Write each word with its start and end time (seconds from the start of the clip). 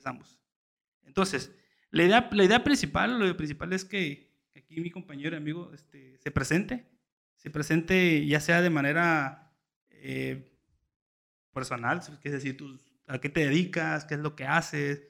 empezamos. 0.00 0.40
Entonces, 1.04 1.54
la 1.90 2.04
idea, 2.04 2.28
la 2.32 2.44
idea 2.44 2.64
principal, 2.64 3.18
lo 3.18 3.36
principal 3.36 3.72
es 3.72 3.84
que 3.84 4.32
aquí 4.56 4.80
mi 4.80 4.90
compañero 4.90 5.36
y 5.36 5.38
amigo 5.38 5.72
este, 5.74 6.18
se 6.18 6.30
presente, 6.30 6.88
se 7.36 7.50
presente 7.50 8.26
ya 8.26 8.40
sea 8.40 8.62
de 8.62 8.70
manera 8.70 9.52
eh, 9.90 10.50
personal, 11.52 12.00
es 12.22 12.32
decir, 12.32 12.56
tú, 12.56 12.78
a 13.06 13.18
qué 13.18 13.28
te 13.28 13.44
dedicas, 13.44 14.04
qué 14.04 14.14
es 14.14 14.20
lo 14.20 14.34
que 14.36 14.46
haces, 14.46 15.02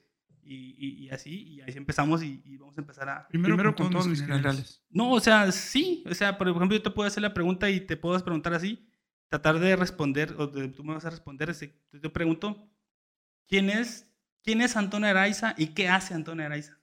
y, 0.43 1.04
y, 1.04 1.11
así, 1.11 1.45
y 1.45 1.61
ahí 1.61 1.72
empezamos 1.77 2.25
y, 2.25 2.57
vamos 2.57 2.77
a 2.77 2.80
empezar 2.80 3.09
a... 3.09 3.29
Primero, 3.29 3.72
con 3.77 3.91
todos 3.91 4.09
mis 4.09 4.20
generales. 4.20 4.82
No, 4.91 5.12
o 5.12 5.20
sea, 5.20 5.52
sí, 5.52 6.02
o 6.11 6.14
sea, 6.14 6.36
por 6.38 6.48
ejemplo, 6.48 6.77
yo 6.77 6.82
te 6.82 6.91
puedo 6.91 7.07
hacer 7.07 7.22
la 7.22 7.34
pregunta 7.34 7.70
y 7.70 7.80
te 7.80 7.96
puedo 7.96 8.18
preguntar 8.25 8.54
así, 8.54 8.88
tratar 9.29 9.61
de 9.61 9.77
responder, 9.77 10.34
o 10.38 10.50
tú 10.50 10.82
me 10.82 10.95
vas 10.95 11.04
a 11.04 11.11
responder, 11.11 11.54
yo 11.93 12.00
te 12.00 12.11
pregunto, 12.11 12.68
¿quién 13.46 13.70
es, 13.70 14.10
quién 14.43 14.61
es 14.62 14.77
Antonio 14.77 15.09
Araiza 15.09 15.54
y 15.57 15.68
qué 15.68 15.89
hace 15.89 16.14
Antonio 16.14 16.46
Araiza? 16.46 16.79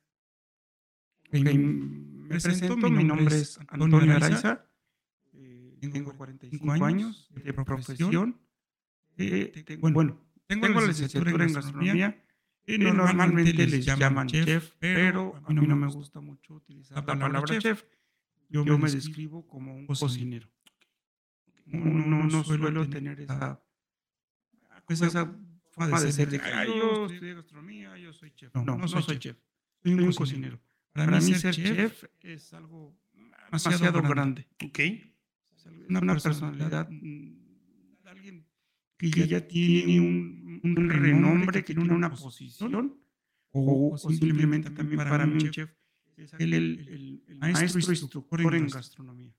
me 1.31 2.29
presento, 2.29 2.77
mi 2.77 3.03
nombre 3.03 3.35
es 3.35 3.59
Antonio 3.67 4.13
Araiza, 4.13 4.65
eh, 5.33 5.77
tengo 5.91 6.15
45 6.15 6.85
años 6.85 7.29
de 7.31 7.53
profesión, 7.53 8.39
eh, 9.17 9.77
bueno, 9.79 10.21
tengo 10.47 10.67
la 10.67 10.87
licenciatura 10.87 11.31
en 11.31 11.53
gastronomía, 11.53 12.23
y 12.65 12.77
normalmente 12.77 13.65
les 13.65 13.85
llaman 13.85 14.27
chef, 14.27 14.73
pero 14.79 15.35
a 15.45 15.53
mí 15.53 15.67
no 15.67 15.75
me 15.75 15.87
gusta 15.87 16.19
mucho 16.19 16.55
utilizar 16.55 16.97
la 16.97 17.05
palabra 17.05 17.59
chef. 17.59 17.83
Yo 18.49 18.77
me 18.77 18.89
describo 18.89 19.45
como 19.47 19.75
un 19.75 19.85
cocinero. 19.85 20.47
No, 21.65 22.23
no, 22.23 22.43
suelo 22.43 22.89
tener 22.89 23.19
esa, 23.21 23.61
esa 24.87 25.35
forma 25.77 26.01
de 26.01 26.11
ser 26.11 26.29
de 26.29 26.39
que 26.39 26.49
yo 26.67 27.05
estudié 27.05 27.33
gastronomía, 27.35 27.97
yo 27.97 28.13
soy 28.13 28.31
chef. 28.31 28.53
No, 28.55 28.77
no, 28.77 28.87
soy 28.87 29.19
chef. 29.19 29.37
Soy 29.83 29.93
un 29.93 30.13
cocinero. 30.13 30.59
Para, 30.91 31.19
mí 31.19 31.33
ser 31.33 31.53
chef 31.53 32.03
es 32.21 32.53
algo 32.53 32.97
demasiado 33.45 34.01
grande. 34.01 34.47
Ok. 34.63 34.79
Una, 35.89 35.99
una 35.99 36.15
personalidad, 36.15 36.87
mm, 36.89 38.05
alguien 38.05 38.45
que 38.97 39.27
ya 39.27 39.45
tiene 39.45 39.99
un 39.99 40.47
un, 40.63 40.89
renombre, 40.89 41.63
que 41.63 41.73
tiene 41.73 41.93
una 41.93 42.09
posición, 42.09 42.99
o, 43.51 43.97
simplemente 43.97 44.69
también 44.69 44.97
para 44.97 45.25
mí 45.25 45.43
un 45.43 45.51
chef 45.51 45.71
es 46.15 46.33
el, 46.33 46.53
el, 46.53 47.23
el, 47.27 47.37
maestro 47.37 47.79
instructor 47.79 48.55
en 48.55 48.67
gastronomía. 48.67 49.33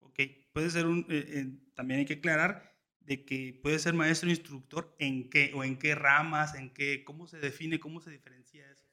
Ok, 0.00 0.20
puede 0.52 0.70
ser 0.70 0.86
un, 0.86 1.00
eh, 1.08 1.24
eh, 1.28 1.58
también 1.74 2.00
hay 2.00 2.06
que 2.06 2.14
aclarar 2.14 2.75
de 3.06 3.24
que 3.24 3.58
puede 3.62 3.78
ser 3.78 3.94
maestro 3.94 4.28
instructor 4.28 4.94
en 4.98 5.30
qué 5.30 5.52
o 5.54 5.62
en 5.62 5.78
qué 5.78 5.94
ramas, 5.94 6.54
en 6.54 6.70
qué, 6.70 7.04
cómo 7.04 7.26
se 7.26 7.38
define, 7.38 7.78
cómo 7.78 8.00
se 8.00 8.10
diferencia 8.10 8.68
eso. 8.70 8.86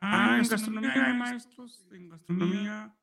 Ah, 0.00 0.38
en 0.40 0.48
gastronomía 0.48 1.06
hay 1.06 1.16
maestros 1.16 1.88
en 1.90 2.08
gastronomía 2.10 2.94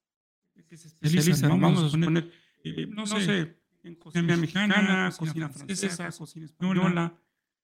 que 0.70 0.78
se 0.78 0.88
especializan, 0.88 1.50
vamos 1.60 1.84
a 1.84 1.90
suponer, 1.90 2.32
eh, 2.64 2.88
no, 2.88 3.06
sé, 3.06 3.58
en 3.84 3.96
cocina 3.96 4.38
mexicana, 4.38 5.12
cocina 5.18 5.50
francesa, 5.50 6.10
cocina 6.12 6.46
española, 6.46 7.20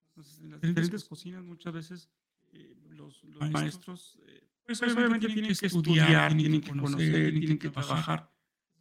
entonces, 0.09 0.39
en 0.41 0.51
las 0.51 0.61
diferentes 0.61 1.05
cocinas 1.05 1.43
muchas 1.43 1.73
veces 1.73 2.09
eh, 2.51 2.75
los, 2.89 3.23
los, 3.23 3.49
maestros, 3.49 4.19
eh, 4.27 4.43
pues 4.65 4.81
obviamente 4.81 5.27
tienen 5.27 5.55
que 5.55 5.65
estudiar, 5.67 6.35
tienen 6.35 6.59
que 6.59 6.71
conocer, 6.71 7.31
tienen 7.31 7.57
que 7.57 7.69
trabajar. 7.69 8.29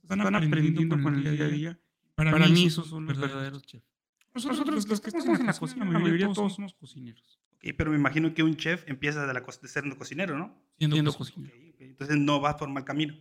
Van 0.03 0.35
aprendiendo 0.35 1.01
con 1.01 1.15
el 1.15 1.37
día 1.37 1.47
a 1.47 1.49
día. 1.49 1.81
Para, 2.21 2.33
para 2.33 2.49
mí 2.49 2.67
esos 2.67 2.87
son 2.87 3.07
los 3.07 3.19
verdaderos 3.19 3.63
chefs. 3.63 3.87
Nosotros, 4.35 4.87
los, 4.87 5.01
que 5.01 5.09
estamos 5.09 5.41
en 5.41 5.47
la 5.47 5.55
cocina, 5.55 5.87
la 5.87 5.99
mayoría 5.99 6.31
todos 6.31 6.55
somos 6.55 6.75
cocineros. 6.75 7.41
Okay, 7.57 7.73
pero 7.73 7.91
me 7.91 7.97
imagino 7.97 8.35
que 8.35 8.43
un 8.43 8.57
chef 8.57 8.87
empieza 8.87 9.27
de, 9.27 9.33
la, 9.33 9.41
de 9.41 9.69
ser 9.69 9.85
un 9.85 9.93
cocinero, 9.93 10.37
¿no? 10.37 10.63
Siendo, 10.77 11.15
cocinero. 11.15 11.55
Entonces 11.79 12.19
no 12.19 12.39
vas 12.39 12.57
por 12.57 12.69
mal 12.69 12.85
camino. 12.85 13.15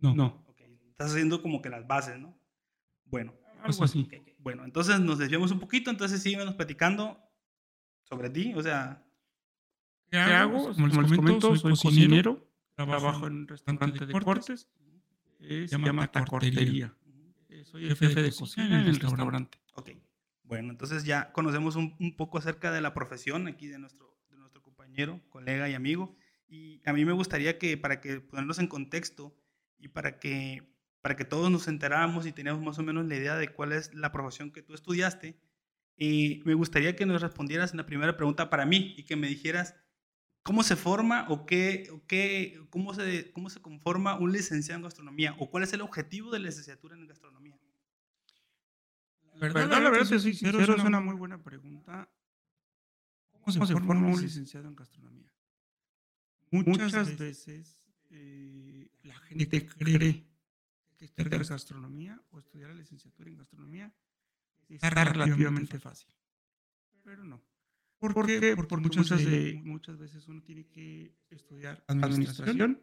No. 0.00 0.14
no. 0.14 0.46
Estás 0.90 1.10
haciendo 1.10 1.42
como 1.42 1.60
que 1.60 1.70
las 1.70 1.88
bases, 1.88 2.20
¿no? 2.20 2.38
Bueno. 3.06 3.34
Algo 3.64 3.82
así. 3.82 4.08
Bueno, 4.38 4.64
entonces 4.64 5.00
nos 5.00 5.18
desviamos 5.18 5.50
un 5.50 5.58
poquito, 5.58 5.90
entonces 5.90 6.22
síguenos 6.22 6.54
platicando 6.54 7.18
sobre 8.04 8.30
ti, 8.30 8.54
o 8.54 8.62
sea... 8.62 9.04
¿Qué 10.08 10.18
hago? 10.18 10.72
Como, 10.72 10.86
les 10.86 11.12
comento, 11.12 11.56
soy 11.56 11.72
cocinero, 11.72 12.48
trabajo 12.76 13.26
en 13.26 13.32
un 13.32 13.48
restaurante 13.48 14.06
de 14.06 14.12
cortes, 14.12 14.68
se 15.40 15.66
llama 15.66 16.06
Tacortería. 16.06 16.94
Soy 17.70 17.88
jefe 17.88 18.22
de 18.22 18.32
cocina 18.32 18.80
en 18.80 18.86
el 18.86 19.00
restaurante. 19.00 19.58
Ok, 19.74 19.90
bueno, 20.44 20.70
entonces 20.70 21.04
ya 21.04 21.32
conocemos 21.32 21.76
un, 21.76 21.96
un, 21.98 22.16
poco 22.16 22.38
acerca 22.38 22.70
de 22.72 22.80
la 22.80 22.94
profesión 22.94 23.46
aquí 23.48 23.66
de 23.66 23.78
nuestro, 23.78 24.18
de 24.30 24.36
nuestro 24.36 24.62
compañero, 24.62 25.20
colega 25.28 25.68
y 25.68 25.74
amigo. 25.74 26.16
Y 26.48 26.80
a 26.84 26.92
mí 26.92 27.04
me 27.04 27.12
gustaría 27.12 27.58
que, 27.58 27.76
para 27.76 28.00
que 28.00 28.20
ponernos 28.20 28.58
en 28.58 28.68
contexto 28.68 29.36
y 29.78 29.88
para 29.88 30.18
que, 30.18 30.62
para 31.00 31.16
que 31.16 31.24
todos 31.24 31.50
nos 31.50 31.68
enteráramos 31.68 32.26
y 32.26 32.32
teníamos 32.32 32.62
más 32.62 32.78
o 32.78 32.82
menos 32.82 33.06
la 33.06 33.16
idea 33.16 33.36
de 33.36 33.48
cuál 33.48 33.72
es 33.72 33.92
la 33.94 34.12
profesión 34.12 34.52
que 34.52 34.62
tú 34.62 34.74
estudiaste, 34.74 35.36
y 35.96 36.42
me 36.44 36.54
gustaría 36.54 36.94
que 36.94 37.06
nos 37.06 37.22
respondieras 37.22 37.70
en 37.70 37.78
la 37.78 37.86
primera 37.86 38.16
pregunta 38.16 38.50
para 38.50 38.66
mí 38.66 38.94
y 38.98 39.04
que 39.04 39.16
me 39.16 39.28
dijeras 39.28 39.74
cómo 40.46 40.62
se 40.62 40.76
forma 40.76 41.26
o 41.28 41.44
qué, 41.44 41.88
o 41.92 42.06
qué 42.06 42.64
cómo, 42.70 42.94
se, 42.94 43.32
cómo 43.32 43.50
se 43.50 43.60
conforma 43.60 44.16
un 44.16 44.30
licenciado 44.30 44.78
en 44.78 44.84
gastronomía 44.84 45.34
o 45.40 45.50
cuál 45.50 45.64
es 45.64 45.72
el 45.72 45.80
objetivo 45.80 46.30
de 46.30 46.38
la 46.38 46.46
licenciatura 46.46 46.94
en 46.94 47.04
gastronomía. 47.04 47.58
La 49.34 49.52
verdad, 49.52 49.82
la 49.82 49.90
verdad, 49.90 50.04
sí, 50.06 50.34
sí, 50.34 50.46
es 50.46 50.68
una 50.68 51.00
muy 51.00 51.16
buena 51.16 51.42
pregunta. 51.42 52.08
¿Cómo 53.32 53.66
se, 53.66 53.74
forma 53.74 53.94
un 53.94 54.22
licenciado 54.22 54.68
en 54.68 54.76
gastronomía? 54.76 55.32
Muchas, 56.52 57.18
veces 57.18 57.82
eh, 58.10 58.88
la 59.02 59.18
gente 59.18 59.66
cree 59.66 60.28
que 60.96 61.04
estudiar 61.06 61.44
gastronomía 61.44 62.22
o 62.30 62.38
estudiar 62.38 62.70
la 62.70 62.76
licenciatura 62.76 63.28
en 63.28 63.36
gastronomía 63.36 63.92
está 64.68 64.90
relativamente 64.90 65.80
fácil. 65.80 66.14
Pero 67.02 67.24
no. 67.24 67.42
¿Por, 67.98 68.26
qué? 68.26 68.54
Porque, 68.56 68.76
muchas, 68.76 69.24
de, 69.24 69.60
muchas 69.64 69.98
veces 69.98 70.28
uno 70.28 70.42
tiene 70.42 70.66
que 70.66 71.14
estudiar 71.30 71.82
administración, 71.88 72.82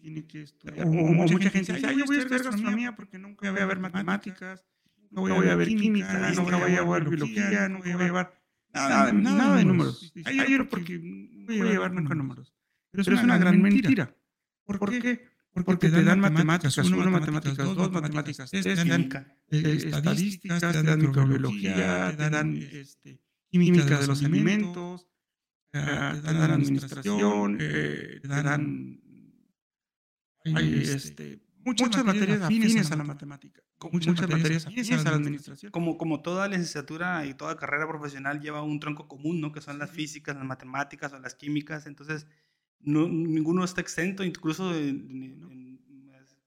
tiene 0.00 0.26
que 0.26 0.42
estudiar, 0.42 0.86
o, 0.86 0.90
mucha 0.90 1.50
gente 1.50 1.72
dice, 1.72 1.96
yo 1.96 2.04
voy 2.04 2.16
a 2.16 2.20
estudiar 2.20 2.44
gastronomía 2.44 2.94
porque 2.94 3.18
nunca 3.18 3.50
voy 3.50 3.60
a 3.60 3.66
ver 3.66 3.78
matemáticas, 3.78 4.66
no 5.10 5.22
voy 5.22 5.48
a 5.48 5.56
ver 5.56 5.68
química, 5.68 6.30
no 6.32 6.42
voy 6.42 6.74
a 6.74 6.82
ver 6.84 7.08
biología, 7.08 7.68
no 7.68 7.78
voy 7.78 7.90
a 7.90 7.98
llevar 7.98 8.42
nada, 8.72 9.12
nada 9.12 9.56
de 9.56 9.64
números. 9.64 10.12
Ayer 10.24 10.68
porque 10.68 10.98
voy 10.98 11.60
a 11.60 11.64
llevar 11.64 11.92
nunca 11.92 12.14
números. 12.14 12.54
Pero 12.90 13.14
es 13.14 13.22
una 13.22 13.38
gran 13.38 13.60
mentira. 13.62 14.14
¿Por 14.64 14.78
qué? 14.90 15.32
Porque, 15.54 15.90
te, 15.90 16.02
dan, 16.02 16.18
matemáticas, 16.18 16.78
uno, 16.78 17.10
matemáticas, 17.10 17.74
dos 17.74 17.92
matemáticas, 17.92 18.50
tres, 18.50 18.64
te 18.64 18.74
dan 18.74 19.10
eh, 19.50 19.80
estadísticas, 19.84 20.60
te 20.60 20.82
dan 20.82 20.98
microbiología, 20.98 22.16
te 22.16 22.30
dan 22.30 22.56
este, 22.56 23.20
química 23.60 24.00
de 24.00 24.06
los 24.06 24.24
alimentos, 24.24 25.06
ah, 25.74 26.14
te 26.14 26.32
dan 26.32 26.50
administración, 26.50 27.58
eh, 27.60 28.20
te 28.22 28.28
dan 28.28 29.00
este, 30.44 30.94
este, 30.94 31.42
muchas, 31.64 32.04
materias 32.04 32.42
afines 32.42 32.90
a 32.90 32.96
la 32.96 33.04
matemática, 33.04 33.62
muchas, 33.92 34.28
materias 34.28 34.66
afines 34.66 34.90
a 35.06 35.10
la 35.10 35.16
administración. 35.16 35.70
Como, 35.70 35.96
como 35.96 36.22
toda 36.22 36.48
licenciatura 36.48 37.26
y 37.26 37.34
toda 37.34 37.56
carrera 37.56 37.86
profesional 37.86 38.40
lleva 38.40 38.62
un 38.62 38.80
tronco 38.80 39.06
común, 39.06 39.40
¿no? 39.40 39.52
Que 39.52 39.60
son 39.60 39.78
las 39.78 39.90
físicas, 39.90 40.34
las 40.34 40.44
matemáticas 40.44 41.12
o 41.12 41.18
las 41.18 41.34
químicas, 41.34 41.86
entonces 41.86 42.26
no, 42.80 43.08
ninguno 43.08 43.64
está 43.64 43.80
exento, 43.80 44.24
incluso 44.24 44.74
en, 44.74 45.80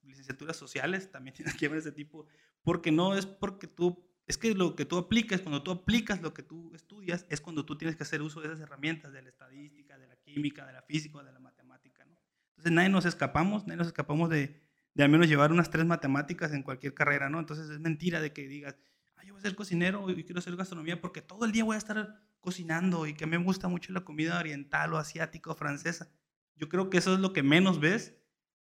licenciaturas 0.02 0.56
sociales 0.56 1.10
también 1.10 1.34
tienes 1.36 1.54
que 1.54 1.68
ver 1.68 1.78
ese 1.78 1.92
tipo, 1.92 2.26
porque 2.62 2.92
no 2.92 3.14
es 3.16 3.26
porque 3.26 3.66
tú, 3.66 4.06
es 4.26 4.38
que 4.38 4.54
lo 4.54 4.74
que 4.74 4.84
tú 4.84 4.98
aplicas, 4.98 5.40
cuando 5.40 5.62
tú 5.62 5.70
aplicas 5.70 6.20
lo 6.20 6.34
que 6.34 6.42
tú 6.42 6.74
estudias, 6.74 7.26
es 7.28 7.40
cuando 7.40 7.64
tú 7.64 7.78
tienes 7.78 7.96
que 7.96 8.02
hacer 8.02 8.22
uso 8.22 8.40
de 8.40 8.48
esas 8.48 8.60
herramientas, 8.60 9.12
de 9.12 9.22
la 9.22 9.28
estadística, 9.28 9.96
de 9.96 10.08
la 10.08 10.16
química, 10.16 10.66
de 10.66 10.72
la 10.72 10.82
física, 10.82 11.22
de 11.22 11.32
la 11.32 11.38
matemática, 11.38 12.04
¿no? 12.04 12.18
Entonces 12.50 12.72
nadie 12.72 12.88
nos 12.88 13.04
escapamos, 13.04 13.66
nadie 13.66 13.76
nos 13.76 13.86
escapamos 13.86 14.28
de, 14.28 14.60
al 14.98 15.08
menos 15.08 15.28
llevar 15.28 15.52
unas 15.52 15.70
tres 15.70 15.86
matemáticas 15.86 16.52
en 16.52 16.64
cualquier 16.64 16.92
carrera, 16.92 17.28
¿no? 17.28 17.38
Entonces 17.38 17.70
es 17.70 17.78
mentira 17.78 18.20
de 18.20 18.32
que 18.32 18.48
digas, 18.48 18.76
ah, 19.14 19.22
yo 19.24 19.34
voy 19.34 19.38
a 19.38 19.42
ser 19.42 19.54
cocinero 19.54 20.10
y 20.10 20.24
quiero 20.24 20.40
hacer 20.40 20.56
gastronomía 20.56 21.00
porque 21.00 21.22
todo 21.22 21.44
el 21.44 21.52
día 21.52 21.62
voy 21.62 21.76
a 21.76 21.78
estar 21.78 22.20
cocinando 22.40 23.06
y 23.06 23.14
que 23.14 23.26
me 23.26 23.36
gusta 23.36 23.68
mucho 23.68 23.92
la 23.92 24.04
comida 24.04 24.38
oriental 24.40 24.92
o 24.92 24.98
asiática 24.98 25.52
o 25.52 25.54
francesa. 25.54 26.10
Yo 26.56 26.68
creo 26.68 26.90
que 26.90 26.98
eso 26.98 27.14
es 27.14 27.20
lo 27.20 27.32
que 27.32 27.44
menos 27.44 27.78
ves, 27.78 28.16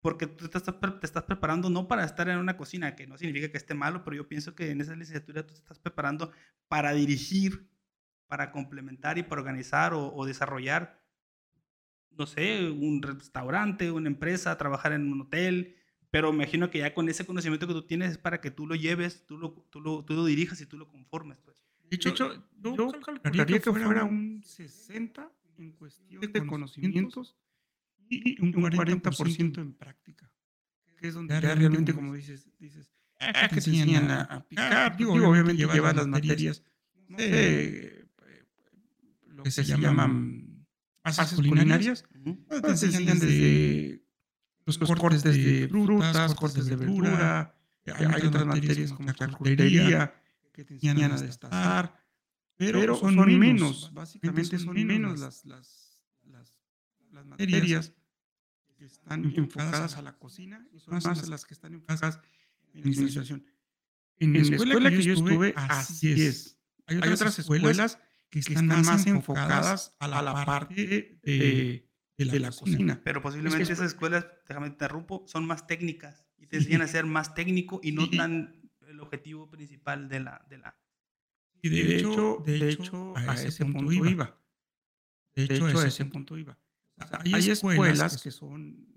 porque 0.06 0.28
tú 0.28 0.48
te 0.48 0.60
estás, 0.60 0.80
te 0.80 1.06
estás 1.08 1.24
preparando 1.24 1.68
no 1.68 1.88
para 1.88 2.06
estar 2.06 2.30
en 2.30 2.38
una 2.38 2.58
cocina, 2.58 2.96
que 2.96 3.08
no 3.08 3.18
significa 3.18 3.50
que 3.50 3.58
esté 3.58 3.74
malo, 3.74 4.04
pero 4.04 4.16
yo 4.16 4.28
pienso 4.28 4.54
que 4.54 4.70
en 4.70 4.80
esa 4.80 4.96
licenciatura 4.96 5.42
tú 5.42 5.56
te 5.56 5.62
estás 5.62 5.80
preparando 5.80 6.32
para 6.68 6.94
dirigir, 6.94 7.68
para 8.28 8.52
complementar 8.52 9.18
y 9.18 9.24
para 9.24 9.42
organizar 9.42 9.96
o, 9.96 10.24
desarrollar, 10.28 11.04
no 12.12 12.28
sé, 12.28 12.70
un 12.70 13.02
restaurante, 13.02 13.90
una 13.90 14.08
empresa, 14.08 14.56
trabajar 14.60 14.94
en 14.94 15.12
un 15.12 15.22
hotel, 15.22 15.76
pero 16.12 16.32
me 16.32 16.44
imagino 16.44 16.70
que 16.70 16.78
ya 16.78 16.94
con 16.94 17.10
ese 17.10 17.26
conocimiento 17.26 17.66
que 17.66 17.74
tú 17.74 17.88
tienes 17.88 18.12
es 18.12 18.18
para 18.20 18.42
que 18.42 18.52
tú 18.52 18.68
lo 18.68 18.76
lleves, 18.76 19.26
tú 19.26 19.40
lo, 19.40 19.54
tú 19.72 19.82
lo, 19.82 20.06
tú 20.06 20.14
lo 20.14 20.26
dirijas 20.26 20.62
y 20.62 20.68
tú 20.68 20.78
lo 20.78 20.88
conformes. 20.88 21.40
Pues. 21.44 21.66
De 21.90 21.96
hecho, 21.96 22.14
yo, 22.14 22.32
yo 22.62 22.92
calcularía 23.02 23.60
que 23.60 23.72
fuera 23.72 24.04
un 24.04 24.44
60 24.44 25.32
en 25.58 25.72
cuestión 25.72 26.22
de 26.32 26.46
conocimientos 26.46 27.36
y 28.10 28.42
un 28.42 28.54
40% 28.54 29.58
en 29.60 29.74
práctica, 29.74 30.32
que 30.98 31.08
es 31.08 31.14
donde 31.14 31.40
realmente, 31.40 31.94
como 31.94 32.14
dices, 32.14 32.50
dices 32.60 32.92
ah, 33.20 33.48
que 33.50 33.62
te 33.62 33.70
enseñan 33.70 34.10
a, 34.12 34.46
picar, 34.48 34.96
digo, 34.98 35.14
obviamente 35.14 35.66
llevas 35.68 35.96
las 35.96 36.08
materias, 36.08 36.64
no 37.08 37.18
sé, 37.18 38.08
lo 39.28 39.44
que 39.44 39.52
se 39.52 39.64
llaman 39.64 40.66
bases 41.04 41.36
culinarias, 41.36 42.06
te 42.50 42.70
enseñan 42.70 43.20
desde 43.20 44.04
los 44.66 44.78
cortes 44.78 45.24
de 45.24 45.68
frutas, 45.70 46.36
cortes 46.36 46.66
de 46.66 46.76
verdura, 46.76 47.56
hay 47.94 48.26
otras 48.26 48.46
materias 48.46 48.94
como 48.94 49.12
charcutería 49.14 50.22
que 50.52 50.64
te 50.64 50.74
enseñan 50.76 51.12
a 51.12 51.22
destazar, 51.22 52.00
pero 52.56 52.96
son 52.96 53.16
menos, 53.38 53.92
básicamente 53.94 54.58
son 54.58 54.86
menos 54.86 55.20
las, 55.20 55.46
las, 55.46 55.85
las 57.16 57.26
materias 57.26 57.94
que 58.78 58.86
están 58.86 59.26
enfocadas 59.26 59.98
a 59.98 60.02
la 60.02 60.18
cocina 60.18 60.68
y 60.74 60.80
son 60.80 60.96
más 60.96 61.28
las 61.28 61.46
que 61.46 61.54
están 61.54 61.74
enfocadas 61.74 62.20
en 62.74 62.82
la 62.82 62.90
administración. 62.90 63.46
En, 64.18 64.34
la 64.34 64.40
escuela 64.40 64.90
que 64.90 65.02
yo 65.02 65.14
estuve, 65.14 65.54
así 65.56 66.12
es. 66.12 66.58
Hay 66.88 66.98
otras 66.98 67.40
escuelas 67.40 68.00
que 68.30 68.40
están 68.40 68.68
más 68.68 69.08
enfocadas 69.08 69.96
a 70.00 70.08
la 70.08 70.46
parte 70.46 71.20
de, 71.24 71.90
de 72.18 72.40
la 72.40 72.52
cocina. 72.52 73.02
Pero 73.04 73.22
posiblemente 73.22 73.64
esas 73.64 73.88
escuelas, 73.88 74.28
déjame 74.48 74.68
te 74.68 74.74
interrumpo, 74.74 75.26
son 75.28 75.46
más 75.46 75.68
técnicas 75.68 76.26
y 76.38 76.48
te 76.48 76.58
enseñan 76.58 76.82
a 76.82 76.88
ser 76.88 77.06
más 77.06 77.34
técnico 77.34 77.80
y 77.84 77.92
no 77.92 78.10
tan 78.10 78.62
el 78.88 79.00
objetivo 79.00 79.50
principal 79.50 80.10
de 80.10 80.20
la... 80.20 80.46
De 80.50 80.58
la 80.58 80.78
y 81.62 81.70
de, 81.70 81.98
hecho, 81.98 82.44
de 82.46 82.70
hecho, 82.70 83.14
a 83.18 83.34
ese 83.34 83.66
punto 83.66 83.92
iba. 83.92 84.40
De 85.34 85.46
hecho, 85.46 85.66
a 85.66 85.88
ese 85.88 86.06
punto 86.06 86.38
iba. 86.38 86.60
Hay, 87.24 87.50
escuelas 87.50 88.22
que 88.22 88.32
son, 88.32 88.88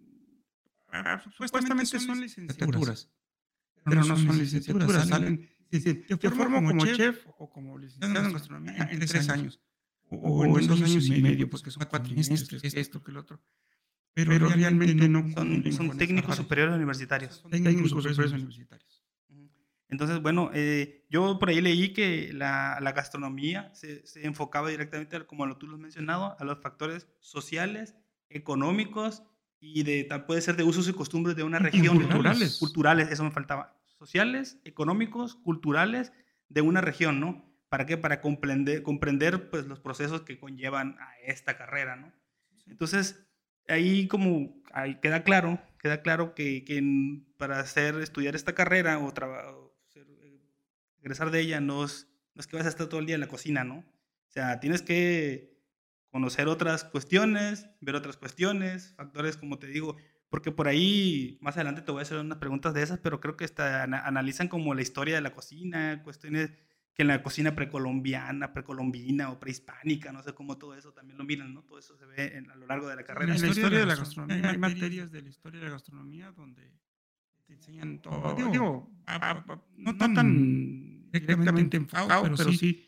ah, 0.88 1.22
supuestamente 1.36 1.98
son 1.98 2.20
licenciaturas, 2.20 3.10
pero 3.84 4.04
no 4.04 4.16
son 4.16 4.38
licenciaturas, 4.38 5.08
salen, 5.08 5.48
te 5.70 6.30
forman 6.30 6.66
como 6.66 6.86
chef 6.86 7.26
o 7.38 7.50
como 7.50 7.78
licenciado 7.78 8.26
en 8.26 8.32
gastronomía 8.32 8.88
en 8.90 9.00
tres 9.00 9.28
años, 9.28 9.60
o, 10.10 10.44
en 10.58 10.66
dos 10.66 10.82
años 10.82 11.06
y 11.08 11.22
medio, 11.22 11.50
porque 11.50 11.70
son 11.70 11.84
cuatro 11.88 12.08
trimestres, 12.08 12.74
esto, 12.74 13.02
que 13.02 13.10
el 13.10 13.16
otro. 13.18 13.42
Pero, 14.14 14.48
realmente 14.48 15.08
no 15.08 15.30
son, 15.30 15.72
son 15.72 15.96
técnicos 15.96 16.34
superiores 16.34 16.74
universitarios. 16.74 17.36
Son 17.36 17.50
técnicos 17.50 17.90
superiores 17.90 18.32
universitarios. 18.32 18.87
Entonces, 19.90 20.20
bueno, 20.20 20.50
eh, 20.52 21.06
yo 21.08 21.38
por 21.38 21.48
ahí 21.48 21.60
leí 21.60 21.92
que 21.92 22.32
la, 22.32 22.78
la 22.80 22.92
gastronomía 22.92 23.74
se, 23.74 24.06
se, 24.06 24.26
enfocaba 24.26 24.68
directamente, 24.68 25.24
como 25.26 25.46
lo, 25.46 25.56
tú 25.56 25.66
lo 25.66 25.74
has 25.74 25.80
mencionado, 25.80 26.36
a 26.38 26.44
los 26.44 26.60
factores 26.60 27.08
sociales, 27.20 27.94
económicos 28.28 29.22
y 29.60 29.82
de, 29.82 30.04
puede 30.26 30.40
ser 30.40 30.56
de 30.56 30.64
usos 30.64 30.88
y 30.88 30.92
costumbres 30.92 31.36
de 31.36 31.42
una 31.42 31.58
región. 31.58 31.96
Culturales. 31.98 32.58
Culturales, 32.58 33.10
eso 33.10 33.24
me 33.24 33.30
faltaba. 33.30 33.76
Sociales, 33.98 34.60
económicos, 34.64 35.34
culturales 35.36 36.12
de 36.48 36.60
una 36.60 36.80
región, 36.80 37.18
¿no? 37.18 37.44
¿Para 37.68 37.86
qué? 37.86 37.96
Para 37.96 38.20
comprender, 38.20 38.82
comprender 38.82 39.50
pues, 39.50 39.66
los 39.66 39.80
procesos 39.80 40.22
que 40.22 40.38
conllevan 40.38 40.96
a 41.00 41.18
esta 41.24 41.56
carrera, 41.56 41.96
¿no? 41.96 42.12
Entonces, 42.66 43.26
ahí 43.66 44.06
como 44.08 44.62
ahí 44.72 45.00
queda 45.00 45.24
claro, 45.24 45.60
queda 45.80 46.02
claro 46.02 46.34
que, 46.34 46.64
que 46.64 46.82
para 47.36 47.58
hacer, 47.58 47.96
estudiar 47.96 48.36
esta 48.36 48.54
carrera 48.54 48.98
o, 48.98 49.12
trabajar 49.12 49.67
regresar 51.00 51.30
de 51.30 51.40
ella 51.40 51.60
no 51.60 51.84
es, 51.84 52.08
no 52.34 52.40
es 52.40 52.46
que 52.46 52.56
vas 52.56 52.66
a 52.66 52.68
estar 52.68 52.86
todo 52.88 53.00
el 53.00 53.06
día 53.06 53.14
en 53.14 53.20
la 53.20 53.28
cocina, 53.28 53.64
¿no? 53.64 53.78
O 53.78 54.30
sea, 54.30 54.60
tienes 54.60 54.82
que 54.82 55.58
conocer 56.10 56.48
otras 56.48 56.84
cuestiones, 56.84 57.68
ver 57.80 57.94
otras 57.94 58.16
cuestiones, 58.16 58.94
factores, 58.96 59.36
como 59.36 59.58
te 59.58 59.66
digo, 59.66 59.96
porque 60.28 60.52
por 60.52 60.68
ahí 60.68 61.38
más 61.40 61.56
adelante 61.56 61.82
te 61.82 61.90
voy 61.90 62.00
a 62.00 62.02
hacer 62.02 62.18
unas 62.18 62.38
preguntas 62.38 62.74
de 62.74 62.82
esas, 62.82 62.98
pero 62.98 63.20
creo 63.20 63.36
que 63.36 63.44
está, 63.44 63.84
analizan 63.84 64.48
como 64.48 64.74
la 64.74 64.82
historia 64.82 65.14
de 65.14 65.20
la 65.22 65.32
cocina, 65.32 66.02
cuestiones 66.02 66.52
que 66.94 67.02
en 67.02 67.08
la 67.08 67.22
cocina 67.22 67.54
precolombiana, 67.54 68.52
precolombina 68.52 69.30
o 69.30 69.38
prehispánica, 69.38 70.10
no 70.12 70.22
sé 70.22 70.34
cómo 70.34 70.58
todo 70.58 70.74
eso 70.74 70.92
también 70.92 71.16
lo 71.16 71.24
miran, 71.24 71.54
¿no? 71.54 71.62
Todo 71.62 71.78
eso 71.78 71.96
se 71.96 72.04
ve 72.04 72.44
a 72.50 72.56
lo 72.56 72.66
largo 72.66 72.88
de 72.88 72.96
la 72.96 73.04
carrera. 73.04 73.34
En 73.34 73.40
la 73.40 73.46
historia 73.46 73.78
de 73.78 73.86
la 73.86 73.94
gastronomía, 73.94 74.50
hay 74.50 74.58
materias 74.58 75.12
de 75.12 75.22
la 75.22 75.28
historia 75.28 75.60
de 75.60 75.66
la 75.66 75.72
gastronomía 75.72 76.32
donde 76.32 76.72
te 77.48 77.54
enseñan 77.54 77.98
todo. 78.00 78.34
Digo, 78.34 78.90
no, 79.76 79.96
tan 79.96 81.10
directamente 81.10 81.78
enfocado, 81.78 82.24
pero, 82.24 82.36
pero 82.36 82.52
sí, 82.52 82.86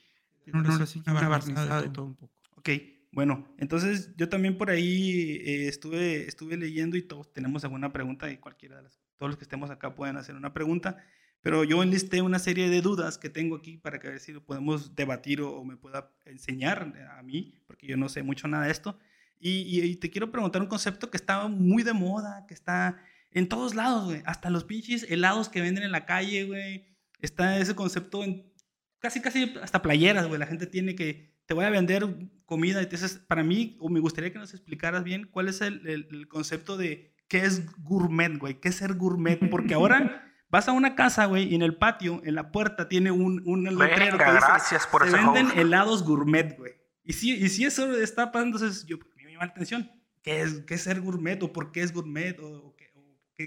una, 0.52 0.78
una 1.06 1.28
barnizada 1.28 1.82
de 1.82 1.88
todo 1.88 2.04
un 2.04 2.14
poco. 2.14 2.34
Ok, 2.56 2.68
bueno, 3.10 3.48
entonces 3.56 4.14
yo 4.16 4.28
también 4.28 4.58
por 4.58 4.68
ahí 4.68 5.40
eh, 5.44 5.68
estuve, 5.68 6.28
estuve 6.28 6.58
leyendo 6.58 6.98
y 6.98 7.02
todos 7.02 7.32
tenemos 7.32 7.64
alguna 7.64 7.90
pregunta 7.90 8.30
y 8.30 8.36
cualquiera 8.36 8.76
de 8.76 8.82
las, 8.82 9.00
todos 9.16 9.30
los 9.30 9.38
que 9.38 9.44
estemos 9.44 9.70
acá 9.70 9.94
pueden 9.94 10.18
hacer 10.18 10.36
una 10.36 10.52
pregunta, 10.52 10.98
pero 11.40 11.64
yo 11.64 11.82
enlisté 11.82 12.20
una 12.20 12.38
serie 12.38 12.68
de 12.68 12.82
dudas 12.82 13.16
que 13.16 13.30
tengo 13.30 13.56
aquí 13.56 13.78
para 13.78 13.98
que 13.98 14.08
a 14.08 14.10
ver 14.10 14.20
si 14.20 14.32
lo 14.32 14.44
podemos 14.44 14.94
debatir 14.94 15.40
o, 15.40 15.64
me 15.64 15.78
pueda 15.78 16.12
enseñar 16.26 16.94
a 17.16 17.22
mí, 17.22 17.54
porque 17.66 17.86
yo 17.86 17.96
no 17.96 18.10
sé 18.10 18.22
mucho 18.22 18.46
nada 18.46 18.66
de 18.66 18.72
esto. 18.72 18.98
Y, 19.42 19.80
y, 19.80 19.96
te 19.96 20.10
quiero 20.10 20.30
preguntar 20.30 20.60
un 20.60 20.68
concepto 20.68 21.10
que 21.10 21.16
está 21.16 21.48
muy 21.48 21.82
de 21.82 21.94
moda, 21.94 22.44
que 22.46 22.52
está 22.52 23.02
en 23.32 23.48
todos 23.48 23.74
lados, 23.74 24.06
güey. 24.06 24.22
Hasta 24.26 24.50
los 24.50 24.64
pinches 24.64 25.06
helados 25.08 25.48
que 25.48 25.60
venden 25.60 25.84
en 25.84 25.92
la 25.92 26.06
calle, 26.06 26.44
güey. 26.44 26.96
Está 27.20 27.58
ese 27.58 27.74
concepto 27.74 28.24
en 28.24 28.52
casi, 28.98 29.20
casi 29.20 29.54
hasta 29.62 29.82
playeras, 29.82 30.26
güey. 30.26 30.38
La 30.38 30.46
gente 30.46 30.66
tiene 30.66 30.94
que, 30.94 31.38
te 31.46 31.54
voy 31.54 31.64
a 31.64 31.70
vender 31.70 32.06
comida. 32.44 32.80
Entonces, 32.80 33.18
para 33.18 33.42
mí, 33.42 33.76
o 33.80 33.88
me 33.88 34.00
gustaría 34.00 34.32
que 34.32 34.38
nos 34.38 34.54
explicaras 34.54 35.04
bien 35.04 35.28
cuál 35.30 35.48
es 35.48 35.60
el, 35.60 35.86
el, 35.86 36.28
concepto 36.28 36.76
de 36.76 37.14
qué 37.28 37.44
es 37.44 37.66
gourmet, 37.82 38.36
güey. 38.38 38.60
¿Qué 38.60 38.68
es 38.68 38.76
ser 38.76 38.94
gourmet? 38.94 39.38
Porque 39.50 39.74
ahora... 39.74 40.26
Vas 40.52 40.66
a 40.66 40.72
una 40.72 40.96
casa, 40.96 41.26
güey, 41.26 41.44
y 41.44 41.54
en 41.54 41.62
el 41.62 41.76
patio, 41.76 42.20
en 42.24 42.34
la 42.34 42.50
puerta, 42.50 42.88
tiene 42.88 43.12
un, 43.12 43.40
un 43.46 43.62
letrero 43.62 44.18
que 44.18 44.24
dice, 44.24 44.36
gracias 44.36 44.84
por 44.88 45.08
se 45.08 45.16
venden 45.16 45.56
helados 45.56 46.02
gourmet, 46.02 46.58
güey. 46.58 46.72
Y 47.04 47.12
si, 47.12 47.30
y 47.36 47.48
si 47.50 47.64
eso 47.64 47.96
está 47.96 48.32
pasando, 48.32 48.58
entonces 48.58 48.84
yo, 48.84 48.96
me 49.14 49.30
llama 49.30 49.44
la 49.44 49.52
atención. 49.52 49.88
¿Qué 50.22 50.40
es, 50.40 50.62
¿Qué 50.62 50.74
es 50.74 50.82
ser 50.82 51.00
gourmet? 51.00 51.40
¿O 51.44 51.52
por 51.52 51.70
qué 51.70 51.82
es 51.82 51.92
gourmet? 51.92 52.36
¿O 52.40 52.74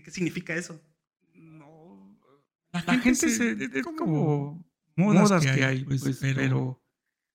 ¿Qué, 0.01 0.11
significa 0.11 0.55
eso? 0.55 0.81
No. 1.35 2.17
La, 2.71 2.81
gente, 2.81 3.29
se, 3.29 3.51
es 3.51 3.83
como 3.97 4.65
modas, 4.95 5.43
que 5.43 5.63
hay, 5.63 5.83
pues, 5.83 6.01
pues 6.01 6.17
pero, 6.19 6.81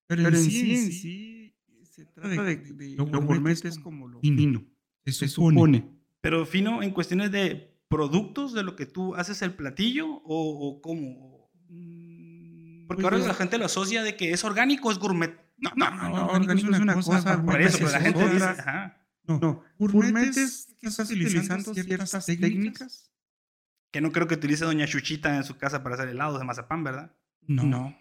pero, 0.06 0.28
en 0.28 0.36
sí, 0.36 0.74
en 0.74 0.92
sí, 0.92 1.54
se 1.84 2.06
trata 2.06 2.42
de, 2.42 2.56
de, 2.56 2.96
lo 2.96 3.06
gourmet 3.06 3.64
es 3.64 3.78
como 3.78 4.08
lo 4.08 4.20
fino, 4.20 4.64
se, 5.04 5.28
supone. 5.28 5.88
Pero 6.20 6.44
fino 6.44 6.82
en 6.82 6.90
cuestiones 6.90 7.30
de 7.30 7.78
productos 7.88 8.52
de 8.52 8.64
lo 8.64 8.74
que 8.74 8.86
tú 8.86 9.14
haces 9.14 9.40
el 9.42 9.54
platillo 9.54 10.08
o, 10.08 10.68
o 10.68 10.80
cómo? 10.82 11.50
Mm, 11.68 12.86
Porque 12.88 13.02
pues 13.02 13.12
ahora 13.12 13.26
la 13.26 13.34
gente 13.34 13.58
lo 13.58 13.66
asocia 13.66 14.02
de 14.02 14.16
que 14.16 14.32
es 14.32 14.42
orgánico, 14.42 14.90
es 14.90 14.98
gourmet. 14.98 15.38
No, 15.58 15.70
no, 15.76 15.90
no, 15.90 16.08
no 16.08 16.26
orgánico 16.26 16.72
es 16.72 16.80
una 16.80 16.94
cosa. 16.94 17.44
Por 17.44 17.60
eso, 17.60 17.78
pero 17.78 17.90
la 17.90 18.00
gente 18.00 18.28
dice, 18.28 18.44
ajá. 18.44 19.07
No, 19.28 19.38
no. 19.38 19.62
Gourmet 19.78 20.36
es 20.36 20.74
que 20.80 20.88
estás 20.88 21.10
utilizando 21.10 21.74
ciertas 21.74 22.26
técnicas. 22.26 23.12
Que 23.90 24.00
no 24.00 24.10
creo 24.10 24.26
que 24.26 24.34
utilice 24.34 24.64
Doña 24.64 24.86
Chuchita 24.86 25.36
en 25.36 25.44
su 25.44 25.56
casa 25.56 25.82
para 25.82 25.94
hacer 25.94 26.08
helados 26.08 26.38
de 26.38 26.44
mazapán, 26.44 26.82
¿verdad? 26.82 27.14
No. 27.42 27.62
no. 27.64 27.98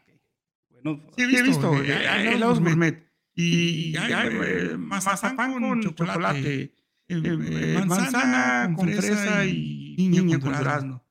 Bueno, 0.69 1.03
sí, 1.15 1.23
he 1.23 1.41
visto, 1.43 1.81
eh, 1.81 2.33
helados 2.33 2.59
gourmet. 2.59 3.07
Y, 3.33 3.95
hay 3.97 4.29
eh, 4.31 4.77
mazapán 4.77 5.53
con 5.53 5.81
chocolate, 5.81 6.73
eh, 7.07 7.83
manzana 7.85 8.73
con 8.75 8.89
fresa 8.89 9.45
y 9.45 9.95
niña 9.97 10.39
con 10.39 10.53
durazno. 10.57 11.05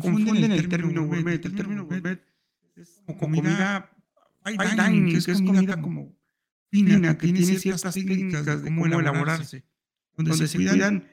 Confunden 0.00 0.52
el 0.52 0.68
término 0.68 1.06
gourmet. 1.06 1.44
El 1.44 1.54
término 1.54 1.84
gourmet 1.84 2.22
es 2.76 3.02
como 3.06 3.18
comida 3.18 3.90
fine 4.44 4.84
dining, 4.84 5.24
que 5.24 5.30
es 5.30 5.42
comida 5.42 5.80
como 5.80 6.14
fina, 6.82 7.16
que, 7.16 7.32
tiene 7.32 7.58
ciertas 7.58 7.94
técnicas 7.94 8.44
de 8.46 8.62
cómo 8.62 8.86
elaborarse, 8.86 9.64
donde, 10.16 10.46
se 10.46 10.56
cuidan 10.56 11.08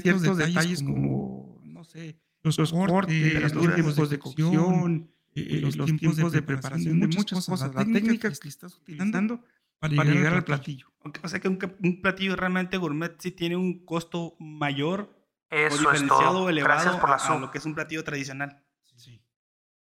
ciertos, 0.00 0.36
detalles 0.36 0.82
como, 0.82 1.60
no 1.64 1.84
sé, 1.84 2.20
los, 2.42 2.56
cortes, 2.72 3.54
los 3.54 3.74
tiempos 3.74 4.10
de 4.10 4.18
cocción, 4.18 5.10
eh, 5.34 5.60
los, 5.60 5.76
tiempos 5.76 6.32
de 6.32 6.42
preparación 6.42 7.00
de 7.00 7.06
muchas 7.06 7.46
cosas, 7.46 7.74
las 7.74 7.90
técnicas 7.90 8.38
que 8.38 8.48
estás 8.48 8.76
utilizando 8.76 9.42
para 9.78 10.04
llegar 10.04 10.34
al 10.34 10.44
platillo. 10.44 10.92
O 11.22 11.28
sea 11.28 11.40
que 11.40 11.48
un, 11.48 11.58
platillo 12.00 12.36
realmente 12.36 12.76
gourmet 12.76 13.14
sí 13.18 13.30
tiene 13.30 13.56
un 13.56 13.84
costo 13.84 14.36
mayor 14.38 15.14
Eso 15.50 15.74
o 15.74 15.78
diferenciado 15.78 16.48
elevado 16.48 16.98
a, 17.04 17.38
lo 17.38 17.50
que 17.50 17.58
es 17.58 17.66
un 17.66 17.74
platillo 17.74 18.02
tradicional. 18.04 18.62
Sí. 18.96 19.22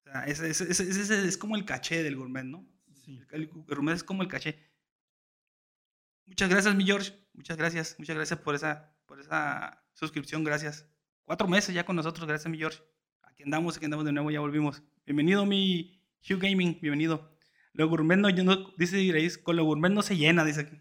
O 0.00 0.10
sea, 0.10 0.24
es, 0.24 0.40
es, 0.40 0.60
es, 0.60 1.10
es, 1.10 1.38
como 1.38 1.56
el 1.56 1.64
caché 1.64 2.02
del 2.02 2.16
gourmet, 2.16 2.44
¿no? 2.44 2.66
Sí. 3.04 3.20
El, 3.30 3.48
gourmet 3.48 3.94
es 3.94 4.02
como 4.02 4.22
el 4.22 4.28
caché. 4.28 4.58
Muchas 6.26 6.48
gracias, 6.48 6.74
mi 6.74 6.84
George. 6.84 7.12
Muchas 7.34 7.56
gracias. 7.56 7.96
Muchas 7.98 8.16
gracias 8.16 8.38
por 8.40 8.54
esa, 8.54 8.94
por 9.06 9.20
esa 9.20 9.82
suscripción. 9.92 10.44
Gracias. 10.44 10.88
Cuatro 11.24 11.48
meses 11.48 11.74
ya 11.74 11.84
con 11.84 11.96
nosotros. 11.96 12.26
Gracias, 12.26 12.50
mi 12.50 12.58
George. 12.58 12.80
Aquí 13.22 13.42
andamos, 13.42 13.76
aquí 13.76 13.84
andamos 13.84 14.06
de 14.06 14.12
nuevo. 14.12 14.30
Ya 14.30 14.40
volvimos. 14.40 14.82
Bienvenido, 15.06 15.44
mi 15.46 16.00
Hugh 16.28 16.38
Gaming. 16.38 16.78
Bienvenido. 16.80 17.34
Lo 17.74 17.88
gourmet 17.88 18.16
no, 18.16 18.28
dice 18.78 19.04
Grace, 19.04 19.42
con 19.42 19.56
lo 19.56 19.64
gourmet 19.64 19.90
no 19.90 20.02
se 20.02 20.16
llena, 20.16 20.44
dice 20.44 20.60
aquí. 20.60 20.80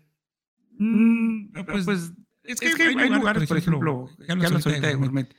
Mm, 0.77 1.51
pues, 1.65 1.85
pues, 1.85 2.13
es 2.43 2.59
que, 2.59 2.83
hay, 2.83 3.09
lugares, 3.09 3.47
por 3.47 3.57
ejemplo, 3.57 4.09
ya 4.27 4.35
lo 4.35 4.45
ahorita 4.45 4.87
de 4.87 4.93
gourmet. 4.93 5.35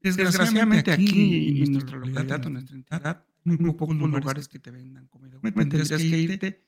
Desgraciadamente 0.00 0.92
aquí, 0.92 1.62
en 1.62 1.72
nuestra 1.72 1.98
localidad, 1.98 2.46
en 2.46 2.52
nuestra 2.54 2.76
entidad, 2.76 3.24
muy 3.44 3.74
pocos 3.74 3.96
lugares 3.96 4.48
que 4.48 4.58
te 4.58 4.70
vendan 4.70 5.06
comida 5.08 5.34
gourmet. 5.34 5.54
Tendrías 5.54 5.90
que 5.90 6.18
irte 6.18 6.63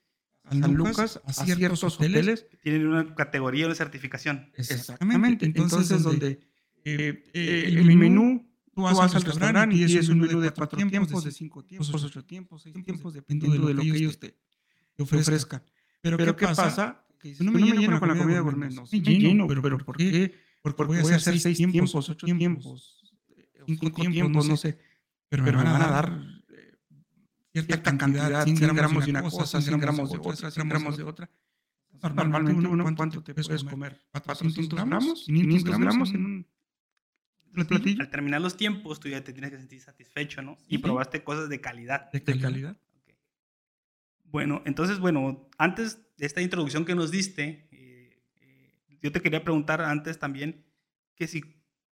a 0.46 0.54
San 0.54 0.74
Lucas, 0.74 1.20
a 1.24 1.32
ciertos 1.32 1.84
hoteles. 1.84 2.46
Tienen 2.62 2.86
una 2.86 3.14
categoría, 3.14 3.66
una 3.66 3.74
certificación. 3.74 4.50
Exactamente. 4.56 5.46
Entonces, 5.46 6.02
donde 6.02 6.40
eh, 6.84 7.24
eh, 7.34 7.64
el 7.66 7.96
menú 7.96 8.46
Tú 8.76 8.82
vas, 8.82 9.14
al 9.14 9.22
restaurante 9.22 9.74
y 9.74 9.84
es 9.84 10.08
un 10.10 10.20
menú 10.20 10.38
de 10.38 10.50
cuatro 10.50 10.76
tiempos, 10.76 11.24
de 11.24 11.32
cinco 11.32 11.64
tiempos, 11.64 12.04
ocho 12.04 12.22
tiempos, 12.26 12.62
seis 12.62 12.74
tiempos, 12.84 13.14
dependiendo 13.14 13.68
de 13.68 13.72
lo 13.72 13.80
que 13.80 13.88
ellos 13.88 14.18
te, 14.18 14.36
ofrezcan. 14.98 15.62
Pero, 16.02 16.36
¿qué, 16.36 16.46
pasa? 16.46 17.02
Que 17.18 17.34
no 17.40 17.52
me 17.52 17.62
lleno 17.62 17.98
con 17.98 18.08
la 18.10 18.18
comida 18.18 18.40
gourmet. 18.40 18.70
No, 18.72 18.84
me 18.92 19.00
lleno, 19.00 19.46
pero, 19.46 19.78
¿por 19.78 19.96
qué? 19.96 20.34
Porque 20.60 20.84
voy 20.84 20.98
a 21.10 21.16
hacer 21.16 21.40
seis 21.40 21.56
tiempos, 21.56 21.94
ocho 21.94 22.14
tiempos, 22.26 23.14
cinco 23.64 23.90
tiempos, 23.90 24.46
no 24.46 24.58
sé. 24.58 24.78
Pero 25.30 25.42
me 25.42 25.52
van 25.52 25.66
a 25.68 25.88
dar 25.88 26.20
eh, 26.22 26.35
cierta 27.62 27.96
cantidad, 27.96 28.44
100 28.44 28.74
gramos 28.74 29.04
de 29.04 29.10
una 29.10 29.22
cosa, 29.22 29.60
100 29.60 29.80
gramos 29.80 30.10
de 30.12 30.18
otra, 30.18 30.50
100 30.50 30.68
gramos 30.68 30.96
de 30.96 31.02
otra. 31.02 31.30
Normalmente 32.02 32.68
uno, 32.68 32.84
¿cuánto 32.94 33.22
te 33.22 33.34
puedes 33.34 33.64
comer? 33.64 34.00
¿400 34.12 34.68
gramos? 34.74 35.26
¿500 35.28 35.78
gramos 35.78 36.10
en 36.10 36.24
un 36.24 36.46
al 37.56 38.10
terminar 38.10 38.40
los 38.40 38.56
tiempos, 38.56 39.00
tú 39.00 39.08
ya 39.08 39.24
te 39.24 39.32
tienes 39.32 39.50
que 39.50 39.58
sentir 39.58 39.80
satisfecho, 39.80 40.42
¿no? 40.42 40.58
Y 40.68 40.78
probaste 40.78 41.24
cosas 41.24 41.48
de 41.48 41.60
calidad. 41.60 42.10
De 42.12 42.22
calidad. 42.22 42.76
Bueno, 44.24 44.62
entonces, 44.66 44.98
bueno, 44.98 45.48
antes 45.56 46.00
de 46.18 46.26
esta 46.26 46.42
introducción 46.42 46.84
que 46.84 46.94
nos 46.94 47.10
diste, 47.10 47.68
eh, 47.70 48.22
eh, 48.40 48.98
yo 49.00 49.10
te 49.12 49.22
quería 49.22 49.42
preguntar 49.42 49.80
antes 49.80 50.18
también 50.18 50.66
que 51.14 51.26
si, 51.26 51.42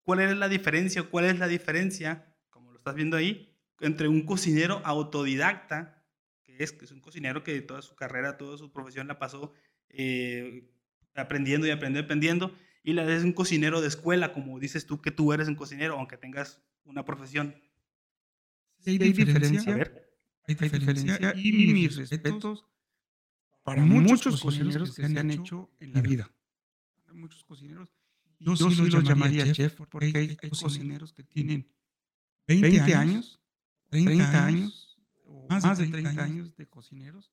¿cuál 0.03 0.19
es 0.19 0.35
la 0.35 0.49
diferencia, 0.49 1.03
cuál 1.03 1.25
es 1.25 1.39
la 1.39 1.47
diferencia, 1.47 2.35
como 2.49 2.71
lo 2.71 2.79
estás 2.79 2.95
viendo 2.95 3.15
ahí, 3.15 3.52
entre 3.85 4.07
un 4.07 4.25
cocinero 4.25 4.81
autodidacta, 4.85 6.03
que 6.43 6.57
es, 6.59 6.71
que 6.71 6.85
es 6.85 6.91
un 6.91 7.01
cocinero 7.01 7.43
que 7.43 7.61
toda 7.61 7.81
su 7.81 7.95
carrera, 7.95 8.37
toda 8.37 8.57
su 8.57 8.71
profesión 8.71 9.07
la 9.07 9.19
pasó 9.19 9.53
eh, 9.89 10.69
aprendiendo 11.15 11.67
y 11.67 11.71
aprendiendo 11.71 11.99
y 11.99 12.03
aprendiendo, 12.03 12.55
y 12.83 12.93
la 12.93 13.05
de 13.05 13.23
un 13.23 13.33
cocinero 13.33 13.81
de 13.81 13.87
escuela, 13.87 14.33
como 14.33 14.59
dices 14.59 14.85
tú 14.85 15.01
que 15.01 15.11
tú 15.11 15.33
eres 15.33 15.47
un 15.47 15.55
cocinero, 15.55 15.97
aunque 15.97 16.17
tengas 16.17 16.61
una 16.83 17.05
profesión. 17.05 17.55
Sí, 18.79 18.99
hay 19.01 19.13
diferencia. 19.13 19.73
A 19.73 19.77
ver. 19.77 20.03
Hay 20.45 20.55
diferencia 20.55 21.33
y 21.37 21.73
mis 21.73 21.95
respetos 21.95 22.65
para 23.63 23.83
muchos 23.83 24.41
cocineros 24.41 24.95
que 24.95 25.07
se 25.07 25.19
han 25.19 25.31
hecho 25.31 25.71
en 25.79 25.93
la 25.93 26.01
vida. 26.01 26.29
Hay 27.07 27.15
muchos 27.15 27.43
cocineros. 27.45 27.89
Yo, 28.39 28.55
sí 28.57 28.89
los 28.89 29.03
llamaría 29.03 29.49
chef 29.53 29.75
porque 29.75 30.11
hay, 30.17 30.49
cocineros 30.49 31.13
que 31.13 31.23
tienen 31.23 31.71
20 32.47 32.93
años, 32.93 33.41
30 33.93 34.45
años, 34.45 34.97
o 35.25 35.47
más 35.49 35.77
de 35.77 35.87
30 35.87 36.23
años 36.23 36.55
de 36.55 36.67
cocineros 36.67 37.31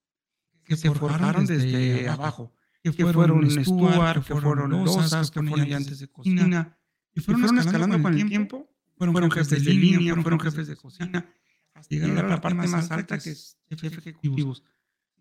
que 0.64 0.76
se 0.76 0.90
forjaron 0.93 1.47
desde 1.47 2.09
abajo 2.09 2.55
que 2.83 2.93
fueron, 2.93 3.50
Stuart, 3.50 4.25
que 4.25 4.35
fueron 4.35 4.71
losas, 4.71 5.31
que 5.31 5.40
fueron 5.40 5.61
ayudantes 5.61 5.99
de 5.99 6.09
cocina, 6.09 6.79
y 7.14 7.21
fueron, 7.21 7.59
escalando 7.59 8.00
con 8.00 8.14
el 8.14 8.26
tiempo, 8.26 8.71
fueron, 8.97 9.31
jefes 9.31 9.64
de 9.64 9.75
línea, 9.75 10.14
fueron 10.17 10.40
jefes 10.40 10.69
de 10.69 10.76
cocina, 10.76 11.26
hasta 11.75 11.95
llegar 11.95 12.25
a 12.25 12.29
la 12.29 12.40
parte 12.40 12.67
más 12.69 12.90
alta 12.90 13.19
que 13.19 13.31
es 13.31 13.59
jefe 13.69 13.99
ejecutivos. 13.99 14.64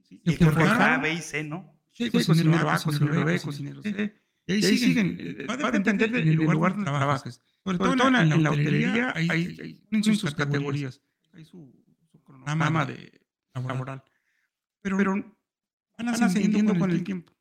Y 0.10 0.36
que 0.36 0.46
A, 0.46 0.98
B 0.98 1.14
y 1.14 1.22
C, 1.22 1.44
¿no? 1.44 1.80
Sí, 1.92 2.10
cocinero 2.10 2.70
A, 2.70 2.80
cocinero 2.80 3.26
B, 3.26 3.40
cocinero 3.40 3.82
C. 3.84 4.16
Y 4.48 4.54
ahí 4.54 4.78
siguen. 4.78 5.18
Eh, 5.20 5.46
va 5.48 5.68
a 5.68 5.72
depender 5.72 6.12
del 6.12 6.34
lugar 6.34 6.72
donde 6.72 6.86
trabajes. 6.86 7.42
Sobre 7.64 7.78
todo 7.78 7.94
en 7.94 8.44
la 8.44 8.52
hotelería 8.52 9.14
hay 9.16 9.80
sus 10.04 10.34
categorías. 10.34 11.02
Hay 11.40 11.46
su 11.46 11.74
cronograma 12.26 12.86
laboral. 13.54 14.04
Pero 14.82 14.98
van 14.98 16.24
ascendiendo 16.24 16.78
con 16.78 16.92
el 16.92 17.02
tiempo. 17.02 17.32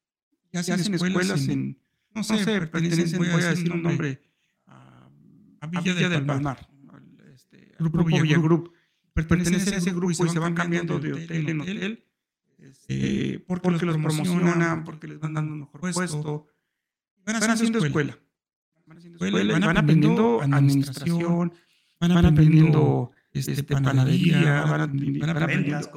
ya 0.53 0.61
hacen, 0.61 0.75
hacen 0.75 0.95
escuelas, 0.95 1.49
en, 1.49 1.77
no 2.15 2.23
sé, 2.23 2.45
sé 2.45 2.61
pertenecen, 2.61 3.19
voy 3.19 3.29
a 3.29 3.51
decir 3.51 3.73
un 3.73 3.83
nombre, 3.83 4.23
a, 4.67 5.11
a 5.61 5.67
Villa, 5.67 5.95
Villa 5.95 6.09
del 6.11 6.27
Palmar, 6.27 6.69
este, 7.35 7.75
Grupo, 7.81 7.99
Grupo 7.99 8.23
Villa 8.23 8.39
Group. 8.39 8.73
Pertenecen 9.15 9.75
a 9.75 9.77
ese 9.79 9.91
grupo 9.91 10.13
y 10.13 10.29
se 10.29 10.39
van 10.39 10.55
cambiando 10.55 11.01
de 11.01 11.15
hotel 11.15 11.49
en 11.49 11.61
hotel, 11.61 12.05
este, 12.59 13.41
porque, 13.49 13.63
porque, 13.69 13.87
los 13.87 13.97
promocionan, 13.97 14.85
porque 14.85 15.09
les 15.09 15.19
van 15.19 15.35
dando 15.35 15.55
un 15.55 15.61
mejor 15.61 15.81
puesto. 15.81 16.47
Van 17.25 17.51
haciendo 17.51 17.85
escuela. 17.85 18.17
Van 18.87 18.99
haciendo 18.99 19.17
escuela 19.17 19.57
y 19.57 19.61
van 19.61 19.77
aprendiendo 19.77 20.41
administración, 20.41 21.53
van 21.99 22.27
aprendiendo 22.27 23.11
este, 23.33 23.53
este 23.53 23.65
panadería, 23.65 24.63
van 24.65 24.81
aprendiendo 24.81 25.91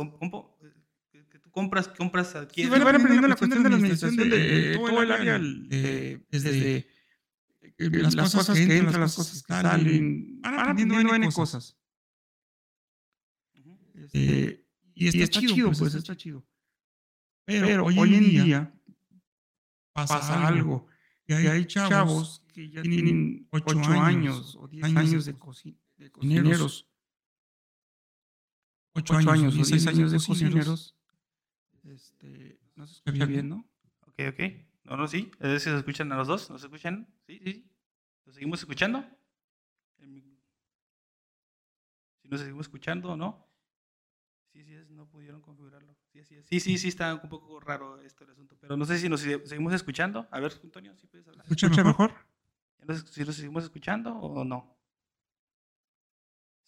compras, 1.52 1.88
compras, 1.90 2.36
aquí. 2.36 2.64
Sí, 2.64 2.70
van, 2.70 2.82
aprendiendo 2.82 3.28
la 3.28 3.36
cuestión 3.36 3.64
de 3.64 3.70
la 3.70 3.76
administración 3.76 4.16
de, 4.30 4.76
todo 4.78 5.02
el 5.02 5.12
área, 5.12 5.40
desde, 6.30 6.88
las, 7.78 8.16
cosas 8.16 8.58
que 8.58 8.78
entran, 8.78 9.02
las 9.02 9.16
cosas 9.16 9.44
que 9.44 9.54
salen, 9.54 10.42
van 10.42 10.60
aprendiendo 10.60 11.16
N 11.16 11.32
cosas. 11.32 11.78
Este, 13.94 14.66
y 14.96 15.08
está, 15.08 15.24
está 15.24 15.40
chido, 15.40 15.68
pues, 15.68 15.80
pues 15.80 15.96
está 15.96 16.16
chido. 16.16 16.46
Pero, 17.46 17.86
hoy 17.86 18.16
en 18.16 18.30
día 18.30 18.74
pasa 19.94 20.48
algo, 20.48 20.88
que 21.26 21.36
hay, 21.36 21.66
chavos 21.66 22.44
que 22.54 22.70
ya 22.70 22.82
tienen 22.82 23.48
8 23.52 23.80
años 24.02 24.58
o 24.60 24.68
10 24.68 24.96
años 24.96 25.26
de, 25.26 25.38
cocineros. 25.38 26.91
8 28.94 29.14
años 29.16 29.54
o 29.54 29.64
10 29.64 29.88
años 29.88 30.12
de 30.12 30.18
cocineros 30.18 30.96
este, 31.84 32.60
no 32.76 32.86
se 32.88 32.96
escucha 32.96 33.26
bien, 33.26 33.50
¿no? 33.50 33.66
Ok, 34.08 34.20
ok. 34.30 34.40
No, 34.84 34.98
no, 34.98 35.08
sí. 35.08 35.32
Es 35.40 35.52
decir, 35.52 35.72
se 35.72 35.78
escuchan 35.78 36.12
a 36.12 36.18
los 36.18 36.28
dos. 36.28 36.50
¿No 36.50 36.58
se 36.58 36.66
escuchan? 36.66 37.08
Sí, 37.26 37.40
sí, 37.44 37.54
sí. 37.54 37.72
¿Nos 38.26 38.36
seguimos 38.36 38.60
escuchando? 38.60 39.06
Si 42.22 42.28
nos 42.28 42.40
seguimos 42.40 42.66
escuchando 42.66 43.12
o 43.12 43.18
no. 43.18 43.48
Sí, 44.54 44.64
sí, 44.64 44.74
es, 44.74 44.90
no 44.90 45.08
pudieron 45.08 45.42
configurarlo. 45.42 45.96
Sí, 46.12 46.24
sí, 46.24 46.36
sí, 46.44 46.60
sí, 46.60 46.78
sí, 46.78 46.88
está 46.90 47.16
un 47.16 47.30
poco 47.30 47.60
raro 47.60 48.02
esto 48.02 48.24
el 48.26 48.32
asunto. 48.32 48.58
Pero 48.60 48.76
no 48.76 48.86
sé 48.86 48.98
si 48.98 49.08
nos 49.08 49.22
seguimos 49.22 49.74
escuchando. 49.74 50.28
A 50.30 50.40
ver, 50.40 50.52
Antonio, 50.64 50.96
si 50.98 51.08
puedes 51.08 51.28
hablar. 51.28 51.46
¿Escucha 51.46 51.84
mejor? 51.84 52.14
¿Si 53.12 53.24
nos 53.24 53.36
seguimos 53.36 53.64
escuchando 53.64 54.14
o 54.14 54.44
no? 54.44 54.81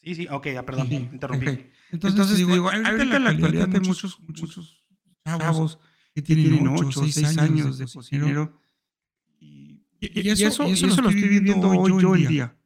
Sí, 0.04 0.16
sí, 0.16 0.28
ok, 0.30 0.48
ya, 0.48 0.66
perdón, 0.66 0.92
interrumpí. 0.92 1.48
Entonces, 1.92 2.20
Entonces, 2.20 2.38
digo, 2.38 2.70
ahorita 2.70 3.04
en 3.04 3.24
la 3.24 3.30
actualidad 3.30 3.70
hay 3.74 3.80
muchos, 3.82 4.20
muchos 4.22 4.84
chavos 5.26 5.80
que 6.14 6.22
tienen 6.22 6.68
8 6.68 7.00
o 7.00 7.08
6 7.08 7.38
años 7.38 7.78
de 7.78 7.88
cocinero. 7.88 8.60
Y, 9.40 9.82
eso, 10.02 10.64
eso, 10.64 11.02
lo 11.02 11.10
estoy 11.10 11.30
viviendo 11.30 11.70
hoy 11.70 12.02
yo 12.02 12.16
en 12.16 12.28
día. 12.28 12.58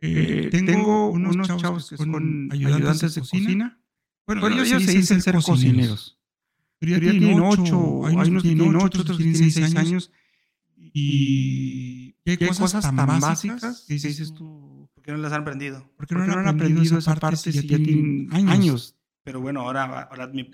Eh, 0.00 0.48
tengo 0.50 1.10
unos 1.10 1.48
chavos 1.58 1.90
que 1.90 1.96
son 1.96 2.48
ayudantes 2.52 3.14
de 3.14 3.20
cocina. 3.20 3.80
Bueno, 4.26 4.48
ellos 4.48 4.82
se 4.82 4.92
dicen 4.92 5.22
ser 5.22 5.34
cocineros. 5.42 6.18
Pero 6.78 6.92
ya 6.92 7.00
tienen 7.00 7.40
8, 7.40 8.06
hay 8.06 8.28
unos 8.28 8.42
que 8.42 8.54
tienen 8.54 8.76
8, 8.76 9.00
otros 9.00 9.16
tienen 9.16 9.50
6 9.50 9.74
años. 9.76 10.12
Y 10.76 12.14
hay 12.26 12.36
cosas 12.36 12.82
tan 12.82 12.96
básicas 12.96 13.84
que 13.88 13.94
dices 13.94 14.32
tú. 14.34 14.75
¿Por 15.06 15.14
qué 15.14 15.18
no 15.18 15.22
las 15.22 15.32
han 15.34 15.42
aprendido? 15.42 15.88
¿Por 15.96 16.06
qué 16.08 16.14
no, 16.16 16.22
han 16.24 16.48
aprendido 16.48 16.98
esa 16.98 17.14
parte 17.14 17.52
si 17.52 17.68
ya 17.68 17.76
tienen 17.76 18.28
años? 18.32 18.96
Pero 19.22 19.40
bueno, 19.40 19.60
ahora, 19.60 20.02
ahora 20.02 20.26
mi, 20.26 20.50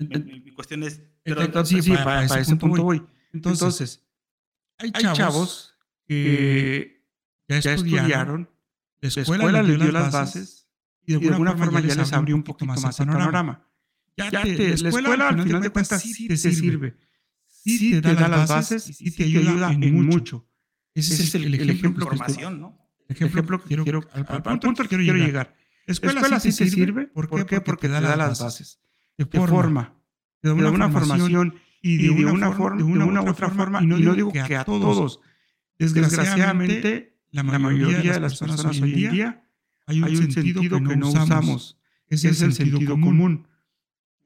cuestión 0.53 0.83
es... 0.83 1.01
Entonces, 1.25 1.83
sí, 1.83 1.93
para, 1.93 2.25
ese 2.25 2.57
punto 2.57 2.83
voy. 2.83 3.03
Entonces, 3.33 4.05
hay 4.77 4.93
chavos 4.93 5.75
que 6.07 7.03
ya 7.49 7.73
estudiaron, 7.73 8.51
la 9.01 9.09
escuela, 9.09 9.63
les 9.63 9.81
dio 9.81 9.91
las 9.91 10.13
bases 10.13 10.69
y 11.07 11.19
de 11.19 11.29
alguna, 11.31 11.57
forma 11.57 11.81
ya 11.81 11.95
les 11.95 12.13
abrió 12.13 12.37
un 12.37 12.43
poquito 12.43 12.67
más 12.67 13.01
el 13.01 13.07
panorama. 13.07 13.67
Ya, 14.19 14.31
te, 14.43 14.77
la 14.77 14.89
escuela, 14.91 15.29
al 15.31 15.43
final 15.43 15.63
de 15.63 15.71
cuentas 15.71 16.03
sí 16.03 16.29
te 16.29 16.37
sirve, 16.37 16.99
sí 17.47 18.03
te 18.03 18.13
da 18.13 18.29
las 18.29 18.51
bases 18.51 18.87
y 18.91 18.93
sí 18.93 19.11
te 19.13 19.25
ayuda 19.25 19.73
en 19.73 20.05
mucho. 20.05 20.47
Ese 20.95 21.15
es 21.23 21.35
el, 21.37 21.55
ejemplo. 21.71 22.05
Formación, 22.05 22.61
¿no? 22.61 22.82
El 23.19 23.27
ejemplo 23.27 23.63
que 23.63 23.69
quiero, 23.83 24.01
al, 24.13 24.43
punto 24.61 24.83
que 24.83 24.89
quiero 24.89 25.15
llegar. 25.15 25.55
Escuela, 25.87 26.21
escuela 26.21 26.41
sí, 26.41 26.55
te 26.57 26.69
sirve. 26.69 27.07
¿Por 27.07 27.47
qué? 27.47 27.61
Porque, 27.61 27.89
te 27.89 27.93
da 27.93 28.17
las 28.17 28.41
bases. 28.41 28.81
De 29.19 29.27
forma, 29.27 29.95
de 30.43 30.53
una, 30.53 30.89
formación 30.91 31.55
y 31.81 31.99
de, 31.99 32.11
una, 32.25 32.53
forma, 32.53 32.77
de 32.79 32.85
una, 32.85 33.23
otra 33.23 33.51
forma. 33.51 33.83
Y 33.83 33.87
no, 33.87 34.15
digo 34.15 34.33
que 34.33 34.57
a 34.57 34.65
todos. 34.65 35.21
Desgraciadamente, 35.79 37.19
la 37.31 37.43
mayoría 37.43 38.13
de 38.13 38.21
las 38.21 38.39
personas 38.39 38.81
hoy 38.81 39.05
en 39.05 39.11
día 39.11 39.45
hay 39.87 40.01
un 40.01 40.33
sentido 40.33 40.63
que 40.63 40.97
no 40.97 41.09
usamos. 41.09 41.79
Ese 42.09 42.29
es 42.31 42.43
el 42.43 42.53
sentido 42.53 42.99
común. 42.99 43.49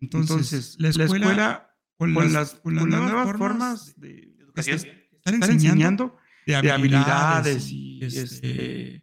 Entonces, 0.00 0.76
la 0.78 0.88
escuela, 0.90 1.70
con, 1.96 2.14
las, 2.32 2.60
nuevas 2.64 3.36
formas 3.36 3.98
de 3.98 4.34
educación 4.38 4.80
estar 5.26 5.50
enseñando 5.50 6.16
de 6.46 6.70
habilidades, 6.70 7.70
y 7.70 7.98
este, 8.02 9.02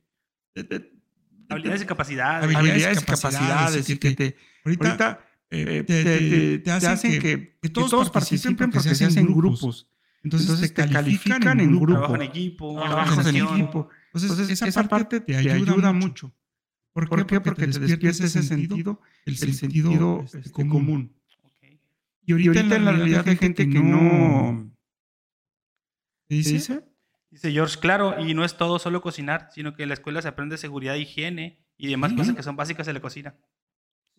habilidades 1.50 1.82
y 1.82 1.86
capacidades. 1.86 2.56
Habilidades 2.56 3.02
y 3.02 3.06
capacidades. 3.06 4.00
Que 4.00 4.36
ahorita, 4.64 5.20
te, 5.50 6.72
hacen 6.72 7.20
que, 7.20 7.56
todos, 7.70 8.10
participen 8.10 8.72
porque 8.72 8.96
se 8.96 9.06
hacen 9.06 9.28
grupos. 9.28 9.88
Entonces, 10.24 10.74
te 10.74 10.88
califican 10.88 11.60
en 11.60 11.76
grupo. 11.76 11.94
Trabajo 11.94 12.16
en 12.16 12.22
equipo. 12.22 12.76
Trabajas 12.76 13.28
en 13.28 13.36
equipo. 13.36 13.90
Entonces, 14.14 14.62
esa, 14.62 14.84
parte 14.88 15.20
te 15.20 15.36
ayuda, 15.36 15.92
mucho. 15.92 16.34
¿Por, 16.94 17.26
qué? 17.26 17.42
Porque, 17.42 17.68
te 17.68 17.80
despierta 17.80 18.26
ese 18.26 18.44
sentido, 18.44 19.02
el 19.26 19.36
sentido, 19.36 20.22
este, 20.24 20.40
este, 20.40 20.52
común. 20.52 21.14
Y 22.26 22.32
ahorita, 22.32 22.62
en 22.62 22.86
la 22.86 22.92
realidad 22.94 23.28
hay 23.28 23.36
gente 23.36 23.68
que 23.68 23.80
no... 23.80 24.72
¿Qué 26.30 26.36
dice? 26.36 26.93
Dice 27.34 27.52
George, 27.52 27.80
claro, 27.80 28.20
y 28.20 28.36
no 28.36 28.46
es 28.46 28.58
todo 28.58 28.78
solo 28.78 29.02
cocinar, 29.02 29.50
sino 29.52 29.74
que 29.74 29.82
en 29.82 29.90
la 29.90 29.96
escuela 29.96 30.22
se 30.22 30.28
aprende 30.28 30.56
seguridad, 30.56 30.94
higiene 30.94 31.66
y 31.78 31.88
demás 31.88 32.14
cosas 32.14 32.36
que 32.36 32.44
son 32.44 32.56
básicas 32.56 32.88
en 32.88 32.94
la 32.94 33.02
cocina. 33.02 33.34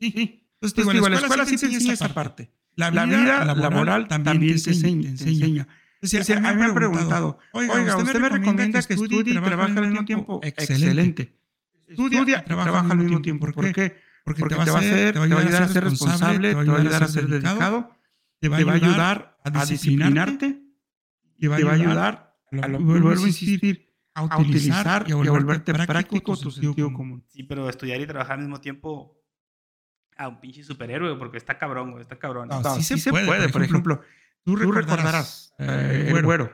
Sí, 0.00 0.10
sí. 0.10 0.48
Entonces, 0.60 0.92
digo, 0.92 1.08
la 1.08 1.18
escuela 1.18 1.46
sí 1.46 1.56
te 1.56 1.66
enseña 1.66 1.92
esa 1.92 2.12
parte. 2.12 2.50
La 2.74 2.90
vida, 2.90 3.44
laboral, 3.44 4.08
también, 4.08 4.60
te 4.60 4.70
enseña. 4.70 5.12
a 5.12 6.52
mí 6.52 6.58
me 6.58 6.64
han 6.64 6.74
preguntado, 6.74 7.38
oiga, 7.52 7.96
¿usted, 7.96 8.18
me 8.18 8.28
recomienda 8.30 8.82
que 8.82 8.94
estudie 8.94 9.32
y 9.32 9.40
trabaje 9.40 9.78
al 9.78 9.86
mismo 9.86 10.04
tiempo? 10.04 10.40
Excelente. 10.42 11.38
Estudia 11.86 12.42
y 12.44 12.44
trabaja 12.44 12.90
al 12.90 12.98
mismo 12.98 13.22
tiempo. 13.22 13.46
¿Por 13.52 13.72
qué? 13.72 13.96
Porque, 14.24 14.42
te, 14.42 14.54
va 14.56 14.64
a 14.64 14.78
hacer, 14.78 15.12
te 15.12 15.18
va 15.20 15.24
a 15.24 15.38
ayudar 15.38 15.62
a 15.62 15.68
ser 15.68 15.84
responsable, 15.84 16.48
te 16.48 16.54
va 16.56 16.72
a 16.72 16.80
ayudar 16.80 17.04
a 17.04 17.06
ser 17.06 17.28
dedicado, 17.28 17.96
te 18.40 18.48
va 18.48 18.56
a 18.56 18.74
ayudar 18.74 19.38
a 19.44 19.66
disciplinarte, 19.66 20.62
te 21.38 21.48
va 21.48 21.56
a 21.56 21.74
ayudar 21.74 22.23
a 22.62 22.68
lo, 22.68 22.80
vuelvo 22.80 23.10
a 23.10 23.26
insistir, 23.26 23.94
a 24.14 24.38
utilizar 24.38 25.04
y 25.08 25.12
a 25.12 25.16
volverte 25.16 25.74
práctico 25.74 26.36
tu 26.36 26.50
sentido 26.50 26.92
común. 26.92 27.24
Sí, 27.28 27.42
pero 27.42 27.68
estudiar 27.68 28.00
y 28.00 28.06
trabajar 28.06 28.34
al 28.34 28.40
mismo 28.40 28.60
tiempo 28.60 29.20
a 30.16 30.28
un 30.28 30.40
pinche 30.40 30.62
superhéroe, 30.62 31.16
porque 31.16 31.38
está 31.38 31.58
cabrón, 31.58 31.90
güey, 31.90 32.02
está 32.02 32.18
cabrón. 32.18 32.48
No, 32.48 32.62
sí, 32.80 32.98
se, 32.98 33.10
puede, 33.10 33.48
por 33.48 33.62
ejemplo, 33.62 34.00
tú, 34.44 34.56
recordarás 34.56 35.54
eh, 35.58 36.12
el 36.14 36.22
güero. 36.22 36.52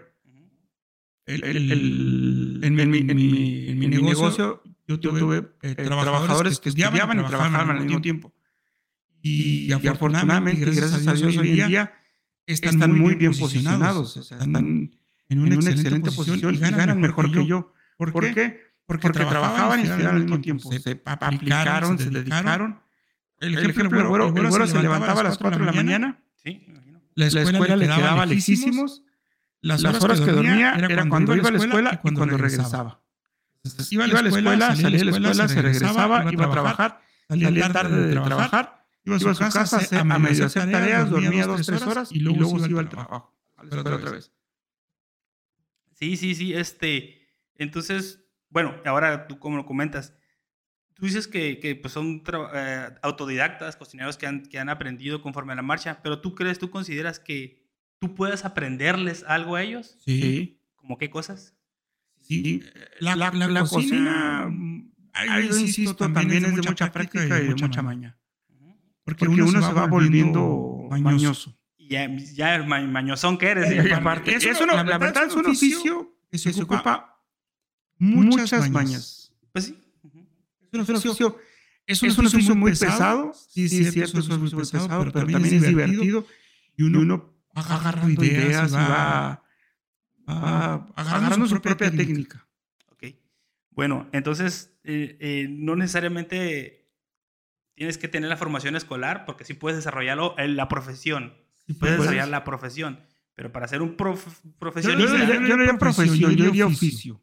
El, 1.26 1.45
el, 1.45 2.61
en, 2.64 2.75
mi, 2.75 2.83
en, 2.83 2.90
mi, 2.90 3.69
en, 3.69 3.78
mi, 3.78 3.87
negocio, 3.87 4.62
yo 4.88 4.99
tuve, 4.99 5.38
eh, 5.62 5.75
eh, 5.78 5.85
trabajadores 5.85 6.59
que 6.59 6.71
estudiaban 6.71 7.21
y 7.21 7.25
trabajaban 7.25 7.76
al 7.76 7.85
mismo 7.85 8.00
tiempo. 8.00 8.33
Y, 9.23 9.71
afortunadamente, 9.73 10.64
gracias 10.64 11.07
a 11.07 11.12
Dios, 11.12 11.37
hoy 11.37 11.61
en 11.61 11.69
día 11.69 11.95
están, 12.47 12.99
muy 12.99 13.14
bien 13.14 13.33
posicionados. 13.33 14.16
están 14.16 14.90
en 15.31 15.39
una, 15.39 15.55
excelente, 15.55 16.11
posición, 16.11 16.55
y 16.55 16.59
ganan, 16.59 17.01
mejor 17.01 17.31
que 17.31 17.47
yo. 17.47 17.73
¿Por, 17.97 18.13
qué? 18.35 18.61
Porque, 18.85 19.11
trabajaban 19.11 19.79
y 19.81 19.85
estudiaban 19.85 20.17
al 20.17 20.23
mismo 20.23 20.41
tiempo. 20.41 20.71
Se, 20.73 21.01
aplicaron, 21.05 21.99
se 21.99 22.11
dedicaron. 22.11 22.81
El 23.39 23.57
ejemplo, 23.71 24.01
el 24.01 24.33
güero, 24.33 24.67
se 24.67 24.83
levantaba 24.83 25.21
a 25.21 25.25
las 25.25 25.39
4 25.39 25.61
de 25.61 25.67
la 25.67 25.73
mañana. 25.73 26.21
Sí, 26.35 26.67
La 27.15 27.27
escuela, 27.27 27.77
le 27.77 27.87
quedaba 27.87 28.27
lejísimos. 28.27 29.03
Las 29.63 29.85
horas, 29.85 30.21
que 30.21 30.33
dormía 30.33 30.75
era 30.75 31.09
cuando 31.09 31.37
iba 31.37 31.49
a 31.49 31.53
la 31.53 31.59
escuela 31.59 31.91
y 31.95 31.97
cuando, 31.99 32.27
regresaba. 32.27 33.03
iba 33.91 34.05
a 34.05 34.09
la 34.09 34.29
escuela, 34.29 34.77
salía 34.77 34.99
de 34.99 35.05
la 35.05 35.11
escuela, 35.13 35.49
se 35.49 35.63
regresaba, 35.63 36.33
iba 36.33 36.47
a 36.47 36.51
trabajar, 36.51 37.01
salía 37.29 37.73
tarde 37.73 38.09
de 38.09 38.15
trabajar, 38.15 38.85
iba 39.05 39.17
a 39.17 39.21
su 39.21 39.27
casa 39.37 40.01
a 40.01 40.19
medio 40.19 40.47
hacer 40.47 40.71
tareas, 40.71 41.09
dormía 41.09 41.47
dos, 41.47 41.65
tres 41.65 41.83
horas 41.83 42.11
y 42.11 42.19
luego 42.19 42.59
se 42.59 42.69
iba 42.69 42.81
al 42.81 42.89
trabajo. 42.89 43.33
otra 43.57 44.11
vez. 44.11 44.33
Sí, 46.00 46.16
sí, 46.16 46.35
sí. 46.35 46.54
Este, 46.54 47.28
entonces, 47.57 48.25
bueno, 48.49 48.75
ahora 48.86 49.28
tú 49.28 49.39
como 49.39 49.58
lo 49.58 49.67
comentas, 49.67 50.15
tú 50.95 51.04
dices 51.04 51.28
que, 51.28 51.60
que 51.60 51.76
pues 51.76 51.93
son 51.93 52.23
eh, 52.54 52.89
autodidactas, 53.02 53.76
cocineros 53.76 54.17
que 54.17 54.26
han, 54.26 54.47
que 54.47 54.58
han 54.58 54.71
aprendido 54.71 55.23
conforme 55.23 55.52
a 55.52 55.56
la 55.56 55.63
marcha, 55.63 56.00
pero 56.02 56.21
tú 56.21 56.34
crees, 56.34 56.58
tú 56.58 56.71
consideras 56.71 57.21
que 57.21 57.63
tú 57.99 58.15
puedes 58.15 58.45
aprenderles 58.47 59.25
algo 59.28 59.56
a 59.56 59.63
ellos? 59.63 59.99
Sí. 60.04 60.58
¿Cómo 60.75 60.97
qué 60.97 61.10
cosas? 61.10 61.54
Sí, 62.23 62.63
la, 63.00 63.17
la, 63.17 63.30
la, 63.30 63.60
cocina, 63.65 64.45
ahí 65.13 65.47
insisto, 65.47 66.13
también 66.13 66.45
es 66.45 66.54
de 66.54 66.63
mucha 66.63 66.93
práctica 66.93 67.41
y 67.41 67.49
de 67.49 67.54
mucha 67.56 67.82
maña. 67.82 68.19
Porque, 69.04 69.26
uno, 69.26 69.60
se 69.60 69.73
va 69.73 69.86
volviendo 69.86 70.89
mañoso 70.91 71.60
ya, 71.91 72.09
ya 72.17 72.63
mañosón 72.63 73.37
que 73.37 73.49
eres. 73.49 73.69
es 73.69 73.85
la 73.85 74.99
verdad 74.99 75.26
es 75.26 75.35
un 75.35 75.47
oficio 75.47 76.15
que 76.31 76.39
se, 76.39 76.63
ocupa 76.63 77.21
muchas, 77.99 78.71
mañas. 78.71 79.35
Pues 79.53 79.67
sí. 79.67 79.79
Es 80.73 80.89
un 80.89 80.97
oficio, 80.97 81.39
es 81.85 82.03
un, 82.03 82.26
oficio 82.26 82.55
muy 82.55 82.71
pesado. 82.71 83.33
Sí, 83.35 83.69
sí, 83.69 83.83
es 83.83 83.93
cierto, 83.93 84.21
es 84.21 84.29
un 84.29 84.35
oficio 84.35 84.57
muy 84.57 84.67
pesado, 84.67 85.00
pero, 85.00 85.13
también 85.13 85.45
es 85.45 85.63
divertido. 85.67 86.25
Y 86.76 86.85
uno, 86.85 87.00
uno 87.00 87.35
va 87.59 87.63
agarrando 87.63 88.25
ideas, 88.25 88.73
va, 88.73 89.43
va, 90.29 90.87
agarrando, 90.95 91.49
su 91.49 91.61
propia 91.61 91.91
técnica. 91.91 92.47
Ok. 92.93 93.17
Bueno, 93.71 94.09
entonces, 94.13 94.79
eh, 94.85 95.17
eh, 95.19 95.49
no 95.50 95.75
necesariamente 95.75 96.89
tienes 97.75 97.99
que 97.99 98.07
tener 98.07 98.31
la 98.31 98.37
formación 98.37 98.76
escolar, 98.76 99.25
porque 99.25 99.45
sí 99.45 99.55
puedes 99.55 99.79
desarrollarlo 99.79 100.37
en 100.39 100.55
la 100.55 100.69
profesión 100.69 101.40
puedes 101.75 101.99
desarrollar 101.99 102.28
la 102.28 102.45
profesión. 102.45 103.00
Pero 103.35 103.52
para 103.52 103.69
ser 103.69 103.80
un 103.83 103.97
profesionista. 103.97 105.26
Yo, 105.26 105.41
no 105.41 105.56
diría 105.56 105.78
profesión, 105.78 106.19
yo 106.19 106.43
diría 106.43 106.67
oficio. 106.67 107.21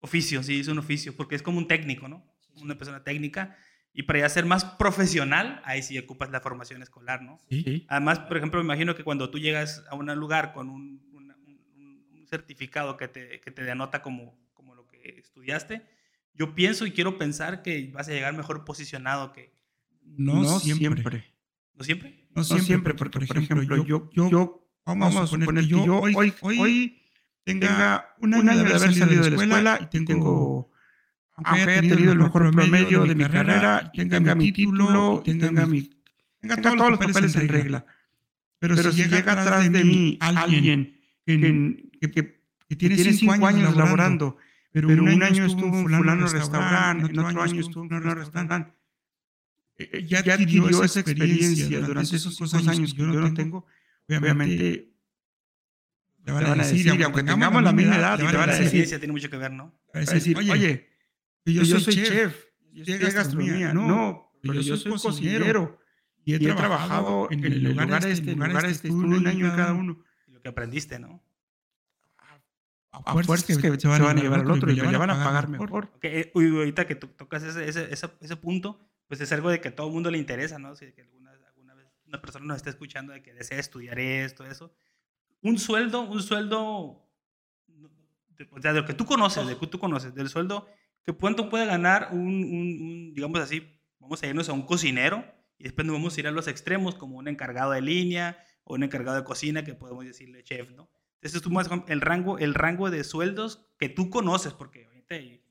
Oficio, 0.00 0.42
sí, 0.42 0.60
es 0.60 0.68
un 0.68 0.78
oficio, 0.78 1.16
porque 1.16 1.34
es 1.34 1.42
como 1.42 1.56
un 1.56 1.66
técnico, 1.66 2.08
¿no? 2.08 2.22
Una 2.56 2.76
persona 2.76 3.02
técnica. 3.02 3.56
Y 3.94 4.02
para 4.02 4.18
ya 4.18 4.28
ser 4.28 4.44
más 4.44 4.64
profesional, 4.64 5.62
ahí 5.64 5.82
sí 5.82 5.98
ocupas 5.98 6.30
la 6.30 6.40
formación 6.40 6.82
escolar, 6.82 7.22
¿no? 7.22 7.38
Sí. 7.48 7.86
Además, 7.88 8.18
por 8.18 8.36
ejemplo, 8.36 8.60
me 8.60 8.66
imagino 8.66 8.94
que 8.94 9.04
cuando 9.04 9.30
tú 9.30 9.38
llegas 9.38 9.84
a 9.88 9.94
un 9.94 10.12
lugar 10.16 10.52
con 10.52 10.68
un, 10.68 11.00
un, 11.12 11.32
certificado 12.26 12.96
que 12.96 13.06
te, 13.06 13.40
que 13.40 13.50
te 13.52 13.62
denota 13.62 14.02
como, 14.02 14.36
como 14.52 14.74
lo 14.74 14.88
que 14.88 15.18
estudiaste, 15.18 15.86
yo 16.34 16.54
pienso 16.54 16.84
y 16.84 16.90
quiero 16.90 17.16
pensar 17.16 17.62
que 17.62 17.90
vas 17.92 18.08
a 18.08 18.12
llegar 18.12 18.34
mejor 18.36 18.64
posicionado 18.64 19.32
que... 19.32 19.54
No, 20.02 20.58
siempre. 20.58 21.32
¿No 21.74 21.84
siempre? 21.84 22.23
No 22.34 22.44
siempre, 22.44 22.94
porque, 22.94 23.20
por 23.26 23.38
ejemplo, 23.38 23.84
yo, 23.84 24.10
yo, 24.12 24.68
vamos, 24.84 25.16
a 25.16 25.26
suponer 25.26 25.64
que 25.64 25.70
yo 25.70 26.00
hoy, 26.00 26.34
hoy, 26.40 27.00
tenga 27.44 28.14
un 28.20 28.34
año, 28.34 28.64
de 28.64 28.74
haber 28.74 28.94
salido 28.94 29.22
de 29.22 29.30
la 29.30 29.42
escuela 29.42 29.78
y 29.80 30.04
tengo, 30.04 30.70
aunque 31.34 31.62
haya 31.62 31.80
tenido 31.80 32.12
el 32.12 32.18
mejor 32.18 32.50
promedio 32.50 33.04
de 33.04 33.14
mi 33.14 33.24
carrera, 33.24 33.90
tenga 33.94 34.34
mi 34.34 34.52
título, 34.52 35.22
tenga, 35.24 35.66
mi, 35.66 35.90
tenga 36.40 36.56
todos 36.56 36.90
los 36.90 36.98
papeles 36.98 37.36
en 37.36 37.48
regla. 37.48 37.86
Pero, 38.58 38.76
si 38.92 39.04
llega 39.04 39.32
atrás 39.32 39.70
de 39.70 39.84
mí 39.84 40.18
alguien 40.20 40.98
que, 41.26 41.90
que, 42.00 42.76
tiene 42.76 42.96
cinco 43.12 43.46
años 43.46 43.76
laborando, 43.76 44.38
pero 44.72 44.88
un 44.88 45.22
año 45.22 45.44
estuvo 45.44 45.78
en 45.78 45.84
fulano 45.84 46.26
restaurante, 46.26 47.12
en 47.12 47.18
otro 47.18 47.42
año 47.42 47.60
estuvo 47.60 47.84
en 47.84 47.90
fulano 47.90 48.14
restaurante, 48.14 48.72
eh, 49.78 49.90
eh, 49.92 50.06
ya, 50.06 50.20
adquirió 50.20 50.82
esa 50.82 51.00
experiencia 51.00 51.80
durante 51.80 52.16
esos, 52.16 52.40
esos 52.40 52.68
años 52.68 52.94
que 52.94 53.00
yo 53.00 53.06
no 53.06 53.34
tengo, 53.34 53.66
obviamente 54.08 54.94
le 56.24 56.32
van 56.32 56.46
a 56.46 56.54
decir, 56.54 56.90
aunque 57.02 57.22
tengamos 57.22 57.62
la 57.62 57.72
misma 57.72 57.96
edad, 57.96 58.16
te 58.18 58.24
van 58.24 58.50
a 58.50 58.54
decir, 58.54 58.88
tiene 58.88 59.12
mucho 59.12 59.28
que 59.28 59.36
ver, 59.36 59.52
¿no? 59.52 59.74
Va 59.94 60.00
a 60.00 60.04
decir, 60.04 60.36
oye, 60.38 60.88
yo, 61.44 61.80
soy 61.80 61.94
chef, 61.94 62.44
yo 62.72 62.84
soy 62.84 62.98
gastronomía, 62.98 63.74
no, 63.74 64.32
pero 64.42 64.60
yo 64.60 64.76
soy 64.76 64.92
cocinero 64.92 65.78
y 66.24 66.34
he 66.34 66.54
trabajado 66.54 67.28
en 67.30 67.44
el 67.44 67.62
lugar 67.62 68.06
este, 68.06 68.32
en 68.32 68.38
lugar 68.38 68.64
este, 68.64 68.90
un 68.90 69.26
año 69.26 69.46
en 69.46 69.56
cada 69.56 69.72
uno. 69.72 70.02
Y 70.26 70.32
lo 70.32 70.40
que 70.40 70.48
aprendiste, 70.48 70.98
¿no? 70.98 71.22
A 72.90 73.22
fuerzas 73.22 73.58
que, 73.58 73.78
se 73.78 73.88
van 73.88 74.02
a 74.02 74.14
llevar 74.14 74.40
al 74.40 74.50
otro 74.50 74.70
y 74.70 74.76
le 74.76 74.96
van 74.96 75.10
a 75.10 75.22
pagar 75.22 75.48
mejor. 75.48 75.90
Okay, 75.96 76.30
ahorita 76.34 76.86
que 76.86 76.94
tocas 76.94 77.42
ese, 77.42 77.68
ese, 77.68 77.92
ese, 77.92 78.08
ese 78.20 78.36
punto, 78.36 78.88
pues 79.14 79.28
es 79.28 79.32
algo 79.32 79.48
de 79.48 79.60
que 79.60 79.68
a 79.68 79.74
todo 79.76 79.86
el 79.86 79.92
mundo 79.92 80.10
le 80.10 80.18
interesa, 80.18 80.58
¿no? 80.58 80.74
Si 80.74 80.90
que 80.90 81.02
alguna, 81.02 81.30
alguna 81.46 81.74
vez 81.74 81.86
una 82.04 82.20
persona 82.20 82.46
nos 82.46 82.56
está 82.56 82.70
escuchando 82.70 83.12
de 83.12 83.22
que 83.22 83.32
desea 83.32 83.60
estudiar 83.60 83.96
esto, 84.00 84.44
eso. 84.44 84.74
Un 85.40 85.56
sueldo, 85.56 86.00
un 86.00 86.20
sueldo, 86.20 86.66
o 86.66 88.60
sea, 88.60 88.72
de 88.72 88.80
lo 88.80 88.86
que 88.86 88.94
tú 88.94 89.06
conoces, 89.06 89.46
de 89.46 89.56
que 89.56 89.68
tú 89.68 89.78
conoces, 89.78 90.16
del 90.16 90.28
sueldo, 90.28 90.66
que 91.04 91.12
cuánto 91.12 91.48
puede 91.48 91.64
ganar 91.64 92.08
un, 92.10 92.26
un, 92.26 93.14
digamos 93.14 93.38
así, 93.38 93.78
vamos 94.00 94.20
a 94.20 94.26
irnos 94.26 94.48
a 94.48 94.52
un 94.52 94.62
cocinero 94.62 95.24
y 95.58 95.62
después 95.62 95.86
nos 95.86 95.94
vamos 95.94 96.16
a 96.16 96.20
ir 96.20 96.26
a 96.26 96.32
los 96.32 96.48
extremos 96.48 96.96
como 96.96 97.16
un 97.16 97.28
encargado 97.28 97.70
de 97.70 97.82
línea 97.82 98.36
o 98.64 98.74
un 98.74 98.82
encargado 98.82 99.16
de 99.16 99.22
cocina 99.22 99.62
que 99.62 99.74
podemos 99.74 100.04
decirle 100.04 100.42
chef, 100.42 100.72
¿no? 100.72 100.90
Entonces 101.20 101.40
tú 101.40 101.50
más 101.50 101.70
el 101.86 102.00
rango, 102.00 102.36
el 102.38 102.52
rango 102.52 102.90
de 102.90 103.04
sueldos 103.04 103.64
que 103.78 103.88
tú 103.88 104.10
conoces, 104.10 104.54
porque 104.54 104.88
obviamente 104.88 105.43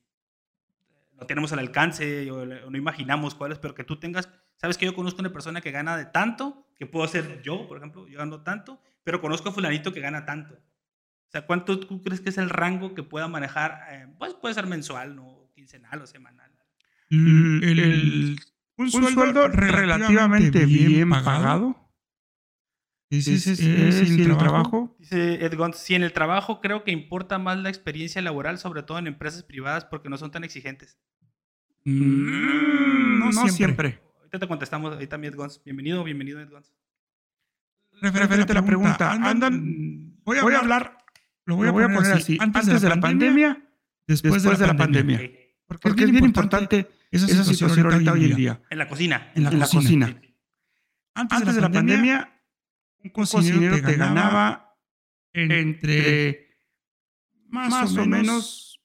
no 1.19 1.25
tenemos 1.27 1.51
el 1.51 1.59
alcance 1.59 2.29
o, 2.31 2.45
no 2.45 2.77
imaginamos 2.77 3.35
cuáles, 3.35 3.59
pero 3.59 3.75
que 3.75 3.83
tú 3.83 3.97
tengas, 3.97 4.29
sabes 4.57 4.77
que 4.77 4.85
yo 4.85 4.95
conozco 4.95 5.21
una 5.21 5.31
persona 5.31 5.61
que 5.61 5.71
gana 5.71 5.97
de 5.97 6.05
tanto, 6.05 6.67
que 6.75 6.85
puedo 6.85 7.07
ser 7.07 7.41
yo, 7.41 7.67
por 7.67 7.77
ejemplo, 7.77 8.07
yo 8.07 8.19
gano 8.19 8.41
tanto, 8.41 8.81
pero 9.03 9.21
conozco 9.21 9.49
a 9.49 9.53
fulanito 9.53 9.93
que 9.93 9.99
gana 9.99 10.25
tanto. 10.25 10.55
sea, 11.29 11.45
¿cuánto 11.45 11.79
tú 11.79 12.01
crees 12.01 12.21
que 12.21 12.29
es 12.29 12.37
el 12.37 12.49
rango 12.49 12.93
que 12.93 13.03
pueda 13.03 13.27
manejar? 13.27 13.79
Eh, 13.89 14.07
pues 14.17 14.33
puede 14.33 14.53
ser 14.53 14.67
mensual, 14.67 15.15
¿no? 15.15 15.49
Quincenal 15.53 16.01
o 16.01 16.07
semanal. 16.07 16.51
Mm, 17.09 17.63
el, 17.63 18.39
un, 18.77 18.91
sueldo, 18.91 19.47
relativamente 19.47 20.65
bien 20.65 21.09
pagado. 21.09 21.82
Dice, 23.17 23.35
es, 23.35 23.59
el 23.59 24.37
trabajo? 24.37 24.95
Dice 24.97 25.45
Edgon, 25.45 25.73
si 25.75 25.93
en 25.93 26.01
el 26.01 26.13
trabajo 26.13 26.61
creo 26.61 26.83
que 26.83 26.89
importa 26.89 27.37
más 27.37 27.59
la 27.59 27.69
experiencia 27.69 28.19
laboral, 28.23 28.57
sobre 28.57 28.81
todo 28.81 28.97
en 28.97 29.05
empresas 29.05 29.43
privadas, 29.43 29.85
porque 29.85 30.09
no 30.09 30.17
son 30.17 30.31
tan 30.31 30.43
exigentes. 30.43 30.97
Mm, 31.85 33.19
no, 33.19 33.47
siempre. 33.49 34.01
Ahorita 34.17 34.39
te 34.39 34.47
contestamos, 34.47 34.97
ahí 34.97 35.05
también 35.05 35.31
Edgons. 35.31 35.61
Bienvenido, 35.63 36.03
bienvenido 36.03 36.39
Edgons. 36.39 36.73
Referente 38.01 38.51
a 38.51 38.55
la 38.55 38.65
pregunta, 38.65 39.11
andan, 39.11 40.17
voy, 40.23 40.37
a 40.37 40.57
hablar, 40.57 40.97
lo 41.45 41.55
voy, 41.55 41.67
a, 41.67 41.71
poner 41.71 42.13
así, 42.13 42.39
antes, 42.41 42.81
de 42.81 42.89
la 42.89 42.99
pandemia, 42.99 43.63
después, 44.07 44.41
de 44.41 44.65
la, 44.65 44.75
pandemia. 44.75 45.21
Porque, 45.67 46.05
es 46.05 46.11
bien 46.11 46.25
importante 46.25 46.89
esa 47.11 47.43
situación, 47.43 47.93
ahorita 47.93 48.11
hoy 48.11 48.31
en 48.31 48.35
día. 48.35 48.61
En 48.71 48.79
la 48.79 48.87
cocina. 48.87 49.31
En 49.35 49.43
la, 49.43 49.67
cocina. 49.67 50.19
Antes, 51.13 51.53
de 51.53 51.61
la 51.61 51.71
pandemia 51.71 52.32
un 53.03 53.09
cocinero, 53.09 53.81
te 53.81 53.95
ganaba 53.95 54.77
entre 55.33 56.57
más, 57.47 57.95
o 57.97 58.05
menos 58.05 58.81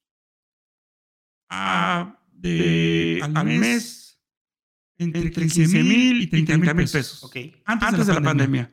a, 1.49 2.21
de, 2.33 3.21
al 3.23 3.47
mes 3.47 4.21
entre 4.99 5.31
15 5.31 5.83
mil 5.85 6.23
y 6.23 6.27
30 6.27 6.75
mil 6.75 6.75
pesos. 6.75 7.23
Okay. 7.25 7.63
Antes, 7.65 8.07
de 8.07 8.15
la, 8.15 8.21
pandemia. 8.21 8.73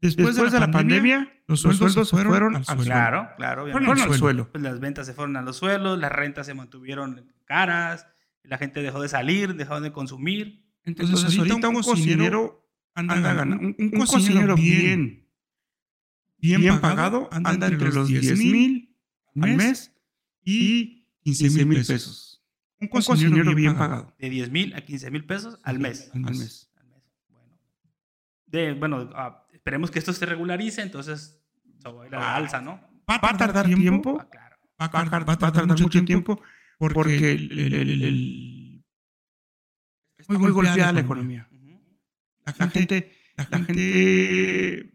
Después, 0.00 0.34
de, 0.36 0.60
la 0.60 0.70
pandemia, 0.70 1.32
los 1.46 1.60
sueldos, 1.60 2.10
fueron, 2.10 2.56
al 2.56 2.64
suelo. 2.64 2.82
Claro, 2.82 3.28
claro. 3.36 3.70
Fueron 3.70 3.98
al 3.98 4.14
suelo. 4.14 4.50
Pues 4.50 4.62
las 4.62 4.80
ventas 4.80 5.06
se 5.06 5.14
fueron 5.14 5.36
a 5.36 5.42
los 5.42 5.56
suelos, 5.56 5.98
las 5.98 6.10
rentas 6.10 6.46
se 6.46 6.54
mantuvieron 6.54 7.32
caras, 7.44 8.06
la 8.42 8.58
gente 8.58 8.82
dejó 8.82 9.00
de 9.00 9.08
salir, 9.08 9.54
dejó 9.54 9.80
de 9.80 9.92
consumir. 9.92 10.66
Entonces, 10.84 11.38
ahorita, 11.38 11.68
un 11.68 11.82
cocinero 11.82 12.61
anda, 12.94 13.20
ganando, 13.20 13.74
un, 13.78 13.90
cocinero 14.06 14.54
bien, 14.54 15.28
bien, 16.38 16.80
pagado, 16.80 17.28
anda, 17.32 17.66
entre 17.66 17.92
los 17.92 18.08
10 18.08 18.38
mil 18.38 18.96
al 19.40 19.56
mes 19.56 19.92
y 20.44 21.06
15 21.22 21.64
mil 21.64 21.84
pesos. 21.84 22.42
Un 22.80 22.88
cocinero, 22.88 23.54
bien, 23.54 23.76
pagado. 23.76 24.14
De 24.18 24.28
10 24.28 24.50
mil 24.50 24.74
a 24.74 24.80
15 24.80 25.10
mil 25.10 25.24
pesos 25.24 25.58
al 25.62 25.78
mes. 25.78 26.10
Al 26.12 26.20
mes. 26.20 26.70
Bueno, 27.28 27.58
de, 28.46 28.72
bueno 28.74 29.10
ah, 29.14 29.46
esperemos 29.52 29.90
que 29.90 29.98
esto 29.98 30.12
se 30.12 30.26
regularice, 30.26 30.82
entonces 30.82 31.40
va 31.86 32.02
a 32.02 32.06
a 32.06 32.10
la 32.10 32.36
alza, 32.36 32.60
¿no? 32.60 32.80
Va, 33.08 33.18
a 33.22 33.36
tardar 33.36 33.66
tiempo. 33.66 34.18
Ah, 34.20 34.28
claro. 34.28 34.56
va, 35.26 35.32
a 35.32 35.38
tardar, 35.38 35.66
mucho 35.66 36.04
tiempo, 36.04 36.40
porque, 36.78 37.32
el, 37.32 37.74
el, 37.74 38.84
muy, 40.28 40.38
muy 40.38 40.50
golpeada 40.50 40.92
la 40.92 41.00
economía. 41.00 41.48
La 42.44 42.52
gente, 42.52 43.12
la 43.36 43.44
gente, 43.44 44.92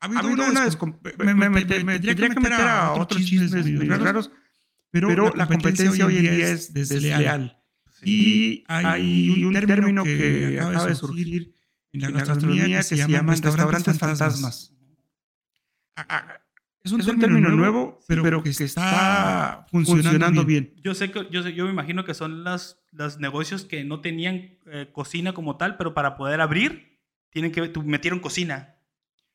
ha 0.00 0.06
habido, 0.06 0.44
una, 0.44 1.50
me, 1.50 1.64
tendría 1.64 2.14
que 2.14 2.40
meter 2.40 2.52
a 2.52 2.92
otros 2.92 3.24
chismes 3.24 3.52
raros, 4.00 4.30
pero, 4.90 5.32
la 5.34 5.46
competencia 5.46 6.06
hoy 6.06 6.16
en 6.18 6.22
día 6.22 6.48
es 6.48 6.72
desleal. 6.72 7.56
Y 8.02 8.64
hay 8.66 9.44
un 9.44 9.54
término 9.66 10.04
que 10.04 10.58
acaba 10.58 10.86
de 10.86 10.94
surgir 10.94 11.54
en 11.92 12.00
la 12.00 12.10
gastronomía 12.10 12.78
que 12.78 12.82
se 12.82 12.96
llama 12.96 13.34
restaurantes 13.34 13.98
fantasmas. 13.98 14.74
Es 16.82 16.92
un, 16.92 17.20
término, 17.20 17.50
nuevo, 17.50 18.00
pero, 18.08 18.42
que, 18.42 18.48
está 18.48 19.66
funcionando, 19.70 20.46
bien. 20.46 20.72
Yo 20.82 20.94
sé 20.94 21.10
que 21.10 21.28
yo, 21.30 21.42
sé, 21.42 21.52
yo 21.52 21.66
me 21.66 21.72
imagino 21.72 22.06
que 22.06 22.14
son 22.14 22.42
los, 22.42 22.78
los 22.92 23.18
negocios 23.18 23.64
que 23.64 23.84
no 23.84 24.00
tenían 24.00 24.58
eh, 24.66 24.88
cocina 24.90 25.34
como 25.34 25.56
tal, 25.56 25.76
pero 25.76 25.92
para 25.92 26.16
poder 26.16 26.40
abrir 26.40 26.98
tienen 27.28 27.52
que 27.52 27.70
metieron 27.84 28.20
cocina. 28.20 28.76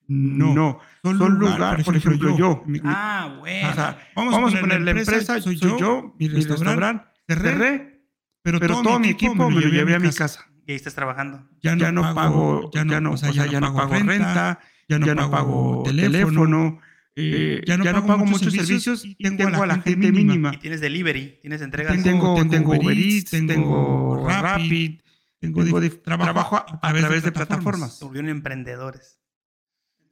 No, 0.08 0.55
no 0.55 0.79
son, 1.03 1.36
lugar, 1.36 1.84
por 1.84 1.95
ejemplo, 1.95 2.36
yo. 2.36 2.63
ah, 2.84 3.38
bueno. 3.39 3.95
vamos, 4.15 4.55
a 4.55 4.60
poner 4.60 4.81
la 4.81 4.91
empresa, 4.91 5.39
soy 5.39 5.58
yo, 5.58 6.15
mi, 6.17 6.27
restaurante, 6.27 7.05
cerré, 7.27 8.01
pero, 8.41 8.60
todo, 8.60 8.99
mi 8.99 9.10
equipo 9.10 9.49
me 9.49 9.62
lo 9.62 9.69
llevé 9.69 9.93
a 9.93 9.99
mi 9.99 10.10
casa. 10.10 10.47
Y 10.65 10.71
ahí 10.71 10.75
estás 10.75 10.95
trabajando. 10.95 11.47
Ya 11.62 11.75
no, 11.75 12.15
pago, 12.15 12.71
ya 12.73 12.86
no, 12.86 13.12
o 13.12 13.17
sea, 13.17 13.31
ya, 13.31 13.60
no 13.60 13.75
pago 13.75 13.93
renta, 13.93 14.60
ya 14.89 14.97
no, 14.97 15.29
pago 15.29 15.84
teléfono 15.86 16.79
eh, 17.17 17.62
ya, 17.65 17.78
no, 17.78 18.06
pago, 18.06 18.25
muchos 18.25 18.54
servicios, 18.54 19.06
y 19.06 19.15
tengo, 19.15 19.63
a 19.63 19.65
la, 19.65 19.82
gente, 19.82 20.12
mínima. 20.12 20.51
Y 20.54 20.58
tienes 20.58 20.82
delivery, 20.82 21.39
tienes 21.41 21.62
entregas. 21.62 22.04
Tengo, 22.04 22.36
tengo, 22.49 22.73
Uber 22.73 22.97
Eats, 22.97 23.32
tengo 23.32 24.28
Rapid, 24.28 24.99
tengo, 25.39 25.63
trabajo, 26.04 26.58
a, 26.58 26.93
través 26.93 27.23
de 27.23 27.32
plataformas. 27.32 27.97
Se 27.97 28.06
volvieron 28.06 28.30
emprendedores. 28.30 29.21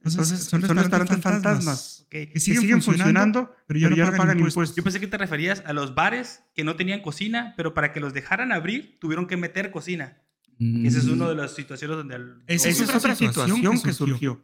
Entonces, 0.05 0.43
son, 0.43 0.61
restaurantes 0.61 1.19
fantasmas, 1.19 2.05
que, 2.09 2.31
siguen, 2.39 2.81
funcionando, 2.81 3.53
pero 3.67 3.79
ya, 3.79 3.89
no, 3.89 4.17
pagan 4.17 4.39
impuestos. 4.39 4.75
Yo 4.75 4.83
pensé 4.83 4.99
que 4.99 5.07
te 5.07 5.17
referías 5.17 5.63
a 5.65 5.73
los 5.73 5.95
bares 5.95 6.43
que 6.55 6.63
no 6.63 6.75
tenían 6.75 7.01
cocina, 7.01 7.53
pero 7.57 7.73
para 7.73 7.93
que 7.93 7.99
los 7.99 8.13
dejaran 8.13 8.51
abrir 8.51 8.97
tuvieron 8.99 9.27
que 9.27 9.37
meter 9.37 9.71
cocina. 9.71 10.21
Mm. 10.59 10.85
Esa 10.85 10.99
es 10.99 11.05
una 11.05 11.29
de 11.29 11.35
las 11.35 11.55
situaciones 11.55 11.97
donde... 11.97 12.17
Esa 12.47 12.69
es 12.69 12.81
otra 12.81 13.15
situación 13.15 13.81
que 13.81 13.93
surgió. 13.93 14.43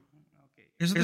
Eso, 0.80 0.96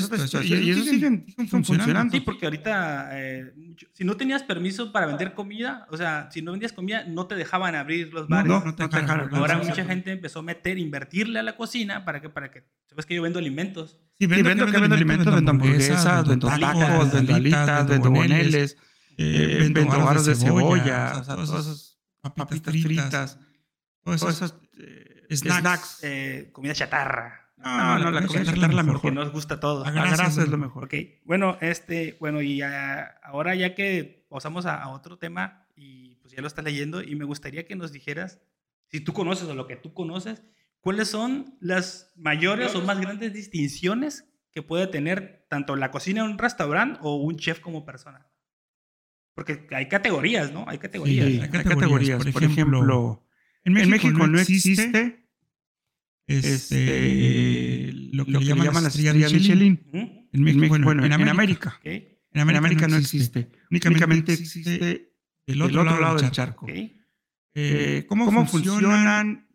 y, 0.42 0.70
eso 0.70 0.84
siguen, 0.86 1.26
funcionando. 1.50 2.10
Sí, 2.10 2.22
porque 2.22 2.46
ahorita, 2.46 3.10
eh, 3.12 3.54
si 3.92 4.06
no 4.06 4.16
tenías 4.16 4.42
permiso 4.42 4.94
para 4.94 5.06
vender 5.06 5.34
comida, 5.34 5.86
o 5.92 5.98
sea, 5.98 6.30
si 6.32 6.42
no 6.42 6.52
vendías 6.52 6.72
comida, 6.72 7.04
no 7.04 7.28
te 7.28 7.36
dejaban 7.36 7.76
abrir 7.76 8.14
los 8.14 8.30
bares. 8.30 8.48
No, 8.48 8.64
no, 8.64 8.74
te 8.74 8.88
dejaron. 8.88 9.36
Ahora 9.36 9.58
mucha 9.58 9.84
gente 9.84 10.14
empezó 10.14 10.40
a 10.40 10.44
meter, 10.44 10.78
invertirle 10.78 11.40
a 11.40 11.44
la 11.44 11.58
cocina 11.58 12.06
para 12.06 12.22
que, 12.22 12.30
para 12.30 12.52
que, 12.52 12.64
sabes 12.88 13.06
que 13.06 13.16
yo 13.16 13.22
vendo 13.22 13.38
alimentos. 13.38 14.00
Sí, 14.18 14.28
vendo, 14.28 14.48
vendo, 14.48 14.66
que 14.68 14.80
vendo 14.80 14.96
alimentos, 14.96 15.36
vendo 15.36 15.52
hamburguesas, 15.52 16.26
vendo 16.26 16.48
tacos, 16.48 17.12
vendo 17.12 17.36
alitas, 17.36 17.88
vendo 17.90 18.12
boneles, 18.12 18.78
eh, 19.18 19.70
vendo 19.74 19.92
aros 19.92 20.26
de 20.26 20.36
cebolla, 20.36 21.22
todas 21.22 21.50
esas 21.50 22.00
papitas 22.34 22.74
fritas, 22.82 23.40
todos 24.06 24.24
esos 24.24 24.56
eh, 24.80 25.28
snacks, 25.36 26.02
comida 26.54 26.74
chatarra. 26.74 27.45
No, 27.66 27.98
no, 27.98 28.12
la, 28.12 28.28
comida 28.28 28.52
es 28.52 28.58
la 28.58 28.84
mejor. 28.84 29.02
Que 29.02 29.12
nos 29.12 29.32
gusta 29.32 29.60
todo. 29.60 29.84
La 29.84 29.92
grasa, 29.92 30.44
es 30.44 30.50
lo 30.50 30.58
mejor. 30.58 30.86
Ok, 30.86 30.94
bueno, 31.24 31.58
este, 31.62 32.16
bueno, 32.20 32.42
y 32.44 32.62
ahora 32.62 33.56
ya 33.56 33.74
que 33.74 34.28
pasamos 34.30 34.68
a, 34.68 34.88
otro 34.90 35.18
tema 35.18 35.68
y 35.76 36.16
pues 36.18 36.32
ya 36.34 36.42
lo 36.42 36.48
estás 36.48 36.64
leyendo 36.64 37.02
y 37.02 37.16
me 37.16 37.26
gustaría 37.26 37.66
que 37.66 37.76
nos 37.76 37.92
dijeras, 37.92 38.40
si 38.92 39.00
tú 39.00 39.14
conoces 39.14 39.48
o 39.48 39.56
lo 39.56 39.66
que 39.66 39.78
tú 39.78 39.96
conoces, 39.96 40.44
¿cuáles 40.80 41.08
son 41.08 41.58
las 41.60 42.14
mayores 42.16 42.76
o 42.76 42.82
más 42.84 43.02
grandes 43.02 43.34
distinciones 43.34 44.30
que 44.52 44.62
puede 44.62 44.86
tener 44.86 45.48
tanto 45.50 45.76
la 45.76 45.90
cocina 45.90 46.24
en 46.24 46.32
un 46.32 46.38
restaurante 46.38 47.00
o 47.02 47.16
un 47.16 47.36
chef 47.36 47.62
como 47.62 47.84
persona? 47.84 48.28
Porque 49.34 49.68
hay 49.72 49.88
categorías, 49.88 50.54
¿no? 50.54 50.66
Hay 50.68 50.78
categorías. 50.78 51.28
Sí, 51.28 51.42
hay, 51.42 51.50
categorías. 51.50 52.24
Por, 52.32 52.44
ejemplo, 52.44 53.26
en 53.64 53.74
México, 53.74 54.28
no 54.28 54.40
existe 54.40 55.25
este, 56.28 57.92
lo 58.12 58.26
que, 58.26 58.44
llaman, 58.44 58.84
la 58.84 58.90
estrella 58.90 59.14
Michelin. 59.14 59.80
En 60.32 60.44
México, 60.44 60.78
bueno, 60.84 61.06
en, 61.06 61.14
América. 61.14 61.80
En 61.84 62.40
América, 62.40 62.88
no 62.88 62.98
existe. 62.98 63.50
Únicamente 63.70 64.34
existe 64.34 65.14
del 65.46 65.62
otro, 65.62 65.84
lado, 65.84 66.18
del 66.18 66.32
charco. 66.32 66.68
Eh, 66.68 68.06
¿cómo, 68.08 68.46
funcionan? 68.48 69.48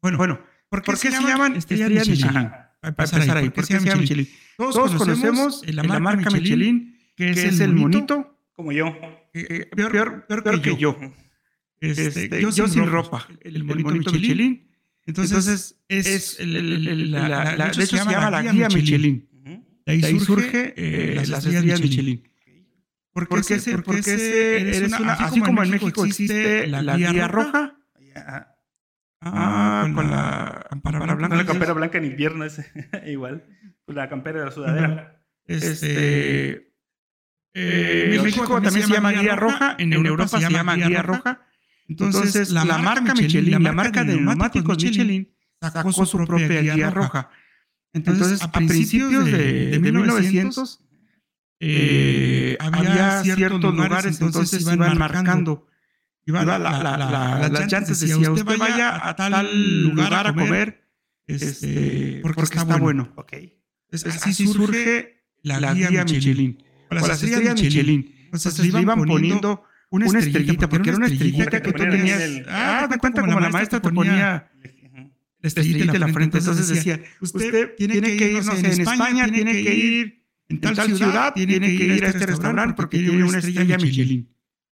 Bueno, 0.00 0.18
bueno 0.18 0.40
¿por 0.68 0.82
qué, 0.82 0.96
se, 0.96 1.10
llaman 1.10 1.56
estrellas 1.56 2.08
Michelin? 2.08 2.48
Para 2.80 2.88
empezar 2.88 3.36
ahí, 3.36 3.50
¿por 3.50 3.66
qué 3.66 3.78
se 3.78 3.84
llama 3.84 4.00
Michelin? 4.00 4.28
Todos, 4.56 4.94
conocemos 4.94 5.62
la 5.66 6.00
marca, 6.00 6.30
Michelin, 6.30 6.96
que 7.16 7.30
es, 7.30 7.60
el 7.60 7.74
monito. 7.74 8.38
Como 8.52 8.72
yo. 8.72 8.96
peor, 9.32 10.26
peor, 10.26 10.62
que, 10.62 10.76
yo. 10.76 10.96
Este, 11.80 12.40
yo, 12.40 12.52
sin 12.52 12.86
ropa. 12.86 13.28
El, 13.42 13.64
monito 13.64 14.12
Michelin 14.12 14.65
entonces, 15.06 15.78
es, 15.88 16.38
la, 16.40 17.56
de 17.56 17.84
hecho, 17.84 17.96
se 17.96 18.04
llama 18.04 18.30
la 18.30 18.42
guía 18.42 18.68
Michelin. 18.68 19.28
De 19.86 19.92
ahí, 19.92 20.20
surge 20.20 20.74
eh, 20.76 21.14
las, 21.14 21.28
las 21.28 21.46
estrellas 21.46 21.80
Michelin. 21.80 22.28
¿Por 23.12 23.28
qué, 23.46 23.54
ese, 23.54 23.72
eres 23.72 24.92
una, 25.00 25.14
así 25.14 25.40
como 25.40 25.62
en 25.62 25.70
México 25.70 26.04
existe 26.04 26.66
la 26.66 26.96
guía 26.96 27.28
roja? 27.28 27.78
Ah, 29.22 29.90
con, 29.94 30.10
la 30.10 30.66
campera 30.68 30.98
blanca. 31.14 31.28
Con 31.28 31.38
la 31.38 31.46
campera 31.46 31.72
blanca 31.72 31.98
en 31.98 32.04
invierno 32.04 32.44
es 32.44 32.60
igual. 33.06 33.44
Con 33.86 33.94
la 33.94 34.08
campera 34.08 34.40
de 34.40 34.44
la 34.44 34.50
sudadera. 34.50 35.22
Este, 35.46 36.72
eh, 37.54 38.14
en 38.14 38.22
México 38.22 38.60
también 38.60 38.86
se 38.86 38.92
llama 38.92 39.12
guía 39.12 39.36
roja, 39.36 39.76
en 39.78 39.92
Europa 39.92 40.38
se 40.38 40.50
llama 40.50 40.76
guía 40.76 41.02
roja. 41.02 41.46
Entonces, 41.88 42.50
la, 42.50 42.64
marca 42.64 43.14
Michelin, 43.14 43.62
la 43.62 43.72
marca 43.72 44.04
de 44.04 44.16
neumáticos 44.16 44.82
Michelin, 44.82 45.32
sacó 45.60 45.92
su 45.92 46.24
propia 46.24 46.60
guía 46.62 46.90
roja. 46.90 47.30
Entonces, 47.92 48.42
a 48.42 48.52
principios 48.52 49.24
de, 49.24 49.78
1900, 49.80 50.80
eh, 51.60 52.58
había 52.60 53.22
ciertos 53.22 53.74
lugares, 53.74 54.20
entonces 54.20 54.62
iban 54.62 54.98
marcando. 54.98 55.66
Iba 56.28 56.44
la, 56.44 56.58
la, 56.58 56.82
la, 56.82 57.48
las 57.48 57.72
llantas 57.72 58.00
decía, 58.00 58.30
usted 58.30 58.58
vaya 58.58 59.08
a 59.08 59.14
tal 59.14 59.82
lugar 59.84 60.26
a 60.26 60.34
comer, 60.34 60.84
este, 61.26 62.20
porque, 62.20 62.42
está, 62.42 62.64
bueno. 62.64 63.12
Okay. 63.16 63.62
así 63.92 64.46
surge 64.46 65.24
la, 65.42 65.72
guía 65.72 66.04
Michelin, 66.04 66.64
o 66.90 66.94
las 66.96 67.22
estrellas 67.22 67.60
Michelin. 67.60 68.12
Entonces 68.24 68.58
le 68.58 68.80
iban 68.80 69.04
poniendo 69.04 69.62
una 70.04 70.18
estrellita, 70.18 70.68
porque 70.68 70.90
era 70.90 70.98
una 70.98 71.06
estrellita 71.06 71.62
que 71.62 71.72
tú 71.72 71.84
tenías. 71.84 72.42
Ah, 72.48 72.86
te 72.90 72.98
cuenta 72.98 73.22
como 73.22 73.40
la 73.40 73.50
maestra 73.50 73.80
te 73.80 73.90
ponía 73.90 74.50
la 75.40 75.48
estrellita 75.48 75.92
en 75.92 76.00
la 76.00 76.08
frente. 76.08 76.38
Entonces 76.38 76.68
decía, 76.68 77.00
usted 77.20 77.74
tiene 77.76 78.16
que 78.16 78.32
ir, 78.32 78.44
no 78.44 78.54
sé, 78.54 78.66
en 78.66 78.80
España, 78.80 79.28
tiene 79.28 79.52
que 79.52 79.74
ir 79.74 80.26
en 80.48 80.60
tal 80.60 80.76
ciudad, 80.76 81.34
tiene 81.34 81.60
que 81.60 81.84
ir 81.84 82.04
a 82.04 82.08
este, 82.08 82.18
este 82.18 82.26
restaurante 82.26 82.74
porque 82.74 82.98
tiene 82.98 83.24
una 83.24 83.38
estrella 83.38 83.76
Michelin. 83.78 84.28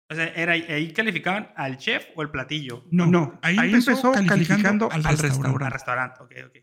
O 0.10 0.14
sea, 0.14 0.28
era, 0.28 0.52
¿ahí 0.52 0.92
calificaban 0.92 1.54
al 1.56 1.78
chef 1.78 2.08
o 2.16 2.22
el 2.22 2.30
platillo? 2.30 2.86
No, 2.92 3.06
no. 3.06 3.40
Ahí, 3.42 3.58
empezó 3.74 4.12
calificando, 4.12 4.92
al, 4.92 5.04
restaurante. 5.06 5.64
Al 5.64 5.72
restaurante, 5.72 6.20
ok, 6.22 6.34
ok. 6.48 6.58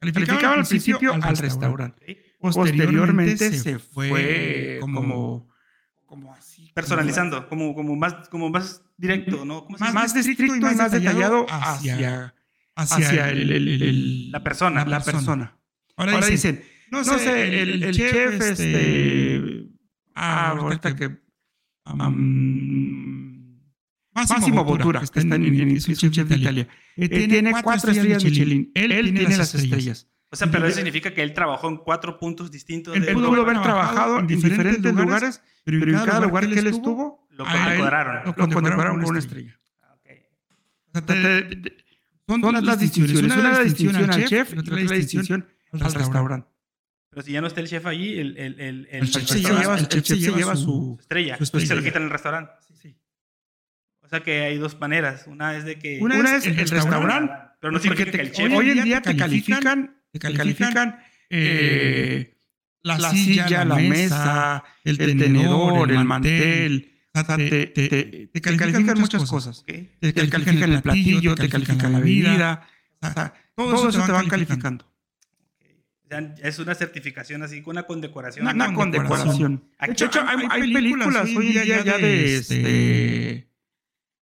Calificaban 0.00 0.60
al 0.60 0.66
principio 0.66 1.12
al 1.12 1.36
restaurante. 1.36 2.36
Posteriormente 2.40 3.52
se 3.52 3.78
fue 3.78 4.78
como, 4.80 5.50
como 6.06 6.32
así. 6.32 6.53
Personalizando, 6.74 7.48
como, 7.48 7.74
como, 7.74 7.94
más, 7.96 8.28
como 8.28 8.50
más 8.50 8.82
directo, 8.96 9.44
¿no? 9.44 9.66
Más, 9.78 9.94
más 9.94 10.16
estricto 10.16 10.56
y 10.56 10.60
más, 10.60 10.90
detallado 10.90 11.46
hacia, 11.48 12.34
hacia, 12.74 13.30
el, 13.30 14.30
la 14.32 14.42
persona. 14.42 14.84
La, 14.84 15.00
persona. 15.00 15.56
Ahora, 15.96 16.26
dicen, 16.26 16.64
no 16.90 17.04
sé, 17.04 17.62
el, 17.62 17.92
chef, 17.92 18.40
este... 18.40 19.36
este 19.36 19.68
ah, 20.14 20.56
ahorita 20.58 20.96
que 20.96 21.24
Máximo 24.14 24.64
Bottura, 24.64 25.00
que 25.00 25.04
está 25.20 25.20
en, 25.20 25.44
en, 25.44 25.78
chef 25.78 26.28
de 26.28 26.36
Italia. 26.36 26.68
Eh, 26.96 27.08
tiene 27.08 27.52
cuatro 27.62 27.90
estrellas 27.90 28.24
Michelin. 28.24 28.70
Él, 28.74 29.14
tiene 29.14 29.36
las 29.36 29.54
estrellas. 29.54 30.08
O 30.34 30.36
sea, 30.36 30.50
pero 30.50 30.66
eso 30.66 30.74
significa 30.76 31.14
que 31.14 31.22
él 31.22 31.32
trabajó 31.32 31.68
en 31.68 31.76
cuatro 31.76 32.18
puntos 32.18 32.50
distintos. 32.50 32.96
Él 32.96 33.06
pudo 33.12 33.40
haber 33.40 33.62
trabajado 33.62 34.18
en 34.18 34.26
diferentes 34.26 34.92
lugares, 34.92 35.40
pero 35.64 35.96
en 35.96 36.04
cada 36.04 36.26
lugar 36.26 36.48
que 36.48 36.58
él 36.58 36.66
estuvo, 36.66 37.28
lo 37.30 37.44
condecoraron. 37.44 38.24
Lo 38.26 38.34
condecoraron 38.34 39.00
con 39.00 39.10
una 39.10 39.18
estrella. 39.20 39.56
Son 42.26 42.64
las 42.66 42.80
distinciones. 42.80 43.22
Una 43.22 43.52
es 43.52 43.58
la 43.58 43.64
distinción 43.64 44.10
al 44.10 44.24
chef 44.24 44.54
y 44.54 44.58
otra 44.58 44.80
es 44.80 44.90
la 44.90 44.96
distinción 44.96 45.48
al 45.72 45.94
restaurante. 45.94 46.48
Pero 47.10 47.22
si 47.22 47.30
ya 47.30 47.40
no 47.40 47.46
está 47.46 47.60
el 47.60 47.68
chef 47.68 47.86
allí, 47.86 48.18
el, 48.18 48.36
el, 48.36 48.60
el, 48.60 48.88
el, 48.90 49.08
chef, 49.08 49.22
se 49.22 49.38
lleva, 49.38 49.78
el 49.78 49.86
chef 49.86 50.04
se 50.04 50.16
lleva 50.16 50.56
su, 50.56 50.96
estrella, 50.98 51.38
y 51.38 51.46
se 51.46 51.74
lo 51.76 51.82
quitan 51.84 52.02
en 52.02 52.06
el 52.06 52.10
restaurante. 52.10 52.54
Sí, 52.66 52.74
sí. 52.74 52.96
O 54.00 54.08
sea 54.08 54.20
que 54.24 54.42
hay 54.42 54.58
dos 54.58 54.80
maneras. 54.80 55.28
Una 55.28 55.56
es 55.56 55.64
de 55.64 55.78
que. 55.78 56.00
Una, 56.02 56.36
es 56.36 56.44
el, 56.44 56.56
restaurante, 56.56 57.32
pero 57.60 57.72
no 57.72 57.78
significa 57.78 58.10
que 58.10 58.20
el 58.20 58.32
chef. 58.32 58.52
Hoy 58.52 58.70
en 58.70 58.82
día 58.82 59.00
te 59.00 59.16
califican, 59.16 59.96
te 60.18 60.32
califican 60.32 60.98
eh, 61.30 62.36
la, 62.82 63.10
silla, 63.10 63.64
la 63.64 63.76
mesa, 63.76 64.64
el 64.84 64.96
tenedor, 64.98 65.90
el 65.90 66.04
mantel. 66.04 66.90
Te, 67.12 67.66
te, 67.66 68.26
te, 68.32 68.40
califican 68.40 68.98
muchas 68.98 69.28
cosas. 69.30 69.64
Te 69.64 70.28
califican 70.28 70.72
el 70.72 70.82
platillo, 70.82 71.34
te 71.34 71.48
califican 71.48 71.92
la 71.92 72.00
bebida. 72.00 72.68
todo, 73.54 73.88
eso 73.88 74.04
te 74.04 74.12
van 74.12 74.28
calificando 74.28 74.94
es 76.42 76.58
una 76.58 76.74
certificación 76.74 77.42
así, 77.42 77.62
con 77.62 77.72
una 77.72 77.84
condecoración. 77.84 78.46
Una, 78.46 78.72
condecoración. 78.72 79.64
De 79.80 79.92
hecho, 79.92 80.22
hay, 80.26 80.72
películas 80.72 81.28
hoy 81.36 81.52
día 81.52 81.64
ya 81.64 81.98
de 81.98 82.36
este. 82.36 82.60
este 82.60 83.54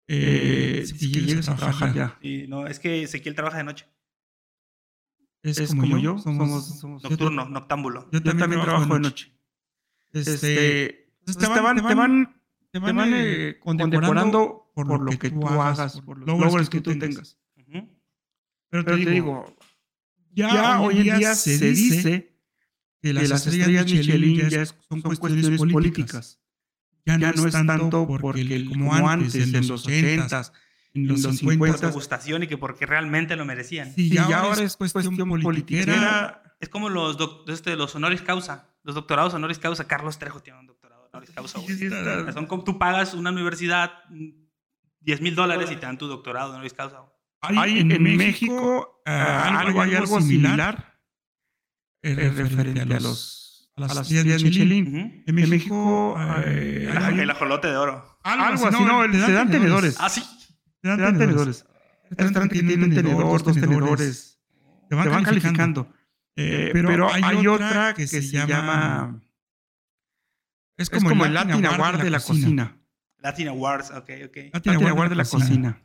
eh, 0.06 0.84
si, 0.86 1.40
trabajar 1.40 1.94
ya. 1.94 2.18
no, 2.48 2.66
es 2.66 2.78
que 2.78 3.02
Ezequiel 3.02 3.34
trabaja 3.34 3.58
de 3.58 3.64
noche. 3.64 3.86
Es, 5.44 5.74
como, 5.74 5.98
yo, 5.98 6.16
somos, 6.16 6.82
nocturno, 7.02 7.46
noctámbulo. 7.46 8.08
Yo 8.10 8.22
también, 8.22 8.62
trabajo 8.62 8.94
de 8.94 9.00
noche. 9.00 9.38
Este, 10.10 11.12
te, 11.26 11.46
van, 11.60 11.76
te 11.86 11.94
van, 11.94 12.42
te 12.70 12.78
van, 12.78 13.12
eh, 13.12 13.58
condecorando 13.60 14.70
por, 14.74 15.02
lo 15.02 15.18
que 15.18 15.30
tú 15.30 15.46
hagas, 15.46 16.00
por 16.00 16.18
los 16.18 16.40
logros 16.40 16.70
que 16.70 16.80
tú 16.80 16.98
tengas. 16.98 17.38
Pero 18.70 18.84
te 18.84 18.96
digo, 18.96 19.54
ya, 20.32 20.80
hoy 20.80 21.08
en 21.08 21.18
día, 21.18 21.34
se, 21.34 21.58
dice 21.58 22.34
que 23.02 23.12
las, 23.12 23.46
estrellas, 23.46 23.84
Michelin 23.84 24.48
ya 24.48 24.64
son, 24.64 25.02
cuestiones 25.02 25.58
políticas. 25.58 26.40
Ya, 27.04 27.18
no 27.18 27.46
es 27.46 27.52
tanto 27.52 28.06
porque, 28.06 28.64
como, 28.66 28.94
antes, 29.06 29.34
en 29.34 29.68
los 29.68 29.86
80 29.86 30.52
en 30.94 31.08
los 31.08 31.22
50 31.22 31.78
por 31.78 31.92
gustación 31.92 32.44
y 32.44 32.46
que 32.46 32.56
porque 32.56 32.86
realmente 32.86 33.36
lo 33.36 33.44
merecían. 33.44 33.92
Sí, 33.94 34.10
ya 34.10 34.38
ahora 34.38 34.62
es 34.62 34.76
cuestión, 34.76 35.16
política. 35.42 36.40
Es 36.60 36.68
como 36.68 36.88
los, 36.88 37.18
este, 37.48 37.76
los 37.76 37.94
honoris 37.94 38.22
causa, 38.22 38.68
los 38.84 38.94
doctorados 38.94 39.34
honoris 39.34 39.58
causa. 39.58 39.86
Carlos 39.86 40.18
Trejo 40.18 40.40
tiene 40.40 40.60
un 40.60 40.66
doctorado 40.66 41.10
honoris 41.12 41.30
causa. 41.30 41.58
Son 42.32 42.46
como 42.46 42.64
tú 42.64 42.78
pagas 42.78 43.12
una 43.12 43.30
universidad 43.30 43.90
10 45.00 45.20
mil 45.20 45.34
dólares 45.34 45.70
y 45.70 45.76
te 45.76 45.82
dan 45.84 45.98
tu 45.98 46.06
doctorado 46.06 46.52
honoris 46.52 46.72
causa. 46.72 47.02
Hay, 47.40 47.80
en, 47.80 48.16
México, 48.16 49.02
eh, 49.04 49.10
algo, 49.10 49.82
hay 49.82 49.94
algo 49.94 50.18
similar, 50.20 50.98
eh, 52.02 52.32
referente 52.34 52.80
a, 52.80 53.00
los, 53.00 53.70
a 53.76 53.80
las 53.82 53.96
estrellas 53.98 54.40
de 54.40 54.48
Michelin. 54.48 55.24
En 55.26 55.34
México, 55.34 56.16
eh, 56.46 56.88
el 56.90 57.30
ajolote 57.30 57.68
de 57.68 57.76
oro. 57.76 58.18
Algo, 58.22 58.66
así, 58.66 58.82
no, 58.82 59.26
se 59.26 59.32
dan 59.32 59.50
tenedores. 59.50 59.96
Ah, 60.00 60.08
sí. 60.08 60.22
Dan 60.84 61.18
tenedores. 61.18 61.66
Restaurante 62.10 62.56
que 62.56 62.62
tiene 62.62 62.84
un 62.84 62.94
tenedor, 62.94 63.42
dos 63.42 63.54
tenedores. 63.54 64.38
Te 64.88 64.94
van, 64.94 65.24
calificando. 65.24 65.90
pero, 66.34 67.12
hay, 67.12 67.46
otra 67.46 67.94
que, 67.94 68.06
se, 68.06 68.20
llama... 68.22 69.20
Es 70.76 70.90
como, 70.90 71.24
el 71.24 71.32
Latin 71.32 71.64
Award 71.64 72.02
de 72.02 72.10
la 72.10 72.20
cocina. 72.20 72.78
Latin 73.18 73.48
Awards, 73.48 73.90
ok, 73.90 74.10
ok. 74.26 74.36
Latin 74.52 74.86
Award 74.86 75.08
de 75.08 75.14
la 75.16 75.24
cocina. 75.24 75.82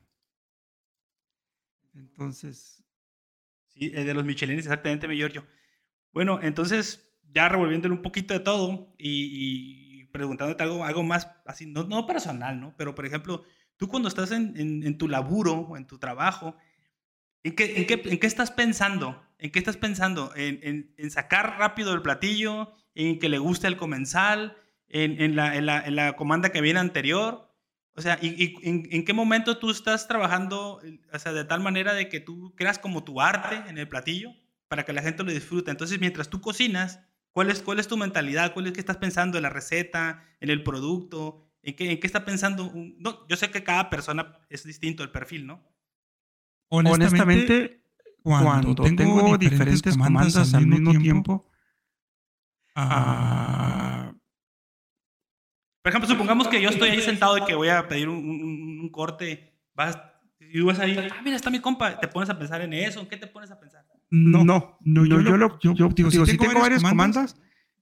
Entonces. 1.93 2.83
Sí, 3.67 3.89
de 3.89 4.13
los 4.13 4.25
Michelines, 4.25 4.65
exactamente, 4.65 5.07
me 5.07 5.17
yo. 5.17 5.45
Bueno, 6.11 6.39
entonces, 6.41 7.13
ya 7.31 7.47
revolviéndole 7.47 7.93
un 7.93 8.01
poquito 8.01 8.33
de 8.33 8.41
todo 8.41 8.93
y, 8.97 10.03
preguntándote 10.11 10.63
algo, 10.63 10.83
algo 10.83 11.03
más, 11.03 11.29
así, 11.45 11.65
no, 11.65 11.83
no, 11.83 12.05
personal, 12.05 12.59
¿no? 12.59 12.75
Pero, 12.75 12.93
por 12.95 13.05
ejemplo, 13.05 13.45
tú 13.79 13.87
cuando 13.87 14.09
estás 14.09 14.31
en, 14.31 14.97
tu 14.97 15.07
laburo 15.07 15.53
o 15.53 15.77
en 15.77 15.87
tu 15.87 15.97
trabajo, 15.97 16.55
¿en 17.43 17.55
qué, 17.55 17.77
en, 17.77 17.87
qué, 17.87 18.01
¿en 18.05 18.19
qué, 18.19 18.27
estás 18.27 18.51
pensando? 18.51 19.25
¿En 19.37 19.51
qué 19.51 19.59
estás 19.59 19.77
pensando? 19.77 20.33
¿En, 20.35 21.09
sacar 21.09 21.57
rápido 21.57 21.93
el 21.93 22.01
platillo? 22.01 22.73
¿En 22.93 23.19
que 23.19 23.29
le 23.29 23.37
guste 23.37 23.67
el 23.67 23.77
comensal? 23.77 24.57
¿En, 24.89 25.35
la, 25.37 25.59
la, 25.61 25.79
en 25.79 25.95
la 25.95 26.17
comanda 26.17 26.51
que 26.51 26.59
viene 26.59 26.81
anterior? 26.81 27.55
O 27.95 28.01
sea, 28.01 28.19
¿y, 28.21 28.57
en, 28.63 29.05
qué 29.05 29.13
momento 29.13 29.57
tú 29.57 29.71
estás 29.71 30.09
trabajando, 30.09 30.81
o 31.13 31.19
sea, 31.19 31.31
de 31.31 31.45
tal 31.45 31.61
manera 31.61 31.93
de 31.93 32.09
que 32.09 32.19
tú 32.19 32.53
creas 32.57 32.79
como 32.79 33.05
tu 33.05 33.21
arte 33.21 33.69
en 33.69 33.77
el 33.77 33.87
platillo 33.87 34.33
para 34.67 34.83
que 34.83 34.91
la 34.91 35.01
gente 35.01 35.23
lo 35.23 35.31
disfrute? 35.31 35.71
Entonces, 35.71 36.01
mientras 36.01 36.29
tú 36.29 36.41
cocinas, 36.41 36.99
¿cuál 37.31 37.49
es, 37.49 37.61
cuál 37.61 37.79
es 37.79 37.87
tu 37.87 37.95
mentalidad? 37.95 38.53
¿Cuál 38.53 38.67
es 38.67 38.73
que 38.73 38.81
estás 38.81 38.97
pensando 38.97 39.37
en 39.37 39.43
la 39.43 39.49
receta, 39.49 40.21
en 40.41 40.49
el 40.49 40.63
producto? 40.63 41.48
¿En 41.61 41.75
qué, 41.75 41.91
en 41.91 41.99
qué 41.99 42.07
está 42.07 42.25
pensando? 42.25 42.71
No, 42.73 43.27
yo 43.27 43.35
sé 43.35 43.51
que 43.51 43.63
cada 43.63 43.89
persona 43.89 44.37
es 44.49 44.63
distinto 44.63 45.03
el 45.03 45.11
perfil, 45.11 45.45
¿no? 45.45 45.61
Honestamente, 46.69 47.81
cuando, 48.21 48.75
tengo, 48.75 49.37
diferentes 49.37 49.97
comandas 49.97 50.53
al 50.53 50.67
mismo 50.67 50.91
tiempo, 50.99 51.49
ah, 52.75 54.13
por 55.81 55.89
ejemplo, 55.89 56.09
supongamos 56.09 56.47
que 56.47 56.61
yo 56.61 56.69
estoy 56.69 56.89
ahí 56.89 57.01
sentado 57.01 57.37
y 57.37 57.45
que 57.45 57.55
voy 57.55 57.69
a 57.69 57.87
pedir 57.87 58.09
un, 58.09 58.17
un, 58.81 58.89
corte. 58.89 59.53
Vas, 59.73 59.97
y 60.39 60.59
tú 60.59 60.65
vas 60.65 60.79
ahí, 60.79 60.95
ah, 60.97 61.21
mira, 61.23 61.35
está 61.35 61.49
mi 61.49 61.59
compa. 61.59 61.99
¿Te 61.99 62.07
pones 62.07 62.29
a 62.29 62.37
pensar 62.37 62.61
en 62.61 62.73
eso? 62.73 62.99
¿En 62.99 63.07
qué 63.07 63.17
te 63.17 63.27
pones 63.27 63.49
a 63.49 63.59
pensar? 63.59 63.85
No, 64.09 64.43
no, 64.43 64.77
no 64.81 65.05
yo, 65.05 65.21
yo, 65.21 65.37
lo, 65.37 65.57
yo, 65.59 65.73
digo, 65.89 66.11
si, 66.25 66.37
tengo, 66.37 66.59
varias 66.59 66.83
comandas, 66.83 67.39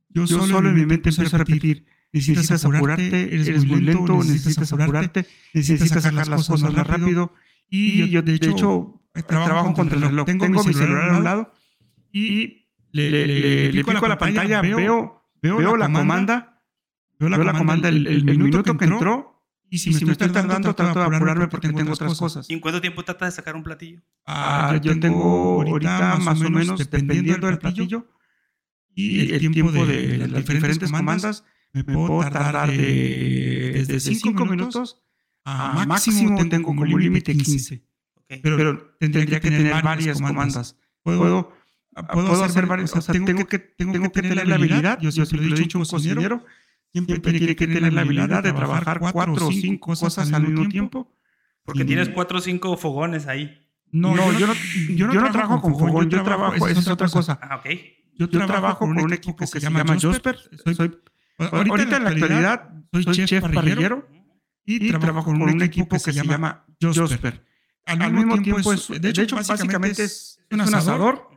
yo, 0.09 0.27
solo 0.27 0.69
en 0.69 0.75
mi 0.75 0.85
mente 0.85 1.09
empiezo 1.09 1.35
a 1.35 1.39
repetir. 1.39 1.85
Necesitas 2.17 2.65
apurarte, 2.65 3.33
eres 3.33 3.65
muy 3.65 3.81
lento, 3.81 4.17
necesitas 4.23 4.73
apurarte, 4.73 5.25
necesitas 5.53 6.03
sacar 6.03 6.27
las 6.27 6.47
cosas 6.47 6.73
más 6.73 6.87
rápido. 6.87 7.33
Y 7.69 8.09
yo, 8.09 8.21
de 8.21 8.35
hecho, 8.35 9.01
trabajo 9.27 9.73
contra 9.73 9.97
el 9.97 10.03
reloj. 10.03 10.25
Tengo 10.25 10.63
mi 10.63 10.73
celular 10.73 11.11
a 11.11 11.17
un 11.17 11.23
lado 11.23 11.51
y 12.11 12.67
le, 12.91 13.11
le, 13.11 13.71
le, 13.71 13.83
pico 13.83 14.05
a 14.05 14.09
la 14.09 14.17
pantalla, 14.17 14.61
veo, 14.61 15.23
veo 15.41 15.77
la 15.77 15.91
comanda 15.91 16.57
Veo 17.19 17.29
la, 17.29 17.53
comanda, 17.53 17.89
el, 17.89 18.23
minuto, 18.25 18.63
que 18.63 18.85
entró, 18.85 19.43
y 19.69 19.79
si, 19.79 19.89
me, 19.89 20.11
estoy 20.11 20.29
tardando, 20.29 20.73
trato 20.75 20.99
de 20.99 21.15
apurarme 21.15 21.47
porque 21.47 21.69
tengo 21.69 21.93
otras 21.93 22.17
cosas. 22.17 22.47
¿Y 22.49 22.53
en 22.53 22.59
cuánto 22.59 22.79
tiempo 22.79 23.03
tratas 23.03 23.33
de 23.33 23.35
sacar 23.37 23.55
un 23.55 23.63
platillo? 23.63 24.01
Ah, 24.25 24.69
ah 24.69 24.77
yo 24.77 24.99
tengo 24.99 25.63
ahorita 25.63 26.17
más 26.17 26.39
o 26.41 26.49
menos, 26.49 26.77
dependiendo 26.77 27.47
del 27.47 27.57
platillo 27.57 28.07
y 28.93 29.33
el 29.33 29.51
tiempo 29.51 29.71
de 29.71 30.27
las 30.27 30.45
diferentes 30.45 30.91
comandas, 30.91 31.43
me 31.83 31.93
puedo 31.93 32.19
tardar 32.29 32.69
de, 32.69 33.85
desde 33.87 33.99
5 33.99 34.45
minutos 34.45 35.01
a 35.47 35.85
máximo 35.85 36.35
tengo 36.49 36.67
como 36.67 36.85
límite 36.85 37.35
15. 37.35 37.83
Pero, 38.27 38.95
tendría 38.99 39.39
que 39.39 39.49
tener 39.49 39.81
varias 39.81 40.21
comandas. 40.21 40.75
Puedo, 41.03 41.53
puedo 42.11 42.43
hacer 42.43 42.65
varias, 42.65 42.93
o 42.95 43.01
sea, 43.01 43.13
tengo, 43.13 43.45
que, 43.45 43.59
tengo 43.59 44.01
que 44.01 44.09
tener 44.09 44.45
la 44.45 44.55
habilidad, 44.55 44.99
yo 44.99 45.11
siempre 45.11 45.41
lo 45.41 45.55
he 45.55 45.59
dicho 45.59 45.79
un 45.79 45.85
cocinero, 45.85 46.43
siempre 46.91 47.19
tiene 47.19 47.55
que 47.55 47.67
tener 47.67 47.93
la 47.93 48.01
habilidad 48.01 48.43
de 48.43 48.51
trabajar 48.51 48.99
cuatro 48.99 49.47
o 49.47 49.51
cinco 49.51 49.93
cosas 49.95 50.33
al 50.33 50.43
mismo 50.43 50.67
tiempo. 50.67 51.13
Porque 51.63 51.85
tienes 51.85 52.09
cuatro 52.09 52.39
o 52.39 52.41
cinco 52.41 52.75
fogones 52.77 53.27
ahí. 53.27 53.63
No, 53.89 54.15
yo, 54.37 54.47
no, 54.47 54.53
yo, 54.89 55.07
no, 55.07 55.31
trabajo 55.31 55.61
con 55.61 55.79
fogón, 55.79 56.09
yo 56.09 56.21
trabajo, 56.23 56.67
eso 56.67 56.79
es 56.79 56.87
otra 56.89 57.07
cosa. 57.07 57.39
Ah, 57.41 57.57
ok. 57.57 57.69
Yo, 58.15 58.27
trabajo 58.29 58.79
con 58.79 58.99
un 58.99 59.13
equipo 59.13 59.37
que 59.37 59.47
se 59.47 59.59
llama 59.61 59.97
Josper. 59.99 60.37
Soy, 60.75 60.91
ahorita 61.37 61.97
en 61.97 62.03
la 62.03 62.09
actualidad 62.09 62.69
soy 62.91 63.25
chef 63.25 63.43
parrillero 63.43 64.07
y 64.65 64.89
trabajo 64.89 65.25
con 65.25 65.41
un 65.41 65.61
equipo 65.61 65.97
que 65.97 66.11
se 66.11 66.23
llama 66.23 66.65
Josper. 66.81 67.45
Al 67.85 68.11
mismo 68.11 68.41
tiempo, 68.41 68.73
es, 68.73 68.89
de 68.89 69.09
hecho, 69.09 69.35
básicamente 69.37 70.03
es 70.03 70.39
un 70.51 70.61
asador. 70.61 71.29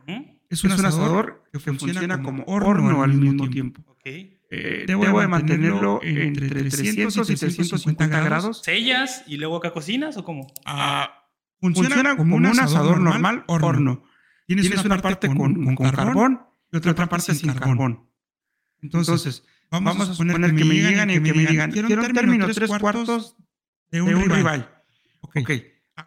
Es 0.49 0.63
un 0.65 0.71
asador 0.71 1.43
que 1.51 1.59
funciona 1.59 2.21
como 2.21 2.43
horno 2.45 3.03
al 3.03 3.13
mismo 3.13 3.49
tiempo. 3.49 3.83
Eh, 4.53 4.83
debo, 4.85 5.21
de 5.21 5.27
mantenerlo 5.27 6.01
entre 6.03 6.49
300 6.49 7.29
y 7.29 7.35
350 7.35 8.07
grados. 8.07 8.61
¿Sellas 8.61 9.23
y 9.27 9.37
luego 9.37 9.57
acá 9.57 9.71
cocinas 9.71 10.17
o 10.17 10.25
cómo? 10.25 10.47
Ah, 10.65 11.29
funciona, 11.61 12.17
como 12.17 12.35
un 12.35 12.45
asador 12.47 12.99
normal, 12.99 13.45
horno. 13.47 14.03
Tienes, 14.47 14.83
una, 14.83 14.97
parte 14.97 15.33
con, 15.33 15.75
carbón 15.77 16.41
y 16.69 16.75
otra, 16.75 17.07
parte 17.07 17.33
sin 17.33 17.53
carbón. 17.53 18.09
Entonces, 18.81 19.45
vamos, 19.71 20.09
a 20.09 20.13
poner 20.13 20.55
que, 20.55 20.65
me 20.65 20.75
llegan 20.75 21.09
y 21.09 21.21
que 21.21 21.33
me 21.33 21.45
digan, 21.45 21.71
quiero 21.71 22.03
un 22.03 22.13
término 22.13 22.47
tres 22.47 22.69
cuartos 22.69 23.35
de 23.89 24.01
un, 24.01 24.29
ribeye. 24.29 24.65
Ok. 25.21 25.51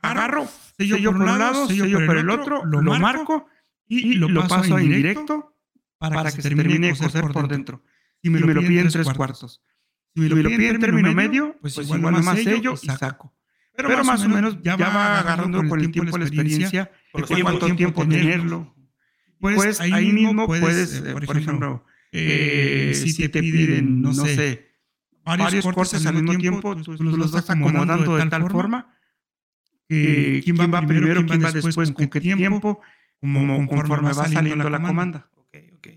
Agarro, 0.03 0.47
sello, 0.77 1.13
por 1.13 1.21
un 1.21 1.39
lado, 1.39 1.67
sello 1.69 2.07
por 2.07 2.19
el 2.19 2.31
otro, 2.31 2.65
lo 2.65 2.99
marco 2.99 3.47
y 3.87 4.15
lo 4.15 4.47
paso 4.47 4.79
en 4.79 4.91
directo 4.91 5.57
para 5.99 6.31
que 6.31 6.43
se 6.43 6.49
termine 6.51 6.89
de 6.89 6.97
cocer 6.97 7.25
por 7.33 7.49
dentro. 7.49 7.83
Y 8.23 8.31
me 8.31 8.41
lo 8.41 8.61
piden 8.61 8.89
tres 8.89 9.09
cuartos. 9.13 9.63
Si 10.15 10.21
me 10.21 10.29
lo 10.29 10.49
piden 10.49 10.81
término 10.81 11.13
medio, 11.13 11.57
pues, 11.61 11.75
pues 11.75 11.89
igual 11.89 12.23
más 12.23 12.39
sello 12.43 12.75
y 12.81 12.87
saco. 12.87 13.35
Pero, 13.77 14.05
más 14.05 14.25
o 14.25 14.29
menos 14.29 14.59
ya 14.63 14.77
va 14.77 15.19
agarrando 15.19 15.67
con 15.69 15.81
el 15.81 15.91
tiempo 15.91 16.17
la 16.17 16.25
experiencia 16.25 16.91
de 17.13 17.43
cuánto 17.43 17.75
tiempo 17.75 18.07
tenerlo. 18.07 18.75
Pues, 19.41 19.81
ahí 19.81 20.13
mismo 20.13 20.47
puedes, 20.47 21.01
por 21.01 21.39
ejemplo, 21.39 21.85
eh, 22.17 22.95
si 22.95 23.29
te 23.29 23.41
piden, 23.41 24.01
no 24.01 24.15
sé, 24.15 24.71
varios 25.25 25.65
cortes 25.67 26.07
al 26.07 26.15
mismo 26.15 26.37
tiempo, 26.39 26.77
tú, 26.77 26.93
los 27.03 27.33
vas 27.33 27.51
acomodando 27.51 28.17
de 28.17 28.27
tal 28.27 28.49
forma 28.51 28.97
que 29.89 30.41
quién 30.45 30.57
va 30.57 30.87
primero, 30.87 31.27
quién 31.27 31.45
va 31.45 31.51
después, 31.51 31.91
con 31.93 32.09
qué 32.09 32.21
tiempo, 32.21 32.81
como 33.21 33.67
conforme 33.67 34.13
va 34.13 34.29
saliendo 34.29 34.71
la 34.71 34.81
comanda. 34.81 35.29
Ok, 35.37 35.57
ok. 35.77 35.89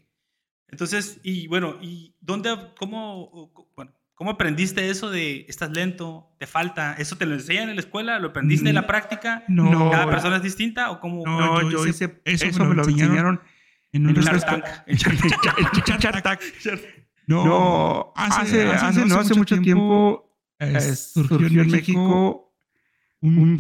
Entonces, 0.69 1.19
y 1.23 1.47
bueno, 1.47 1.77
¿y 1.82 2.15
dónde, 2.19 2.56
cómo, 2.77 3.51
bueno, 3.75 3.93
cómo 4.15 4.32
aprendiste 4.32 4.89
eso 4.89 5.12
de 5.12 5.45
estás 5.47 5.69
lento, 5.71 6.36
te 6.39 6.47
falta? 6.47 6.95
¿Eso 6.95 7.15
te 7.15 7.25
lo 7.25 7.36
enseñan 7.36 7.69
en 7.69 7.75
la 7.75 7.82
escuela? 7.82 8.19
¿Lo 8.19 8.30
aprendiste 8.30 8.67
en 8.69 8.75
la 8.75 8.88
práctica? 8.88 9.43
No. 9.47 9.91
¿Cada 9.91 10.10
persona 10.10 10.38
es 10.38 10.43
distinta 10.43 10.89
o 10.89 10.99
cómo? 10.99 11.23
No, 11.25 11.69
yo, 11.69 11.86
hice, 11.86 12.21
eso, 12.25 12.65
me 12.65 12.75
lo 12.75 12.84
enseñaron 12.84 13.39
en 13.91 14.08
un 14.08 14.15
restaurante. 14.15 14.69
No, 17.28 18.13
hace, 18.15 18.71
hace, 18.71 19.06
no 19.06 19.19
hace 19.19 19.36
mucho 19.36 19.60
tiempo 19.60 20.28
surgió 20.95 21.62
en 21.62 21.71
México 21.71 22.54
un, 23.21 23.58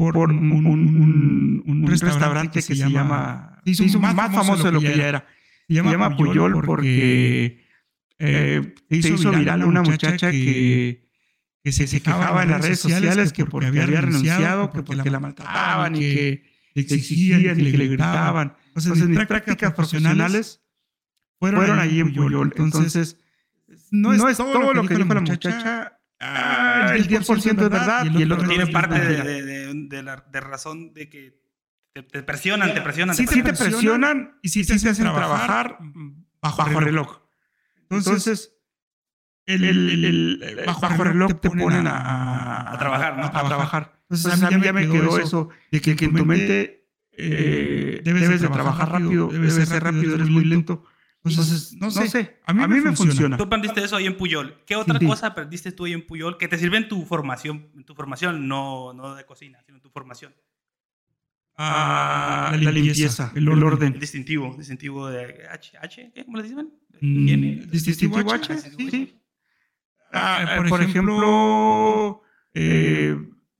restaurante 1.87 2.59
que 2.59 2.61
se 2.61 2.75
llama, 2.75 3.61
se 3.65 3.83
hizo, 3.83 3.99
más, 3.99 4.15
famoso 4.15 4.63
de 4.63 4.71
lo 4.71 4.79
que 4.79 4.95
ya 4.97 5.07
era. 5.07 5.25
Se 5.67 5.73
llama, 5.73 6.15
Puyol 6.15 6.61
porque 6.65 7.65
eh, 8.19 8.73
se 8.89 9.09
hizo 9.09 9.31
viral 9.31 9.63
una 9.65 9.81
muchacha 9.81 10.31
que, 10.31 11.09
que 11.63 11.71
se, 11.71 12.01
quejaba 12.01 12.43
en 12.43 12.51
las 12.51 12.61
redes 12.61 12.79
sociales 12.79 13.33
que 13.33 13.45
porque 13.45 13.67
había 13.67 13.85
renunciado, 13.85 14.71
que 14.71 14.83
porque 14.83 15.09
la 15.09 15.19
maltrataban 15.19 15.95
y 15.95 15.99
que 15.99 16.43
exigían 16.75 17.41
y 17.41 17.71
que 17.71 17.77
le 17.77 17.87
gritaban. 17.87 18.55
Entonces, 18.77 19.07
mis 19.07 19.25
prácticas 19.25 19.73
profesionales 19.73 20.61
fueron, 21.39 21.79
allí 21.79 21.99
en 21.99 22.13
Puyol. 22.13 22.53
Entonces, 22.55 23.17
no 23.91 24.13
es, 24.13 24.37
todo, 24.37 24.73
lo 24.73 24.85
que 24.85 24.95
dijo 24.95 25.13
la 25.13 25.21
muchacha. 25.21 25.93
Ah, 26.19 26.93
el 26.95 27.07
10%, 27.07 27.45
es 27.45 27.55
verdad 27.55 28.05
y 28.05 28.23
el 28.23 28.31
otro, 28.31 28.47
tiene 28.47 28.65
parte 28.67 28.99
de, 28.99 29.73
de, 29.87 30.03
la, 30.03 30.25
de, 30.31 30.39
razón 30.39 30.91
de 30.91 31.09
que 31.09 31.39
te, 31.93 32.23
presionan, 32.23 32.73
te 32.73 32.81
presionan. 32.81 33.15
Sí, 33.15 33.27
te, 33.27 33.43
presionan, 33.43 34.39
y 34.41 34.49
sí, 34.49 34.65
te 34.65 34.73
hacen 34.73 35.05
trabajar 35.05 35.77
bajo, 36.41 36.79
reloj. 36.79 37.19
Entonces, 37.91 38.55
el, 39.45 39.63
el, 39.63 40.63
bajo, 40.65 41.03
reloj 41.03 41.33
te 41.39 41.51
ponen 41.51 41.85
a, 41.85 42.73
a, 42.73 42.79
trabajar, 42.79 43.17
¿no? 43.17 43.25
A, 43.25 43.31
trabajar. 43.31 44.01
Entonces, 44.09 44.41
a 44.41 44.49
mí 44.49 44.63
ya 44.63 44.73
me 44.73 44.89
quedó 44.89 45.19
eso 45.19 45.49
de 45.71 45.81
que, 45.81 45.91
en 45.91 46.15
tu 46.15 46.25
mente 46.25 46.76
eh, 47.17 48.01
debes, 48.03 48.41
de 48.41 48.47
trabajar 48.47 48.91
rápido, 48.91 49.27
debes 49.27 49.55
de 49.55 49.65
ser 49.65 49.83
rápido, 49.83 50.15
eres 50.15 50.29
muy 50.29 50.45
lento. 50.45 50.83
Entonces, 51.23 51.73
no 51.73 51.91
sé, 51.91 52.39
a 52.45 52.53
mí, 52.53 52.79
me, 52.79 52.95
funciona. 52.95 53.37
Tú 53.37 53.43
aprendiste 53.43 53.83
eso 53.83 53.95
ahí 53.95 54.05
en 54.05 54.15
Puyol. 54.15 54.63
¿Qué 54.65 54.75
otra 54.75 54.99
cosa 54.99 55.27
aprendiste 55.27 55.71
tú 55.71 55.85
ahí 55.85 55.93
en 55.93 56.05
Puyol 56.05 56.37
que 56.37 56.47
te 56.47 56.57
sirve 56.57 56.77
en 56.77 56.87
tu 56.87 57.05
formación, 57.05 57.69
en 57.75 57.83
tu 57.83 57.95
formación, 57.95 58.47
no, 58.47 58.93
no 58.93 59.15
de 59.15 59.25
cocina, 59.25 59.61
sino 59.65 59.77
en 59.77 59.81
tu 59.81 59.89
formación? 59.89 60.33
Ah, 61.59 62.55
la, 62.61 62.71
limpieza, 62.71 63.31
el, 63.35 63.49
orden. 63.49 63.93
El 63.93 63.99
distintivo, 63.99 64.55
distintivo 64.55 65.07
de 65.07 65.47
H, 65.49 65.75
H 65.81 66.13
¿cómo 66.23 66.37
le 66.37 66.43
dicen? 66.43 66.69
Mm, 67.01 67.69
distintivo 67.71 68.19
H, 68.31 68.57
sí. 68.77 69.19
Ah, 70.13 70.63
por, 70.69 70.81
ejemplo, 70.81 72.21
eh, 72.53 73.17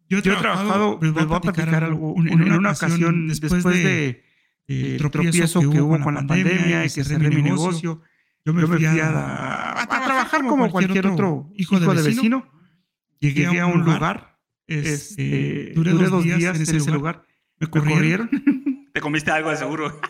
yo 0.10 0.20
he 0.20 0.22
trabajado, 0.22 1.00
les 1.02 1.13
voy 1.13 1.24
a 1.36 1.41
platicar 1.41 1.84
algo, 1.84 2.15
en, 2.17 2.52
una 2.52 2.72
ocasión, 2.72 3.28
después 3.28 3.63
de, 3.63 4.24
el 4.67 4.98
tropiezo 4.98 5.60
que 5.62 5.82
hubo 5.82 6.00
con 6.00 6.15
la 6.15 6.26
pandemia 6.26 6.86
y 6.86 6.89
que 6.89 7.04
cerré 7.04 7.30
mi 7.30 7.41
negocio, 7.41 8.02
yo 8.46 8.54
me 8.54 8.65
fui 8.65 8.86
a, 8.86 9.88
trabajar 9.88 10.46
como 10.46 10.70
cualquier 10.70 11.08
otro 11.08 11.52
hijo 11.56 11.80
de 11.80 12.02
vecino. 12.02 12.50
Llegué 13.20 13.60
a 13.60 13.65
un 13.65 13.84
lugar, 13.84 14.38
este, 14.67 15.72
duré 15.74 15.93
dos 15.93 16.24
días 16.24 16.56
en 16.56 16.62
ese 16.62 16.91
lugar, 16.91 17.24
me 17.60 17.67
corrieron. 17.67 18.30
Te 18.93 19.02
comiste 19.02 19.30
algo 19.30 19.52
de 19.52 19.58
seguro. 19.58 20.02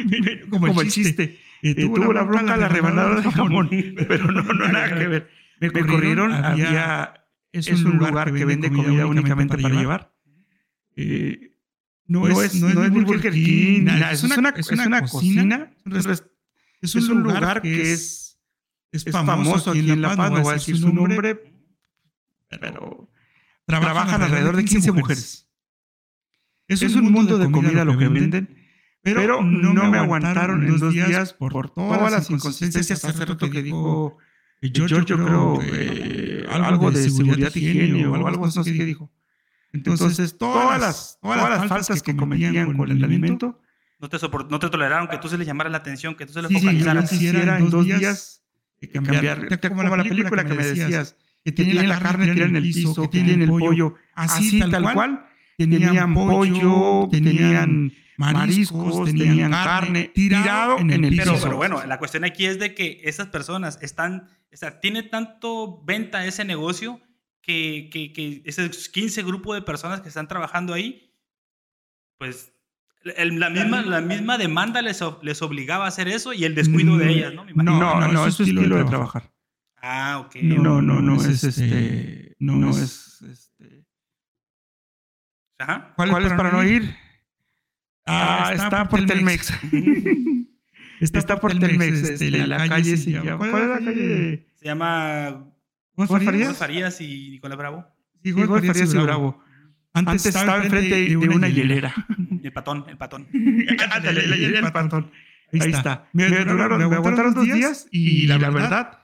como, 0.50 0.82
el 0.82 0.90
chiste. 0.90 1.38
tuvo 1.62 2.12
la 2.12 2.22
bronca 2.24 2.56
la 2.56 2.68
rebanada 2.68 3.20
de 3.20 3.30
jamón, 3.30 3.70
pero 4.08 4.30
no, 4.30 4.42
no, 4.42 4.68
nada 4.68 4.98
que 4.98 5.06
ver. 5.06 5.30
Me 5.60 5.70
corrieron, 5.70 6.32
había 6.32 7.23
es, 7.54 7.84
un 7.84 7.98
lugar 7.98 8.32
que 8.32 8.44
vende 8.44 8.70
comida, 8.70 9.06
únicamente 9.06 9.56
para 9.56 9.74
llevar. 9.74 10.12
Eh, 10.96 11.52
no, 12.06 12.26
es, 12.28 12.54
no, 12.56 12.84
es, 12.84 12.90
Burger 12.90 13.32
King, 13.32 13.86
es, 14.10 14.22
una, 14.24 14.50
es 14.50 14.70
una 14.70 15.00
cocina, 15.00 15.72
es 16.82 16.94
un 16.94 17.22
lugar 17.22 17.62
que 17.62 17.92
es, 17.92 18.38
es 18.92 19.04
famoso 19.10 19.70
aquí 19.70 19.90
en 19.90 20.02
La 20.02 20.14
Paz, 20.14 20.30
no 20.30 20.42
voy 20.42 20.50
a 20.50 20.54
decir 20.54 20.76
su 20.76 20.92
nombre, 20.92 21.40
pero 22.48 23.08
trabajan 23.66 24.22
alrededor 24.22 24.56
de 24.56 24.64
15 24.64 24.92
mujeres. 24.92 25.48
Es 26.68 26.82
un 26.94 27.10
mundo 27.10 27.38
de 27.38 27.50
comida 27.50 27.84
lo 27.84 27.96
que 27.96 28.08
venden, 28.08 28.56
pero 29.00 29.42
no 29.42 29.90
me 29.90 29.98
aguantaron 29.98 30.66
en 30.66 30.78
dos 30.78 30.92
días 30.92 31.32
por 31.32 31.70
todas 31.70 32.12
las 32.12 32.30
inconsistencias 32.30 33.04
hace 33.04 33.24
rato 33.24 33.48
que 33.48 33.62
dijo 33.62 34.18
yo, 34.72 34.86
creo 35.04 35.60
eh, 35.62 36.23
algo 36.54 36.90
de 36.90 37.10
seguridad 37.10 37.52
y 37.54 37.58
higiene 37.58 38.06
o 38.06 38.26
algo 38.26 38.46
así 38.46 38.76
que 38.76 38.84
dijo. 38.84 39.10
Entonces, 39.72 40.38
todas 40.38 40.80
las, 40.80 41.18
todas 41.20 41.50
las 41.50 41.68
faltas 41.68 42.02
que 42.02 42.14
cometían 42.14 42.76
con 42.76 42.90
el 42.90 43.02
alimento 43.02 43.60
no 44.00 44.08
te, 44.08 44.18
no 44.50 44.58
te 44.58 44.68
toleraron 44.68 45.08
que 45.08 45.18
tú 45.18 45.28
se 45.28 45.38
les 45.38 45.46
llamara 45.46 45.70
la 45.70 45.78
atención, 45.78 46.14
que 46.14 46.26
tú 46.26 46.32
se 46.32 46.42
les 46.42 46.48
sí, 46.48 46.58
focalizaras. 46.58 47.08
Sí, 47.08 47.18
quisiera 47.18 47.58
en 47.58 47.70
dos 47.70 47.84
días 47.84 48.42
cambiar, 48.92 49.48
como 49.68 49.82
la 49.82 50.02
película 50.02 50.44
que 50.44 50.54
me 50.54 50.64
decías, 50.64 51.16
que 51.44 51.52
tenían 51.52 51.88
la 51.88 51.98
carne 51.98 52.32
tirada 52.32 52.50
en 52.50 52.56
el 52.56 52.62
piso, 52.62 53.02
que 53.02 53.08
tienen 53.08 53.42
el 53.42 53.48
pollo, 53.48 53.94
así 54.14 54.60
tal 54.60 54.92
cual, 54.92 55.26
tenían 55.56 56.14
pollo, 56.14 57.08
tenían 57.10 57.92
mariscos, 58.16 59.04
tenían 59.06 59.50
carne 59.50 60.10
tirado 60.14 60.78
en 60.78 60.90
el 60.90 61.08
piso. 61.10 61.38
Pero, 61.42 61.56
bueno, 61.56 61.84
la 61.86 61.98
cuestión 61.98 62.24
aquí 62.24 62.46
es 62.46 62.58
de 62.58 62.74
que 62.74 63.00
esas 63.04 63.28
personas 63.28 63.78
están, 63.82 64.28
o 64.52 64.56
sea, 64.56 64.80
tiene 64.80 65.02
tanto 65.02 65.82
venta 65.84 66.24
ese 66.24 66.44
negocio 66.44 67.00
que, 67.40 67.90
que, 67.92 68.12
que 68.12 68.42
ese 68.44 68.70
15 68.70 69.22
grupo 69.22 69.54
de 69.54 69.62
personas 69.62 70.00
que 70.00 70.08
están 70.08 70.28
trabajando 70.28 70.72
ahí, 70.74 71.10
pues 72.18 72.54
la, 73.04 73.50
misma, 73.50 73.82
la 73.82 74.00
misma 74.00 74.38
demanda 74.38 74.80
les, 74.82 75.00
les 75.22 75.42
obligaba 75.42 75.84
a 75.84 75.88
hacer 75.88 76.08
eso 76.08 76.32
y 76.32 76.44
el 76.44 76.54
descuido 76.54 76.96
de 76.96 77.10
ellas, 77.10 77.34
¿no? 77.34 77.44
No, 77.54 78.00
no, 78.00 78.08
no, 78.08 78.26
es 78.26 78.34
su 78.34 78.44
estilo, 78.44 78.76
de 78.76 78.84
trabajar. 78.84 79.30
Ah, 79.76 80.24
ok. 80.24 80.36
No, 80.36 80.80
no, 80.80 81.00
no, 81.00 81.20
es 81.20 81.44
este. 81.44 82.34
No, 82.38 82.70
es 82.70 83.20
este. 83.22 83.84
Ajá. 85.58 85.92
¿Cuál, 85.96 86.24
es 86.24 86.32
para 86.32 86.50
no 86.50 86.64
ir? 86.64 86.96
Ah, 88.06 88.52
está, 88.54 88.88
por 88.88 89.04
Telmex. 89.06 89.52
está, 91.00 91.40
por 91.40 91.58
Telmex. 91.58 92.02
Este, 92.02 92.30
la, 92.30 92.46
la, 92.46 92.68
calle 92.68 92.96
se 92.96 93.10
llama. 93.10 93.38
¿Cuál 93.38 93.62
es 93.62 93.68
la 93.68 93.78
calle? 93.78 94.46
Se 94.54 94.64
llama. 94.64 95.46
¿Juan 95.94 96.08
Farías? 96.08 96.56
Farías 96.56 97.00
y 97.00 97.30
Nicolás 97.30 97.58
Bravo. 97.58 97.86
Sí, 98.22 98.32
Juan 98.32 98.48
Farías 98.48 98.94
y 98.94 98.98
Bravo. 98.98 99.42
Antes, 99.92 100.26
estaba 100.26 100.62
enfrente 100.64 101.08
de, 101.08 101.16
una 101.16 101.48
hielera. 101.48 101.94
El 102.42 102.52
patón, 102.52 102.84
el 102.88 102.96
patón. 102.96 103.28
Ándale, 103.92 104.26
la 104.26 104.36
hielera, 104.36 104.66
el 104.66 104.72
patón. 104.72 105.10
Ahí, 105.52 105.70
está. 105.70 106.08
Me, 106.12 106.28
me, 106.28 106.44
duraron, 106.44 106.78
me, 106.78 106.96
aguantaron 106.96 107.32
dos 107.32 107.44
días 107.44 107.86
y, 107.92 108.26
la, 108.26 108.38
verdad. 108.38 108.98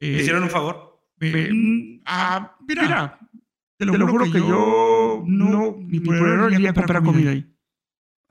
¿Me 0.00 0.08
hicieron 0.08 0.42
un 0.42 0.50
favor? 0.50 1.00
ah, 2.06 2.56
mira, 2.66 3.18
te 3.76 3.86
lo, 3.86 4.08
juro 4.08 4.24
que, 4.24 4.38
yo 4.38 5.22
no, 5.26 5.76
ni 5.78 6.00
por 6.00 6.16
error 6.16 6.52
iría 6.52 6.70
a 6.70 6.74
comprar 6.74 7.02
comida 7.02 7.30
ahí. 7.30 7.51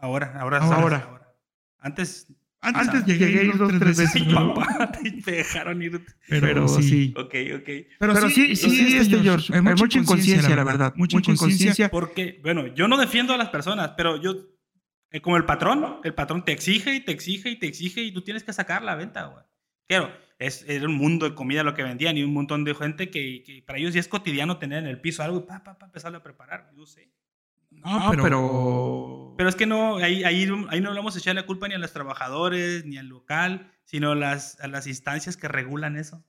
Ahora, 0.01 0.33
ahora, 0.39 0.57
ahora. 0.59 0.97
ahora. 0.97 1.35
Antes 1.79 2.27
antes, 2.63 2.89
Antes 2.89 3.05
llegué 3.05 3.39
a 3.39 3.43
ir 3.43 3.57
dos, 3.57 3.71
tres 3.79 3.97
veces. 3.97 4.21
Ay, 4.21 4.33
papá, 4.33 4.91
te 5.25 5.31
dejaron 5.31 5.81
ir. 5.81 6.05
Pero, 6.29 6.47
pero 6.47 6.67
sí. 6.67 7.11
Ok, 7.17 7.33
ok. 7.55 7.65
Pero, 7.65 8.13
pero 8.13 8.29
sí, 8.29 8.55
sí, 8.55 8.69
sí, 8.69 8.97
este 8.97 9.19
George. 9.19 9.51
Hay 9.51 9.61
mucha 9.61 9.97
inconsciencia, 9.97 10.55
la 10.55 10.63
verdad. 10.63 10.93
Mucha 10.95 11.17
inconsciencia. 11.17 11.89
Porque, 11.89 12.39
bueno, 12.43 12.67
yo 12.67 12.87
no 12.87 12.97
defiendo 12.97 13.33
a 13.33 13.37
las 13.37 13.49
personas, 13.49 13.93
pero 13.97 14.21
yo, 14.21 14.35
eh, 15.09 15.21
como 15.21 15.37
el 15.37 15.45
patrón, 15.45 16.01
el 16.03 16.13
patrón 16.13 16.45
te 16.45 16.51
exige 16.51 16.93
y 16.93 16.99
te 16.99 17.11
exige 17.11 17.49
y 17.49 17.55
te 17.57 17.65
exige 17.65 18.03
y 18.03 18.11
tú 18.11 18.21
tienes 18.21 18.43
que 18.43 18.53
sacar 18.53 18.83
la 18.83 18.93
venta, 18.93 19.25
güey. 19.25 19.43
Claro, 19.87 20.11
es, 20.37 20.63
era 20.67 20.85
un 20.85 20.95
mundo 20.95 21.27
de 21.27 21.33
comida 21.33 21.63
lo 21.63 21.73
que 21.73 21.81
vendían 21.81 22.15
y 22.15 22.23
un 22.23 22.33
montón 22.33 22.63
de 22.63 22.75
gente 22.75 23.09
que, 23.09 23.41
que 23.43 23.63
para 23.65 23.79
ellos 23.79 23.95
ya 23.95 23.99
es 23.99 24.07
cotidiano 24.07 24.59
tener 24.59 24.83
en 24.83 24.87
el 24.87 25.01
piso 25.01 25.23
algo 25.23 25.39
y 25.39 25.47
pa, 25.47 25.63
pa, 25.63 25.79
pa, 25.79 25.87
empezarlo 25.87 26.19
a 26.19 26.23
preparar. 26.23 26.71
Yo 26.77 26.85
sé. 26.85 27.11
No, 27.83 28.11
pero... 28.11 29.33
pero... 29.37 29.49
es 29.49 29.55
que 29.55 29.65
no, 29.65 29.97
ahí, 29.97 30.23
ahí, 30.23 30.47
ahí 30.69 30.81
no 30.81 30.91
le 30.91 30.97
vamos 30.97 31.15
a 31.15 31.19
echar 31.19 31.35
la 31.35 31.45
culpa 31.45 31.67
ni 31.67 31.73
a 31.73 31.79
los 31.79 31.93
trabajadores, 31.93 32.85
ni 32.85 32.97
al 32.97 33.07
local, 33.07 33.71
sino 33.85 34.11
a 34.11 34.15
las, 34.15 34.59
a 34.61 34.67
las 34.67 34.87
instancias 34.87 35.37
que 35.37 35.47
regulan 35.47 35.97
eso. 35.97 36.23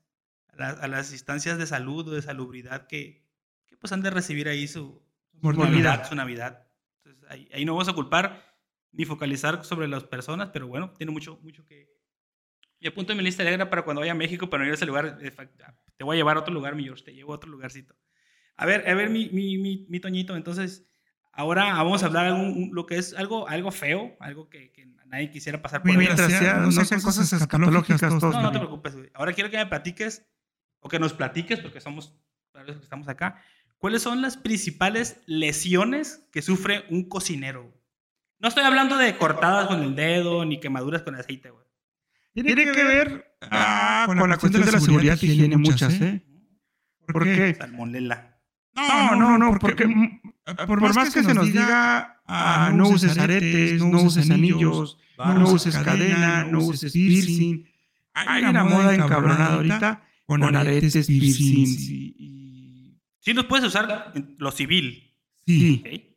A, 0.58 0.86
las 0.86 1.12
instancias 1.12 1.58
de 1.58 1.66
salud 1.66 2.08
o 2.08 2.10
de 2.12 2.22
salubridad 2.22 2.86
que, 2.86 3.24
que, 3.66 3.76
pues 3.76 3.92
han 3.92 4.02
de 4.02 4.10
recibir 4.10 4.48
ahí 4.48 4.68
su, 4.68 5.02
su 5.40 5.52
Navidad, 5.52 6.08
su 6.08 6.14
Navidad. 6.14 6.66
Entonces, 6.98 7.30
ahí, 7.30 7.48
ahí, 7.52 7.64
no 7.64 7.72
vamos 7.72 7.88
a 7.88 7.94
culpar 7.94 8.44
ni 8.92 9.04
focalizar 9.04 9.64
sobre 9.64 9.88
las 9.88 10.04
personas, 10.04 10.50
pero 10.52 10.68
bueno, 10.68 10.92
tiene 10.92 11.12
mucho, 11.12 11.38
mucho 11.42 11.64
que... 11.64 11.90
Y 12.78 12.88
apunto 12.88 13.12
en 13.12 13.18
mi 13.18 13.24
lista 13.24 13.44
negra 13.44 13.70
para 13.70 13.82
cuando 13.82 14.00
vaya 14.00 14.12
a 14.12 14.16
México, 14.16 14.50
para 14.50 14.62
no 14.62 14.66
ir 14.66 14.72
a 14.72 14.74
ese 14.74 14.86
lugar, 14.86 15.18
te 15.96 16.04
voy 16.04 16.16
a 16.16 16.18
llevar 16.18 16.36
a 16.36 16.40
otro 16.40 16.52
lugar, 16.52 16.74
mi 16.74 16.84
George, 16.84 17.04
te 17.04 17.14
llevo 17.14 17.32
a 17.32 17.36
otro 17.36 17.48
lugarcito. 17.48 17.94
A 18.56 18.66
ver, 18.66 18.88
a 18.88 18.94
ver, 18.94 19.08
mi, 19.08 19.30
mi, 19.30 19.56
mi, 19.56 19.86
mi 19.88 20.00
Toñito, 20.00 20.36
entonces 20.36 20.91
Ahora 21.32 21.72
vamos 21.74 22.02
a 22.02 22.06
hablar 22.06 22.34
de 22.34 22.68
lo 22.72 22.84
que 22.86 22.98
es 22.98 23.14
algo, 23.14 23.48
algo 23.48 23.70
feo, 23.70 24.16
algo 24.20 24.50
que, 24.50 24.70
que 24.70 24.86
nadie 25.06 25.30
quisiera 25.30 25.62
pasar 25.62 25.82
por 25.82 25.96
Mientras 25.96 26.30
sea, 26.30 26.56
no, 26.56 26.70
sean 26.72 27.00
cosas 27.00 27.32
escatológicas. 27.32 28.00
Todos, 28.00 28.34
no, 28.34 28.42
no 28.42 28.52
te 28.52 28.58
preocupes. 28.58 28.96
Ahora 29.14 29.32
quiero 29.32 29.50
que 29.50 29.56
me 29.56 29.66
platiques, 29.66 30.26
o 30.80 30.88
que 30.88 30.98
nos 30.98 31.14
platiques, 31.14 31.60
porque 31.60 31.80
somos, 31.80 32.14
que 32.52 32.72
estamos 32.72 33.08
acá, 33.08 33.42
¿cuáles 33.78 34.02
son 34.02 34.20
las 34.20 34.36
principales 34.36 35.22
lesiones 35.26 36.28
que 36.32 36.42
sufre 36.42 36.84
un 36.90 37.08
cocinero? 37.08 37.72
No 38.38 38.48
estoy 38.48 38.64
hablando 38.64 38.98
de 38.98 39.16
cortadas 39.16 39.68
con 39.68 39.82
el 39.82 39.94
dedo, 39.94 40.44
ni 40.44 40.60
quemaduras 40.60 41.02
con 41.02 41.14
aceite, 41.14 41.50
güey. 41.50 41.64
Tiene, 42.34 42.54
que 42.54 42.84
ver 42.84 43.36
ah, 43.42 44.04
con, 44.06 44.16
la 44.28 44.38
cuestión 44.38 44.64
de 44.64 44.72
la 44.72 44.80
seguridad 44.80 45.18
que 45.18 45.26
tiene 45.26 45.56
muchas, 45.58 45.92
¿eh? 46.00 46.24
¿Por 47.06 47.24
qué? 47.24 47.54
Salmonella. 47.54 48.40
No, 48.74 49.16
no, 49.16 49.36
no, 49.36 49.58
porque 49.58 49.86
por, 50.66 50.80
más, 50.80 51.14
que, 51.14 51.22
se 51.22 51.34
nos 51.34 51.46
diga, 51.46 52.20
ah, 52.26 52.70
no 52.74 52.88
uses 52.88 53.16
aretes, 53.18 53.82
no 53.82 54.02
uses 54.02 54.30
anillos, 54.30 54.98
no 55.18 55.52
uses 55.52 55.76
cadena, 55.76 56.44
no 56.44 56.60
uses 56.60 56.92
piercing. 56.92 57.68
Hay 58.14 58.44
una 58.44 58.64
moda 58.64 58.94
encabronada 58.94 59.54
ahorita 59.54 60.02
con 60.26 60.56
aretes, 60.56 61.06
piercing. 61.06 61.66
Sí, 63.20 63.34
nos 63.34 63.44
puedes 63.46 63.66
usar 63.66 64.12
lo 64.38 64.50
civil. 64.50 65.14
Sí. 65.46 66.08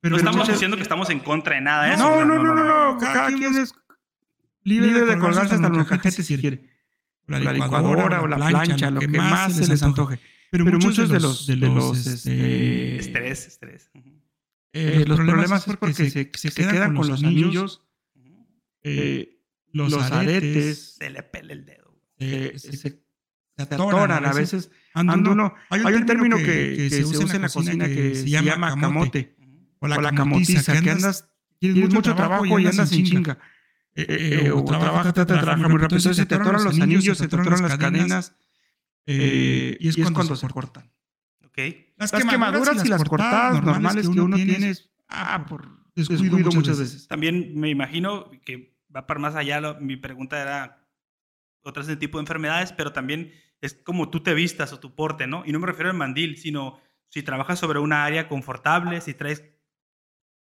Pero 0.00 0.12
no 0.12 0.18
estamos 0.18 0.46
diciendo 0.46 0.76
que 0.76 0.82
estamos 0.84 1.10
en 1.10 1.18
contra 1.18 1.56
de 1.56 1.60
nada 1.60 1.86
de 1.86 1.94
eso. 1.94 2.02
No, 2.04 2.24
no, 2.24 2.42
no, 2.42 2.54
no, 2.54 2.92
no. 2.92 2.98
Cada, 2.98 3.26
quien 3.28 3.56
es 3.56 3.74
libre 4.62 5.04
de 5.04 5.18
colgarse 5.18 5.56
hasta 5.56 5.68
los 5.68 5.88
cajetes 5.88 6.26
si 6.26 6.38
quiere. 6.38 6.70
La 7.26 7.52
licuadora 7.52 8.22
o 8.22 8.28
la 8.28 8.36
plancha, 8.36 8.90
lo 8.90 9.00
que 9.00 9.08
más 9.08 9.54
se 9.54 9.66
les 9.66 9.82
antoje. 9.82 10.20
Pero, 10.50 10.64
muchos, 10.64 11.08
de 11.08 11.20
los, 11.20 11.46
de 11.46 11.56
los, 11.56 12.06
este, 12.06 12.96
este, 12.96 12.96
estrés, 12.96 13.46
estrés. 13.46 13.90
Eh, 14.72 15.04
los, 15.06 15.18
problemas, 15.18 15.66
es 15.68 15.76
porque 15.76 16.10
se, 16.10 16.30
se, 16.32 16.50
quedan, 16.50 16.94
con 16.94 17.08
los 17.08 17.22
anillos, 17.22 17.82
eh, 18.82 19.40
los, 19.72 19.92
aretes, 19.94 20.96
se 20.98 21.10
le 21.10 21.22
pele 21.22 21.52
el 21.52 21.66
dedo. 21.66 22.00
se, 22.18 23.02
atoran 23.56 24.24
a 24.24 24.32
veces. 24.32 24.70
Ando 24.94 25.32
uno, 25.32 25.54
hay, 25.68 25.94
un 25.94 26.06
término 26.06 26.36
que, 26.36 26.88
se 26.90 27.04
usa 27.04 27.36
en 27.36 27.42
la 27.42 27.48
cocina 27.48 27.86
que 27.86 28.14
se 28.14 28.30
llama 28.30 28.78
camote, 28.80 29.36
o 29.80 29.88
la 29.88 30.12
camotiza, 30.12 30.80
que 30.80 30.90
andas, 30.90 31.28
tienes 31.58 31.92
mucho 31.92 32.14
trabajo 32.14 32.58
y 32.58 32.66
andas 32.66 32.88
sin 32.88 33.04
chinga. 33.04 33.38
Eh, 33.94 34.52
o 34.54 34.64
trabajas, 34.64 35.12
te 35.12 35.26
trabajas 35.26 35.58
muy 35.58 35.78
rápido, 35.78 35.98
entonces 35.98 36.16
se 36.16 36.26
te 36.26 36.36
atoran 36.36 36.62
los 36.64 36.80
anillos, 36.80 37.18
se 37.18 37.28
te 37.28 37.36
atoran 37.36 37.62
las 37.62 37.76
cadenas 37.76 38.36
eh, 39.10 39.76
y, 39.80 39.88
es 39.88 39.96
cuando, 40.10 40.36
se 40.36 40.48
cortan. 40.48 40.92
Okay. 41.46 41.94
Las, 41.96 42.12
quemaduras, 42.12 42.84
y 42.84 42.88
las 42.88 43.02
cortadas 43.04 43.64
normales 43.64 44.08
que 44.08 44.20
uno 44.20 44.36
tiene 44.36 44.74
ah, 45.08 45.46
por 45.48 45.66
descuido, 45.94 46.38
muchas 46.52 46.78
veces. 46.78 47.08
También 47.08 47.58
me 47.58 47.70
imagino 47.70 48.30
que 48.44 48.76
va 48.94 49.06
para 49.06 49.18
más 49.18 49.34
allá, 49.34 49.78
mi 49.80 49.96
pregunta 49.96 50.40
era 50.40 50.86
otras 51.62 51.86
de 51.86 51.96
tipo 51.96 52.18
de 52.18 52.22
enfermedades, 52.22 52.72
pero 52.72 52.92
también 52.92 53.32
es 53.60 53.74
como 53.74 54.10
tú 54.10 54.22
te 54.22 54.34
vistas 54.34 54.72
o 54.72 54.78
tu 54.78 54.94
porte, 54.94 55.26
¿no? 55.26 55.42
Y 55.44 55.52
no 55.52 55.58
me 55.58 55.66
refiero 55.66 55.90
al 55.90 55.96
mandil, 55.96 56.36
sino 56.36 56.78
si 57.08 57.22
trabajas 57.22 57.58
sobre 57.58 57.78
una 57.78 58.04
área 58.04 58.28
confortable, 58.28 59.00
si 59.00 59.14
traes 59.14 59.42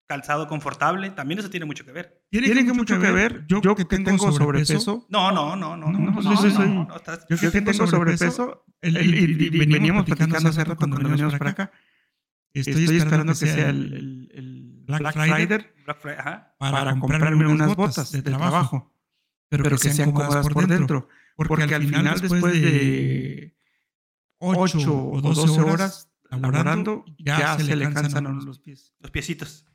calzado 0.09 0.47
confortable, 0.47 1.11
también 1.11 1.39
eso 1.39 1.51
tiene 1.51 1.67
mucho 1.67 1.85
que 1.85 1.91
ver. 1.91 2.23
Tiene, 2.31 2.65
que 2.65 2.73
mucho 2.73 2.99
que 2.99 3.11
ver. 3.11 3.45
Yo, 3.47 3.61
yo 3.61 3.75
que 3.75 3.85
tengo 3.85 4.31
sobrepeso. 4.31 5.05
No, 5.07 5.31
no, 5.31 5.55
no, 5.55 5.77
no. 5.77 5.91
no, 5.91 5.99
no, 5.99 6.21
yo 7.29 7.51
que 7.51 7.61
tengo 7.61 7.85
sobrepeso. 7.85 8.65
y, 8.81 9.49
veníamos 9.67 10.05
platicando 10.05 10.49
hace 10.49 10.63
rato 10.63 10.77
cuando 10.77 10.97
veníamos 10.97 11.35
para 11.37 11.51
acá. 11.51 11.71
Estoy, 12.51 12.97
esperando 12.97 13.33
que 13.33 13.45
sea 13.45 13.69
el, 13.69 14.31
el, 14.33 14.83
Black, 14.87 15.13
Friday, 15.13 15.67
para, 16.57 16.99
comprarme 16.99 17.45
unas 17.45 17.75
botas 17.75 18.11
de 18.11 18.23
trabajo. 18.23 18.91
Pero, 19.47 19.77
que, 19.77 19.77
sean 19.77 20.11
cómodas 20.11 20.49
por 20.49 20.65
dentro. 20.65 21.07
Porque, 21.35 21.75
al 21.75 21.85
final, 21.85 22.19
después 22.19 22.59
de 22.59 23.55
8 24.39 25.11
o 25.11 25.21
12 25.21 25.61
horas 25.61 26.09
laborando, 26.31 27.05
ya 27.19 27.59
se 27.59 27.75
le 27.75 27.93
cansan 27.93 28.43
los 28.43 28.57
pies. 28.57 28.95
Los 28.99 29.11
piecitos. 29.11 29.67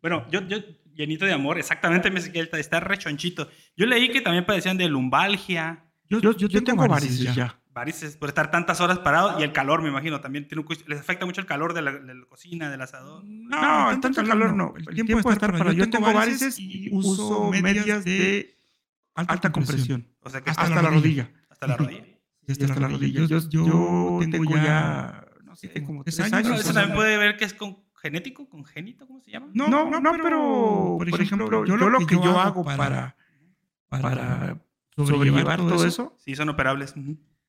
Bueno, 0.00 0.26
yo, 0.30 0.46
yo, 0.46 0.58
llenito 0.94 1.24
de 1.24 1.32
amor, 1.32 1.58
exactamente, 1.58 2.10
me 2.10 2.20
está, 2.20 2.58
está 2.58 2.80
rechonchito. 2.80 3.48
Yo 3.76 3.86
leí 3.86 4.08
que 4.08 4.20
también 4.20 4.44
padecían 4.44 4.76
de 4.76 4.88
lumbalgia. 4.88 5.84
Yo, 6.08 6.20
yo, 6.20 6.32
yo 6.32 6.62
tengo 6.62 6.86
varices 6.86 7.34
ya. 7.34 7.60
Varices 7.72 8.16
por 8.16 8.30
estar 8.30 8.50
tantas 8.50 8.80
horas 8.80 8.98
parado 9.00 9.38
y 9.38 9.42
el 9.42 9.52
calor, 9.52 9.82
me 9.82 9.90
imagino, 9.90 10.20
también 10.20 10.48
tiene 10.48 10.64
les 10.86 10.98
afecta 10.98 11.26
mucho 11.26 11.42
el 11.42 11.46
calor 11.46 11.74
de 11.74 11.82
la, 11.82 11.92
de 11.92 12.14
la 12.14 12.24
cocina, 12.24 12.70
del 12.70 12.80
asador. 12.80 13.22
No, 13.24 13.92
no 13.92 14.00
tanto, 14.00 14.24
calor 14.24 14.54
no. 14.54 14.72
El, 14.76 15.04
tiempo, 15.04 15.28
de 15.28 15.34
estar 15.34 15.52
parado. 15.52 15.72
Yo 15.72 15.90
tengo 15.90 16.10
varices 16.10 16.58
y 16.58 16.88
uso 16.90 17.50
medias 17.50 18.04
de 18.04 18.56
alta 19.14 19.52
compresión. 19.52 20.08
O 20.20 20.30
sea 20.30 20.40
que 20.40 20.50
hasta, 20.50 20.70
la 20.70 20.88
rodilla. 20.88 21.30
Hasta 21.50 21.66
la 21.66 21.76
rodilla. 21.76 22.04
hasta, 22.48 22.80
la 22.80 22.88
rodilla. 22.88 23.26
Yo, 23.26 23.38
yo 23.50 24.20
tengo 24.30 24.54
ya, 24.54 25.26
no 25.44 25.54
sé, 25.54 25.82
como 25.84 26.02
tres 26.02 26.18
años. 26.20 26.60
Eso 26.60 26.72
también 26.72 26.96
puede 26.96 27.18
ver 27.18 27.36
que 27.36 27.44
es 27.44 27.52
con 27.52 27.85
genético, 27.96 28.48
congénito, 28.48 29.06
¿cómo 29.06 29.20
se 29.20 29.30
llama? 29.30 29.48
No, 29.54 29.68
no, 29.68 30.00
no, 30.00 30.12
pero, 30.22 30.96
por 30.98 31.20
ejemplo, 31.20 31.64
yo, 31.64 31.76
lo 31.76 32.06
que 32.06 32.14
yo 32.14 32.38
hago 32.38 32.64
para, 32.64 33.16
para, 33.88 34.58
sobrellevar 34.96 35.58
todo 35.58 35.84
eso. 35.84 36.14
Sí, 36.18 36.34
son 36.34 36.48
operables. 36.48 36.94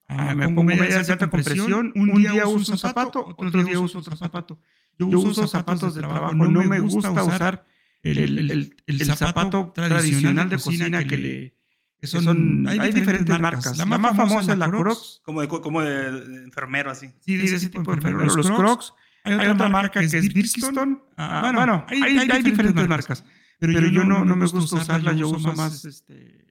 Ah, 0.08 0.34
me 0.36 0.46
pongo 0.46 0.64
medias 0.64 1.08
de 1.08 1.14
alta 1.14 1.30
compresión, 1.30 1.92
un 1.96 2.14
día 2.16 2.48
uso 2.48 2.72
un 2.74 2.78
zapato, 2.78 3.36
otro 3.38 3.64
día 3.64 3.80
uso 3.80 4.00
otro 4.00 4.16
zapato. 4.16 4.60
Yo 4.98 5.08
uso 5.08 5.48
zapatos 5.48 5.94
de 5.94 6.02
trabajo, 6.02 6.34
no 6.34 6.64
me 6.64 6.80
gusta 6.80 7.12
usar 7.12 7.66
el, 8.04 8.74
el, 8.86 9.06
zapato 9.06 9.72
tradicional 9.74 10.50
de 10.50 10.58
cocina 10.58 11.06
que 11.06 11.18
le... 11.18 11.58
Que 12.00 12.06
son, 12.06 12.68
hay, 12.68 12.92
diferentes 12.92 13.40
marcas. 13.40 13.76
La 13.76 13.86
más, 13.86 14.16
famosa 14.16 14.54
es 14.54 14.58
la 14.60 14.70
Crocs. 14.70 15.20
Como 15.26 15.42
de, 15.42 15.48
como 15.48 15.82
de, 15.82 16.44
enfermero, 16.44 16.92
así. 16.92 17.10
Sí, 17.22 17.38
de 17.38 17.46
ese 17.46 17.70
tipo 17.70 17.90
de 17.90 17.98
enfermero. 17.98 18.36
Los 18.36 18.52
Crocs 18.52 18.94
hay, 19.34 19.48
otra, 19.48 19.70
marca, 19.70 20.00
que 20.00 20.06
es 20.06 20.34
Birkstone. 20.34 20.98
Ah, 21.18 21.42
ah, 21.46 21.52
bueno, 21.54 21.86
hay, 21.88 22.42
diferentes, 22.44 22.88
marcas. 22.88 23.24
Pero, 23.60 23.88
yo, 23.88 24.04
no, 24.04 24.24
no, 24.24 24.36
me 24.36 24.46
gusta 24.46 24.76
usarla, 24.76 25.14
yo 25.14 25.30
uso 25.30 25.54
más 25.54 25.84
este, 25.86 26.46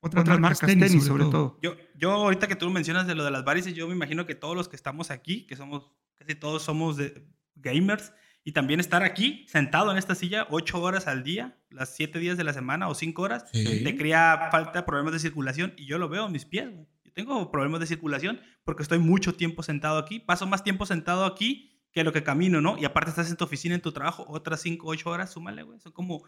otras, 0.00 0.38
marcas, 0.38 0.60
tenis, 0.60 1.04
sobre 1.04 1.24
todo. 1.24 1.58
Yo, 1.62 1.76
yo 1.94 2.12
ahorita 2.12 2.46
que 2.46 2.56
tú 2.56 2.70
mencionas 2.70 3.06
de 3.06 3.14
lo 3.14 3.24
de 3.24 3.30
las 3.30 3.44
varices, 3.44 3.74
yo 3.74 3.86
me 3.88 3.94
imagino 3.94 4.26
que 4.26 4.34
todos 4.34 4.56
los 4.56 4.68
que 4.68 4.76
estamos 4.76 5.10
aquí, 5.10 5.46
que 5.46 5.56
somos, 5.56 5.90
casi 6.16 6.34
todos 6.34 6.62
somos 6.62 6.96
de 6.96 7.26
gamers, 7.56 8.12
y 8.46 8.52
también 8.52 8.78
estar 8.78 9.02
aquí 9.02 9.44
sentado 9.48 9.90
en 9.90 9.98
esta 9.98 10.14
silla 10.14 10.46
ocho 10.50 10.80
horas 10.80 11.08
al 11.08 11.24
día, 11.24 11.58
las 11.68 11.96
siete 11.96 12.20
días 12.20 12.36
de 12.36 12.44
la 12.44 12.52
semana 12.52 12.88
o 12.88 12.94
cinco 12.94 13.22
horas, 13.22 13.50
te 13.50 13.96
crea 13.96 14.50
falta 14.52 14.78
de 14.78 14.82
problemas 14.84 15.12
de 15.12 15.18
circulación 15.18 15.74
y 15.76 15.86
yo 15.86 15.98
lo 15.98 16.08
veo 16.08 16.26
en 16.26 16.32
mis 16.32 16.44
pies. 16.44 16.68
Yo 17.04 17.12
tengo 17.12 17.50
problemas 17.50 17.80
de 17.80 17.86
circulación 17.86 18.40
porque 18.62 18.84
estoy 18.84 19.00
mucho 19.00 19.34
tiempo 19.34 19.64
sentado 19.64 19.98
aquí, 19.98 20.20
paso 20.20 20.46
más 20.46 20.62
tiempo 20.62 20.86
sentado 20.86 21.24
aquí 21.24 21.75
que 21.96 22.04
lo 22.04 22.12
que 22.12 22.22
camino, 22.22 22.60
¿no? 22.60 22.76
Y 22.76 22.84
aparte 22.84 23.08
estás 23.08 23.30
en 23.30 23.38
tu 23.38 23.44
oficina, 23.44 23.74
en 23.74 23.80
tu 23.80 23.90
trabajo, 23.90 24.26
otras 24.28 24.60
cinco, 24.60 24.88
ocho 24.88 25.08
horas, 25.08 25.32
súmale, 25.32 25.62
güey. 25.62 25.80
Son 25.80 25.92
como 25.92 26.24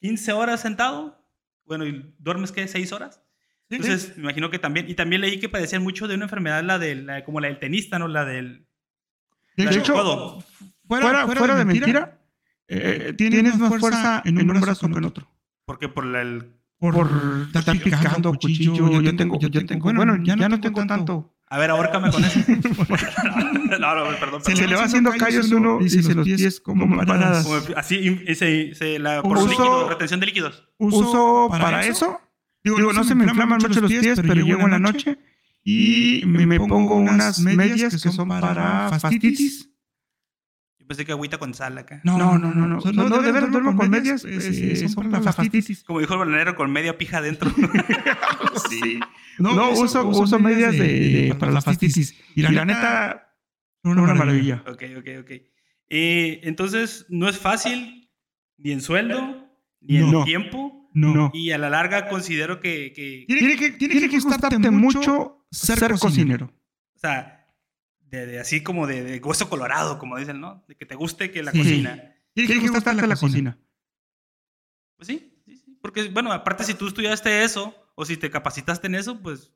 15 0.00 0.32
horas 0.32 0.60
sentado. 0.60 1.20
Bueno, 1.64 1.84
¿y 1.84 2.14
duermes 2.18 2.52
qué? 2.52 2.68
¿Seis 2.68 2.92
horas? 2.92 3.20
Entonces, 3.68 4.16
me 4.16 4.22
imagino 4.22 4.48
que 4.48 4.60
también, 4.60 4.88
y 4.88 4.94
también 4.94 5.22
leí 5.22 5.40
que 5.40 5.48
padecían 5.48 5.82
mucho 5.82 6.06
de 6.06 6.14
una 6.14 6.26
enfermedad, 6.26 6.62
la 6.62 6.78
del, 6.78 7.10
como 7.24 7.40
la 7.40 7.48
del 7.48 7.58
tenista, 7.58 7.98
¿no? 7.98 8.06
La 8.06 8.24
del... 8.24 8.68
De 9.56 9.64
hecho, 9.64 10.40
fuera, 10.86 11.26
fuera, 11.26 11.56
de 11.56 11.64
mentira, 11.64 12.20
eh, 12.68 13.12
tienes, 13.18 13.58
más 13.58 13.80
fuerza 13.80 14.22
en 14.24 14.38
un, 14.38 14.60
brazo, 14.60 14.86
que 14.86 14.98
en 14.98 15.04
otro. 15.04 15.28
Porque 15.64 15.88
por 15.88 16.14
el... 16.14 16.60
Por, 16.78 16.94
por 16.94 17.10
estar 17.52 17.76
picando 17.80 18.30
cuchillo, 18.34 19.00
yo, 19.00 19.16
tengo, 19.16 19.36
yo 19.40 19.66
tengo, 19.66 19.92
bueno, 19.92 20.16
ya, 20.22 20.36
no, 20.36 20.60
tengo 20.60 20.86
tanto. 20.86 21.35
A 21.48 21.58
ver, 21.58 21.70
ahórcame 21.70 22.10
con 22.10 22.24
eso. 22.24 22.40
no, 23.78 23.94
no, 23.94 24.18
perdón, 24.18 24.42
Se, 24.44 24.66
le 24.66 24.74
va 24.74 24.84
haciendo 24.84 25.12
callos 25.12 25.50
uno 25.52 25.80
y 25.80 25.88
se 25.88 26.14
los 26.14 26.24
pies 26.24 26.60
como 26.60 26.96
paradas. 26.96 27.46
Así, 27.76 28.20
ese, 28.26 28.70
ese, 28.70 28.98
la, 28.98 29.22
por 29.22 29.38
uso, 29.38 29.88
retención 29.88 30.18
de 30.18 30.26
líquidos. 30.26 30.64
Uso 30.78 31.48
para, 31.50 31.86
eso. 31.86 32.20
Digo, 32.64 32.92
no 32.92 33.04
se 33.04 33.14
me 33.14 33.24
inflaman 33.24 33.60
mucho 33.62 33.80
los 33.80 33.90
pies, 33.90 34.20
pero 34.20 34.44
llego 34.44 34.62
en 34.62 34.70
la 34.70 34.78
noche 34.78 35.18
y 35.62 36.22
me 36.26 36.58
pongo 36.58 36.96
unas 36.96 37.38
medias 37.40 38.02
que 38.02 38.10
son 38.10 38.28
para 38.28 38.98
fastitis 38.98 39.70
Pensé 40.86 41.04
que 41.04 41.12
agüita 41.12 41.38
con 41.38 41.52
sal 41.52 41.78
acá. 41.78 42.00
No, 42.04 42.16
no, 42.16 42.38
no, 42.38 42.54
no. 42.54 42.66
No, 42.66 43.08
no, 43.08 43.22
de 43.22 43.32
verdad 43.32 43.48
duermo 43.48 43.76
con 43.76 43.90
medias. 43.90 44.22
Son 44.22 44.94
para 44.94 45.08
la 45.08 45.32
fastitis. 45.32 45.82
Como 45.84 46.00
dijo 46.00 46.14
el 46.14 46.20
bananero, 46.20 46.54
con 46.54 46.70
media 46.70 46.96
pija 46.96 47.18
adentro. 47.18 47.50
sí. 48.70 49.00
No, 49.38 49.70
uso, 49.70 50.06
uso, 50.06 50.38
medias 50.38 50.72
de, 50.72 51.34
para 51.38 51.52
la 51.52 51.60
fastitis. 51.60 52.14
Y 52.34 52.42
la, 52.42 52.64
neta, 52.64 53.34
una, 53.82 54.02
una 54.02 54.14
maravilla. 54.14 54.62
Ok, 54.66 54.82
ok, 54.98 55.08
ok. 55.20 55.30
Eh, 55.88 56.40
entonces, 56.44 57.06
no 57.08 57.28
es 57.28 57.38
fácil, 57.38 58.10
ni 58.56 58.72
en 58.72 58.80
sueldo, 58.80 59.48
ni 59.80 59.98
en 59.98 60.24
tiempo. 60.24 60.90
No. 60.94 61.30
Y 61.34 61.50
a 61.50 61.58
la 61.58 61.68
larga 61.68 62.08
considero 62.08 62.60
que... 62.60 62.92
que 62.94 63.24
tiene 63.26 63.56
que, 63.56 63.72
tiene, 63.72 63.92
tiene 63.92 64.08
que 64.08 64.18
gustarte 64.18 64.70
mucho 64.70 65.46
ser, 65.50 65.98
cocinero. 65.98 66.50
O 66.94 66.98
sea, 66.98 67.35
de, 68.24 68.40
así 68.40 68.62
como 68.62 68.86
de, 68.86 69.20
hueso 69.22 69.48
colorado, 69.50 69.98
como 69.98 70.16
dicen, 70.16 70.40
¿no? 70.40 70.64
De 70.68 70.76
que 70.76 70.86
te 70.86 70.94
guste 70.94 71.30
que 71.30 71.42
la 71.42 71.52
cocina. 71.52 72.14
¿Qué 72.34 72.46
que 72.46 72.68
gustarte 72.68 73.06
la, 73.06 73.16
cocina? 73.16 73.58
Pues 74.96 75.08
sí, 75.08 75.32
sí, 75.44 75.56
sí. 75.56 75.78
Porque, 75.82 76.08
bueno, 76.08 76.32
aparte 76.32 76.64
si 76.64 76.74
tú 76.74 76.86
estudiaste 76.86 77.44
eso, 77.44 77.74
o 77.94 78.04
si 78.04 78.16
te 78.16 78.30
capacitaste 78.30 78.86
en 78.86 78.94
eso, 78.94 79.20
pues... 79.20 79.52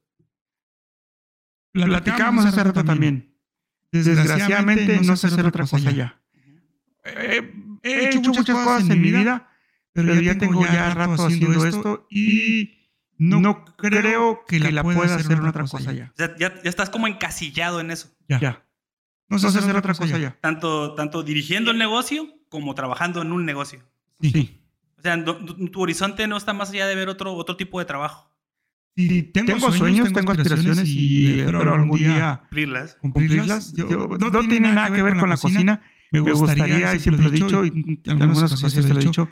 Platicábamos 1.72 2.44
hace 2.46 2.64
rato 2.64 2.84
también. 2.84 3.36
Desgraciadamente 3.92 5.00
no 5.00 5.16
sé 5.16 5.28
hacer 5.28 5.46
otra 5.46 5.66
cosa 5.66 5.90
ya. 5.90 6.20
he 7.04 8.08
hecho 8.08 8.20
muchas 8.20 8.56
cosas 8.56 8.90
en 8.90 9.00
mi 9.00 9.10
vida, 9.12 9.50
pero 9.92 10.20
ya 10.20 10.36
tengo 10.38 10.64
ya 10.64 10.92
rato 10.94 11.26
haciendo 11.26 11.64
esto 11.64 12.06
y 12.10 12.79
no, 13.20 13.64
creo 13.76 14.44
que, 14.48 14.58
la, 14.58 14.82
pueda 14.82 15.14
hacer 15.14 15.36
en 15.36 15.46
otra 15.46 15.64
cosa, 15.64 15.92
ya. 15.92 16.12
Ya. 16.16 16.54
estás 16.64 16.88
como 16.88 17.06
encasillado 17.06 17.78
en 17.80 17.90
eso. 17.90 18.08
Ya. 18.28 18.64
No 19.28 19.38
sé 19.38 19.46
hacer, 19.46 19.76
otra 19.76 19.94
cosa 19.94 20.18
ya. 20.18 20.38
Tanto, 20.40 20.94
tanto 20.94 21.22
dirigiendo 21.22 21.70
el 21.70 21.78
negocio 21.78 22.28
como 22.48 22.74
trabajando 22.74 23.20
en 23.20 23.32
un 23.32 23.44
negocio. 23.44 23.80
Sí. 24.22 24.62
O 24.98 25.02
sea, 25.02 25.22
tu, 25.22 25.80
horizonte 25.80 26.26
no 26.26 26.36
está 26.36 26.54
más 26.54 26.70
allá 26.70 26.86
de 26.86 26.94
ver 26.94 27.10
otro, 27.10 27.34
otro 27.34 27.56
tipo 27.56 27.78
de 27.78 27.84
trabajo. 27.84 28.30
Sí, 28.96 29.22
tengo, 29.22 29.70
sueños, 29.70 30.12
tengo 30.12 30.32
aspiraciones 30.32 30.88
y 30.88 31.40
espero 31.40 31.74
algún 31.74 31.98
día 31.98 32.40
cumplirlas. 32.40 32.96
cumplirlas. 33.00 33.74
no, 33.74 34.48
tiene 34.48 34.72
nada 34.72 34.94
que 34.94 35.02
ver 35.02 35.16
con 35.18 35.28
la 35.28 35.36
cocina. 35.36 35.82
Me 36.10 36.20
gustaría, 36.20 36.94
y 36.94 36.98
siempre 36.98 37.24
lo 37.24 37.30
he 37.30 37.32
dicho, 37.32 37.64
y 37.66 38.00
en 38.04 38.22
algunas 38.22 38.50
ocasiones 38.50 38.86
te 38.86 38.94
lo 38.94 39.00
he 39.00 39.04
dicho, 39.04 39.28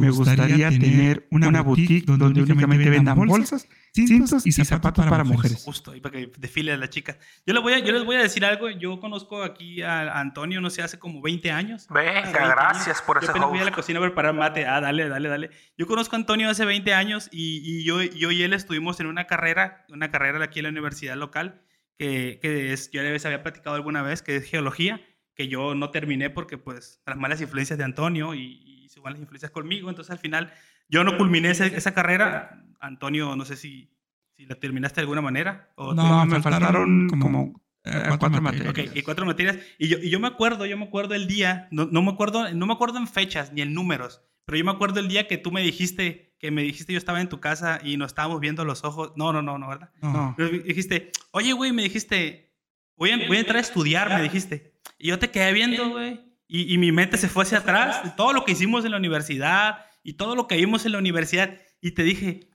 me 0.00 0.10
gustaría, 0.10 0.70
tener 0.70 1.26
una, 1.30 1.62
boutique 1.62 2.04
donde, 2.06 2.42
únicamente 2.42 2.88
vendan 2.90 3.16
bolsas, 3.26 3.68
cintos 3.92 4.46
y 4.46 4.52
zapatos 4.52 5.06
para, 5.06 5.24
mujeres. 5.24 5.62
Justo, 5.64 5.92
ahí 5.92 6.00
para 6.00 6.18
que 6.18 6.32
desfile 6.38 6.72
a 6.72 6.76
las 6.76 6.90
chicas. 6.90 7.18
Yo 7.46 7.54
les, 7.54 7.62
voy 7.62 7.74
a, 7.74 7.78
yo 7.78 7.92
les 7.92 8.04
voy 8.04 8.16
a 8.16 8.22
decir 8.22 8.44
algo. 8.44 8.70
Yo 8.70 9.00
conozco 9.00 9.42
aquí 9.42 9.82
a 9.82 10.18
Antonio, 10.20 10.60
no 10.60 10.70
sé, 10.70 10.82
hace 10.82 10.98
como 10.98 11.20
20 11.20 11.50
años. 11.50 11.86
Venga, 11.90 12.30
gracias 12.30 13.02
por 13.02 13.22
ese 13.22 13.32
Yo 13.34 13.48
voy 13.48 13.60
a 13.60 13.64
la 13.64 13.72
cocina 13.72 13.98
a 13.98 14.02
preparar 14.02 14.34
mate. 14.34 14.66
Ah, 14.66 14.80
dale, 14.80 15.08
dale, 15.08 15.28
dale. 15.28 15.50
Yo 15.76 15.86
conozco 15.86 16.16
a 16.16 16.18
Antonio 16.18 16.48
hace 16.48 16.64
20 16.64 16.94
años 16.94 17.28
y, 17.30 17.62
y 17.64 17.84
yo, 17.84 18.02
yo 18.02 18.30
y 18.30 18.42
él 18.42 18.52
estuvimos 18.52 18.98
en 19.00 19.06
una 19.06 19.26
carrera, 19.26 19.84
una 19.88 20.10
carrera 20.10 20.42
aquí 20.44 20.60
en 20.60 20.64
la 20.64 20.70
universidad 20.70 21.16
local, 21.16 21.62
que, 21.98 22.38
que 22.40 22.72
es, 22.72 22.90
yo 22.90 23.02
les 23.02 23.24
había 23.26 23.42
platicado 23.42 23.76
alguna 23.76 24.02
vez, 24.02 24.22
que 24.22 24.36
es 24.36 24.44
geología, 24.44 25.00
que 25.34 25.48
yo 25.48 25.74
no 25.74 25.90
terminé 25.90 26.30
porque, 26.30 26.58
pues, 26.58 27.00
las 27.06 27.16
malas 27.16 27.40
influencias 27.40 27.78
de 27.78 27.84
Antonio 27.84 28.34
y 28.34 28.71
se 28.92 29.00
van 29.00 29.14
las 29.14 29.20
influencias 29.20 29.50
conmigo. 29.50 29.88
Entonces, 29.88 30.10
al 30.10 30.18
final, 30.18 30.52
yo 30.88 31.02
no 31.02 31.16
culminé 31.16 31.50
esa, 31.50 31.94
carrera. 31.94 32.62
Antonio, 32.78 33.34
no 33.36 33.44
sé 33.44 33.56
si, 33.56 33.90
si 34.36 34.44
la 34.44 34.56
terminaste 34.56 34.96
de 34.96 35.02
alguna 35.02 35.22
manera. 35.22 35.72
O 35.76 35.94
no, 35.94 36.26
me 36.26 36.42
faltaron 36.42 37.08
como 37.08 37.62
eh, 37.84 38.02
cuatro, 38.18 38.42
materias. 38.42 38.70
Ok, 38.70 38.94
y 38.94 39.02
cuatro 39.02 39.24
materias. 39.24 39.58
Y 39.78 39.88
yo, 39.88 39.98
y 39.98 40.10
yo 40.10 40.20
me 40.20 40.28
acuerdo, 40.28 40.66
yo 40.66 40.76
me 40.76 40.84
acuerdo 40.84 41.14
el 41.14 41.26
día, 41.26 41.68
no, 41.70 41.86
no, 41.86 42.02
me 42.02 42.10
acuerdo, 42.10 42.52
no 42.52 42.66
me 42.66 42.72
acuerdo 42.72 42.98
en 42.98 43.08
fechas 43.08 43.52
ni 43.52 43.62
en 43.62 43.72
números, 43.72 44.22
pero 44.44 44.58
yo 44.58 44.64
me 44.64 44.72
acuerdo 44.72 45.00
el 45.00 45.08
día 45.08 45.26
que 45.26 45.38
tú 45.38 45.52
me 45.52 45.62
dijiste, 45.62 46.34
que 46.38 46.50
me 46.50 46.62
dijiste 46.62 46.92
yo 46.92 46.98
estaba 46.98 47.20
en 47.20 47.28
tu 47.28 47.40
casa 47.40 47.80
y 47.82 47.96
nos 47.96 48.08
estábamos 48.08 48.40
viendo 48.40 48.64
los 48.64 48.84
ojos. 48.84 49.12
No, 49.16 49.32
no, 49.32 49.40
no, 49.40 49.58
no, 49.58 49.68
¿verdad? 49.68 49.90
No. 50.02 50.34
Pero 50.36 50.50
dijiste, 50.50 51.12
oye, 51.30 51.52
güey, 51.52 51.72
me 51.72 51.82
dijiste, 51.82 52.52
voy 52.96 53.10
a, 53.10 53.16
voy 53.26 53.36
a 53.36 53.40
entrar 53.40 53.56
a 53.56 53.60
estudiar, 53.60 54.08
me 54.10 54.22
dijiste. 54.22 54.74
Y 54.98 55.08
yo 55.08 55.18
te 55.18 55.30
quedé 55.30 55.52
viendo, 55.52 55.88
güey. 55.88 56.31
Y, 56.54 56.76
mi 56.76 56.92
mente 56.92 57.16
se 57.16 57.30
fue 57.30 57.44
hacia 57.44 57.58
atrás, 57.58 58.14
todo 58.14 58.34
lo 58.34 58.44
que 58.44 58.52
hicimos 58.52 58.84
en 58.84 58.90
la 58.90 58.98
universidad 58.98 59.86
y 60.02 60.12
todo 60.12 60.36
lo 60.36 60.46
que 60.46 60.56
vimos 60.56 60.84
en 60.84 60.92
la 60.92 60.98
universidad. 60.98 61.56
Y 61.80 61.92
te 61.92 62.02
dije, 62.02 62.50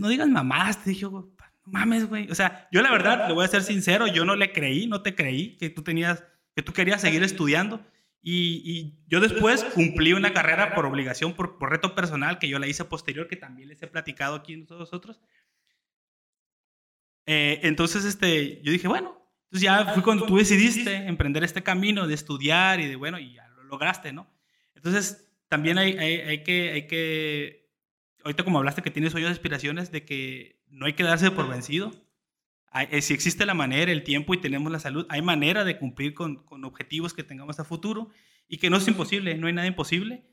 no, 0.00 0.08
digas 0.08 0.28
mamás, 0.28 0.82
te 0.82 0.90
dije, 0.90 1.04
no 1.04 1.32
mames, 1.64 2.08
güey. 2.08 2.28
O 2.28 2.34
sea, 2.34 2.66
yo 2.72 2.82
la 2.82 2.90
verdad, 2.90 3.28
le 3.28 3.34
voy 3.34 3.44
a 3.44 3.48
ser 3.48 3.62
sincero, 3.62 4.08
yo 4.08 4.24
no 4.24 4.34
le 4.34 4.50
creí, 4.50 4.88
no 4.88 5.00
te 5.02 5.14
creí 5.14 5.56
que 5.58 5.70
tú 5.70 5.84
tenías, 5.84 6.24
que 6.56 6.62
tú 6.62 6.72
querías 6.72 7.00
seguir 7.00 7.22
estudiando. 7.22 7.86
Y, 8.20 8.96
yo 9.06 9.20
después 9.20 9.62
cumplí 9.62 10.12
una 10.12 10.32
carrera 10.32 10.74
por 10.74 10.84
obligación, 10.84 11.34
por, 11.34 11.56
por, 11.56 11.70
reto 11.70 11.94
personal, 11.94 12.40
que 12.40 12.48
yo 12.48 12.58
la 12.58 12.66
hice 12.66 12.84
posterior, 12.84 13.28
que 13.28 13.36
también 13.36 13.68
les 13.68 13.80
he 13.80 13.86
platicado 13.86 14.34
aquí 14.34 14.56
nosotros. 14.56 15.20
Eh, 17.26 17.60
entonces, 17.62 18.04
este, 18.04 18.60
yo 18.62 18.72
dije, 18.72 18.88
bueno, 18.88 19.25
entonces 19.46 19.62
ya 19.62 19.94
fue 19.94 20.02
cuando 20.02 20.26
tú 20.26 20.36
decidiste 20.36 20.94
emprender 21.06 21.44
este 21.44 21.62
camino 21.62 22.06
de 22.06 22.14
estudiar 22.14 22.80
y 22.80 22.86
de, 22.86 22.96
bueno, 22.96 23.18
y 23.18 23.34
ya 23.34 23.48
lo 23.48 23.64
lograste, 23.64 24.12
¿no? 24.12 24.28
Entonces 24.74 25.32
también 25.48 25.78
hay, 25.78 25.92
hay, 25.96 26.42
que, 26.42 26.72
hay 26.72 26.86
que, 26.88 27.70
ahorita 28.24 28.42
como 28.42 28.58
hablaste 28.58 28.82
que 28.82 28.90
tienes 28.90 29.12
sueños, 29.12 29.30
aspiraciones, 29.30 29.92
de 29.92 30.04
que 30.04 30.60
no 30.68 30.86
hay 30.86 30.94
que 30.94 31.04
darse 31.04 31.30
por 31.30 31.48
vencido. 31.48 31.92
Eh, 32.90 33.00
si 33.00 33.14
existe 33.14 33.46
la 33.46 33.54
manera, 33.54 33.92
el 33.92 34.02
tiempo 34.02 34.34
y 34.34 34.40
tenemos 34.40 34.70
la 34.70 34.80
salud, 34.80 35.06
hay 35.08 35.22
manera 35.22 35.64
de 35.64 35.78
cumplir 35.78 36.12
con, 36.12 36.44
con 36.44 36.64
objetivos 36.64 37.14
que 37.14 37.22
tengamos 37.22 37.58
a 37.60 37.64
futuro 37.64 38.10
y 38.48 38.58
que 38.58 38.68
no 38.68 38.76
es 38.76 38.88
imposible, 38.88 39.36
no 39.36 39.46
hay 39.46 39.52
nada 39.52 39.68
imposible. 39.68 40.24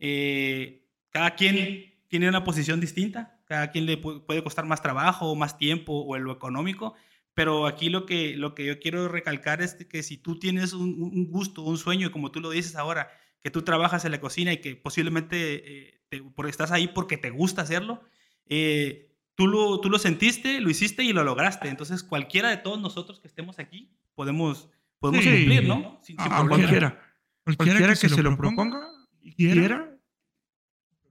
Eh, 0.00 0.88
cada 1.10 1.34
quien 1.34 1.94
tiene 2.08 2.28
una 2.28 2.42
posición 2.42 2.80
distinta, 2.80 3.40
cada 3.44 3.70
quien 3.70 3.86
le 3.86 3.98
puede 3.98 4.42
costar 4.42 4.64
más 4.64 4.82
trabajo 4.82 5.30
o 5.30 5.34
más 5.34 5.58
tiempo 5.58 5.92
o 5.92 6.16
en 6.16 6.24
lo 6.24 6.32
económico, 6.32 6.94
pero 7.34 7.66
aquí 7.66 7.88
lo 7.88 8.04
que, 8.04 8.36
lo 8.36 8.54
que 8.54 8.66
yo 8.66 8.78
quiero 8.78 9.08
recalcar 9.08 9.62
es 9.62 9.74
que 9.74 10.02
si 10.02 10.18
tú 10.18 10.38
tienes 10.38 10.72
un, 10.72 11.30
gusto, 11.30 11.62
un 11.62 11.78
sueño, 11.78 12.12
como 12.12 12.30
tú 12.30 12.40
lo 12.40 12.50
dices 12.50 12.76
ahora, 12.76 13.10
que 13.40 13.50
tú 13.50 13.62
trabajas 13.62 14.04
en 14.04 14.12
la 14.12 14.20
cocina 14.20 14.52
y 14.52 14.58
que 14.58 14.76
posiblemente 14.76 15.88
eh, 15.88 16.00
estás 16.48 16.70
ahí 16.72 16.88
porque 16.88 17.16
te 17.16 17.30
gusta 17.30 17.62
hacerlo, 17.62 18.02
eh, 18.46 19.16
tú, 19.34 19.46
lo, 19.46 19.80
tú 19.80 19.88
lo 19.88 19.98
sentiste, 19.98 20.60
lo 20.60 20.70
hiciste 20.70 21.04
y 21.04 21.12
lo 21.12 21.24
lograste. 21.24 21.68
Entonces, 21.68 22.02
cualquiera 22.02 22.50
de 22.50 22.58
todos 22.58 22.80
nosotros 22.80 23.18
que 23.18 23.28
estemos 23.28 23.58
aquí 23.58 23.90
podemos, 24.14 24.68
podemos 24.98 25.24
cumplir, 25.24 25.66
¿no? 25.66 26.00
a, 26.18 26.46
cualquiera. 26.46 27.00
Cualquiera 27.44 27.88
que, 27.94 28.08
se, 28.08 28.22
lo 28.22 28.36
proponga 28.36 28.86
y 29.22 29.34
quiera, 29.34 29.96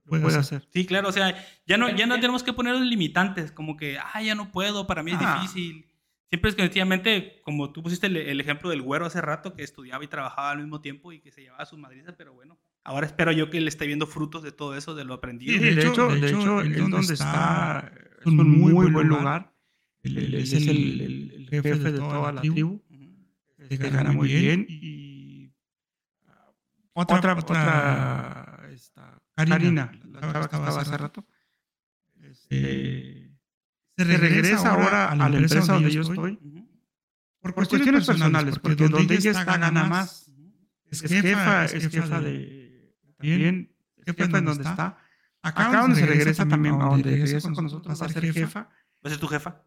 puede, 0.06 0.36
hacer. 0.36 0.66
Sí, 0.72 0.86
claro, 0.86 1.08
o 1.08 1.12
sea, 1.12 1.36
ya 1.66 1.76
no, 1.76 1.90
ya 1.90 2.06
no 2.06 2.14
tenemos 2.14 2.42
que 2.42 2.52
poner 2.52 2.76
limitantes, 2.76 3.52
como 3.52 3.76
que, 3.76 3.98
ah, 3.98 4.22
ya 4.22 4.34
no 4.34 4.50
puedo, 4.50 4.86
para 4.86 5.02
mí 5.02 5.10
es 5.10 5.18
ah. 5.20 5.40
difícil. 5.42 5.91
Siempre 6.32 6.48
es 6.48 6.56
que 6.56 6.62
efectivamente, 6.62 7.42
como 7.42 7.72
tú 7.72 7.82
pusiste 7.82 8.06
el, 8.06 8.40
ejemplo 8.40 8.70
del 8.70 8.80
güero 8.80 9.04
hace 9.04 9.20
rato, 9.20 9.52
que 9.52 9.62
estudiaba 9.62 10.02
y 10.02 10.08
trabajaba 10.08 10.52
al 10.52 10.60
mismo 10.60 10.80
tiempo 10.80 11.12
y 11.12 11.20
que 11.20 11.30
se 11.30 11.42
llevaba 11.42 11.62
a 11.62 11.66
sus 11.66 11.78
madrizas, 11.78 12.14
pero 12.16 12.32
bueno, 12.32 12.58
ahora 12.84 13.06
espero 13.06 13.32
yo 13.32 13.50
que 13.50 13.58
él 13.58 13.68
esté 13.68 13.86
viendo 13.86 14.06
frutos 14.06 14.42
de 14.42 14.50
todo 14.50 14.74
eso, 14.74 14.94
de 14.94 15.04
lo 15.04 15.12
aprendido. 15.12 15.60
de, 15.62 15.72
hecho, 15.72 16.08
de 16.08 16.26
hecho, 16.26 16.62
él 16.62 16.88
donde 16.88 17.12
está, 17.12 17.92
es 18.18 18.24
un 18.24 18.48
muy, 18.48 18.72
buen 18.72 19.08
lugar. 19.08 19.52
Él, 20.04 20.34
es 20.36 20.54
el, 20.54 21.48
jefe 21.50 21.74
de 21.74 21.98
toda 21.98 22.32
la 22.32 22.40
tribu. 22.40 22.82
Se 23.68 23.76
gana 23.76 24.12
muy 24.12 24.28
bien. 24.28 24.64
Y 24.70 25.52
otra, 26.94 27.18
otra, 27.18 27.38
otra 27.38 28.68
esta, 28.72 29.20
Karina, 29.34 29.92
la 30.10 30.20
chava 30.20 30.48
que 30.48 30.56
estaba 30.56 30.80
hace 30.80 30.96
rato. 30.96 31.26
Este, 32.22 33.21
se, 33.96 34.04
regresa 34.04 34.70
ahora 34.70 35.10
a 35.10 35.16
la 35.16 35.38
empresa 35.38 35.72
donde 35.72 35.90
yo 35.90 36.02
estoy. 36.02 36.38
Por, 37.40 37.54
cuestiones 37.54 38.06
personales, 38.06 38.58
porque 38.58 38.88
donde 38.88 39.14
ella 39.14 39.32
está 39.32 39.56
gana 39.56 39.84
más. 39.84 40.30
Es 40.90 41.02
jefa, 41.02 41.64
es 41.64 41.88
jefa 41.88 42.20
de... 42.20 42.94
También, 43.16 43.74
jefa 44.04 44.38
en 44.38 44.44
donde 44.44 44.62
está. 44.62 44.98
Acá, 45.42 45.80
donde 45.80 45.96
se 45.96 46.06
regresa 46.06 46.46
también, 46.46 46.80
a 46.80 46.84
donde 46.84 47.10
regresa 47.10 47.50
con 47.52 47.64
nosotros, 47.64 48.00
va 48.00 48.06
a 48.06 48.08
ser 48.08 48.32
jefa. 48.32 48.60
¿Va 48.60 48.70
a 49.04 49.08
ser 49.08 49.18
tu 49.18 49.26
jefa? 49.26 49.62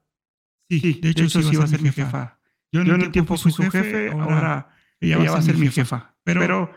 Sí, 0.69 0.99
de 1.01 1.09
hecho, 1.09 1.29
sí 1.29 1.55
va 1.55 1.65
a 1.65 1.67
ser 1.67 1.81
mi 1.81 1.91
jefa. 1.91 2.39
Yo 2.71 2.81
en 2.81 2.91
un 2.91 3.11
tiempo 3.11 3.37
fui 3.37 3.51
su 3.51 3.63
jefe, 3.63 4.11
ahora 4.11 4.69
ella 4.99 5.31
va 5.31 5.37
a 5.37 5.41
ser 5.41 5.57
mi 5.57 5.67
jefa. 5.69 6.15
Pero 6.23 6.71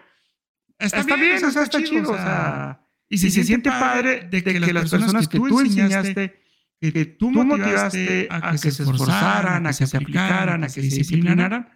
está 0.79 1.03
bien, 1.17 1.45
o 1.45 1.51
sea, 1.51 1.63
está 1.63 1.83
chido, 1.83 2.13
o 2.13 2.17
sea... 2.17 2.85
Y 3.11 3.17
si 3.19 3.31
se 3.31 3.43
siente 3.43 3.71
padre 3.71 4.29
de 4.31 4.45
que 4.45 4.61
las 4.73 4.91
personas 4.91 5.29
que 5.29 5.39
tú 5.39 5.61
enseñaste 5.61 6.43
que 6.81 7.05
tú 7.07 7.31
motivaste 7.31 8.29
a 8.31 8.53
que 8.53 8.59
se 8.59 8.69
esforzaran, 8.69 9.67
a 9.67 9.73
que 9.73 9.87
se 9.87 9.97
aplicaran, 9.97 10.65
a 10.65 10.67
que 10.67 10.73
se 10.75 10.81
disciplinaran, 10.81 11.69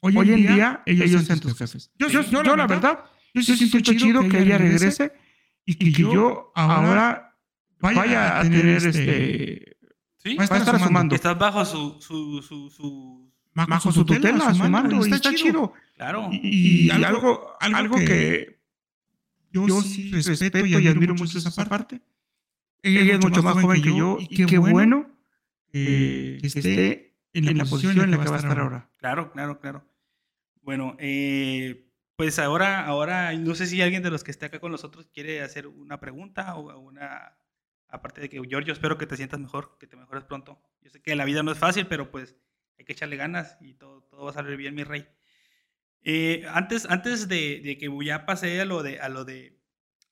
hoy 0.00 0.30
en 0.30 0.46
día 0.46 0.82
ellos 0.86 1.24
sean 1.24 1.40
tus 1.40 1.56
jefes. 1.56 1.90
Yo, 1.96 2.08
yo, 2.08 2.42
la 2.42 2.66
verdad, 2.66 3.04
yo 3.34 3.42
sí 3.42 3.56
siento 3.56 3.92
chido 3.92 4.28
que 4.28 4.40
ella 4.40 4.58
regrese 4.58 5.12
y 5.64 5.74
que 5.74 5.92
yo 5.92 6.52
ahora 6.54 7.36
vaya 7.80 8.40
a 8.40 8.42
tener 8.42 8.86
este... 8.86 9.76
¿Sí? 10.20 10.34
Va 10.34 10.42
a 10.42 10.58
estar 10.58 10.80
sumando. 10.80 11.14
Estás 11.14 11.38
bajo 11.38 11.64
su, 11.64 12.00
su, 12.00 12.42
su, 12.42 12.68
su 12.70 13.32
bajo 13.54 13.92
su 13.92 14.04
tutela, 14.04 14.52
sumando, 14.52 15.06
y 15.06 15.12
está 15.12 15.32
chido. 15.32 15.72
Claro. 15.94 16.28
Y, 16.32 16.90
algo, 16.90 17.56
algo 17.60 17.96
que 17.96 18.60
yo 19.52 19.80
sí 19.80 20.10
respeto 20.10 20.66
y 20.66 20.88
admiro 20.88 21.14
mucho 21.14 21.38
esa 21.38 21.64
parte 21.64 22.02
ella, 22.82 23.14
es 23.14 23.20
mucho 23.20 23.42
más 23.42 23.60
joven 23.60 23.82
que 23.82 23.96
yo 23.96 24.18
y 24.20 24.46
qué, 24.46 24.58
bueno 24.58 25.10
que, 25.70 26.38
esté 26.42 27.16
en 27.32 27.56
la, 27.56 27.64
posición 27.64 28.00
en 28.00 28.10
la 28.10 28.18
que 28.22 28.28
va 28.28 28.36
a 28.36 28.38
estar 28.38 28.58
ahora. 28.58 28.90
Claro, 28.96 29.32
claro, 29.32 29.60
claro. 29.60 29.84
Bueno, 30.62 30.96
eh, 30.98 31.88
pues 32.16 32.38
ahora, 32.38 32.84
ahora 32.84 33.32
no 33.34 33.54
sé 33.54 33.66
si 33.66 33.80
alguien 33.80 34.02
de 34.02 34.10
los 34.10 34.24
que 34.24 34.30
esté 34.30 34.46
acá 34.46 34.60
con 34.60 34.72
nosotros 34.72 35.08
quiere 35.12 35.42
hacer 35.42 35.66
una 35.66 36.00
pregunta 36.00 36.54
o 36.56 36.78
una... 36.78 37.36
Aparte 37.90 38.20
de 38.20 38.28
que, 38.28 38.38
Giorgio, 38.46 38.74
espero 38.74 38.98
que 38.98 39.06
te 39.06 39.16
sientas 39.16 39.40
mejor, 39.40 39.78
que 39.80 39.86
te 39.86 39.96
mejores 39.96 40.24
pronto. 40.24 40.60
Yo 40.82 40.90
sé 40.90 41.00
que 41.00 41.16
la 41.16 41.24
vida 41.24 41.42
no 41.42 41.52
es 41.52 41.58
fácil, 41.58 41.86
pero 41.86 42.10
pues 42.10 42.36
hay 42.78 42.84
que 42.84 42.92
echarle 42.92 43.16
ganas 43.16 43.56
y 43.60 43.74
todo, 43.74 44.02
todo 44.02 44.24
va 44.24 44.30
a 44.30 44.34
salir 44.34 44.58
bien, 44.58 44.74
mi 44.74 44.84
rey. 44.84 45.08
Eh, 46.02 46.44
antes 46.48 46.86
antes 46.90 47.28
de, 47.28 47.60
de, 47.64 47.78
que 47.78 47.90
ya 48.04 48.26
pasé 48.26 48.60
a 48.60 48.64
lo 48.64 48.82
de, 48.82 49.00
a 49.00 49.08
lo 49.08 49.24
de 49.24 49.57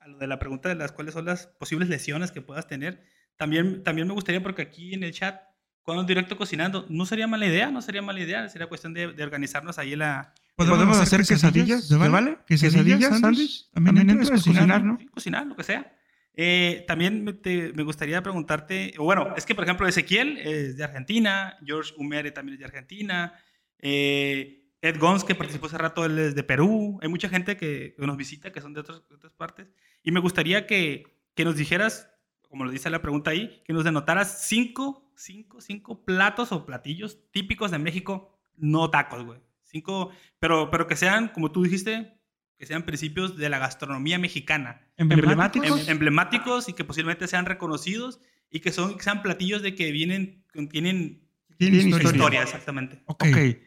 lo 0.07 0.19
de 0.19 0.27
la 0.27 0.39
pregunta 0.39 0.69
de 0.69 0.75
las 0.75 0.93
cuáles 0.93 1.15
son 1.15 1.25
las 1.25 1.47
posibles 1.47 1.89
lesiones 1.89 2.31
que 2.33 2.41
puedas 2.41 2.67
tener, 2.67 3.03
también, 3.37 3.83
también 3.83 4.09
me 4.09 4.15
gustaría, 4.15 4.43
porque 4.43 4.63
aquí 4.63 4.95
en 4.95 5.03
el 5.03 5.13
chat, 5.13 5.41
cuando 5.83 6.05
directo 6.05 6.37
cocinando, 6.37 6.87
no 6.89 7.07
sería 7.07 7.27
mala 7.27 7.47
idea, 7.47 7.71
no 7.71 7.83
sería 7.83 8.03
mala 8.03 8.21
idea, 8.21 8.49
sería 8.49 8.67
cuestión 8.67 8.95
de, 8.95 9.07
organizarnos 9.23 9.79
ahí 9.79 9.95
la... 9.95 10.35
¿Podemos, 10.57 10.99
hacer 10.99 11.23
quesadillas? 11.25 11.87
¿Se 11.87 11.97
vale? 11.97 12.39
¿Quesadillas, 12.47 13.21
sándwich? 13.21 13.71
También, 13.73 14.07
también 14.07 14.27
cocinar, 14.27 14.83
¿no? 14.83 14.99
cocinar, 15.13 15.47
lo 15.47 15.55
que 15.55 15.65
sea. 15.65 15.93
Eh, 16.33 16.85
también 16.87 17.25
me, 17.25 17.35
me, 17.75 17.83
gustaría 17.83 18.23
preguntarte, 18.23 18.95
bueno, 18.99 19.35
es 19.37 19.47
que 19.47 19.55
por 19.55 19.65
ejemplo 19.65 19.89
Ezequiel 19.89 20.37
es 20.39 20.77
de 20.77 20.85
Argentina, 20.85 21.57
George 21.65 21.95
Humere 21.97 22.31
también 22.31 22.55
es 22.55 22.59
de 22.59 22.67
Argentina, 22.67 23.33
eh, 23.79 24.67
Ed 24.81 24.99
Gons, 24.99 25.25
que 25.25 25.35
participó 25.35 25.67
hace 25.67 25.79
rato, 25.79 26.05
él 26.05 26.19
es 26.19 26.35
de 26.35 26.43
Perú. 26.43 26.99
Hay 27.03 27.09
mucha 27.09 27.29
gente 27.29 27.57
que, 27.57 27.95
nos 27.99 28.17
visita 28.17 28.53
que 28.53 28.61
son 28.61 28.75
de, 28.75 28.81
otras 28.81 29.03
partes. 29.37 29.69
Y 30.07 30.13
me 30.13 30.21
gustaría 30.21 30.69
que, 30.69 31.03
que, 31.35 31.45
nos 31.45 31.57
dijeras, 31.57 32.09
como 32.49 32.65
lo 32.65 32.71
dice 32.71 32.89
la 32.91 33.03
pregunta 33.03 33.33
ahí, 33.33 33.61
que 33.65 33.73
nos 33.73 33.83
denotaras 33.83 34.47
cinco, 34.47 35.11
cinco, 35.17 35.61
cinco 35.61 36.05
platos 36.05 36.53
o 36.53 36.65
platillos 36.65 37.19
típicos 37.33 37.73
de 37.73 37.81
México, 37.81 38.39
no 38.57 38.89
tacos, 38.89 39.25
güey. 39.25 39.41
Cinco, 39.65 40.13
pero, 40.39 40.71
pero 40.71 40.87
que 40.87 40.95
sean, 40.95 41.27
como 41.27 41.51
tú 41.51 41.65
dijiste, 41.65 42.21
que 42.57 42.67
sean 42.67 42.85
principios 42.85 43.37
de 43.37 43.49
la 43.49 43.59
gastronomía 43.59 44.17
mexicana. 44.21 44.87
Emblemáticos. 44.97 45.89
Em, 45.89 45.91
emblemáticos 45.91 46.69
y 46.69 46.75
que 46.75 46.85
posiblemente 46.85 47.27
sean 47.27 47.45
reconocidos 47.45 48.21
y 48.49 48.61
que, 48.61 48.71
son, 48.71 49.01
sean 49.01 49.25
platillos 49.25 49.61
de 49.61 49.75
que 49.75 49.91
vienen, 49.91 50.45
tienen, 50.71 51.21
tienen 51.59 51.89
historia. 51.89 52.11
historia. 52.13 52.43
exactamente. 52.45 53.03
Ok. 53.07 53.25
okay. 53.29 53.61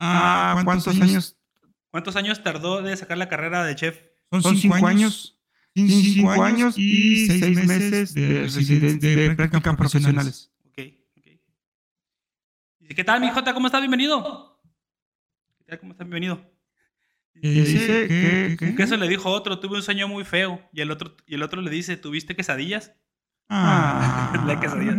Ah, 0.00 0.62
¿cuántos, 0.64 0.98
años? 0.98 1.36
¿Cuántos 1.90 2.16
años 2.16 2.42
tardó 2.42 2.80
de 2.80 2.96
sacar 2.96 3.18
la 3.18 3.28
carrera 3.28 3.62
de 3.66 3.74
chef? 3.74 4.07
Son 4.30 4.56
cinco, 4.56 4.86
años. 4.86 5.38
Cinco, 5.74 6.30
años 6.42 6.78
y 6.78 7.26
seis 7.26 7.66
meses 7.66 8.14
de, 8.14 8.48
de, 8.98 9.34
prácticas 9.34 9.76
profesionales. 9.76 10.52
Ok, 10.66 10.82
¿qué 12.94 13.04
tal, 13.04 13.20
mi 13.20 13.30
Jota? 13.30 13.54
¿Cómo 13.54 13.66
estás? 13.66 13.80
Bienvenido. 13.80 14.60
¿Qué 15.58 15.64
tal? 15.64 15.78
¿Cómo 15.80 15.92
estás? 15.92 16.06
Bienvenido. 16.06 16.40
Dice 17.34 18.08
que, 18.08 18.56
que, 18.58 18.74
que, 18.74 18.82
eso 18.82 18.96
le 18.96 19.08
dijo 19.08 19.30
otro, 19.30 19.60
tuve 19.60 19.76
un 19.76 19.82
sueño 19.82 20.08
muy 20.08 20.24
feo. 20.24 20.60
Y 20.72 20.80
el 20.80 20.90
otro, 20.90 21.16
y 21.26 21.36
el 21.36 21.42
otro 21.42 21.62
le 21.62 21.70
dice, 21.70 21.96
¿tuviste 21.96 22.34
quesadillas? 22.34 22.92
Ah. 23.48 24.42
la 24.46 24.60
quesadilla. 24.60 24.96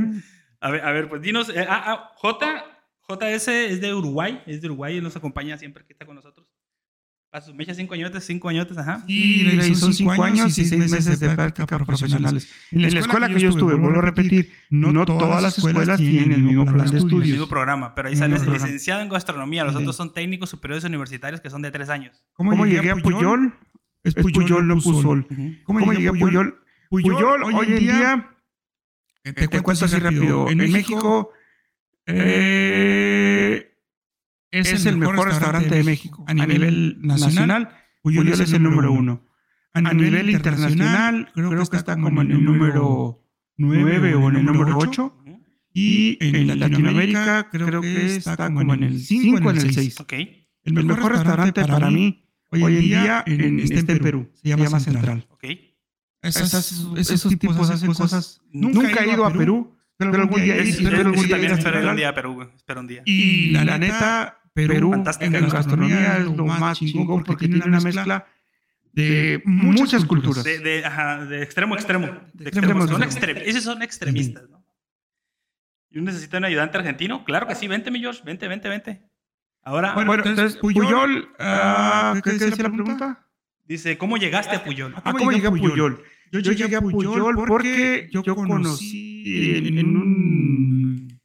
A 0.62 0.72
ver, 0.72 0.86
a 0.86 0.92
ver, 0.92 1.10
pues 1.10 1.22
dinos. 1.22 1.50
Eh, 1.50 1.66
ah, 1.68 1.84
ah, 1.86 2.12
J, 2.16 2.66
JS 3.08 3.48
es 3.48 3.82
de 3.82 3.94
Uruguay, 3.94 4.42
es 4.46 4.62
de 4.62 4.68
Uruguay, 4.68 4.98
él 4.98 5.04
nos 5.04 5.16
acompaña 5.16 5.58
siempre 5.58 5.86
que 5.86 5.94
está 5.94 6.06
con 6.06 6.16
nosotros. 6.16 6.48
Para 7.32 7.46
sus 7.46 7.54
mechas 7.54 7.78
cinco 7.78 7.94
añotes, 7.94 8.24
cinco 8.24 8.50
añotes, 8.50 8.76
ajá. 8.76 9.04
Sí, 9.06 9.76
son 9.76 9.94
cinco 9.94 10.24
años 10.24 10.58
y 10.58 10.66
seis 10.66 10.90
meses 10.90 11.20
de 11.20 11.30
práctica 11.30 11.78
profesionales. 11.78 12.52
En 12.72 12.92
la 12.92 13.00
escuela 13.00 13.28
que 13.28 13.40
yo 13.40 13.50
estuve, 13.50 13.76
vuelvo 13.76 14.00
a 14.00 14.02
repetir, 14.02 14.52
no 14.72 15.06
todas 15.06 15.44
las 15.44 15.58
escuelas 15.58 16.00
tienen 16.00 16.32
el 16.32 16.42
mismo 16.42 16.66
plan 16.66 16.90
de 16.90 16.98
estudios. 16.98 17.26
El 17.26 17.32
mismo 17.34 17.48
programa, 17.48 17.94
pero 17.94 18.10
ahí 18.10 18.16
sales 18.16 18.48
licenciado 18.48 19.02
en 19.02 19.10
gastronomía, 19.10 19.64
los 19.64 19.76
otros 19.76 19.96
son 19.96 20.12
técnicos 20.12 20.50
superiores 20.50 20.84
universitarios 20.86 21.40
que 21.40 21.52
son 21.52 21.62
de 21.62 21.70
tres 21.70 21.90
años. 21.90 22.24
¿Cómo, 22.34 22.66
llegué 22.66 22.90
a 22.90 22.96
Puyol? 22.96 23.54
Es 24.04 24.16
Puyol, 24.16 24.68
no 24.68 24.80
Puzol. 24.80 25.28
¿Cómo 25.66 25.92
llegué 25.92 26.10
a 26.10 26.14
Puyol? 26.14 26.60
Puyol, 26.90 27.44
hoy 27.44 27.68
en 27.68 27.80
día, 27.80 28.30
te 29.22 29.62
cuento 29.62 29.86
así 29.86 29.98
rápido, 29.98 30.50
en 30.50 30.58
México 30.58 31.32
eh, 32.08 33.09
es, 34.52 34.86
el 34.86 34.98
mejor 34.98 35.28
restaurante 35.28 35.76
de 35.76 35.84
México. 35.84 36.24
A 36.28 36.34
nivel 36.34 36.98
nacional, 37.02 37.70
Puyol 38.02 38.28
es 38.28 38.52
el 38.52 38.64
número 38.64 38.92
uno. 38.92 39.26
A 39.74 39.82
nivel 39.94 40.30
internacional, 40.30 41.32
creo 41.34 41.70
que 41.70 41.78
está 41.78 41.96
como 41.96 42.22
en 42.22 42.32
el 42.32 42.44
número 42.44 43.24
9 43.58 44.16
o 44.16 44.30
en 44.30 44.36
el 44.38 44.46
número 44.46 44.78
8. 44.78 45.16
Y 45.72 46.18
en 46.22 46.60
Latinoamérica 46.60 47.50
creo 47.52 47.82
que 47.82 48.16
está 48.16 48.36
como 48.38 48.74
en 48.74 48.84
el 48.84 49.00
5 49.00 49.48
o 49.48 49.52
en 49.52 49.58
el 49.58 49.74
6. 49.74 49.96
El 50.64 50.74
mejor 50.74 51.14
restaurante 51.14 51.66
para 51.66 51.90
mí 51.90 52.26
hoy 52.52 52.64
en 52.64 52.82
día 52.82 53.24
en, 53.26 53.60
está 53.60 53.92
en 53.92 54.00
Perú. 54.00 54.32
Se 54.34 54.50
llama 54.50 54.80
Central. 54.80 55.28
esos, 56.22 57.30
tipos 57.38 57.70
hacen 57.70 57.94
cosas. 57.94 58.42
Nunca 58.52 59.04
he 59.04 59.14
ido 59.14 59.26
a 59.26 59.34
Perú 59.34 59.76
pero 60.00 60.16
algún 60.16 60.42
día, 60.42 60.56
espero 60.56 60.98
algún 60.98 61.28
día, 61.28 61.36
espero 61.36 61.90
un 61.90 61.98
día 61.98 62.16
Perú, 62.16 62.50
espero 62.56 62.80
un 62.80 62.88
día. 62.88 63.02
Y 63.04 63.50
la, 63.50 63.78
neta, 63.78 64.39
Perú 64.68 64.94
en 65.20 65.50
gastronomía 65.50 66.18
es 66.18 66.26
lo 66.26 66.46
más 66.46 66.80
chingón 66.80 67.24
porque 67.24 67.48
tiene 67.48 67.66
una 67.66 67.80
mezcla 67.80 68.28
de 68.94 69.42
muchas 69.46 70.06
culturas. 70.06 70.44
De, 70.44 70.60
de, 70.60 70.86
ajá, 70.86 71.26
de 71.26 71.44
extremo 71.44 71.76
a 71.76 71.78
extremo. 71.78 72.08
De 72.34 72.50
extremo, 72.50 72.88
son 72.88 73.04
esos 73.04 73.64
son 73.64 73.82
extremistas, 73.82 74.50
¿no? 74.50 74.60
¿Y 75.92 76.00
un 76.00 76.06
necesita 76.06 76.38
un 76.38 76.46
ayudante 76.46 76.78
argentino? 76.78 77.24
Claro 77.26 77.48
que 77.48 77.56
sí, 77.56 77.68
vente, 77.68 77.90
mi 77.90 78.00
George, 78.00 78.22
vente, 78.24 78.48
vente, 78.48 78.70
vente. 78.70 79.02
Ahora. 79.64 79.94
Bueno, 79.94 80.14
entonces, 80.14 80.58
Puyol, 80.58 81.30
ah, 81.40 82.14
¿qué, 82.24 82.38
¿qué, 82.38 82.46
dice 82.46 82.64
la 82.64 82.72
pregunta? 82.72 83.26
Dice, 83.66 83.98
¿cómo 83.98 84.18
llegaste 84.18 84.56
a 84.56 84.64
Puyol? 84.64 84.94
¿Cómo, 84.94 85.18
¿Cómo 85.18 85.32
llegué 85.32 85.48
a 85.48 85.52
Puyol? 85.52 86.04
Yo, 86.32 86.40
llegué 86.40 86.76
a 86.76 86.82
Puyol 86.82 87.36
porque 87.48 88.08
yo 88.12 88.24
conocí 88.24 89.24
en, 89.80 89.96
un... 89.96 91.19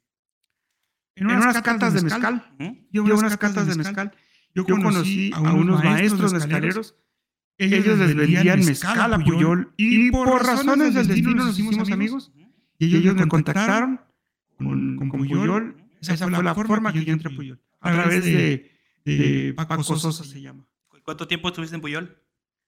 En 1.15 1.27
unas 1.27 1.61
catas 1.61 1.93
de 1.93 2.01
mezcal. 2.01 2.43
Yo 2.91 3.03
unas 3.03 3.37
catas 3.37 3.67
de 3.67 3.75
mezcal. 3.75 4.11
Yo 4.53 4.65
conocí 4.65 5.31
a 5.33 5.53
unos 5.53 5.83
maestros 5.83 6.33
mezcaleros. 6.33 6.95
Ellos 7.57 7.99
les 7.99 8.15
vendían 8.15 8.59
mezcal 8.65 9.13
a 9.13 9.19
Puyol 9.19 9.73
y 9.77 10.11
por 10.11 10.45
razones 10.45 10.93
del 10.93 11.07
destino 11.07 11.45
nos 11.45 11.57
hicimos 11.57 11.91
amigos. 11.91 12.31
Y 12.77 12.95
ellos 12.95 13.15
me 13.15 13.27
contactaron 13.27 14.01
con, 14.57 14.97
con 14.97 15.09
Puyol. 15.09 15.75
Esa 16.01 16.17
fue 16.17 16.43
la 16.43 16.53
forma 16.53 16.91
que 16.91 17.03
yo 17.03 17.13
entré 17.13 17.33
a 17.33 17.35
Puyol. 17.35 17.59
A 17.79 17.91
través 17.91 18.25
de, 18.25 18.71
de 19.05 19.53
Paco 19.55 19.83
Sosa 19.83 20.23
se 20.23 20.41
llama. 20.41 20.65
¿Cuánto 21.03 21.27
tiempo 21.27 21.47
estuviste 21.49 21.75
en 21.75 21.81
Puyol? 21.81 22.17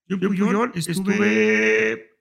Yo 0.07 0.15
en 0.15 0.21
Puyol 0.21 0.71
estuve 0.75 2.17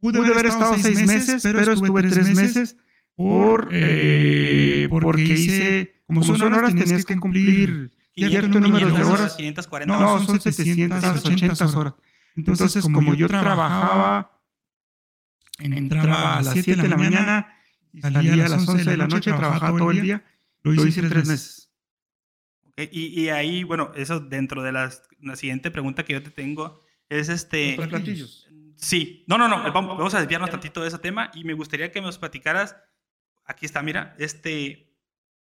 pude, 0.00 0.18
haber 0.26 0.46
estado 0.46 0.76
seis 0.78 1.04
meses, 1.06 1.42
pero 1.42 1.72
estuve 1.72 2.02
tres 2.02 2.36
meses 2.36 2.76
por, 3.18 3.68
eh, 3.72 4.86
porque 4.88 5.22
hice, 5.22 6.02
como 6.06 6.22
son 6.22 6.40
horas, 6.54 6.72
tenías 6.72 7.04
que 7.04 7.16
cumplir 7.16 7.90
cierto 8.14 8.60
número 8.60 8.92
de 8.92 9.02
horas. 9.02 9.34
540 9.34 9.98
No, 9.98 10.24
son 10.24 10.40
780 10.40 11.76
horas. 11.76 11.94
Entonces, 12.36 12.84
como 12.84 13.14
yo 13.14 13.26
trabajaba, 13.26 14.40
entraba 15.58 16.36
a 16.36 16.42
las 16.42 16.52
7 16.52 16.80
de 16.80 16.88
la 16.88 16.96
mañana 16.96 17.48
y 17.92 18.02
salía 18.02 18.46
a 18.46 18.48
las 18.50 18.68
11 18.68 18.88
de 18.88 18.96
la 18.96 19.08
noche, 19.08 19.32
trabajaba 19.32 19.76
todo 19.76 19.90
el 19.90 20.00
día, 20.00 20.24
lo 20.62 20.86
hice 20.86 21.02
tres 21.02 21.26
meses. 21.26 21.72
Okay, 22.70 22.88
y, 22.92 23.20
y, 23.20 23.30
ahí, 23.30 23.64
bueno, 23.64 23.90
eso 23.96 24.20
dentro 24.20 24.62
de 24.62 24.70
las, 24.70 25.02
la 25.20 25.34
siguiente 25.34 25.72
pregunta 25.72 26.04
que 26.04 26.12
yo 26.12 26.22
te 26.22 26.30
tengo 26.30 26.84
es 27.08 27.28
este... 27.28 27.76
¿Los 27.76 27.88
platillos? 27.88 28.48
Sí, 28.76 29.24
no, 29.26 29.38
no, 29.38 29.48
no, 29.48 29.56
vamos, 29.72 29.98
vamos 29.98 30.14
a 30.14 30.20
desviarnos 30.20 30.50
tantito 30.50 30.82
de 30.82 30.86
ese 30.86 30.98
tema 30.98 31.32
y 31.34 31.42
me 31.42 31.54
gustaría 31.54 31.90
que 31.90 32.00
nos 32.00 32.16
platicaras, 32.16 32.76
aquí 33.48 33.66
está, 33.66 33.82
mira, 33.82 34.14
este, 34.18 34.94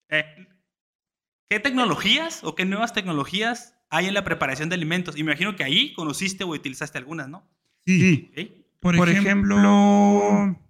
eh, 0.10 0.47
¿qué 1.49 1.60
tecnologías 1.60 2.43
o 2.43 2.56
qué 2.56 2.64
nuevas 2.64 2.93
tecnologías 2.93 3.76
hay 3.89 4.06
en 4.06 4.14
la 4.14 4.24
preparación 4.24 4.70
de 4.70 4.76
alimentos? 4.76 5.18
Y 5.18 5.24
me 5.24 5.32
imagino 5.32 5.56
que 5.56 5.64
ahí 5.64 5.93
conociste 5.93 6.45
o 6.45 6.49
utilizaste 6.49 6.97
algunas, 6.97 7.28
¿no? 7.28 7.49
Sí. 7.86 8.30
¿Okay? 8.32 8.66
Por, 8.80 8.95
Por 8.95 9.10
ejemplo, 9.10 9.58
ejemplo, 9.58 10.62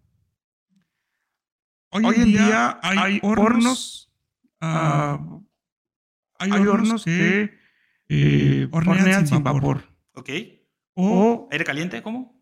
hoy, 1.89 2.05
hoy 2.05 2.15
en 2.15 2.25
día 2.25 2.79
hay, 2.81 2.97
hay 2.97 3.19
hornos, 3.21 4.09
uh, 4.61 5.43
hay, 6.39 6.51
hay, 6.51 6.67
hornos 6.67 7.03
que, 7.03 7.51
que 8.07 8.61
eh, 8.63 8.67
hornean, 8.71 8.99
hornean, 8.99 9.27
sin 9.27 9.43
vapor. 9.43 9.61
vapor. 9.61 9.95
Ok. 10.13 10.29
O 10.93 11.49
aire 11.51 11.65
caliente, 11.65 12.01
¿cómo? 12.01 12.41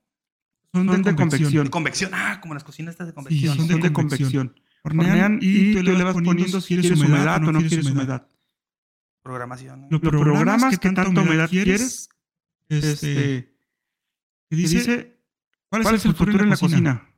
Son, 0.72 0.88
son 0.88 1.02
de, 1.02 1.12
de, 1.12 1.16
convección. 1.16 1.64
De 1.66 1.70
convección. 1.72 2.12
Ah, 2.14 2.40
como 2.40 2.54
las 2.54 2.64
cocinas 2.64 2.94
estas 2.94 3.08
de 3.08 3.14
convección. 3.14 3.54
Sí, 3.54 3.60
son, 3.60 3.68
son 3.68 3.82
de, 3.82 3.94
convección. 3.94 4.56
Hornean 4.84 5.40
y, 5.42 5.72
y 5.72 5.74
tú 5.74 5.84
le 5.84 6.04
vas 6.04 6.14
poniendo 6.14 6.62
si 6.62 6.80
quieres 6.80 7.00
humedad 7.00 7.44
o 7.44 7.52
no 7.52 7.60
quieres 7.60 7.90
humedad. 7.90 8.28
Programación. 9.22 9.88
Lo, 9.90 10.02
programas 10.02 10.78
que 10.78 10.78
tanta 10.78 11.08
humedad 11.08 11.50
quieres. 11.50 12.10
Este, 12.68 13.56
que 14.50 14.56
dice, 14.56 15.18
¿cuál, 15.70 15.84
¿cuál 15.84 15.96
es 15.96 16.06
el 16.06 16.14
futuro 16.14 16.44
en 16.44 16.50
la 16.50 16.58
cocina? 16.58 17.10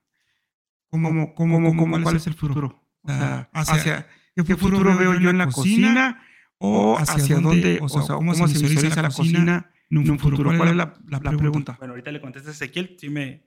¿Cómo, 0.90 1.10
cómo, 1.10 1.34
cómo, 1.34 1.76
cómo 1.76 2.04
cuál 2.04 2.16
es 2.16 2.28
el 2.28 2.36
futuro? 2.36 2.82
O 3.02 3.08
sea, 3.08 3.50
hacia, 3.54 4.08
¿Qué 4.36 4.56
futuro 4.56 4.96
veo 4.98 5.20
yo 5.20 5.30
en 5.30 5.38
la 5.38 5.48
cocina? 5.48 6.22
¿O 6.58 6.98
hacia 6.98 7.40
dónde, 7.40 7.80
o 7.82 7.90
sea, 7.90 8.16
cómo 8.16 8.34
se 8.34 8.46
visualiza 8.46 9.02
la 9.02 9.10
cocina 9.10 9.72
en 9.90 10.10
un 10.10 10.20
futuro? 10.20 10.56
¿Cuál 10.56 10.70
es 10.70 10.76
la, 10.76 10.94
la, 11.08 11.20
la 11.20 11.38
pregunta? 11.38 11.76
Bueno, 11.80 11.94
ahorita 11.94 12.12
le 12.12 12.22
contestas 12.22 12.62
a 12.62 12.66
Ezequiel, 12.66 12.96
sí 13.00 13.10
me... 13.10 13.44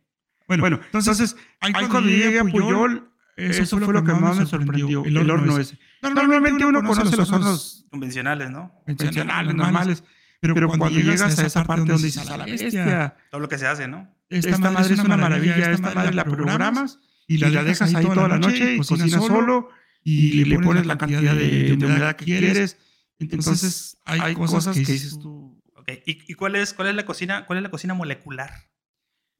Bueno, 0.46 0.62
bueno 0.62 0.80
entonces, 0.84 1.36
ahí 1.60 1.72
cuando 1.72 2.08
llegué 2.08 2.40
a 2.40 2.44
Puyol, 2.44 3.10
eso, 3.38 3.62
eso 3.62 3.78
fue 3.78 3.94
lo 3.94 4.04
que 4.04 4.12
más 4.12 4.38
me 4.38 4.46
sorprendió, 4.46 5.04
el 5.04 5.16
horno, 5.16 5.20
el 5.20 5.30
horno 5.30 5.58
ese. 5.58 5.78
Normalmente 6.02 6.64
uno 6.64 6.82
conoce 6.82 7.16
los 7.16 7.30
hornos 7.30 7.86
convencionales, 7.90 8.50
¿no? 8.50 8.72
Convencionales, 8.84 9.54
normales. 9.54 10.04
Pero, 10.40 10.54
pero 10.54 10.68
cuando, 10.68 10.84
cuando 10.86 11.00
llegas 11.00 11.38
a 11.38 11.46
esa 11.46 11.64
parte 11.64 11.90
donde 11.90 12.06
dices, 12.06 12.28
a 12.28 12.36
la 12.36 12.44
bestia, 12.44 13.16
todo 13.30 13.40
lo 13.40 13.48
que 13.48 13.58
se 13.58 13.66
hace, 13.66 13.88
¿no? 13.88 14.08
Esta, 14.28 14.50
esta 14.50 14.70
madre 14.70 14.94
es 14.94 15.00
una 15.00 15.16
maravilla, 15.16 15.72
esta 15.72 15.94
madre 15.94 16.14
la 16.14 16.24
programas 16.24 16.98
y 17.26 17.38
la 17.38 17.62
dejas 17.62 17.94
ahí 17.94 18.04
toda 18.04 18.28
la 18.28 18.38
noche 18.38 18.74
y 18.74 18.78
cocinas 18.78 19.24
solo 19.24 19.70
y 20.04 20.44
le 20.44 20.58
pones 20.58 20.86
la 20.86 20.98
cantidad 20.98 21.34
de 21.34 21.72
humedad 21.74 22.16
que 22.16 22.24
quieres. 22.24 22.76
Entonces 23.18 23.98
hay 24.04 24.34
cosas 24.34 24.74
que 24.74 24.80
dices 24.80 25.18
tú. 25.18 25.60
Okay. 25.74 26.02
¿Y, 26.04 26.34
cuál 26.34 26.56
es 26.56 26.74
cuál 26.74 26.88
es 26.88 26.94
la 26.94 27.06
cocina 27.06 27.46
cuál 27.46 27.58
es 27.58 27.62
la 27.62 27.70
cocina 27.70 27.94
molecular? 27.94 28.50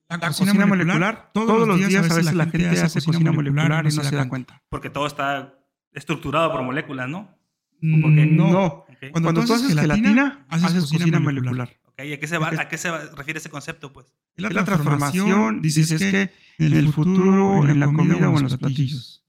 La, 0.08 0.18
cocina, 0.18 0.52
cocina 0.52 0.66
molecular, 0.66 0.98
molecular, 0.98 1.30
todos, 1.34 1.68
los 1.68 1.78
días, 1.78 2.10
a 2.10 2.14
veces 2.14 2.34
la 2.34 2.46
gente 2.46 2.80
hace 2.80 3.02
cocina 3.02 3.30
molecular 3.30 3.86
y 3.86 3.94
no 3.94 4.02
se 4.02 4.16
da 4.16 4.28
cuenta. 4.28 4.62
Porque 4.70 4.88
todo 4.88 5.06
está 5.06 5.54
estructurado 5.92 6.50
por 6.50 6.62
moléculas, 6.62 7.08
¿no? 7.08 7.36
Porque, 7.80 8.26
no. 8.26 8.86
Okay. 8.88 9.10
Cuando, 9.10 9.32
Cuando, 9.32 9.44
tú 9.44 9.52
haces 9.52 9.78
gelatina, 9.78 10.46
haces 10.48 10.90
cocina 10.90 11.20
molecular. 11.20 11.68
Okay. 11.92 12.14
¿A 12.14 12.20
qué 12.20 12.26
se 12.26 12.38
va, 12.38 12.48
a 12.48 12.68
qué 12.68 12.78
se 12.78 12.90
va, 12.90 13.00
refiere 13.16 13.38
ese 13.38 13.50
concepto, 13.50 13.92
pues? 13.92 14.06
La, 14.36 14.48
la 14.48 14.64
transformación, 14.64 15.60
dices 15.60 15.90
es 15.90 16.00
que 16.00 16.30
en 16.58 16.72
el 16.72 16.92
futuro, 16.92 17.68
en 17.68 17.78
la 17.78 17.86
comida 17.86 18.30
o 18.30 18.36
en 18.38 18.44
los 18.44 18.56
platillos. 18.56 19.26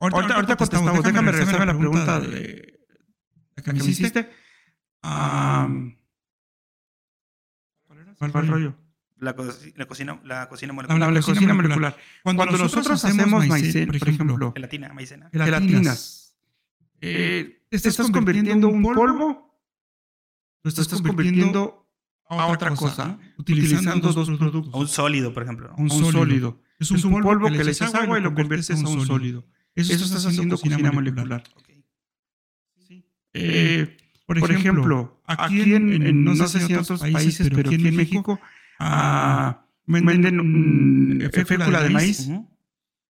Ahorita, 0.00 0.16
ahorita, 0.16 0.34
ahorita 0.34 0.56
contestamos, 0.56 1.04
déjame 1.04 1.30
regresarme 1.30 1.62
a 1.62 1.66
la 1.66 1.78
pregunta 1.78 2.20
de, 2.20 2.80
la 3.54 3.62
que 3.62 3.72
me 3.72 3.78
hiciste. 3.78 4.28
Um, 5.04 5.94
¿Cuál 8.18 8.30
fue 8.32 8.40
el 8.40 8.48
rollo? 8.48 8.81
La, 9.22 9.36
la, 9.76 9.86
cocina, 9.86 10.20
la 10.24 10.48
cocina 10.48 10.72
molecular. 10.72 10.98
La, 10.98 11.10
la 11.12 11.20
cocina 11.22 11.54
molecular. 11.54 11.96
Cuando, 12.24 12.42
Cuando 12.42 12.58
nosotros, 12.58 13.04
hacemos 13.04 13.46
maicena, 13.46 13.86
por 13.86 13.96
ejemplo, 13.96 14.52
gelatina, 14.52 14.92
maicena. 14.92 15.30
gelatinas, 15.32 16.34
eh, 17.00 17.62
te 17.68 17.76
estás 17.76 18.10
convirtiendo 18.10 18.66
un 18.66 18.82
polvo, 18.82 19.56
lo 20.64 20.68
estás, 20.68 20.86
estás 20.86 21.02
convirtiendo 21.02 21.88
a 22.28 22.46
otra 22.46 22.74
cosa, 22.74 23.16
utilizando 23.38 24.12
dos 24.12 24.28
productos. 24.38 24.74
A 24.74 24.78
un 24.78 24.88
sólido, 24.88 25.32
por 25.32 25.44
ejemplo. 25.44 25.72
Un, 25.78 25.92
un 25.92 26.12
sólido. 26.12 26.60
Es 26.80 26.90
un, 26.90 26.96
es 26.96 27.04
un 27.04 27.22
polvo 27.22 27.48
que 27.48 27.62
le 27.62 27.70
echas 27.70 27.94
agua 27.94 28.18
y 28.18 28.22
lo 28.22 28.34
conviertes 28.34 28.70
a 28.70 28.88
un 28.88 29.06
sólido. 29.06 29.44
Eso, 29.76 29.92
Eso 29.92 30.04
estás 30.04 30.26
haciendo 30.26 30.56
cocina, 30.56 30.74
cocina 30.74 30.90
molecular. 30.90 31.44
Okay. 31.60 31.84
Sí. 32.88 33.06
Eh, 33.34 33.96
por, 34.26 34.36
ejemplo, 34.38 34.58
ejemplo, 34.58 35.22
aquí 35.26 35.62
en, 35.74 36.02
en, 36.02 36.24
no 36.24 36.34
sé 36.34 36.58
si 36.58 36.72
en 36.72 36.80
otros 36.80 37.00
países, 37.00 37.48
pero 37.50 37.70
aquí 37.70 37.86
en 37.86 37.94
México, 37.94 38.40
ah, 38.82 39.66
venden 39.86 41.30
fécula 41.32 41.82
de 41.82 41.90
maíz. 41.90 42.26
Uh 42.26 42.32
-huh. 42.32 42.48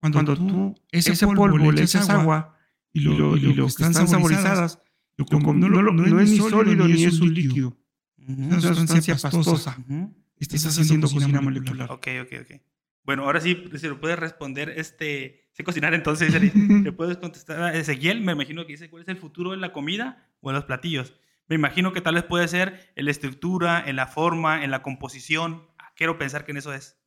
Cuando, 0.00 0.18
Cuando 0.18 0.36
tú 0.36 0.74
ese, 0.92 1.12
ese 1.12 1.26
polvo 1.26 1.72
le 1.72 1.82
echas 1.82 2.08
agua 2.10 2.56
y 2.92 3.00
lo, 3.00 3.12
y 3.12 3.16
lo, 3.16 3.36
y 3.36 3.54
lo 3.54 3.64
que 3.64 3.70
están 3.70 4.08
saborizadas, 4.08 4.78
no, 5.18 5.52
no, 5.54 5.92
no, 5.92 6.20
es 6.20 6.30
ni 6.30 6.38
sólido 6.38 6.86
ni 6.86 7.04
es 7.04 7.20
un 7.20 7.32
líquido. 7.32 7.76
Uh 8.18 8.24
-huh. 8.24 8.58
Es 8.58 8.64
una 8.64 8.74
sustancia 8.74 9.16
pastosa. 9.16 9.76
Uh 9.88 9.92
-huh. 9.92 10.14
Estás 10.38 10.78
haciendo 10.78 11.08
cocina 11.08 11.40
molecular. 11.40 11.90
Ok, 11.90 12.08
ok, 12.22 12.32
ok. 12.42 12.60
Bueno, 13.04 13.24
ahora 13.24 13.40
sí, 13.40 13.56
si 13.76 13.86
lo 13.86 14.00
puedes 14.00 14.18
responder, 14.18 14.74
este, 14.76 15.48
sé 15.52 15.62
cocinar 15.62 15.94
entonces, 15.94 16.34
le 16.84 16.92
puedes 16.92 17.16
contestar 17.18 17.62
a 17.62 17.74
Ezequiel, 17.74 18.20
me 18.20 18.32
imagino 18.32 18.66
que 18.66 18.72
dice 18.72 18.90
cuál 18.90 19.02
es 19.02 19.08
el 19.08 19.16
futuro 19.16 19.54
en 19.54 19.60
la 19.60 19.72
comida 19.72 20.28
o 20.40 20.50
en 20.50 20.56
los 20.56 20.64
platillos. 20.64 21.14
Me 21.48 21.54
imagino 21.54 21.92
que 21.92 22.00
tal 22.00 22.14
vez 22.14 22.24
puede 22.24 22.48
ser 22.48 22.92
en 22.96 23.04
la 23.04 23.10
estructura, 23.10 23.82
en 23.86 23.96
la 23.96 24.06
forma, 24.06 24.64
en 24.64 24.70
la 24.70 24.82
composición. 24.82 25.68
Quiero 25.94 26.18
pensar 26.18 26.44
que 26.44 26.50
en 26.50 26.58
eso 26.58 26.72
es. 26.72 26.98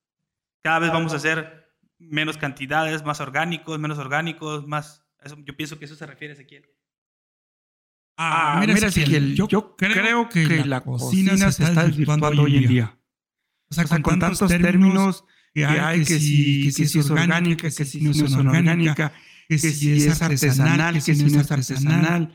Cada 0.62 0.80
vez 0.80 0.92
vamos 0.92 1.14
a 1.14 1.18
hacer 1.18 1.70
menos 1.98 2.38
cantidades, 2.38 3.04
más 3.04 3.20
orgánicos, 3.20 3.80
menos 3.80 3.98
orgánicos, 3.98 4.68
más... 4.68 5.06
Eso, 5.22 5.38
yo 5.46 5.56
pienso 5.56 5.78
que 5.78 5.86
eso 5.86 5.96
se 5.96 6.06
refiere 6.06 6.32
a 6.32 6.36
Ezequiel. 6.36 6.66
Ah, 8.16 8.58
mira, 8.60 8.74
mira 8.74 8.88
Ezequiel, 8.88 9.36
yo, 9.36 9.48
yo 9.48 9.76
creo, 9.76 9.94
creo 9.94 10.30
que, 10.30 10.48
que, 10.48 10.66
la 10.66 10.82
cocina, 10.82 11.32
cocina 11.32 11.52
se 11.52 11.64
está 11.64 11.86
desvirtuando 11.86 12.28
hoy 12.42 12.58
en 12.58 12.68
día. 12.68 13.00
O 13.70 13.74
sea, 13.74 13.84
o 13.84 13.88
sea 13.88 13.98
con, 13.98 14.04
con, 14.04 14.20
tantos 14.20 14.50
términos, 14.50 14.72
términos 14.72 15.26
que 15.54 15.66
hay, 15.66 16.00
que, 16.00 16.20
si, 16.20 16.66
que, 16.66 16.86
si 16.86 17.00
es 17.00 17.10
orgánica, 17.10 17.70
que 17.70 17.86
si 17.86 18.02
no 18.02 18.12
es 18.12 18.34
orgánica, 18.34 19.14
que 19.48 19.58
si 19.58 20.06
es 20.06 20.22
artesanal, 20.22 20.96
que 20.96 21.02
si 21.02 21.24
no 21.24 21.42
es 21.42 21.52
artesanal. 21.52 22.34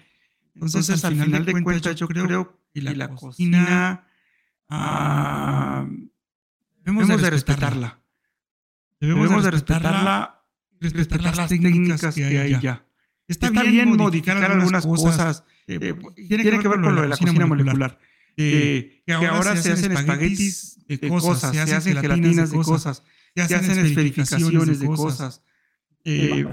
Entonces, 0.55 1.05
al 1.05 1.17
final 1.17 1.45
de 1.45 1.63
cuentas, 1.63 1.97
yo 1.97 2.09
creo 2.09 2.61
que 2.73 2.83
la 2.83 3.09
cocina 3.09 4.07
ah, 4.69 5.87
debemos 6.85 7.21
de 7.21 7.31
respetarla. 7.31 8.01
Debemos 9.01 9.45
de 9.45 9.51
respetarla, 9.51 10.43
respetar 10.81 11.37
las 11.37 11.49
técnicas 11.49 12.15
que 12.15 12.25
hay 12.25 12.61
ya. 12.61 12.87
Está, 13.27 13.51
bien 13.51 13.97
modificar 13.97 14.37
algunas 14.37 14.85
cosas. 14.87 15.45
Eh, 15.67 15.95
tiene, 16.29 16.43
que 16.43 16.69
ver 16.69 16.81
con 16.81 16.95
lo 16.95 17.03
de 17.03 17.09
la 17.09 17.17
cocina 17.17 17.47
molecular. 17.47 17.99
Eh, 18.37 19.03
que, 19.07 19.13
ahora 19.13 19.57
se 19.57 19.73
hacen 19.73 19.93
espaguetis 19.93 20.79
de 20.89 21.09
cosas, 21.09 21.53
se 21.53 21.61
hacen 21.61 21.97
gelatinas 21.97 22.51
de 22.51 22.57
cosas, 22.59 23.03
se 23.35 23.43
hacen 23.43 23.87
esferificaciones 23.87 24.81
de 24.81 24.87
cosas, 24.87 25.43
eh, 26.05 26.45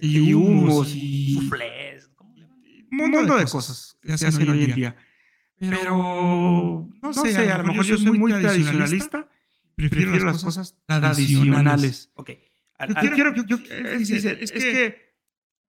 y 0.00 0.32
humos 0.34 0.92
y 0.94 1.34
suflés, 1.34 1.85
un 2.90 3.10
montón 3.10 3.38
de 3.38 3.44
cosas 3.44 3.98
que 4.02 4.16
se 4.16 4.26
hacen 4.26 4.48
hoy 4.48 4.64
en 4.64 4.74
día. 4.74 4.96
Pero 5.58 6.88
no 7.02 7.12
sé, 7.12 7.50
a 7.50 7.58
lo 7.58 7.64
mejor 7.64 7.84
yo 7.84 7.96
soy 7.96 8.18
muy 8.18 8.32
tradicionalista, 8.32 9.28
prefiero 9.74 10.24
las 10.24 10.42
cosas 10.42 10.76
tradicionales. 10.86 12.10
Ok. 12.14 12.30
Yo 13.02 13.10
quiero, 13.12 13.34
yo, 13.34 13.56
es, 13.56 14.10
es, 14.10 14.52
que 14.52 15.14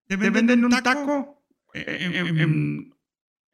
te 0.07 0.17
venden 0.17 0.65
un 0.65 0.71
taco 0.71 1.41
en, 1.73 2.15
en, 2.15 2.93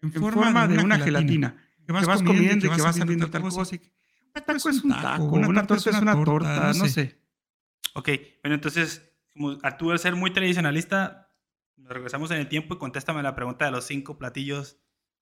en 0.02 0.12
forma 0.12 0.68
de 0.68 0.80
una 0.80 0.98
gelatina 0.98 1.56
que 1.86 1.92
vas, 1.92 2.02
que 2.02 2.08
vas 2.08 2.24
comiendo 2.24 2.66
y 2.66 2.70
que 2.70 2.82
vas 2.82 2.96
sabiendo 2.96 3.30
tal 3.30 3.42
cosa. 3.44 3.62
Un 3.62 4.42
taco 4.44 4.70
es 4.70 4.84
un 4.84 4.92
taco, 4.92 5.24
una 5.26 5.68
torta 5.68 5.90
es 5.90 6.02
una 6.02 6.24
torta, 6.24 6.74
no 6.74 6.88
sé. 6.88 7.20
Ok, 7.96 8.10
bueno, 8.42 8.56
entonces, 8.56 9.12
como 9.34 9.58
tú 9.78 9.92
al 9.92 10.00
ser 10.00 10.16
muy 10.16 10.32
tradicionalista, 10.32 11.23
nos 11.78 11.92
regresamos 11.92 12.32
en 12.32 12.38
el 12.38 12.48
tiempo 12.48 12.76
y 12.76 12.78
contéstame 12.78 13.24
la 13.24 13.36
pregunta 13.36 13.66
de 13.66 13.72
los 13.72 13.86
cinco 13.86 14.18
platillos 14.18 14.78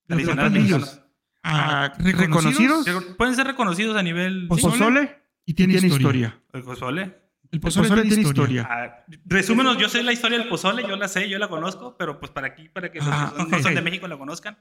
tradicionales. 0.08 0.52
Platillos. 0.52 1.02
Ah, 1.44 1.94
¿Reconocidos? 1.98 2.86
Pueden 3.18 3.36
ser 3.36 3.48
reconocidos 3.48 3.98
a 3.98 4.04
nivel... 4.04 4.48
Pozole 4.48 5.24
y 5.46 5.52
y 5.52 5.54
tiene, 5.54 5.74
historia. 5.76 6.40
¿El 6.54 6.64
pozole? 6.64 7.18
El 7.52 7.60
pozole, 7.60 8.04
tiene 8.04 8.22
historia. 8.22 8.68
Ah, 8.70 9.06
resúmenos, 9.26 9.78
yo 9.78 9.90
sé 9.90 10.04
la 10.04 10.14
historia 10.14 10.38
del 10.38 10.48
pozole, 10.48 10.84
yo 10.88 10.96
la 10.96 11.08
sé, 11.08 11.28
yo 11.28 11.38
la 11.40 11.50
conozco, 11.50 11.98
pero 11.98 12.20
pues 12.20 12.32
para 12.32 12.48
aquí, 12.48 12.70
para 12.70 12.92
que 12.92 13.00
los 13.00 13.08
Ah, 13.10 13.34
que 13.36 13.44
no 13.44 13.58
ok. 13.58 13.64
son 13.64 13.76
de 13.76 13.82
México 13.82 14.08
la 14.08 14.18
conozcan. 14.18 14.58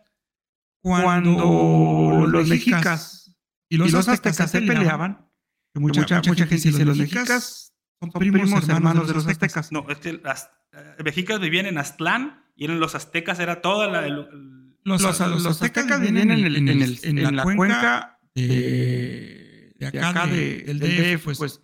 Cuando 0.82 2.26
los 2.26 2.48
mexicas 2.48 3.36
y 3.68 3.76
los, 3.76 3.94
aztecas 3.94 4.50
se 4.50 4.62
peleaban, 4.62 5.30
que 5.72 5.80
mucha, 5.80 6.00
mucha, 6.00 6.46
gente 6.46 6.68
dice 6.68 6.84
los 6.84 6.96
mexicas 6.96 7.69
son 8.00 8.10
primos 8.12 8.68
hermanos 8.68 9.06
de 9.08 9.14
los 9.14 9.26
aztecas. 9.26 9.70
No, 9.72 9.86
es 9.88 9.98
que 9.98 10.14
las 10.14 10.50
eh, 10.72 11.02
mexicas 11.04 11.38
vivían 11.40 11.66
en 11.66 11.78
Aztlán 11.78 12.44
y 12.56 12.64
eran 12.64 12.80
los 12.80 12.94
aztecas 12.94 13.38
era 13.40 13.60
toda 13.60 13.88
la... 13.88 14.06
el- 14.06 14.18
el- 14.32 14.60
Los, 14.84 15.02
los, 15.02 15.20
los 15.20 15.46
aztecas 15.46 16.00
vivían 16.00 16.30
en, 16.30 16.44
el, 16.44 16.56
en, 16.56 16.68
el, 16.68 16.98
en 17.02 17.36
la 17.36 17.42
cuenca 17.42 18.18
de, 18.34 19.74
de 19.78 19.86
acá, 19.86 20.26
de, 20.26 20.62
del 20.64 20.78
DF, 21.18 21.24
pues, 21.38 21.60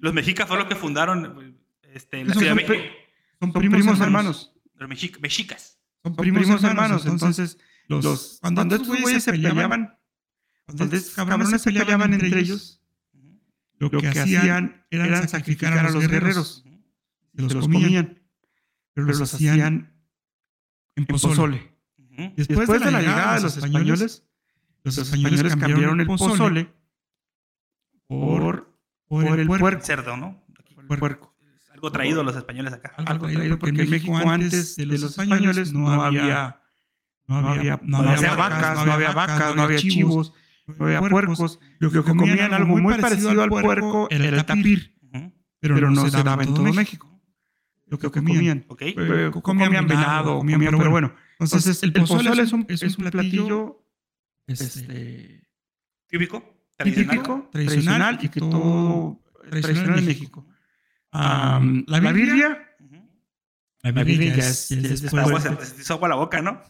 los 0.00 0.14
mexicas 0.14 0.46
fue 0.48 0.56
lo 0.58 0.68
que 0.68 0.76
fundaron 0.76 1.58
este, 1.92 2.24
la 2.24 2.30
Esos 2.32 2.42
Ciudad 2.42 2.54
de 2.56 2.60
son 2.66 2.70
México. 2.76 2.94
son 3.40 3.52
primos, 3.52 4.00
hermanos. 4.00 4.52
Los 4.76 4.88
mexic- 4.88 5.18
mexicas. 5.20 5.78
Son 6.04 6.14
primos, 6.14 6.62
hermanos. 6.64 7.04
Entonces, 7.06 7.58
los, 7.88 8.38
cuando, 8.40 8.62
estos 8.62 8.86
güeyes 9.00 9.24
se 9.24 9.32
peleaban, 9.32 9.98
cuando 10.66 10.96
estos 10.96 11.14
cabrones 11.14 11.60
se 11.62 11.72
peleaban 11.72 12.14
entre 12.14 12.38
ellos, 12.38 12.77
lo 13.78 13.90
que, 13.90 14.08
hacían 14.08 14.84
era 14.90 15.26
sacrificar 15.28 15.78
a 15.78 15.90
los 15.90 16.06
guerreros. 16.06 16.64
Se 17.34 17.42
los, 17.42 17.54
comían, 17.54 18.20
pero 18.92 19.06
los 19.06 19.20
hacían 19.20 19.92
en 20.96 21.06
pozole. 21.06 21.72
Ujú. 21.98 22.32
Después, 22.36 22.68
de 22.68 22.90
la 22.90 23.00
llegada 23.00 23.34
de 23.36 23.42
los 23.42 23.56
españoles, 23.56 24.24
los 24.82 24.98
españoles 24.98 25.56
cambiaron 25.56 26.00
el 26.00 26.06
pozole 26.06 26.72
por, 28.08 28.74
por 29.06 29.38
el 29.38 29.46
puerco. 29.46 29.84
Cerdo, 29.84 30.16
¿no? 30.16 30.44
Puerco. 30.88 31.34
Algo 31.72 31.92
traído 31.92 32.22
a 32.22 32.24
los 32.24 32.34
españoles 32.34 32.72
acá. 32.72 32.94
Algo 32.96 33.28
traído 33.28 33.58
porque 33.58 33.82
en 33.82 33.90
México 33.90 34.16
antes 34.16 34.74
de 34.74 34.86
los 34.86 35.02
españoles 35.04 35.72
no 35.72 36.02
había 36.02 36.60
no 37.28 37.36
había, 37.36 37.78
no 37.82 38.02
no 38.02 38.10
había 38.10 38.32
había 38.32 38.34
vacas, 38.34 38.86
no 38.86 38.92
había 38.92 39.12
vacas, 39.12 39.54
no 39.54 39.62
había 39.62 39.78
chivos, 39.78 40.32
había 40.78 41.00
puercos. 41.00 41.58
Lo 41.78 41.90
que 41.90 42.02
comían 42.02 42.52
algo 42.52 42.76
muy 42.76 42.94
parecido 42.94 43.42
al 43.42 43.50
puerco 43.50 44.08
era 44.10 44.24
el 44.24 44.44
tapir, 44.44 44.94
pero 45.60 45.90
no 45.90 46.08
se 46.08 46.22
daba 46.22 46.42
en 46.42 46.54
todo 46.54 46.72
México. 46.72 47.08
Lo 47.86 47.98
que 47.98 48.10
comían. 48.10 48.64
Ok. 48.68 48.82
Eh, 48.82 49.30
comían 49.42 49.86
venado, 49.86 50.38
comían, 50.38 50.60
pero 50.60 50.90
bueno. 50.90 51.14
Entonces, 51.38 51.82
el 51.82 51.92
pozole 51.92 52.42
es 52.42 52.52
un, 52.52 52.66
es 52.68 52.98
un 52.98 53.10
platillo 53.10 53.84
este, 54.46 55.48
Típico. 56.08 56.54
Tradicional. 56.76 57.16
típico, 57.16 57.48
tradicional 57.50 58.18
y 58.22 58.28
que 58.28 58.38
todo 58.38 59.20
tradicional 59.50 59.98
en 59.98 60.06
México. 60.06 60.46
La 61.12 61.60
birria, 62.12 62.76
la 63.82 63.90
birria 64.04 64.36
ya 64.36 64.48
es, 64.48 64.68
ya 64.68 64.76
es 64.76 65.02
después, 65.02 65.90
agua 65.90 66.08
la 66.08 66.14
boca, 66.14 66.40
¿no? 66.40 66.62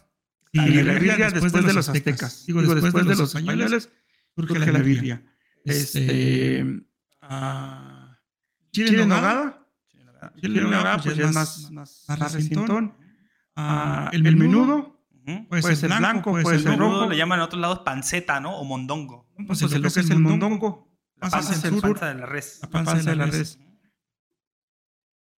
Y 0.51 0.81
la 0.83 0.93
birria 0.93 1.29
después 1.29 1.51
de 1.53 1.73
los 1.73 1.89
aztecas. 1.89 2.45
Digo, 2.45 2.61
después 2.61 2.93
de 2.93 3.15
los 3.15 3.35
españoles 3.35 3.89
surge 4.35 4.71
la 4.71 4.79
birria. 4.79 5.23
Este, 5.65 6.65
ah, 7.21 8.17
chile 8.71 9.01
en 9.03 9.09
nogada, 9.09 9.67
chile 10.41 10.61
en 10.61 10.69
nogada 10.71 10.97
pues 10.97 11.15
ya 11.15 11.25
es 11.25 11.33
más, 11.33 11.71
más, 11.71 12.05
más 12.07 12.33
recientón. 12.33 12.95
Ah, 13.55 14.09
el 14.13 14.23
menudo 14.23 15.03
Ujú. 15.27 15.47
puede 15.49 15.75
ser 15.75 15.89
blanco, 15.97 16.31
puede 16.31 16.59
ser 16.59 16.69
Menudo 16.71 16.99
rojo. 17.01 17.09
le 17.11 17.17
llaman 17.17 17.39
en 17.39 17.43
otros 17.43 17.61
lados 17.61 17.79
panceta, 17.79 18.39
¿no? 18.39 18.57
O 18.57 18.63
mondongo. 18.63 19.27
Pues 19.45 19.61
lo 19.61 19.81
que 19.81 19.87
es 19.99 20.09
el 20.09 20.19
mondongo, 20.19 20.89
La 21.17 21.29
panza, 21.29 21.51
la 21.51 21.69
sur. 21.69 21.81
panza 21.81 22.07
de 22.07 22.15
la 22.15 22.25
res. 22.25 22.59
la 22.61 22.69
panza 22.69 22.95
de 22.95 23.15
la 23.15 23.25
res. 23.25 23.59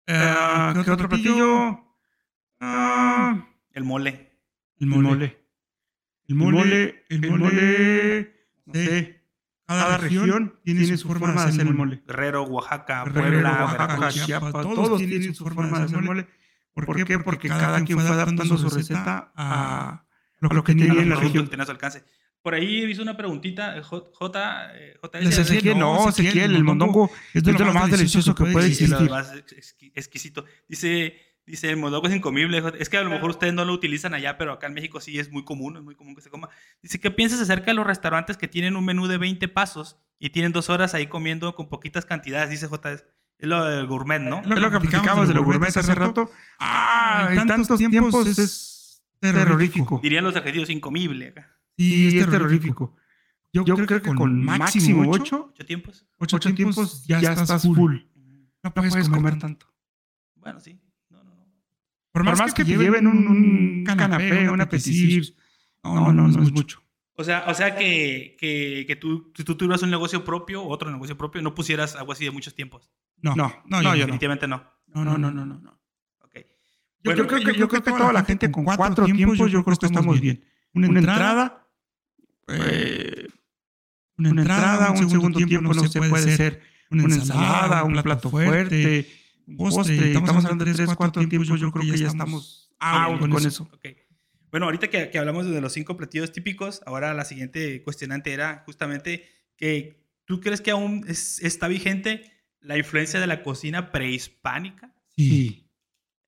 Ah, 0.07 0.73
¿Qué 0.83 0.91
otro 0.91 1.09
platillo? 1.09 1.79
Ah, 2.59 3.47
El 3.73 3.83
mole. 3.83 4.30
El 4.81 4.87
mole. 4.87 5.37
El 6.27 6.35
mole, 6.35 7.05
el 7.09 7.29
mole, 7.29 8.33
no 8.65 8.73
sé. 8.73 9.21
Cada 9.67 9.97
región 9.97 10.59
tiene 10.63 10.97
su 10.97 11.07
forma 11.07 11.31
de 11.33 11.49
hacer 11.49 11.67
el 11.67 11.73
mole. 11.73 12.03
Guerrero, 12.05 12.43
Oaxaca, 12.43 13.05
Guerrero, 13.05 13.41
Puebla. 13.41 14.09
Chiapas, 14.11 14.51
todos 14.51 14.97
tienen 14.97 15.33
su 15.33 15.43
forma 15.43 15.79
de 15.79 15.85
hacer 15.85 15.99
el 15.99 16.05
mole. 16.05 16.27
¿Por 16.73 17.05
qué? 17.05 17.19
Porque 17.19 17.47
cada 17.47 17.83
quien 17.83 17.99
fue 17.99 18.09
adaptando 18.09 18.57
su 18.57 18.69
receta 18.69 19.31
a 19.35 20.05
lo 20.39 20.63
que 20.63 20.73
tenía 20.75 21.01
en 21.01 21.09
la 21.09 21.15
región. 21.15 21.45
que 21.45 21.51
tenía 21.51 21.63
a 21.63 21.67
su 21.67 21.71
alcance. 21.71 22.03
Por 22.41 22.55
ahí 22.55 22.81
he 22.81 22.85
visto 22.87 23.03
una 23.03 23.15
preguntita, 23.15 23.77
eh, 23.77 23.83
J, 23.83 24.09
J, 24.13 24.71
eh, 24.75 24.97
JS, 24.99 25.75
no, 25.75 26.09
Ezequiel, 26.09 26.55
el 26.55 26.63
mondongo 26.63 27.11
es 27.35 27.43
de 27.43 27.53
lo 27.53 27.71
más 27.71 27.91
delicioso 27.91 28.33
que 28.33 28.45
puede 28.45 28.67
existir. 28.69 29.07
exquisito. 29.93 30.43
Dice, 30.67 31.13
dice, 31.45 31.69
el 31.69 31.77
mondongo 31.77 32.07
es 32.07 32.15
incomible. 32.15 32.63
Es 32.79 32.89
que 32.89 32.97
a 32.97 33.03
lo 33.03 33.09
mejor 33.09 33.31
ustedes 33.31 33.53
no 33.53 33.65
lo 33.65 33.73
utilizan 33.73 34.13
allá, 34.13 34.37
pero 34.37 34.53
acá 34.53 34.67
en 34.67 34.73
México 34.73 34.99
sí 34.99 35.19
es 35.19 35.31
muy 35.31 35.43
común, 35.43 35.77
es 35.77 35.83
muy 35.83 35.95
común 35.95 36.15
que 36.15 36.21
se 36.21 36.29
coma. 36.29 36.49
Dice, 36.81 36.99
¿qué 36.99 37.11
piensas 37.11 37.41
acerca 37.41 37.67
de 37.67 37.73
los 37.73 37.85
restaurantes 37.85 38.37
que 38.37 38.47
tienen 38.47 38.75
un 38.75 38.85
menú 38.85 39.07
de 39.07 39.17
20 39.17 39.47
pasos 39.47 39.97
y 40.19 40.29
tienen 40.29 40.51
dos 40.51 40.69
horas 40.69 40.93
ahí 40.93 41.07
comiendo 41.07 41.55
con 41.55 41.69
poquitas 41.69 42.05
cantidades? 42.05 42.49
Dice 42.49 42.67
JS. 42.67 43.05
Es 43.37 43.47
lo 43.47 43.65
del 43.65 43.87
gourmet, 43.87 44.21
¿no? 44.21 44.41
Es 44.41 44.47
lo 44.47 44.69
que 44.69 44.79
platicamos 44.79 45.27
de 45.27 45.33
lo 45.33 45.43
gourmet 45.43 45.75
hace 45.75 45.95
rato. 45.95 46.29
Ah, 46.59 47.29
en 47.31 47.47
tantos 47.47 47.79
tiempos 47.79 48.27
es 48.27 49.03
terrorífico. 49.19 49.99
Dirían 50.01 50.23
los 50.23 50.35
argentinos, 50.35 50.69
incomible 50.69 51.29
acá. 51.29 51.57
Sí, 51.77 52.19
es 52.19 52.29
terrorífico. 52.29 52.95
Yo, 53.53 53.65
creo 53.65 54.01
que 54.01 54.13
con 54.13 54.43
máximo 54.43 55.09
8, 55.11 55.53
¿Ocho 55.53 55.65
tiempos? 55.65 56.05
8 56.19 56.53
tiempos 56.53 57.03
ya 57.05 57.19
estás 57.19 57.63
full. 57.63 57.97
No 58.63 58.73
puedes 58.73 59.09
comer 59.09 59.39
tanto. 59.39 59.65
Bueno, 60.35 60.59
sí. 60.59 60.79
No, 62.13 62.23
no, 62.23 62.31
no. 62.31 62.35
Por 62.35 62.37
más 62.37 62.53
que 62.53 62.65
te 62.65 62.77
lleven 62.77 63.07
un, 63.07 63.27
un 63.27 63.83
canapé, 63.85 64.49
un 64.49 64.61
aperitif, 64.61 65.29
no, 65.83 66.11
no, 66.11 66.27
no 66.27 66.43
es 66.43 66.51
mucho. 66.51 66.81
O 67.15 67.23
sea, 67.23 67.45
o 67.47 67.53
sea 67.53 67.75
que, 67.75 68.35
que, 68.39 68.85
que 68.87 68.95
tú, 68.95 69.31
si 69.35 69.43
tú 69.43 69.55
tuvieras 69.55 69.83
un 69.83 69.91
negocio 69.91 70.23
propio, 70.23 70.63
otro 70.65 70.89
negocio 70.89 71.17
propio, 71.17 71.41
no 71.41 71.53
pusieras 71.53 71.95
algo 71.95 72.11
así 72.13 72.25
de 72.25 72.31
muchos 72.31 72.55
tiempos. 72.55 72.89
No, 73.21 73.35
no, 73.35 73.53
no, 73.65 73.81
yo 73.81 73.89
no. 73.89 73.95
Definitivamente 73.95 74.47
no. 74.47 74.63
No, 74.87 75.05
no, 75.05 75.17
no, 75.17 75.31
no, 75.31 75.45
no. 75.45 75.59
no. 75.59 75.79
Ok. 76.19 76.35
Yo, 76.35 76.43
Bueno, 77.03 77.27
creo 77.27 77.39
que, 77.39 77.57
yo 77.57 77.67
creo 77.67 77.83
que 77.83 77.91
toda 77.91 78.11
la 78.11 78.23
gente 78.23 78.49
con 78.51 78.65
cuatro 78.65 79.05
tiempos, 79.05 79.51
yo 79.51 79.63
creo 79.63 79.77
que 79.77 79.85
estamos 79.85 80.19
bien. 80.19 80.43
Una 80.73 80.87
entrada, 80.87 81.67
eh, 82.47 83.27
una 84.17 84.29
entrada, 84.29 84.91
un 84.91 85.09
segundo 85.09 85.37
tiempo, 85.45 85.73
no 85.73 85.83
sé, 85.87 85.99
puede 85.99 86.35
ser 86.35 86.61
una 86.89 87.03
ensalada, 87.03 87.83
un 87.83 88.01
plato 88.01 88.29
fuerte, 88.29 89.07
un 89.47 89.57
postre. 89.57 90.11
Estamos 90.11 90.43
hablando 90.45 90.65
de 90.65 90.73
tres, 90.73 90.89
cuatro 90.95 91.27
tiempos, 91.27 91.59
yo 91.59 91.71
creo 91.71 91.91
que 91.91 91.97
ya 91.97 92.07
estamos 92.07 92.71
out 92.79 93.19
con 93.19 93.45
eso. 93.45 93.69
Ok. 93.73 93.85
Bueno, 94.51 94.65
ahorita 94.65 94.89
que, 94.89 95.09
que 95.09 95.17
hablamos 95.17 95.45
de 95.45 95.61
los 95.61 95.71
cinco 95.71 95.95
platillos 95.95 96.31
típicos, 96.33 96.81
ahora 96.85 97.13
la 97.13 97.23
siguiente 97.23 97.81
cuestionante 97.83 98.33
era 98.33 98.63
justamente 98.65 99.25
que 99.55 100.05
tú 100.25 100.41
crees 100.41 100.59
que 100.61 100.71
aún 100.71 101.05
es- 101.07 101.39
está 101.41 101.67
vigente 101.69 102.29
la 102.59 102.77
influencia 102.77 103.19
de 103.21 103.27
la 103.27 103.43
cocina 103.43 103.91
prehispánica 103.91 104.93
Sí, 105.15 105.69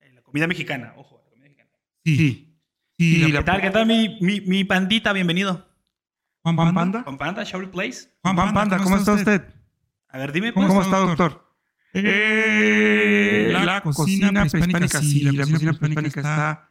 en 0.00 0.14
la 0.14 0.22
comida 0.22 0.46
mexicana. 0.46 0.94
Ojo, 0.96 1.18
la 1.22 1.30
comida 1.30 1.42
mexicana. 1.44 1.70
sí. 2.04 2.50
Sí, 2.96 3.20
¿Qué 3.26 3.28
la- 3.32 3.44
tal, 3.44 3.60
qué 3.60 3.70
tal 3.70 3.86
mi, 3.86 4.18
mi, 4.20 4.40
mi 4.42 4.62
pandita? 4.64 5.12
Bienvenido. 5.12 5.68
Juan 6.42 6.54
Panda. 6.56 7.02
Juan 7.02 7.18
Panda, 7.18 7.42
Shower 7.42 7.68
Place. 7.70 8.08
Juan 8.22 8.36
Panda, 8.54 8.78
¿cómo 8.78 8.96
está 8.96 9.14
usted? 9.14 9.42
A 10.08 10.18
ver, 10.18 10.30
dime, 10.32 10.52
pues. 10.52 10.66
¿Cómo 10.68 10.80
está, 10.80 10.98
doctor? 10.98 11.43
Eh, 11.96 13.50
la, 13.52 13.80
cocina 13.80 14.44
prehispánica, 14.46 15.00
sí, 15.00 15.20
la 15.22 15.46
cocina 15.46 15.72
prehispánica 15.72 16.20
está, 16.20 16.70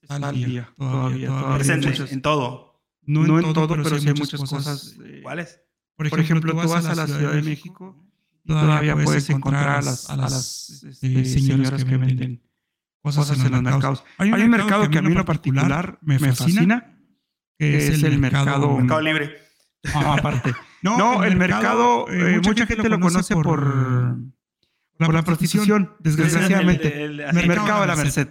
está 0.00 0.28
al 0.28 0.34
día, 0.34 0.72
todavía, 0.76 1.26
todavía. 1.28 1.56
presente 1.56 1.88
Muchas- 1.88 2.12
en 2.12 2.22
todo. 2.22 2.80
no, 3.02 3.40
en 3.40 3.52
todo, 3.52 3.68
pero 3.82 3.98
sí 3.98 4.08
hay 4.08 4.14
muchas 4.14 4.40
cosas. 4.40 4.96
eh, 5.04 5.20
¿Cuáles? 5.22 5.60
Por 5.96 6.20
ejemplo, 6.20 6.52
tú 6.52 6.68
vas 6.68 6.86
a 6.86 6.94
la 6.94 7.06
Ciudad 7.06 7.32
de 7.32 7.42
México, 7.42 7.96
todavía 8.46 8.96
puedes 8.96 9.28
encontrar 9.30 9.68
a 9.68 9.82
las, 9.82 10.08
a 10.08 10.16
las 10.16 10.82
este, 10.84 11.24
señoras 11.24 11.84
que 11.84 11.96
venden 11.96 12.42
cosas 13.02 13.30
en 13.44 13.50
los 13.50 13.62
mercados. 13.62 14.04
Hay 14.18 14.30
un 14.30 14.50
mercado 14.50 14.88
que 14.88 14.98
a 14.98 15.02
mí 15.02 15.08
en 15.08 15.18
lo 15.18 15.24
particular 15.24 15.98
me 16.02 16.18
fascina, 16.18 16.96
que 17.58 17.78
es 17.78 18.02
el 18.02 18.18
mercado... 18.18 18.78
Mercado 18.78 19.00
Libre. 19.00 19.36
Ah, 19.92 20.14
aparte. 20.18 20.54
No, 20.82 21.24
el 21.24 21.36
mercado, 21.36 22.06
eh, 22.08 22.40
mucha 22.44 22.66
gente 22.66 22.88
lo 22.88 22.98
conoce 23.00 23.34
por, 23.34 24.16
por 24.98 25.14
la 25.14 25.22
prostitución, 25.22 25.92
desgraciadamente. 26.00 27.04
El- 27.04 27.20
el- 27.20 27.38
El 27.38 27.46
mercado 27.48 27.80
de 27.82 27.86
la 27.86 27.96
Merced. 27.96 28.28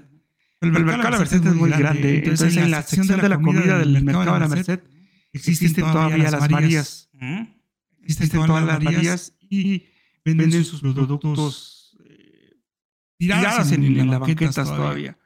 El 0.62 0.72
mercado 0.72 0.98
de 1.04 1.10
la 1.12 1.18
Merced 1.20 1.48
es 1.48 1.56
muy 1.56 1.70
grande. 1.70 2.18
Entonces, 2.20 2.58
en 2.58 2.72
la 2.72 2.82
sección 2.84 3.08
de 3.22 3.30
la 3.30 3.38
comida 3.40 3.78
del 3.80 4.04
mercado 4.04 4.34
de 4.34 4.40
la 4.40 4.48
Merced 4.48 4.80
existen 5.32 5.84
todavía 5.94 6.32
las 6.32 6.50
Marías. 6.50 7.10
¿Mm? 7.14 7.42
Existen 8.04 8.46
todas 8.46 8.66
las 8.66 8.84
Marías 8.84 9.34
y 9.50 9.86
venden 10.26 10.64
sus 10.66 10.82
productos 10.82 11.98
eh, 12.06 12.58
tiradas 13.18 13.72
en, 13.72 13.84
en 13.84 14.08
las 14.10 14.20
banquetas 14.20 14.56
todavía. 14.78 15.18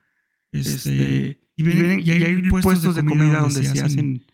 Este, 0.51 1.39
y, 1.55 1.63
venden- 1.63 2.01
y 2.05 2.11
hay 2.11 2.41
puestos 2.61 2.95
de 2.95 3.05
comida 3.05 3.39
donde 3.39 3.63
se 3.63 3.81
hacen 3.81 4.25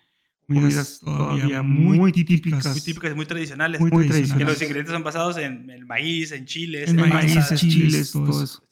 comidas 0.55 0.99
todavía 0.99 1.61
muy 1.61 2.11
típicas. 2.11 2.65
Muy 2.65 2.81
típicas, 2.81 3.15
muy 3.15 3.25
tradicionales. 3.25 3.79
Muy 3.79 3.91
tradicionales. 3.91 4.37
Que 4.37 4.43
los 4.43 4.61
ingredientes 4.61 4.93
son 4.93 5.03
basados 5.03 5.37
en 5.37 5.69
el 5.69 5.85
maíz, 5.85 6.31
en 6.31 6.45
chiles. 6.45 6.89
En 6.89 6.97
maíz, 6.97 7.33
salsas. 7.33 7.59
chiles, 7.59 8.11
todo 8.11 8.43
eso. 8.43 8.63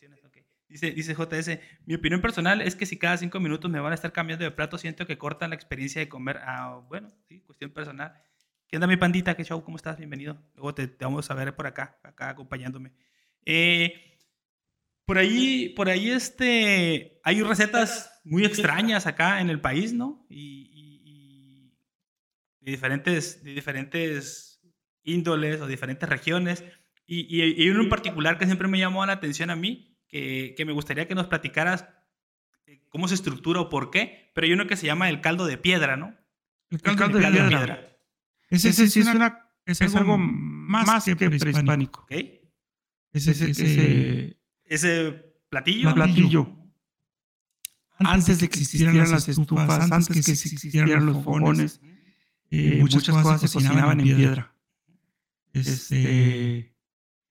Dice, 0.68 0.92
dice 0.92 1.16
JS, 1.16 1.60
mi 1.86 1.96
opinión 1.96 2.22
personal 2.22 2.62
es 2.62 2.76
que 2.76 2.86
si 2.86 2.98
cada 2.98 3.18
cinco 3.18 3.40
minutos 3.40 3.72
me 3.72 3.80
van 3.80 3.94
a 3.94 3.96
estar 3.96 4.12
cambiando 4.12 4.46
de 4.46 4.52
plato, 4.52 4.78
siento 4.78 5.08
que 5.08 5.18
cortan 5.18 5.50
la 5.50 5.56
experiencia 5.56 6.00
de 6.00 6.10
comer. 6.10 6.40
Ah, 6.44 6.82
bueno, 6.88 7.08
sí, 7.28 7.40
cuestión 7.40 7.72
personal. 7.72 8.14
¿Qué 8.68 8.76
onda, 8.76 8.86
mi 8.86 8.98
pandita? 8.98 9.36
¿Qué 9.36 9.44
show? 9.44 9.64
¿Cómo 9.64 9.78
estás? 9.78 9.98
Bienvenido. 9.98 10.38
Luego 10.56 10.76
te, 10.76 10.88
te 10.88 11.06
vamos 11.06 11.32
a 11.32 11.34
ver 11.34 11.56
por 11.56 11.66
acá, 11.66 11.98
acá 12.04 12.30
acompañándome. 12.30 12.92
Eh, 13.46 13.94
por 15.06 15.18
ahí, 15.18 15.70
por 15.70 15.90
ahí 15.90 16.12
este, 16.12 17.22
hay 17.24 17.42
recetas 17.42 18.12
muy 18.26 18.44
extrañas 18.44 19.08
acá 19.08 19.40
en 19.40 19.50
el 19.50 19.62
país, 19.62 19.94
¿no? 19.94 20.28
Y 20.30 20.77
de, 22.68 22.72
diferentes, 22.72 23.44
de 23.44 23.54
diferentes 23.54 24.60
índoles 25.04 25.62
o 25.62 25.68
diferentes 25.68 26.08
regiones. 26.08 26.66
Y, 27.06 27.22
y, 27.34 27.64
y 27.64 27.70
uno 27.70 27.84
en 27.84 27.90
particular 27.90 28.38
que 28.38 28.46
siempre 28.46 28.68
me 28.68 28.78
llamó 28.78 29.06
la 29.06 29.14
atención 29.14 29.50
a 29.50 29.56
mí, 29.56 29.98
que, 30.10 30.54
que 30.58 30.66
me 30.66 30.74
gustaría 30.74 31.08
que 31.08 31.16
nos 31.16 31.28
platicaras 31.28 31.88
eh, 32.66 32.84
cómo 32.90 33.08
se 33.08 33.16
estructura 33.16 33.62
o 33.62 33.70
por 33.70 33.90
qué, 33.90 34.32
pero 34.36 34.46
hay 34.46 34.52
uno 34.52 34.68
que 34.68 34.76
se 34.76 34.86
llama 34.86 35.10
el 35.10 35.22
caldo 35.22 35.46
de 35.46 35.58
piedra, 35.58 35.96
¿no? 35.96 36.14
El 36.70 36.82
El 36.84 36.96
caldo 36.98 37.20
de 37.20 37.32
piedra. 37.32 37.98
Ese, 38.50 38.70
Ese 38.70 38.90
sí 38.90 39.00
es, 39.00 39.08
una, 39.08 39.50
es 39.66 39.96
algo 39.96 40.18
más 40.18 41.06
que 41.06 41.16
prehispánico. 41.16 42.02
¿Ok? 42.02 42.12
Ese, 43.14 43.32
ese, 43.32 43.52
ese 43.52 44.38
Ese 44.66 45.12
platillo. 45.50 45.94
platillo. 45.94 46.54
Antes 48.00 48.40
de 48.40 48.50
que 48.50 48.60
existieran 48.60 49.10
las 49.10 49.30
estufas, 49.30 49.90
antes 49.90 50.26
que 50.26 50.32
existieran 50.32 51.06
los 51.06 51.24
fogones, 51.24 51.80
eh, 51.82 51.97
muchas 52.80 53.04
cosas 53.08 53.42
se 53.42 53.50
cocinaban 53.50 54.00
en 54.00 54.06
piedra. 54.18 54.54
Este, 55.54 56.74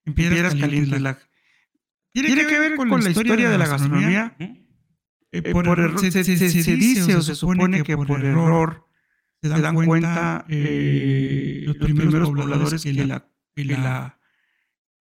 en 0.05 0.14
piedras 0.14 0.55
calientes. 0.55 1.01
La, 1.01 1.19
tiene, 2.12 2.47
que 2.47 2.59
ver 2.59 2.77
con, 2.77 2.89
la 2.91 3.11
historia 3.11 3.51
de 3.51 3.59
la 3.59 3.67
gastronomía. 3.67 4.37
Ujú. 4.41 4.67
Eh, 5.33 5.43
por 5.53 5.67
error- 5.79 5.99
se, 6.01 6.11
se- 6.11 6.25
se- 6.25 6.62
se 6.62 6.77
dice 6.77 7.14
o 7.17 7.23
se 7.23 7.35
supone 7.35 7.83
que 7.83 7.97
por 7.97 8.25
error 8.25 8.87
se 9.43 9.49
dan 9.51 9.75
cuenta 9.75 10.45
eh, 10.49 11.62
los 11.67 11.77
primeros 11.77 12.29
pobladores 12.31 12.83
que 12.83 12.93
la, 12.95 13.29
que 13.55 13.64
la, 13.64 14.19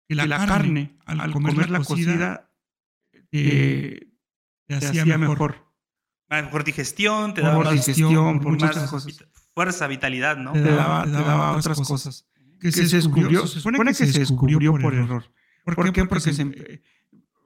que 0.09 0.15
la 0.15 0.47
carne, 0.47 0.99
al 1.07 1.33
comer 1.33 1.71
la 1.71 1.79
cocida, 1.83 2.51
eh, 3.33 4.09
te 4.67 4.75
hacía 4.75 5.17
mejor. 5.17 5.67
Mejor 6.29 6.65
digestión, 6.65 7.35
te 7.35 7.41
daba 7.41 7.65
más, 7.65 7.73
digestión, 7.73 8.41
por 8.41 8.53
más 8.53 8.63
muchas 8.77 8.91
cosas. 8.91 9.25
Fuerza, 9.55 9.87
vitalidad, 9.87 10.37
¿no? 10.37 10.53
Te 10.53 10.63
daba, 10.63 11.05
te 11.05 11.11
daba 11.11 11.57
otras 11.57 11.81
cosas. 11.81 12.27
Que 12.61 12.71
se 12.73 12.85
descubrió, 12.97 13.47
se 13.47 13.61
supone 13.61 13.93
que 13.93 13.95
se 13.95 14.19
descubrió 14.19 14.61
por 14.79 14.95
error. 14.95 15.25
¿Por 15.65 15.93
qué? 15.93 16.05
Porque 16.05 16.33
se, 16.33 16.43
em- 16.43 16.55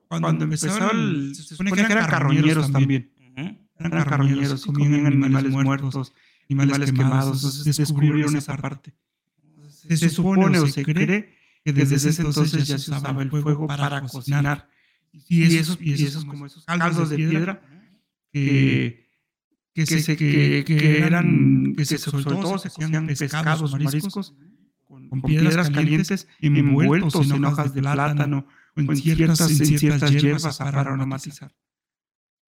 cuando 0.08 0.44
empezaba 0.44 0.90
el, 0.92 1.34
se 1.34 1.42
supone 1.42 1.72
que 1.72 1.80
eran 1.80 2.08
carroñeros 2.08 2.70
también. 2.70 3.12
Ujú. 3.36 3.58
Eran 3.78 4.04
carroñeros, 4.04 4.64
comían 4.66 5.06
animales 5.06 5.52
muertos, 5.52 6.12
animales 6.48 6.92
quemados, 6.92 7.36
entonces 7.36 7.76
descubrieron 7.76 8.36
esa 8.36 8.56
parte. 8.56 8.94
Se 9.88 10.08
supone 10.08 10.58
o 10.58 10.66
se 10.66 10.84
cree 10.84 11.36
que 11.64 11.72
desde 11.72 11.96
ese 11.96 12.22
entonces 12.22 12.66
ya 12.66 12.78
se 12.78 12.90
usaba 12.90 13.22
el 13.22 13.30
fuego 13.30 13.66
para 13.66 14.00
cocinar. 14.02 14.68
Y 15.28 15.56
esos, 15.56 15.78
y 15.80 15.92
esos 15.92 16.24
como 16.24 16.46
esos 16.46 16.64
caldos 16.64 17.10
de 17.10 17.16
piedra 17.16 17.62
que, 18.32 19.03
que, 19.74 19.86
se, 19.86 20.16
que, 20.16 20.64
que 20.64 20.98
eran, 21.00 21.74
que 21.76 21.84
se, 21.84 21.98
sobre 21.98 22.24
todo 22.24 22.58
se 22.58 22.70
cocían 22.70 23.06
pescados, 23.08 23.72
mariscos, 23.72 24.34
con, 24.84 25.08
con 25.08 25.22
piedras 25.22 25.70
calientes 25.70 26.28
envueltos 26.40 27.30
en 27.30 27.44
hojas 27.44 27.74
de 27.74 27.80
plátano 27.82 28.46
o 28.76 28.80
en 28.80 28.96
ciertas, 28.96 29.40
en 29.60 29.66
ciertas 29.78 30.10
hierbas 30.12 30.58
para 30.58 30.80
aromatizar. 30.80 31.52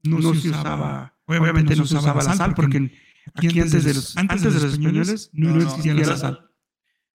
No, 0.05 0.35
se 0.35 0.51
usaba, 0.51 1.15
obviamente 1.25 1.75
no 1.75 1.85
se 1.85 1.97
usaba 1.97 2.23
la 2.23 2.35
sal, 2.35 2.55
porque 2.55 2.93
aquí 3.35 3.61
antes 3.61 3.83
de 3.85 3.95
los, 3.95 4.17
antes 4.17 4.43
de 4.43 4.51
los 4.53 4.65
españoles 4.65 5.31
no, 5.33 5.51
No, 5.51 5.57
no, 5.57 5.63
existía 5.63 5.95
no. 5.95 6.01
la 6.01 6.17
sal. 6.17 6.43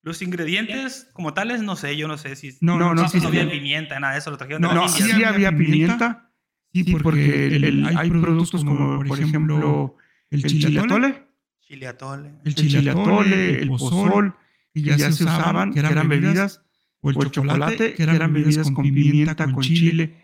Los 0.02 0.22
ingredientes 0.22 1.10
como 1.14 1.34
tales, 1.34 1.62
no 1.62 1.76
sé, 1.76 1.98
yo 1.98 2.08
no 2.08 2.18
sé 2.18 2.36
si... 2.36 2.58
No, 2.62 2.78
no, 2.80 2.96
no, 2.96 3.04
no, 3.04 3.28
había 3.28 3.44
sí. 3.44 3.50
pimienta, 3.50 4.00
nada 4.00 4.14
de 4.14 4.20
eso, 4.20 4.32
lo 4.32 4.38
trajeron 4.38 4.62
No, 4.62 4.74
no, 4.74 4.88
sí 4.90 5.04
había 5.12 5.56
pimienta, 5.56 6.32
sí, 6.74 6.84
porque 7.04 7.48
el- 7.48 7.64
el- 7.66 7.98
hay 7.98 8.10
productos 8.10 8.64
como, 8.64 9.04
por 9.04 9.20
ejemplo, 9.20 9.98
el 10.32 10.44
chile 10.44 10.80
atole, 10.80 11.26
Chile 11.62 11.88
atole. 11.88 12.32
el 12.46 12.56
chile 12.56 12.90
atole, 12.90 13.62
el 13.62 13.68
pozol, 13.70 14.36
que 14.74 14.82
ya 14.82 14.98
se 15.12 15.24
usaban, 15.24 15.74
que 15.74 15.80
eran 15.80 16.08
bebidas, 16.10 16.62
o 17.02 17.10
el 17.12 17.32
chocolate, 17.32 17.94
que 17.94 18.04
eran 18.04 18.34
bebidas 18.34 18.72
con 18.72 18.84
pimienta, 18.84 19.36
con 19.36 19.62
chile 19.62 20.16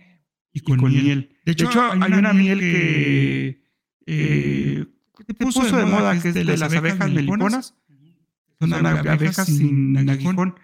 y 0.53 0.59
con 0.61 0.83
miel. 0.83 1.37
De 1.45 1.51
hecho, 1.53 1.69
hay 1.91 2.13
una 2.13 2.33
miel 2.33 2.59
que 2.59 3.63
eh, 4.07 4.85
que 5.27 5.33
puso 5.33 5.63
de 5.77 5.85
moda, 5.85 6.19
que 6.21 6.29
es 6.29 6.33
de 6.35 6.43
las 6.43 6.61
abejas 6.61 7.09
meliponas, 7.11 7.75
Ujú. 7.89 8.69
son 8.71 8.85
abe- 8.85 9.09
abejas 9.09 9.47
sin 9.47 9.97
aguijón, 10.09 10.55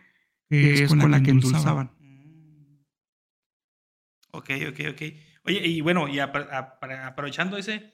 que 0.50 0.84
es 0.84 0.90
con 0.90 1.10
la 1.12 1.22
que 1.24 1.32
endulzaban. 1.32 1.92
Ok, 4.34 4.50
ok, 4.70 4.80
ok. 4.92 5.02
Oye, 5.46 5.68
y 5.68 5.82
bueno, 5.82 6.08
y 6.08 6.20
aprovechando 6.20 7.58
ese, 7.58 7.94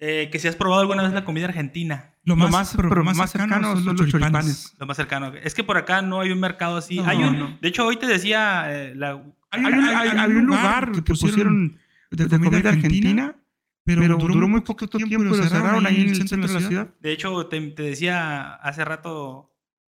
eh, 0.00 0.28
que 0.30 0.38
si 0.38 0.46
has 0.48 0.56
probado 0.56 0.80
alguna 0.82 1.02
vez 1.02 1.12
la 1.12 1.24
comida 1.24 1.46
argentina, 1.46 2.14
Lo 2.24 2.36
más, 2.36 2.74
pero 2.76 3.04
más 3.04 3.30
cercano 3.30 3.74
son 3.82 3.96
los 3.96 4.08
choripanes. 4.08 4.74
lo 4.78 4.86
más 4.86 4.96
cercano. 4.96 5.32
Es 5.42 5.54
que 5.54 5.64
por 5.64 5.76
acá 5.76 6.02
no 6.02 6.20
hay 6.20 6.30
un 6.30 6.40
mercado 6.40 6.76
así. 6.76 6.96
No, 6.98 7.06
hay 7.08 7.18
un, 7.22 7.38
no. 7.38 7.58
De 7.60 7.68
hecho, 7.68 7.84
hoy 7.86 7.96
te 7.96 8.06
decía, 8.06 8.66
eh, 8.72 8.94
la, 8.94 9.22
Hay, 9.50 9.64
un- 9.64 9.74
hay- 9.84 10.08
hay 10.08 10.30
un 10.32 10.46
lugar 10.46 10.92
que 10.92 11.02
pusieron 11.02 11.78
de 12.10 12.28
comida 12.28 12.68
argentina, 12.70 13.34
pero, 13.84 14.16
duró 14.18 14.46
muy 14.48 14.60
poquito 14.60 14.98
tiempo 14.98 15.24
y 15.34 15.36
lo 15.38 15.44
cerraron 15.48 15.86
ahí 15.86 16.02
en 16.02 16.08
el 16.10 16.16
centro 16.28 16.46
de 16.46 16.54
la 16.60 16.60
ciudad. 16.68 16.88
de 17.00 17.12
hecho, 17.12 17.46
te, 17.46 17.60
te 17.70 17.82
decía 17.82 18.54
hace 18.56 18.84
rato 18.84 19.50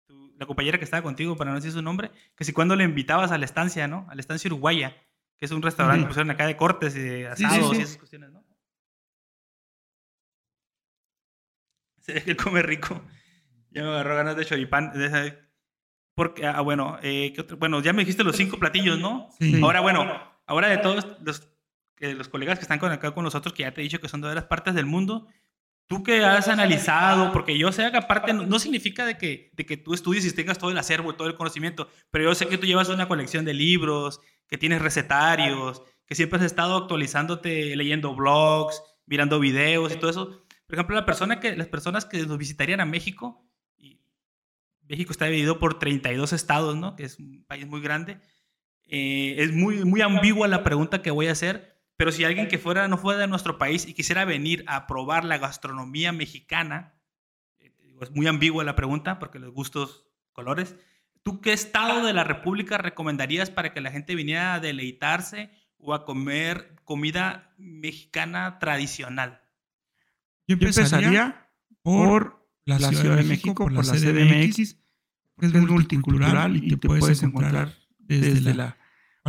tu- 0.07 0.33
la 0.39 0.47
compañera 0.47 0.79
que 0.79 0.85
estaba 0.85 1.03
contigo, 1.03 1.37
para 1.37 1.51
no 1.51 1.57
decir 1.57 1.73
su 1.73 1.83
nombre, 1.83 2.11
que 2.37 2.45
si 2.45 2.53
cuando 2.53 2.77
le 2.77 2.85
invitabas 2.85 3.33
a 3.33 3.39
la 3.39 3.45
estancia, 3.45 3.89
¿no? 3.89 4.07
A 4.09 4.15
la 4.15 4.21
estancia 4.21 4.49
uruguaya, 4.49 4.97
que 5.37 5.45
es 5.47 5.51
un 5.51 5.61
restaurante 5.63 5.99
Sí. 6.01 6.05
que 6.05 6.09
pusieron 6.09 6.31
acá 6.31 6.47
de 6.47 6.57
cortes 6.57 6.95
y 6.95 7.01
de 7.01 7.31
Sí, 7.35 7.39
sí, 7.39 7.45
asados 7.45 7.71
sí. 7.73 7.77
y 7.79 7.83
esas 7.83 7.97
cuestiones, 7.97 8.31
¿no? 8.31 8.40
Se 12.13 12.15
ve 12.21 12.23
que 12.25 12.37
come 12.37 12.63
rico. 12.63 13.01
Ya 13.71 13.83
me 13.83 13.89
agarró 13.91 14.17
ganas 14.17 14.37
de 14.37 14.45
choripán. 14.45 14.93
de 14.93 15.07
esa- 15.07 15.37
Porque, 16.15 16.47
ah, 16.47 16.61
bueno, 16.61 16.99
eh, 17.03 17.33
¿qué 17.35 17.41
otro? 17.43 17.57
bueno, 17.57 17.81
ya 17.83 17.93
me 17.93 18.03
dijiste 18.03 18.25
los 18.25 18.37
cinco 18.37 18.59
platillos, 18.59 18.99
¿no? 18.99 19.29
Sí. 19.39 19.61
Ahora, 19.63 19.81
bueno, 19.81 20.11
ahora 20.47 20.69
de 20.69 20.79
todos 20.79 21.07
los, 21.23 21.49
que 21.97 22.15
los 22.15 22.29
colegas 22.29 22.59
que 22.59 22.63
están 22.63 22.79
con 22.79 22.91
acá 22.93 23.13
con 23.13 23.25
nosotros, 23.25 23.55
que 23.55 23.63
ya 23.63 23.73
te 23.73 23.81
he 23.81 23.85
dicho 23.85 24.01
que 24.01 24.09
son 24.09 24.21
de 24.21 24.29
otras 24.29 24.45
partes 24.45 24.75
del 24.75 24.87
mundo, 24.87 25.29
tú 25.87 26.03
que 26.03 26.25
has 26.25 26.49
analizado, 26.49 27.33
porque 27.33 27.57
yo 27.59 27.73
sé 27.73 27.91
que 27.91 27.97
aparte 27.97 28.33
no, 28.33 28.45
no 28.47 28.59
significa 28.59 29.07
de 29.07 29.17
que, 29.19 29.51
de 29.55 29.67
que 29.67 29.77
tú 29.77 29.95
estudies 29.95 30.25
y 30.27 30.33
tengas 30.35 30.59
todo 30.59 30.71
el 30.71 30.79
acervo 30.79 31.11
y 31.13 31.17
todo 31.17 31.29
el 31.29 31.37
conocimiento, 31.37 31.89
pero 32.11 32.25
yo 32.25 32.35
sé 32.35 32.47
que 32.49 32.59
tú 32.59 32.67
llevas 32.67 32.89
una 32.89 33.09
colección 33.09 33.45
de 33.45 33.55
libros, 33.55 34.21
que 34.49 34.59
tienes 34.59 34.83
recetarios, 34.83 35.83
que 36.07 36.15
siempre 36.17 36.39
has 36.41 36.45
estado 36.45 36.77
actualizándote, 36.77 37.75
leyendo 37.77 38.15
blogs, 38.15 38.83
mirando 39.07 39.39
videos 39.41 39.93
y 39.93 39.97
todo 39.97 40.11
eso. 40.11 40.45
Por 40.71 40.79
ejemplo, 40.79 40.95
las 40.95 41.67
personas 41.67 42.05
que 42.05 42.25
nos 42.27 42.39
visitarían 42.39 42.81
a 42.81 42.85
México, 42.85 43.45
y 43.77 43.99
México 44.89 45.11
está 45.11 45.25
dividido 45.25 45.59
por 45.59 45.81
32 45.81 46.33
estados, 46.33 46.77
¿no? 46.77 46.95
Que 46.95 47.03
es 47.03 47.19
un 47.19 47.45
país 47.45 47.67
muy 47.67 47.81
grande. 47.81 48.21
Eh, 48.85 49.35
es 49.39 49.53
muy, 49.53 49.85
muy 49.85 50.01
ambigua 50.01 50.47
la 50.47 50.63
pregunta 50.63 51.03
que 51.03 51.11
voy 51.11 51.27
a 51.27 51.33
hacer, 51.33 51.77
pero 51.97 52.13
si 52.13 52.23
alguien 52.23 52.47
que 52.47 52.59
fuera, 52.59 52.87
no 52.87 52.99
fuera 52.99 53.19
de 53.19 53.27
nuestro 53.27 53.59
país 53.59 53.85
y 53.89 53.95
quisiera 53.95 54.25
venir 54.25 54.63
a 54.69 54.87
probar 54.87 55.25
la 55.25 55.39
gastronomía 55.39 56.13
mexicana, 56.13 56.95
eh, 57.59 57.73
es 58.01 58.13
muy 58.13 58.29
ambigua 58.29 58.63
la 58.63 58.77
pregunta 58.77 59.19
porque 59.19 59.41
los 59.41 59.53
gustos, 59.53 60.07
colores. 60.33 60.77
¿Tú 61.25 61.41
qué 61.41 61.53
estado 61.53 62.07
de 62.07 62.13
la 62.13 62.23
República 62.23 62.79
recomendarías 62.79 63.51
para 63.51 63.73
que 63.73 63.81
la 63.81 63.91
gente 63.91 64.15
viniera 64.15 64.55
a 64.55 64.61
deleitarse 64.61 65.51
o 65.79 65.95
a 65.95 66.05
comer 66.05 66.77
comida 66.85 67.55
mexicana 67.59 68.61
tradicional? 68.61 69.43
Yo 70.51 70.67
empezaría 70.81 71.47
por 71.83 72.47
la 72.65 72.79
Ciudad 72.79 73.17
de 73.17 73.23
México, 73.25 73.55
por 73.55 73.73
la 73.73 73.83
CDMX, 73.83 74.77
porque 75.35 75.47
es 75.59 75.65
multicultural 75.69 76.57
y 76.57 76.69
te 76.71 76.77
puedes 77.01 77.23
encontrar 77.23 77.75
desde 77.99 78.55
la 78.55 78.77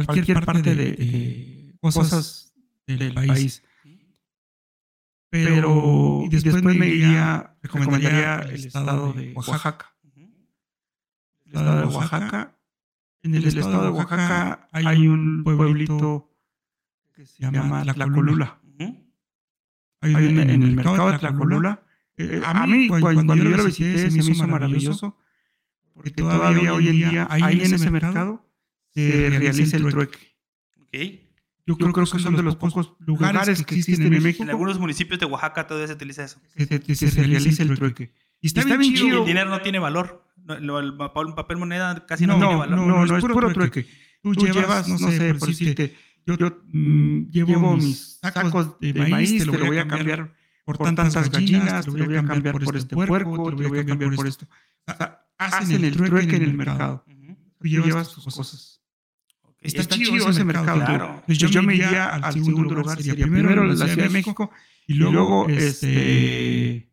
cualquier 0.06 0.46
parte 0.46 0.76
de, 0.76 0.92
de 0.94 1.76
cosas 1.80 2.54
del 2.88 3.14
país. 3.14 3.64
Pero 5.30 6.22
y 6.26 6.30
después 6.30 6.64
me 6.64 6.88
iría, 6.88 7.56
recomendaría 7.62 8.40
el 8.40 8.66
estado 8.66 9.14
de 9.14 9.34
Oaxaca. 9.34 9.96
El 11.46 11.54
estado 11.54 11.80
de 11.80 11.96
Oaxaca. 11.96 12.58
En 13.24 13.36
el 13.36 13.46
estado 13.46 13.84
de 13.84 13.90
Oaxaca 13.92 14.68
hay 14.74 15.08
un 15.08 15.44
pueblito 15.44 16.30
que 17.14 17.26
se 17.26 17.44
llama 17.44 17.84
Tlacolula. 17.94 18.60
Ujú. 18.61 18.61
Hay 20.02 20.16
un- 20.16 20.40
en 20.40 20.64
el 20.64 20.76
mercado 20.76 21.12
de 21.12 21.20
Tlacolula 21.20 21.84
Eh, 22.18 22.42
a 22.44 22.68
mí, 22.68 22.88
cuando, 22.88 23.36
yo 23.36 23.44
lo 23.44 23.64
visité, 23.64 24.12
se 24.12 24.18
me 24.22 24.32
hizo 24.32 24.48
maravilloso, 24.48 25.18
porque 25.94 26.12
todavía 26.12 26.74
hoy 26.74 26.90
en 26.90 27.10
día, 27.10 27.28
ahí 27.30 27.62
en 27.62 27.74
ese 27.74 27.90
mercado, 27.90 28.46
se 28.94 29.30
realiza 29.30 29.78
el 29.78 29.88
trueque. 29.90 30.20
Okay. 30.88 31.32
Yo, 31.66 31.78
creo, 31.78 31.94
que 31.94 32.20
son 32.20 32.36
de 32.36 32.44
los 32.44 32.56
pocos 32.58 32.94
lugares 33.00 33.64
que 33.64 33.76
existen 33.76 34.14
en 34.14 34.24
México. 34.24 34.44
En 34.44 34.50
algunos 34.50 34.80
municipios 34.80 35.20
de 35.20 35.26
Oaxaca 35.26 35.68
todavía 35.68 35.88
se 35.88 35.94
utiliza 35.94 36.26
eso. 36.26 36.42
Que 36.56 36.96
se, 36.96 37.10
realiza 37.12 37.64
el 37.64 37.76
trueque. 37.76 38.12
Y 38.42 38.48
está, 38.48 38.64
bien 38.78 38.96
chido. 38.96 39.18
Y 39.18 39.22
el 39.22 39.26
dinero 39.26 39.50
no 39.50 39.62
tiene 39.62 39.80
valor. 39.80 40.26
el 40.48 40.98
papel 40.98 41.58
moneda 41.58 42.06
casi 42.06 42.26
no, 42.26 42.38
tiene 42.38 42.56
valor. 42.56 42.78
No, 42.78 42.86
no, 42.86 43.06
no, 43.06 43.18
es 43.18 43.24
puro 43.24 43.54
trueque. 43.54 43.88
Tú, 44.22 44.34
llevas, 44.34 44.88
no 44.88 44.98
sé, 44.98 45.34
por 45.36 45.48
decirte, 45.48 45.96
yo, 46.26 46.38
yo 46.38 46.62
mm, 46.72 47.30
llevo 47.32 47.76
mis 47.76 48.20
sacos 48.22 48.80
de 48.80 48.94
maíz, 48.94 49.46
te 49.46 49.46
lo 49.46 49.66
voy 49.66 49.78
a 49.78 49.88
cambiar 49.88 50.34
por 50.66 50.78
tantas 50.78 51.30
gallinas, 51.30 51.86
te 51.86 51.92
lo 51.92 52.06
voy 52.06 52.18
a 52.18 52.26
cambiar 52.26 52.60
por 52.60 52.76
este 52.76 52.96
puerco, 52.96 53.50
te 53.56 53.62
lo 53.64 53.70
voy 53.70 53.80
a 53.80 53.86
cambiar 53.86 54.16
por 54.16 54.28
esto. 54.28 54.48
O 54.88 54.94
sea, 54.94 55.26
hacen 55.38 55.84
el 55.84 55.96
trueque 55.96 56.36
en 56.36 56.44
el 56.44 56.54
mercado. 56.54 57.04
Tú 57.60 57.68
llevas 57.68 58.12
tus 58.14 58.24
cosas. 58.24 58.82
Está, 59.60 59.86
chido 59.96 60.30
ese 60.30 60.44
mercado. 60.44 60.84
Claro. 60.84 61.24
yo, 61.28 61.62
me 61.62 61.76
iría 61.76 62.08
al 62.08 62.34
segundo 62.34 62.76
lugar, 62.76 63.02
sería 63.02 63.26
primero 63.26 63.64
la 63.64 63.76
Ciudad 63.76 64.04
de 64.04 64.10
México 64.10 64.52
y 64.88 64.96
luego 64.96 65.48
este 65.48 66.92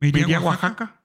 me 0.00 0.08
iría 0.08 0.38
a 0.38 0.40
Oaxaca. 0.40 1.04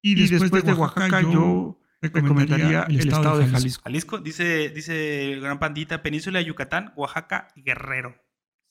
Y 0.00 0.14
después 0.14 0.64
de 0.64 0.72
Oaxaca 0.72 1.20
yo 1.20 1.77
recomendaría 2.00 2.82
el 2.88 2.98
estado 3.00 3.38
de 3.38 3.46
Jalisco. 3.48 3.82
Jalisco, 3.84 4.18
dice, 4.18 4.70
dice 4.70 5.38
Gran 5.40 5.58
Pandita, 5.58 6.02
Península 6.02 6.38
de 6.38 6.44
Yucatán, 6.44 6.92
Oaxaca 6.96 7.48
y 7.56 7.62
Guerrero. 7.62 8.14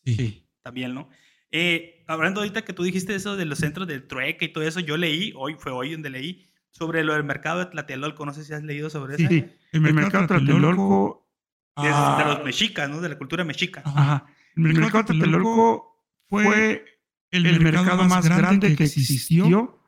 Sí. 0.05 0.49
También, 0.61 0.93
¿no? 0.93 1.09
Eh, 1.51 2.03
hablando 2.07 2.41
ahorita 2.41 2.63
que 2.63 2.73
tú 2.73 2.83
dijiste 2.83 3.15
eso 3.15 3.37
de 3.37 3.45
los 3.45 3.59
centros 3.59 3.87
del 3.87 4.07
trueque 4.07 4.45
y 4.45 4.53
todo 4.53 4.63
eso, 4.63 4.79
yo 4.79 4.97
leí, 4.97 5.33
hoy 5.35 5.55
fue 5.57 5.71
hoy 5.71 5.91
donde 5.93 6.09
leí, 6.09 6.49
sobre 6.71 7.03
lo 7.03 7.13
del 7.13 7.23
mercado 7.23 7.59
de 7.59 7.65
Tlatelolco. 7.67 8.25
No 8.25 8.33
sé 8.33 8.43
si 8.43 8.53
has 8.53 8.63
leído 8.63 8.89
sobre 8.89 9.15
eso. 9.15 9.27
Sí, 9.27 9.45
el 9.71 9.81
mercado 9.81 10.21
de 10.21 10.27
Tlatelolco. 10.27 11.27
De, 11.75 11.89
ah, 11.89 12.33
los 12.35 12.43
mexicas, 12.43 12.89
¿no? 12.89 13.01
De 13.01 13.09
la 13.09 13.17
cultura 13.17 13.43
mexica. 13.43 13.83
Ajá. 13.85 14.25
El 14.55 14.63
mercado 14.63 15.03
de 15.03 15.03
Tlatelolco 15.03 16.03
fue 16.27 16.85
el, 17.31 17.59
mercado 17.61 18.03
más 18.05 18.27
grande 18.27 18.75
que 18.75 18.85
existió 18.85 19.79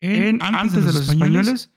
en, 0.00 0.42
antes 0.42 0.84
de 0.84 0.92
los 0.92 1.08
españoles. 1.08 1.72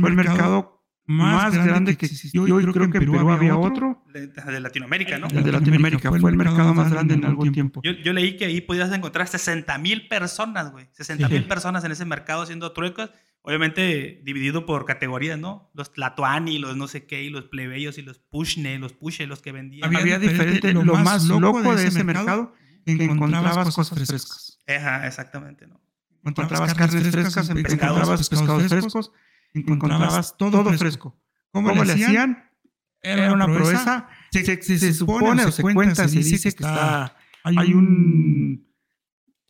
Fue 0.00 0.10
el 0.10 0.16
mercado 0.16 0.84
más 1.04 1.54
grande 1.54 1.96
que 1.96 2.06
existió. 2.06 2.46
Yo 2.46 2.72
creo 2.72 2.90
que 2.90 2.98
en 2.98 3.04
Perú 3.04 3.30
había 3.30 3.56
otro. 3.56 4.04
De 4.12 4.60
Latinoamérica, 4.60 5.18
¿no? 5.18 5.28
El 5.28 5.42
de 5.42 5.52
Latinoamérica. 5.52 6.10
Fue 6.10 6.30
el 6.30 6.36
mercado 6.36 6.74
más 6.74 6.90
grande 6.90 7.14
en 7.14 7.24
algún 7.24 7.52
tiempo. 7.52 7.80
Yo, 7.84 7.92
yo 7.92 8.12
leí 8.12 8.36
que 8.36 8.46
ahí 8.46 8.60
podías 8.60 8.92
encontrar 8.92 9.26
60 9.28 9.76
mil 9.78 10.08
personas, 10.08 10.70
güey. 10.70 10.88
60 10.92 11.28
mil 11.28 11.44
personas 11.44 11.84
en 11.84 11.92
ese 11.92 12.04
mercado 12.04 12.42
haciendo 12.42 12.72
truecos 12.72 13.10
obviamente 13.42 14.20
dividido 14.24 14.66
por 14.66 14.86
categorías, 14.86 15.38
¿no? 15.38 15.70
Los 15.74 15.92
tlatoani, 15.92 16.58
los 16.58 16.76
no 16.76 16.88
sé 16.88 17.06
qué, 17.06 17.22
y 17.22 17.30
los 17.30 17.44
plebeyos 17.44 17.98
y 17.98 18.02
los 18.02 18.18
pushne, 18.18 18.78
los 18.78 18.92
pushe, 18.92 19.26
los 19.26 19.42
que 19.42 19.52
vendían. 19.52 19.94
Había, 19.94 20.18
diferente, 20.18 20.72
lo, 20.72 20.84
más 20.84 21.24
loco 21.24 21.74
de 21.74 21.86
ese 21.86 22.04
mercado, 22.04 22.54
que 22.86 22.92
encontrabas 22.92 23.74
cosas 23.74 23.98
frescas. 23.98 24.58
Ajá, 24.66 25.06
exactamente, 25.06 25.66
¿no? 25.66 25.80
Encontrabas 26.24 26.74
carnes 26.74 27.10
frescas, 27.10 27.50
encontrabas 27.50 28.28
pescados 28.28 28.68
frescos, 28.68 29.12
encontrabas 29.54 30.36
todo 30.36 30.64
fresco. 30.74 31.18
¿Cómo, 31.52 31.72
le 31.84 31.92
hacían? 31.92 32.50
Era 33.02 33.32
una 33.32 33.46
proeza. 33.46 34.08
Se, 34.30 34.92
supone 34.94 35.44
o 35.44 35.52
se 35.52 35.62
cuenta, 35.62 36.08
se 36.08 36.18
dice 36.18 36.42
que 36.42 36.48
está... 36.48 37.16
Hay 37.44 37.74
un... 37.74 38.72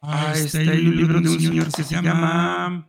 Ah, 0.00 0.32
este, 0.34 0.58
hay 0.68 0.86
un 0.86 0.96
libro 0.96 1.20
de 1.20 1.28
un 1.28 1.40
señor 1.40 1.72
que 1.72 1.84
se 1.84 2.02
llama... 2.02 2.88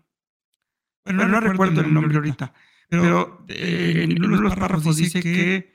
Bueno, 1.06 1.28
no, 1.28 1.40
recuerdo 1.42 1.82
el 1.82 1.94
nombre 1.94 2.18
ahorita, 2.18 2.54
pero 2.88 3.46
eh, 3.50 4.08
en 4.10 4.24
uno 4.24 4.38
de 4.38 4.44
los 4.44 4.56
párrafos 4.56 4.96
dice 4.96 5.22
que 5.22 5.74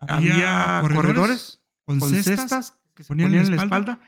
había 0.00 0.80
corredores 0.80 1.62
con 1.84 2.00
cestas 2.00 2.76
que 2.94 3.04
se 3.04 3.08
ponían 3.08 3.34
en 3.34 3.56
la 3.56 3.62
espalda, 3.62 4.00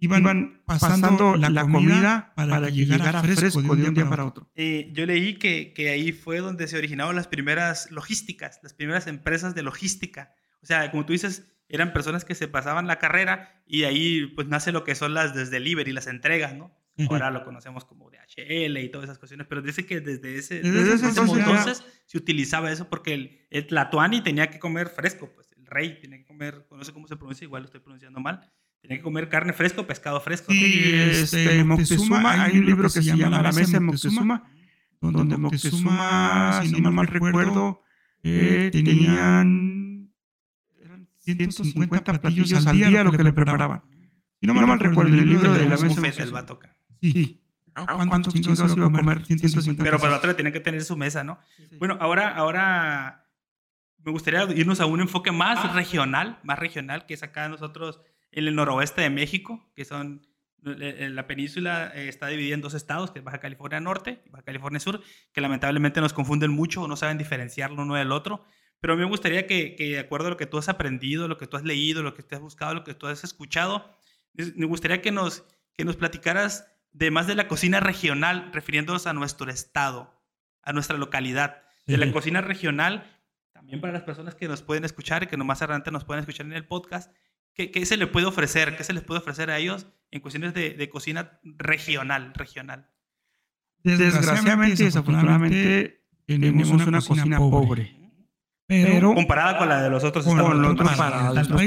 iban, 0.00 0.62
pasando 0.64 1.36
la 1.36 1.62
comida 1.62 2.32
para, 2.34 2.68
llegar 2.68 3.16
a 3.16 3.22
fresco 3.22 3.62
de 3.62 3.88
un 3.88 3.94
día 3.94 4.08
para 4.08 4.24
otro. 4.24 4.50
Eh, 4.54 4.90
yo 4.92 5.06
leí 5.06 5.38
que, 5.38 5.72
que 5.72 5.90
ahí 5.90 6.12
fue 6.12 6.38
donde 6.38 6.66
se 6.66 6.76
originaron 6.76 7.14
las 7.14 7.28
primeras 7.28 7.90
logísticas, 7.90 8.60
las 8.62 8.74
primeras 8.74 9.06
empresas 9.06 9.54
de 9.54 9.62
logística. 9.62 10.34
O 10.62 10.66
sea, 10.66 10.90
como 10.90 11.06
tú 11.06 11.12
dices, 11.12 11.52
eran 11.68 11.92
personas 11.92 12.24
que 12.24 12.34
se 12.34 12.48
pasaban 12.48 12.86
la 12.86 12.98
carrera 12.98 13.62
y 13.66 13.84
ahí 13.84 14.26
pues 14.34 14.48
nace 14.48 14.72
lo 14.72 14.84
que 14.84 14.94
son 14.94 15.14
las 15.14 15.34
desde 15.34 15.52
delivery, 15.52 15.92
las 15.92 16.06
entregas, 16.06 16.54
¿no? 16.54 16.74
Ahora 17.08 17.30
lo 17.30 17.44
conocemos 17.44 17.84
como 17.84 18.10
DHL 18.10 18.76
y 18.78 18.88
todas 18.90 19.04
esas 19.04 19.18
cuestiones, 19.18 19.46
pero 19.46 19.62
dice 19.62 19.86
que 19.86 20.00
desde 20.00 20.36
ese, 20.36 20.60
desde 20.60 20.94
ese 20.94 21.08
entonces, 21.08 21.82
se 22.04 22.18
utilizaba 22.18 22.70
eso 22.70 22.88
porque 22.88 23.14
el, 23.14 23.46
el 23.48 23.66
Tlatuani 23.66 24.22
tenía 24.22 24.50
que 24.50 24.58
comer 24.58 24.88
fresco, 24.88 25.30
pues 25.34 25.48
el 25.56 25.64
rey 25.64 25.98
tenía 26.00 26.18
que 26.18 26.26
comer, 26.26 26.66
no 26.70 26.84
sé 26.84 26.92
cómo 26.92 27.06
se 27.06 27.16
pronuncia, 27.16 27.44
igual 27.44 27.62
lo 27.62 27.66
estoy 27.66 27.80
pronunciando 27.80 28.20
mal, 28.20 28.52
tenía 28.80 28.98
que 28.98 29.02
comer 29.02 29.28
carne 29.28 29.52
fresco, 29.52 29.86
pescado 29.86 30.20
fresco. 30.20 30.52
Sí, 30.52 30.92
este, 30.94 31.64
Moctezuma, 31.64 32.44
hay 32.44 32.58
un 32.58 32.66
libro 32.66 32.84
que 32.84 33.02
se 33.02 33.16
llama 33.16 33.42
La 33.42 33.52
Mesa 33.52 33.72
de 33.72 33.80
Moctezuma, 33.80 34.50
donde 35.00 35.36
Moctezuma, 35.36 36.62
si 36.64 36.80
no 36.80 36.90
mal 36.90 37.06
recuerdo, 37.06 37.82
eh, 38.22 38.70
tenían 38.72 40.10
150 41.18 42.20
platillos 42.20 42.66
al 42.66 42.76
día 42.76 43.04
lo 43.04 43.12
que 43.12 43.24
le 43.24 43.32
preparaban. 43.32 43.82
Si 44.40 44.46
no, 44.46 44.54
mal 44.54 44.80
recuerdo, 44.80 45.14
el 45.14 45.28
libro 45.28 45.52
de 45.52 45.66
la 45.66 45.76
mesa. 45.76 46.22
El 46.22 46.34
va 46.34 46.40
a 46.40 46.46
tocar. 46.46 46.74
Sí. 47.00 47.42
¿Cuántos 48.08 48.34
chingados 48.34 48.76
iba 48.76 48.86
a 48.86 48.92
comer? 48.92 49.24
150 49.24 49.82
Pero 49.82 49.98
para 49.98 50.16
otro 50.16 50.34
tiene 50.34 50.52
que 50.52 50.60
tener 50.60 50.82
su 50.82 50.96
mesa, 50.96 51.24
¿no? 51.24 51.38
Bueno, 51.78 51.96
ahora, 52.00 52.34
ahora 52.34 53.26
me 54.04 54.12
gustaría 54.12 54.44
irnos 54.54 54.80
a 54.80 54.86
un 54.86 55.00
enfoque 55.00 55.30
más 55.30 55.58
ah. 55.62 55.72
regional, 55.74 56.38
más 56.42 56.58
regional, 56.58 57.06
que 57.06 57.14
es 57.14 57.22
acá 57.22 57.48
nosotros 57.48 58.00
en 58.32 58.46
el 58.46 58.54
noroeste 58.54 59.02
de 59.02 59.10
México, 59.10 59.70
que 59.74 59.84
son 59.84 60.26
la 60.62 61.26
península 61.26 61.90
eh, 61.94 62.08
está 62.08 62.26
dividida 62.26 62.54
en 62.54 62.60
dos 62.60 62.74
estados, 62.74 63.10
que 63.10 63.20
es 63.20 63.24
Baja 63.24 63.40
California 63.40 63.80
Norte 63.80 64.22
y 64.26 64.30
Baja 64.30 64.44
California 64.44 64.80
Sur, 64.80 65.02
que 65.32 65.40
lamentablemente 65.40 66.00
nos 66.00 66.12
confunden 66.12 66.50
mucho 66.50 66.82
o 66.82 66.88
no 66.88 66.96
saben 66.96 67.18
diferenciarlo 67.18 67.82
uno 67.82 67.94
del 67.94 68.12
otro. 68.12 68.44
Pero 68.80 68.94
a 68.94 68.96
mí 68.96 69.02
me 69.02 69.08
gustaría 69.08 69.46
que, 69.46 69.74
que, 69.74 69.90
de 69.90 69.98
acuerdo 69.98 70.28
a 70.28 70.30
lo 70.30 70.36
que 70.36 70.46
tú 70.46 70.58
has 70.58 70.68
aprendido, 70.68 71.28
lo 71.28 71.38
que 71.38 71.46
tú 71.46 71.56
has 71.56 71.64
leído, 71.64 72.02
lo 72.02 72.14
que 72.14 72.22
tú 72.22 72.34
has 72.34 72.40
buscado, 72.40 72.74
lo 72.74 72.84
que 72.84 72.94
tú 72.94 73.06
has 73.06 73.24
escuchado, 73.24 73.94
me 74.34 74.66
gustaría 74.66 75.02
que 75.02 75.12
nos, 75.12 75.44
que 75.74 75.84
nos 75.84 75.96
platicaras 75.96 76.66
de 76.92 77.10
más 77.10 77.26
de 77.26 77.34
la 77.34 77.48
cocina 77.48 77.80
regional, 77.80 78.50
refiriéndonos 78.52 79.06
a 79.06 79.12
nuestro 79.12 79.50
estado, 79.50 80.22
a 80.62 80.72
nuestra 80.72 80.96
localidad. 80.96 81.62
De 81.86 81.96
la 81.96 82.12
cocina 82.12 82.40
regional, 82.40 83.18
también 83.52 83.80
para 83.80 83.92
las 83.92 84.02
personas 84.02 84.36
que 84.36 84.46
nos 84.46 84.62
pueden 84.62 84.84
escuchar 84.84 85.24
y 85.24 85.26
que 85.26 85.36
más 85.36 85.60
adelante 85.60 85.90
nos 85.90 86.04
pueden 86.04 86.20
escuchar 86.20 86.46
en 86.46 86.52
el 86.52 86.64
podcast, 86.64 87.12
¿qué, 87.60 87.70
¿qué, 87.70 87.86
se 87.86 87.96
le 87.96 88.06
puede 88.06 88.26
ofrecer? 88.26 88.76
¿Qué 88.76 88.84
se 88.84 88.92
les 88.92 89.02
puede 89.02 89.20
ofrecer 89.20 89.50
a 89.50 89.58
ellos 89.58 89.86
en 90.10 90.20
cuestiones 90.20 90.54
de, 90.54 90.70
de 90.70 90.88
cocina 90.88 91.40
regional, 91.42 92.32
regional? 92.34 92.90
Desgraciadamente 93.82 94.82
y 94.82 94.86
desafortunadamente 94.86 96.02
tenemos 96.26 96.70
una, 96.70 97.00
cocina, 97.00 97.38
pobre. 97.38 97.96
Pero, 98.66 99.14
comparada 99.14 99.58
con 99.58 99.68
la 99.68 99.82
de 99.82 99.90
los 99.90 100.04
otros 100.04 100.26
estados. 100.26 100.50
Con 100.50 100.64
otros 100.64 100.96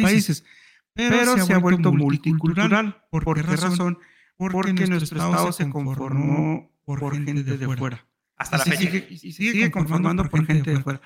países. 0.02 0.46
Pero, 0.94 1.38
se, 1.38 1.54
ha 1.54 1.58
vuelto 1.58 1.92
multicultural. 1.92 3.04
¿Por, 3.10 3.36
qué 3.36 3.42
razón? 3.42 4.00
Porque, 4.38 4.88
nuestro 4.88 5.20
estado 5.20 5.52
se 5.52 5.70
conformó 5.70 6.72
por 6.86 7.14
gente 7.14 7.44
de 7.44 7.78
fuera. 7.78 8.06
Hasta 8.38 8.58
la 8.58 8.64
fecha. 8.66 8.80
Sigue, 8.80 9.08
y 9.10 9.32
sigue 9.32 9.72
conformando 9.72 10.28
por 10.30 10.46
gente 10.46 10.72
de 10.72 10.80
fuera. 10.80 11.02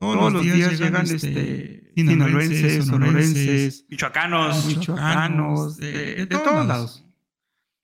Todos, 0.00 0.32
los 0.32 0.42
días 0.42 0.80
llegan 0.80 1.04
este, 1.04 1.88
este 1.88 1.92
sinaloenses, 1.94 2.86
sonorenses, 2.86 3.84
michoacanos, 3.90 4.64
michoacanos, 4.64 5.76
de, 5.76 6.26
todos 6.26 6.66
lados. 6.66 7.04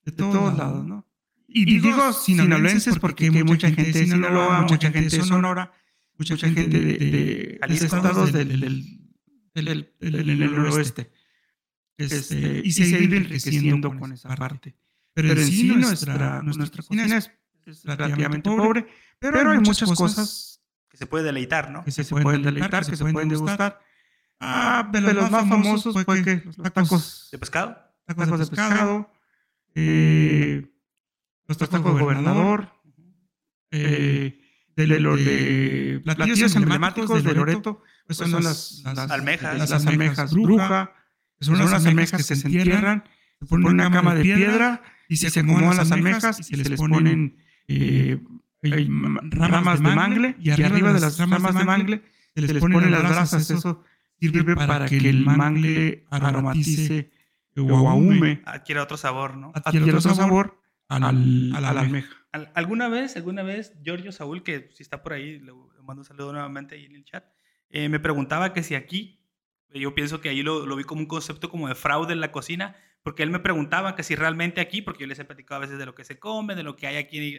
De 0.03 0.13
todos 0.13 0.57
lados, 0.57 0.87
¿no? 0.87 1.07
Y, 1.47 1.67
digo 1.67 2.15
sinaloenses 2.15 2.99
porque 2.99 3.27
hay 3.27 3.45
mucha 3.45 3.69
gente 3.69 3.93
de 3.93 4.07
Sinaloa, 4.07 4.63
mucha 4.63 4.91
gente 4.91 5.15
de 5.15 5.23
Sonora, 5.23 5.73
mucha 6.17 6.39
gente 6.39 6.67
de, 6.67 7.61
estados 7.71 8.33
del, 8.33 8.61
del, 9.53 9.93
del, 10.01 10.39
noroeste. 10.41 11.13
Este, 11.99 12.17
este, 12.17 12.63
y, 12.65 12.73
se 12.73 12.87
seguir 12.87 13.13
enriqueciendo 13.13 13.95
con 13.99 14.13
esa 14.13 14.35
parte. 14.35 14.75
Pero, 15.13 15.33
en 15.33 15.47
sí 15.47 15.65
nuestra, 15.69 16.41
nuestra 16.41 16.83
cocina 16.83 17.19
es, 17.19 17.31
relativamente 17.85 18.49
pobre, 18.49 18.87
pero, 19.19 19.51
hay 19.51 19.59
muchas 19.59 19.93
cosas 19.93 20.56
que 20.97 21.01
se 21.01 21.07
puede 21.07 21.25
deleitar, 21.25 21.71
¿no? 21.71 21.85
Que 21.85 21.91
se, 21.91 22.05
pueden 22.05 22.43
deleitar, 22.43 22.87
que 22.87 22.97
se 22.97 23.05
pueden 23.05 23.29
degustar. 23.29 23.81
Ah, 24.41 24.89
de 24.91 25.01
los, 25.03 25.31
más 25.31 25.47
famosos 25.47 26.05
fue 26.05 26.23
que 26.23 26.43
los 26.45 26.73
tacos. 26.73 27.29
de 27.31 27.39
pescado, 27.39 27.77
tacos 28.07 28.39
de 28.39 28.47
pescado, 28.47 29.13
eh, 29.75 30.67
los 31.47 31.59
tacos 31.59 31.85
de 31.85 32.01
gobernador, 32.01 32.71
eh, 33.71 34.41
de, 34.75 34.87
los 34.87 35.23
de 35.23 36.01
platillos 36.03 36.57
emblemáticos 36.57 37.23
de 37.23 37.35
Loreto, 37.35 37.83
pues 38.07 38.17
son 38.19 38.33
las, 38.43 38.83
las, 38.85 39.11
almejas, 39.11 39.59
las, 39.59 39.87
almejas 39.87 40.33
bruja, 40.33 40.93
son 41.41 41.61
unas 41.61 41.85
almejas 41.85 42.27
que 42.27 42.37
se 42.37 42.47
entierran, 42.47 43.05
se 43.39 43.47
pone 43.47 43.69
una 43.69 43.91
cama 43.91 44.15
de 44.15 44.23
piedra 44.23 44.83
y 45.09 45.19
se, 45.19 45.41
acomodan 45.41 45.77
las 45.77 45.93
almejas 45.93 46.41
y 46.41 46.43
se 46.43 46.57
les 46.57 46.79
ponen 46.79 47.37
eh, 47.69 48.19
ramas 49.31 49.83
de 49.83 49.95
mangle 49.95 50.37
y 50.41 50.51
arriba 50.51 50.93
de 50.93 51.01
las 51.01 51.19
ramas 51.19 51.55
de 51.55 51.65
mangle 51.65 52.03
se 52.35 52.43
les 52.43 52.61
ponen 52.61 52.91
las 52.91 53.03
brasas. 53.03 53.51
Eso 53.51 53.85
sirve 54.21 54.55
para 54.55 54.87
que 54.87 54.97
el 54.97 55.25
mangle 55.25 56.05
aromatice 56.11 57.11
o 57.57 57.89
ahume. 57.89 58.43
Adquiera 58.45 58.83
otro 58.83 58.97
sabor, 58.97 59.37
¿no? 59.37 59.53
Adquiera 59.55 59.87
otro 59.87 60.01
sabor 60.01 60.61
a 60.89 60.99
la 60.99 61.71
almeja. 61.71 62.17
¿Alguna 62.55 62.89
vez, 62.89 63.17
alguna 63.17 63.43
vez, 63.43 63.73
Giorgio 63.83 64.13
Saúl, 64.13 64.43
que 64.43 64.69
si 64.75 64.83
está 64.83 65.03
por 65.03 65.15
ahí, 65.15 65.39
le 65.39 65.53
mando 65.83 66.03
un 66.03 66.05
saludo 66.05 66.33
nuevamente 66.33 66.75
ahí 66.75 66.85
en 66.85 66.95
el 66.95 67.05
chat, 67.05 67.25
eh, 67.71 67.89
me 67.89 67.99
preguntaba 67.99 68.53
que 68.53 68.63
si 68.63 68.75
aquí, 68.75 69.25
yo 69.71 69.95
pienso 69.95 70.21
que 70.21 70.29
ahí 70.29 70.43
lo, 70.43 70.67
lo, 70.67 70.77
vi 70.77 70.85
como 70.85 71.01
un 71.01 71.07
concepto 71.07 71.51
como 71.51 71.69
de 71.69 71.75
fraude 71.75 72.13
en 72.13 72.21
la 72.21 72.33
cocina, 72.33 72.77
porque 73.03 73.23
él 73.23 73.31
me 73.31 73.39
preguntaba 73.39 73.95
que 73.95 74.03
si 74.03 74.15
realmente 74.17 74.61
aquí, 74.61 74.83
porque 74.83 75.03
yo 75.03 75.07
les 75.07 75.19
he 75.19 75.25
platicado 75.25 75.59
a 75.59 75.65
veces 75.65 75.79
de 75.79 75.87
lo 75.87 75.95
que 75.95 76.05
se 76.05 76.19
come, 76.19 76.55
de 76.55 76.63
lo 76.63 76.77
que 76.77 76.87
hay 76.87 76.97
aquí 76.97 77.39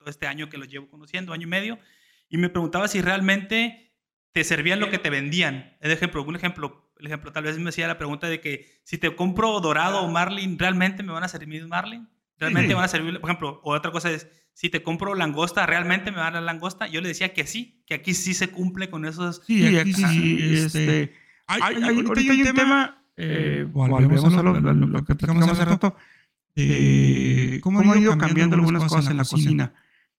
todo 0.00 0.10
este 0.10 0.26
año 0.26 0.48
que 0.48 0.56
los 0.56 0.68
llevo 0.68 0.88
conociendo, 0.88 1.32
año 1.32 1.46
y 1.46 1.50
medio, 1.50 1.78
y 2.28 2.38
me 2.38 2.48
preguntaba 2.48 2.88
si 2.88 3.02
realmente 3.02 3.92
te 4.32 4.44
servían 4.44 4.80
lo 4.80 4.90
que 4.90 4.98
te 4.98 5.10
vendían. 5.10 5.76
El 5.80 5.90
ejemplo, 5.92 6.22
un 6.22 6.36
ejemplo, 6.36 6.90
el 6.98 7.06
ejemplo 7.06 7.32
tal 7.32 7.44
vez 7.44 7.58
me 7.58 7.68
hacía 7.68 7.86
la 7.86 7.98
pregunta 7.98 8.28
de 8.28 8.40
que 8.40 8.66
si 8.82 8.96
te 8.96 9.14
compro 9.14 9.60
dorado 9.60 10.00
o 10.00 10.10
marlin, 10.10 10.58
¿realmente 10.58 11.02
me 11.02 11.12
van 11.12 11.22
a 11.22 11.28
servir 11.28 11.66
marlin? 11.66 12.08
¿Realmente 12.38 12.72
van 12.72 12.84
a 12.84 12.88
servir, 12.88 13.20
por 13.20 13.28
ejemplo, 13.28 13.60
o 13.62 13.74
otra 13.74 13.92
cosa 13.92 14.10
es, 14.10 14.26
si 14.54 14.70
te 14.70 14.82
compro 14.82 15.14
langosta, 15.14 15.66
¿realmente 15.66 16.10
me 16.10 16.16
van 16.16 16.28
a 16.28 16.30
dar 16.38 16.42
langosta? 16.42 16.86
Yo 16.86 17.02
le 17.02 17.08
decía 17.08 17.34
que 17.34 17.46
sí, 17.46 17.82
que 17.86 17.94
aquí 17.94 18.14
sí 18.14 18.32
se 18.32 18.48
cumple 18.48 18.88
con 18.88 19.04
esos... 19.04 19.42
Sí, 19.46 19.76
aquí 19.76 19.92
sí, 19.92 20.38
este... 20.40 20.64
este 20.64 21.14
hay, 21.46 21.60
hay, 21.62 21.82
hay, 21.82 22.06
ahorita 22.06 22.32
hay 22.32 22.42
un 22.42 22.54
tema, 22.54 23.02
eh, 23.16 23.66
volvemos 23.68 24.24
a 24.34 24.42
lo, 24.42 24.58
lo, 24.58 24.98
que 25.00 25.14
platicamos 25.14 25.46
hace 25.48 25.64
rato, 25.64 25.96
de 26.54 27.60
cómo, 27.62 27.80
cómo 27.80 27.92
han 27.92 28.00
ido 28.00 28.16
cambiando 28.16 28.56
algunas 28.56 28.84
cosas 28.84 29.10
en 29.10 29.16
la 29.18 29.24
cocina. 29.24 29.74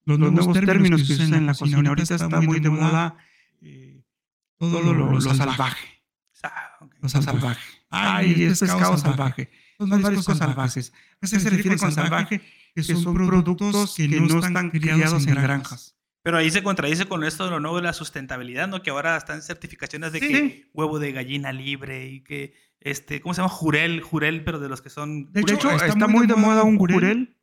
Los, 0.05 0.19
nuevos 0.19 0.53
términos 0.53 1.01
que 1.01 1.07
se 1.07 1.13
usan 1.13 1.33
en 1.33 1.45
la 1.45 1.53
cocina. 1.53 1.89
Ahorita 1.89 2.15
está 2.15 2.41
muy 2.41 2.59
de 2.59 2.69
moda 2.69 3.17
eh, 3.61 4.03
todo 4.57 4.93
lo, 4.93 5.21
salvaje. 5.21 6.03
Lo 7.01 7.09
salvaje. 7.09 7.61
Ay, 7.89 8.43
es 8.43 8.59
pescado 8.59 8.97
salvaje 8.97 9.49
son 9.87 10.01
varias 10.01 10.25
cosas 10.25 10.37
salvajes. 10.37 10.93
¿A 11.21 11.27
qué 11.27 11.39
se 11.39 11.49
refiere 11.49 11.77
con 11.77 11.91
salvaje? 11.91 12.41
Que 12.75 12.83
son 12.83 13.13
productos 13.13 13.95
que 13.95 14.07
no 14.07 14.39
están 14.39 14.69
criados 14.69 15.27
en 15.27 15.35
granjas. 15.35 15.95
Pero 16.23 16.37
ahí 16.37 16.51
se 16.51 16.61
contradice 16.61 17.07
con 17.07 17.23
esto 17.23 17.45
de 17.45 17.51
lo 17.51 17.59
nuevo 17.59 17.77
de 17.77 17.83
la 17.83 17.93
sustentabilidad, 17.93 18.67
¿no? 18.67 18.83
Que 18.83 18.91
ahora 18.91 19.17
están 19.17 19.41
certificaciones 19.41 20.11
de 20.11 20.19
que 20.19 20.69
huevo 20.73 20.99
de 20.99 21.11
gallina 21.11 21.51
libre 21.51 22.09
y 22.09 22.21
que, 22.21 22.53
este, 22.79 23.21
¿cómo 23.21 23.33
se 23.33 23.41
llama? 23.41 23.49
Jurel, 23.49 24.01
jurel, 24.01 24.43
pero 24.43 24.59
de 24.59 24.69
los 24.69 24.83
que 24.83 24.91
son... 24.91 25.31
De 25.31 25.41
hecho, 25.41 25.71
está, 25.71 26.07
muy 26.07 26.27
de 26.27 26.35
moda 26.35 26.61
un 26.61 26.77
jurel 26.77 27.35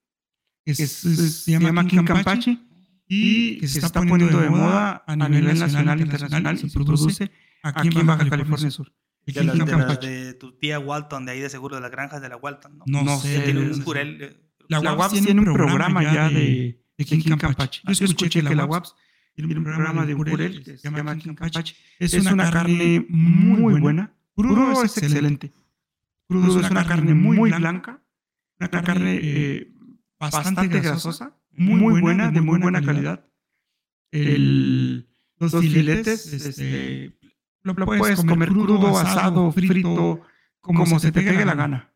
que 0.75 0.87
se 0.87 1.51
llama 1.51 1.87
King 1.87 2.05
Campachi 2.05 2.61
y 3.07 3.59
que 3.59 3.69
se 3.69 3.79
está 3.79 4.03
poniendo 4.03 4.39
de 4.39 4.51
moda 4.51 5.03
a 5.07 5.17
nivel 5.17 5.59
nacional 5.59 5.99
e 5.99 6.03
internacional 6.03 6.57
y 6.57 6.69
se 6.69 6.79
produce 6.79 7.31
aquí 7.63 7.89
en 7.89 8.07
Baja 8.07 8.29
California 8.29 8.71
Sur. 8.71 8.93
De, 9.25 9.35
de, 9.35 10.35
tu 10.35 10.53
tía 10.53 10.79
Walton, 10.79 11.27
de 11.27 11.33
ahí 11.33 11.41
de 11.41 11.51
seguro, 11.51 11.77
de 11.77 11.83
las 11.83 11.91
granjas 11.91 12.23
de 12.23 12.31
la 12.31 12.39
Walton, 12.39 12.79
¿no? 12.79 13.03
No, 13.03 13.19
sé. 13.19 13.41
Tiene 13.41 13.61
un 13.61 13.83
jurel, 13.83 14.23
eh, 14.23 14.37
la, 14.69 14.81
la 14.81 14.95
WAPS 14.95 15.21
tiene 15.23 15.41
un 15.41 15.53
programa 15.53 16.03
ya 16.03 16.31
de, 16.31 16.83
de 16.97 17.05
King 17.05 17.37
Campeche. 17.37 17.83
Yo 17.85 18.05
escuché 18.07 18.43
que 18.43 18.55
la 18.55 18.65
WAPS 18.65 18.95
tiene 19.35 19.55
un 19.55 19.65
programa 19.65 20.07
de 20.07 20.15
jurel 20.15 20.65
que 20.65 20.79
se 20.79 20.91
llama 20.91 21.17
King 21.17 21.35
Campeche. 21.35 21.75
Es 21.99 22.15
una 22.15 22.51
carne 22.51 23.05
muy 23.09 23.81
buena. 23.81 24.15
Crudo 24.35 24.83
es 24.83 24.97
excelente. 24.97 25.53
Crudo 26.27 26.61
es 26.61 26.71
una 26.71 26.87
carne 26.87 27.15
muy 27.15 27.51
blanca. 27.51 28.03
Una 28.61 28.83
carne 28.83 29.69
eh, 30.21 30.27
eh, 30.27 30.31
bastante 30.31 30.81
grasosa. 30.81 31.37
Muy 31.53 32.01
buena, 32.01 32.31
de 32.31 32.41
muy 32.41 32.59
buena 32.59 32.83
calidad. 32.83 33.25
El, 34.11 35.09
los 35.39 35.53
filetes, 35.53 36.33
este, 36.33 37.17
lo, 37.63 37.75
puedes, 37.75 38.25
comer, 38.25 38.49
crudo, 38.49 38.99
asado, 38.99 39.53
frito, 39.53 40.23
como, 40.61 40.99
se 40.99 41.13
te 41.13 41.23
pegue 41.23 41.45
la 41.45 41.55
gana. 41.55 41.93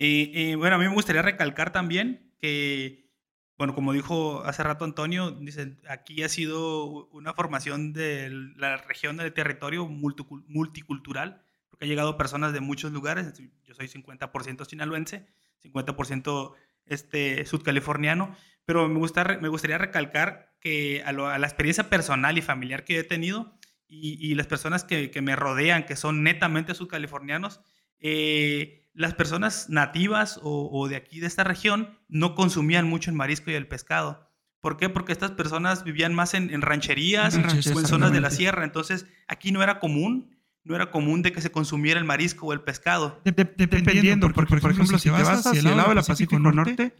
Y, 0.00 0.54
bueno, 0.54 0.76
a 0.76 0.78
mí 0.78 0.84
me 0.86 0.94
gustaría 0.94 1.22
recalcar 1.22 1.72
también 1.72 2.32
que, 2.38 3.10
bueno, 3.56 3.74
como 3.74 3.92
dijo 3.92 4.44
hace 4.44 4.62
rato 4.62 4.84
Antonio, 4.84 5.32
dice, 5.32 5.76
aquí 5.88 6.22
ha 6.22 6.28
sido 6.28 7.08
una 7.08 7.34
formación 7.34 7.92
de 7.92 8.30
la 8.56 8.76
región 8.76 9.16
del 9.16 9.32
territorio 9.32 9.88
multicultural, 9.88 11.42
porque 11.68 11.84
ha 11.84 11.88
llegado 11.88 12.16
personas 12.16 12.52
de 12.52 12.60
muchos 12.60 12.92
lugares. 12.92 13.32
Yo 13.64 13.74
soy 13.74 13.88
50% 13.88 14.64
sinaloense, 14.66 15.26
50% 15.64 16.54
este, 16.88 17.44
sudcaliforniano, 17.46 18.36
pero 18.64 18.88
me, 18.88 18.98
gusta, 18.98 19.38
me 19.40 19.48
gustaría 19.48 19.78
recalcar 19.78 20.54
que 20.60 21.02
a, 21.04 21.10
a 21.10 21.38
la 21.38 21.46
experiencia 21.46 21.88
personal 21.88 22.36
y 22.38 22.42
familiar 22.42 22.84
que 22.84 22.98
he 22.98 23.04
tenido, 23.04 23.58
y, 23.88 24.34
las 24.34 24.46
personas 24.46 24.84
que, 24.84 25.10
me 25.22 25.34
rodean, 25.34 25.86
que 25.86 25.96
son 25.96 26.22
netamente 26.22 26.74
subcalifornianos, 26.74 27.60
eh, 27.98 28.86
las 28.92 29.14
personas 29.14 29.70
nativas 29.70 30.38
o, 30.42 30.88
de 30.88 30.96
aquí, 30.96 31.20
de 31.20 31.26
esta 31.26 31.44
región, 31.44 31.98
no 32.08 32.34
consumían 32.34 32.86
mucho 32.86 33.10
el 33.10 33.16
marisco 33.16 33.50
y 33.50 33.54
el 33.54 33.66
pescado. 33.66 34.28
¿Por 34.60 34.76
qué? 34.76 34.88
Porque 34.88 35.12
estas 35.12 35.30
personas 35.30 35.84
vivían 35.84 36.14
más 36.14 36.34
en, 36.34 36.60
rancherías 36.60 37.36
o 37.36 37.38
en 37.38 37.86
zonas 37.86 38.12
de 38.12 38.20
la 38.20 38.30
sierra. 38.30 38.64
Entonces, 38.64 39.06
aquí 39.26 39.52
no 39.52 39.62
era 39.62 39.78
común, 39.78 40.37
no 40.68 40.76
era 40.76 40.90
común 40.90 41.22
de 41.22 41.32
que 41.32 41.40
se 41.40 41.50
consumiera 41.50 41.98
el 41.98 42.04
marisco 42.04 42.46
o 42.46 42.52
el 42.52 42.60
pescado. 42.60 43.20
dependiendo, 43.24 44.30
porque, 44.30 44.56
por 44.60 44.70
ejemplo, 44.70 44.98
si 44.98 45.08
te 45.08 45.22
vas 45.22 45.46
hacia 45.46 45.58
el 45.58 45.76
lado 45.76 45.94
del 45.94 46.04
Pacífico 46.04 46.38
Norte, 46.38 46.94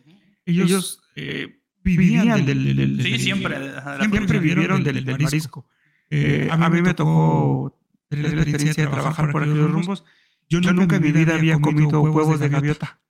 ellos 0.46 1.02
eh, 1.14 1.60
vivían 1.84 2.46
del, 2.46 3.00
Sí, 3.02 3.18
siempre. 3.18 3.56
siempre 4.10 4.38
vivieron 4.38 4.82
del, 4.82 5.04
marisco. 5.04 5.68
Eh, 6.10 6.48
a, 6.50 6.70
mí 6.70 6.80
me 6.80 6.94
tocó 6.94 7.78
tener 8.08 8.32
la 8.32 8.42
experiencia 8.42 8.84
de 8.84 8.90
trabajar 8.90 9.30
por 9.30 9.42
aquellos 9.42 9.70
rumbos. 9.70 10.04
Yo, 10.48 10.60
nunca 10.60 10.96
en 10.96 11.02
mi 11.02 11.12
vida 11.12 11.34
había 11.34 11.60
comido 11.60 12.00
huevos 12.00 12.40
de 12.40 12.48
gaviota. 12.48 13.00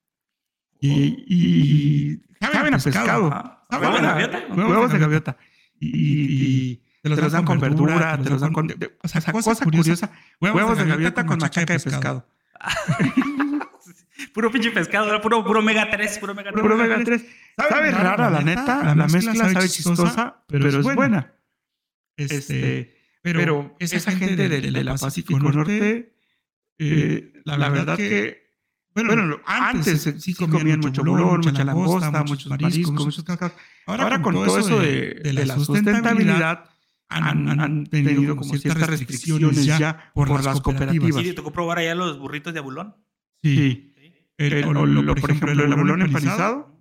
Y, 0.81 1.23
y, 1.27 2.21
saben 2.41 2.73
a 2.73 2.79
pescado. 2.79 3.29
¿Huevos 3.71 4.01
de 4.01 4.07
gaviota? 4.07 4.45
Huevos 4.49 4.91
de 4.91 4.99
gaviota. 4.99 5.37
Y, 5.79 6.81
te 7.15 7.21
los, 7.21 7.31
dan 7.31 7.45
con 7.45 7.59
verdura, 7.59 8.19
te 8.21 8.29
los 8.29 8.41
dan 8.41 8.53
con... 8.53 8.69
O 9.03 9.07
sea, 9.07 9.21
cosa, 9.31 9.63
curiosa. 9.63 10.11
Huevos 10.39 10.77
de 10.77 10.85
gaviota 10.85 11.25
con 11.25 11.39
machaca 11.39 11.73
de 11.73 11.79
pescado. 11.79 12.27
puro 14.33 14.51
pinche 14.51 14.71
pescado, 14.71 15.21
puro, 15.21 15.43
puro 15.43 15.59
omega 15.59 15.89
3, 15.89 16.19
puro 16.19 16.33
omega 16.33 16.51
3. 16.51 16.61
Puro 16.61 16.75
omega 16.75 17.03
3. 17.03 17.25
Sabe 17.57 17.91
rara, 17.91 18.29
la 18.29 18.41
neta. 18.41 18.95
La 18.95 19.07
mezcla 19.07 19.51
sabe 19.51 19.69
chistosa, 19.69 20.43
pero 20.47 20.67
es 20.67 20.95
buena. 20.95 21.33
Este, 22.15 22.35
este, 22.37 22.95
pero, 23.21 23.75
esa, 23.79 24.11
gente 24.11 24.49
de, 24.49 24.83
la 24.83 24.95
Pacífico 24.95 25.39
Norte, 25.39 26.13
eh, 26.77 27.33
la, 27.45 27.69
verdad 27.69 27.95
que, 27.95 28.49
bueno, 28.93 29.39
antes, 29.45 30.13
sí 30.17 30.33
comían, 30.33 30.79
mucho 30.79 31.03
bolón, 31.03 31.41
mucha 31.41 31.63
langosta, 31.63 32.23
muchos 32.23 32.47
mariscos, 32.47 33.05
muchos 33.05 33.25
Ahora, 33.85 34.21
con, 34.21 34.35
todo 34.35 34.59
eso 34.59 34.79
de, 34.79 35.31
la 35.33 35.55
sustentabilidad, 35.55 36.68
han, 37.09 37.85
tenido 37.87 38.35
como 38.35 38.55
ciertas 38.55 38.89
restricciones 38.89 39.65
ya 39.65 40.11
por, 40.13 40.43
las 40.43 40.61
cooperativas. 40.61 41.23
¿Y 41.23 41.29
te 41.29 41.33
tocó 41.33 41.51
probar 41.51 41.79
allá 41.79 41.95
los 41.95 42.19
burritos 42.19 42.53
de 42.53 42.59
abulón? 42.59 42.95
Sí. 43.41 43.93
por 44.37 45.31
ejemplo, 45.31 45.51
el 45.51 45.73
abulón 45.73 46.01
empanizado, 46.01 46.79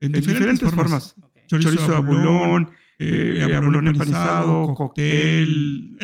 en 0.00 0.12
diferentes 0.12 0.70
formas. 0.70 1.14
Chorizo 1.46 1.88
de 1.88 1.96
abulón, 1.96 2.70
eh, 2.98 3.52
abulón 3.54 3.88
empanizado, 3.88 4.74
cóctel, 4.74 5.98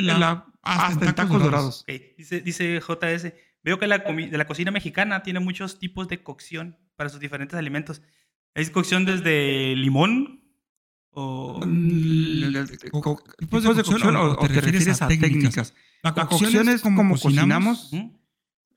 hasta, 0.62 1.06
en 1.06 1.14
tacos, 1.14 1.42
dorados. 1.42 1.84
Dice, 2.16 2.40
dice 2.40 2.80
JS, 2.80 3.32
veo 3.62 3.78
que 3.78 3.86
la, 3.86 3.98
de 3.98 4.36
la 4.36 4.46
cocina 4.46 4.72
mexicana 4.72 5.22
tiene 5.22 5.38
muchos 5.38 5.78
tipos 5.78 6.08
de 6.08 6.24
cocción 6.24 6.76
para 6.96 7.08
sus 7.10 7.20
diferentes 7.20 7.56
alimentos. 7.56 8.02
¿Es 8.54 8.70
cocción 8.70 9.04
desde 9.04 9.76
limón? 9.76 10.45
¿O 11.18 11.60
tipos 13.38 13.64
de 13.64 13.82
cocción 13.82 14.16
o, 14.16 14.36
te 14.36 14.60
refieres 14.60 15.00
a 15.00 15.08
técnicas? 15.08 15.72
La 16.02 16.12
cocción 16.12 16.68
es 16.68 16.82
como 16.82 17.18
cocinamos. 17.18 17.90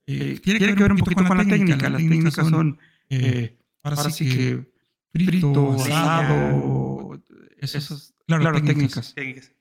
Eh, 0.06 0.40
tiene, 0.42 0.58
que 0.58 0.82
ver 0.82 0.92
un 0.92 0.98
poquito 0.98 1.22
con 1.26 1.36
la 1.36 1.44
técnica. 1.44 1.90
Las 1.90 2.00
técnicas 2.00 2.34
son, 2.34 2.78
eh, 3.10 3.58
ahora 3.82 4.10
sí 4.10 4.26
que 4.26 4.72
frito, 5.12 5.74
asado, 5.74 7.22
esos, 7.58 8.14
claro, 8.26 8.62
técnicas. 8.62 9.14
técnicas. 9.14 9.52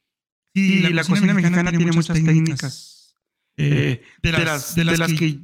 Y, 0.54 0.80
la, 0.94 1.04
cocina, 1.04 1.34
mexicana, 1.34 1.72
tiene 1.72 1.92
muchas 1.92 2.24
técnicas. 2.24 3.14
Eh, 3.58 4.02
de, 4.24 4.32
las, 4.32 4.74
de, 4.74 4.86
las, 4.86 5.14
que, 5.14 5.42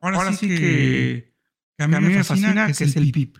ahora, 0.00 0.30
sí 0.34 0.46
que, 0.46 1.32
a 1.78 1.88
mí 1.88 2.00
me 2.00 2.22
fascina, 2.22 2.66
que 2.66 2.84
es 2.84 2.96
el 2.96 3.10
pip. 3.12 3.38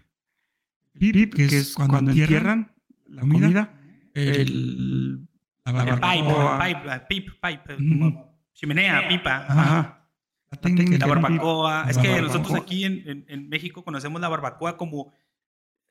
Pip, 0.99 1.35
que, 1.35 1.45
es 1.45 1.75
cuando, 1.75 2.11
entierran 2.11 2.76
la 3.09 3.23
comida, 3.23 3.74
el, 4.15 5.27
la 5.65 6.01
pipe, 6.01 6.81
pipe, 7.09 7.33
pipe, 7.41 7.77
pipe, 7.77 8.24
chimenea, 8.53 9.09
pipa. 9.09 9.47
Ajá. 9.49 9.93
La, 10.51 10.61
técnica, 10.61 10.99
la 10.99 11.07
barbacoa. 11.07 11.87
es 11.89 11.99
que 11.99 12.20
nosotros 12.23 12.55
aquí 12.55 12.85
en, 12.85 13.24
en, 13.28 13.49
México 13.49 13.85
conocemos 13.85 14.20
la 14.20 14.28
barbacoa 14.28 14.77
como 14.77 15.12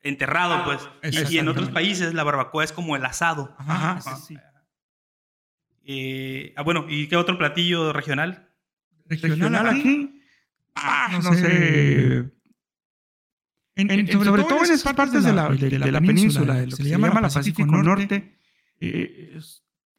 enterrado, 0.02 0.64
pues. 0.64 1.30
Y, 1.30 1.38
en 1.38 1.48
otros 1.48 1.70
países 1.70 2.14
la 2.14 2.24
barbacoa 2.24 2.64
es 2.64 2.72
como 2.72 2.96
el 2.96 3.04
asado. 3.04 3.54
Ajá, 3.58 4.00
sí. 4.16 4.36
Eh, 5.88 6.52
ah, 6.56 6.62
bueno, 6.62 6.86
¿y 6.88 7.06
qué 7.08 7.16
otro 7.16 7.38
platillo 7.38 7.92
regional? 7.92 8.50
Regional, 9.08 9.68
aquí. 9.68 10.20
Ah, 10.74 11.20
no, 11.22 11.32
sé. 11.32 12.30
Sobre, 13.76 14.42
todo, 14.44 14.64
en 14.64 14.72
esas 14.72 14.94
partes 14.94 15.22
de 15.22 15.32
la, 15.34 15.48
de, 15.50 15.78
la, 15.78 16.00
península, 16.00 16.54
de 16.54 16.66
lo 16.66 16.76
que 16.76 16.82
se, 16.82 16.88
llama 16.88 17.08
la 17.08 17.28
Pacífico, 17.28 17.66
Norte, 17.66 18.38
eh, 18.80 19.38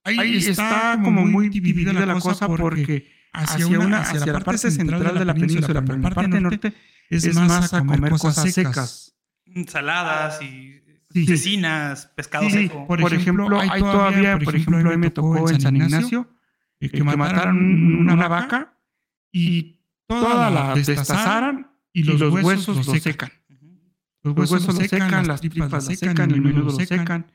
ahí, 0.03 0.37
está 0.37 0.99
como 1.03 1.25
muy 1.25 1.49
dividida 1.49 1.93
la 1.93 2.19
cosa 2.19 2.47
porque 2.47 3.11
hacia, 3.33 3.67
una, 3.79 4.01
hacia, 4.01 4.33
la 4.33 4.39
parte 4.39 4.71
central 4.71 5.17
de 5.17 5.25
la 5.25 5.33
península, 5.35 5.81
pero 5.81 5.95
en 5.95 6.01
la 6.01 6.09
parte 6.09 6.41
norte 6.41 6.73
es 7.09 7.35
más 7.35 7.73
a 7.73 7.85
comer 7.85 8.11
cosas 8.13 8.51
secas. 8.51 9.15
Saladas 9.67 10.41
y 10.41 10.81
cecinas, 11.25 12.07
pescado 12.15 12.49
seco. 12.49 12.87
Por, 12.87 13.13
ejemplo, 13.13 13.59
hay 13.59 13.79
todavía, 13.79 14.39
por 14.39 14.55
ejemplo, 14.55 14.89
a 14.89 14.91
mí 14.91 14.97
me 14.97 15.11
tocó 15.11 15.49
en 15.49 15.61
San 15.61 15.75
Ignacio 15.75 16.27
que, 16.79 16.89
que 16.89 17.03
mataron 17.03 17.99
una 17.99 18.27
vaca 18.27 18.73
y 19.31 19.81
toda 20.07 20.49
la 20.49 20.73
destazaran 20.73 21.71
y 21.93 22.03
los 22.03 22.21
huesos 22.33 22.87
lo 22.87 22.95
secan. 22.95 23.31
Los 24.35 24.51
huesos 24.51 24.67
lo 24.67 24.73
secan, 24.73 25.27
las 25.27 25.41
tripas 25.41 25.71
lo 25.71 25.81
secan, 25.81 26.31
el 26.31 26.41
menudo 26.41 26.65
lo 26.65 26.71
secan. 26.71 27.27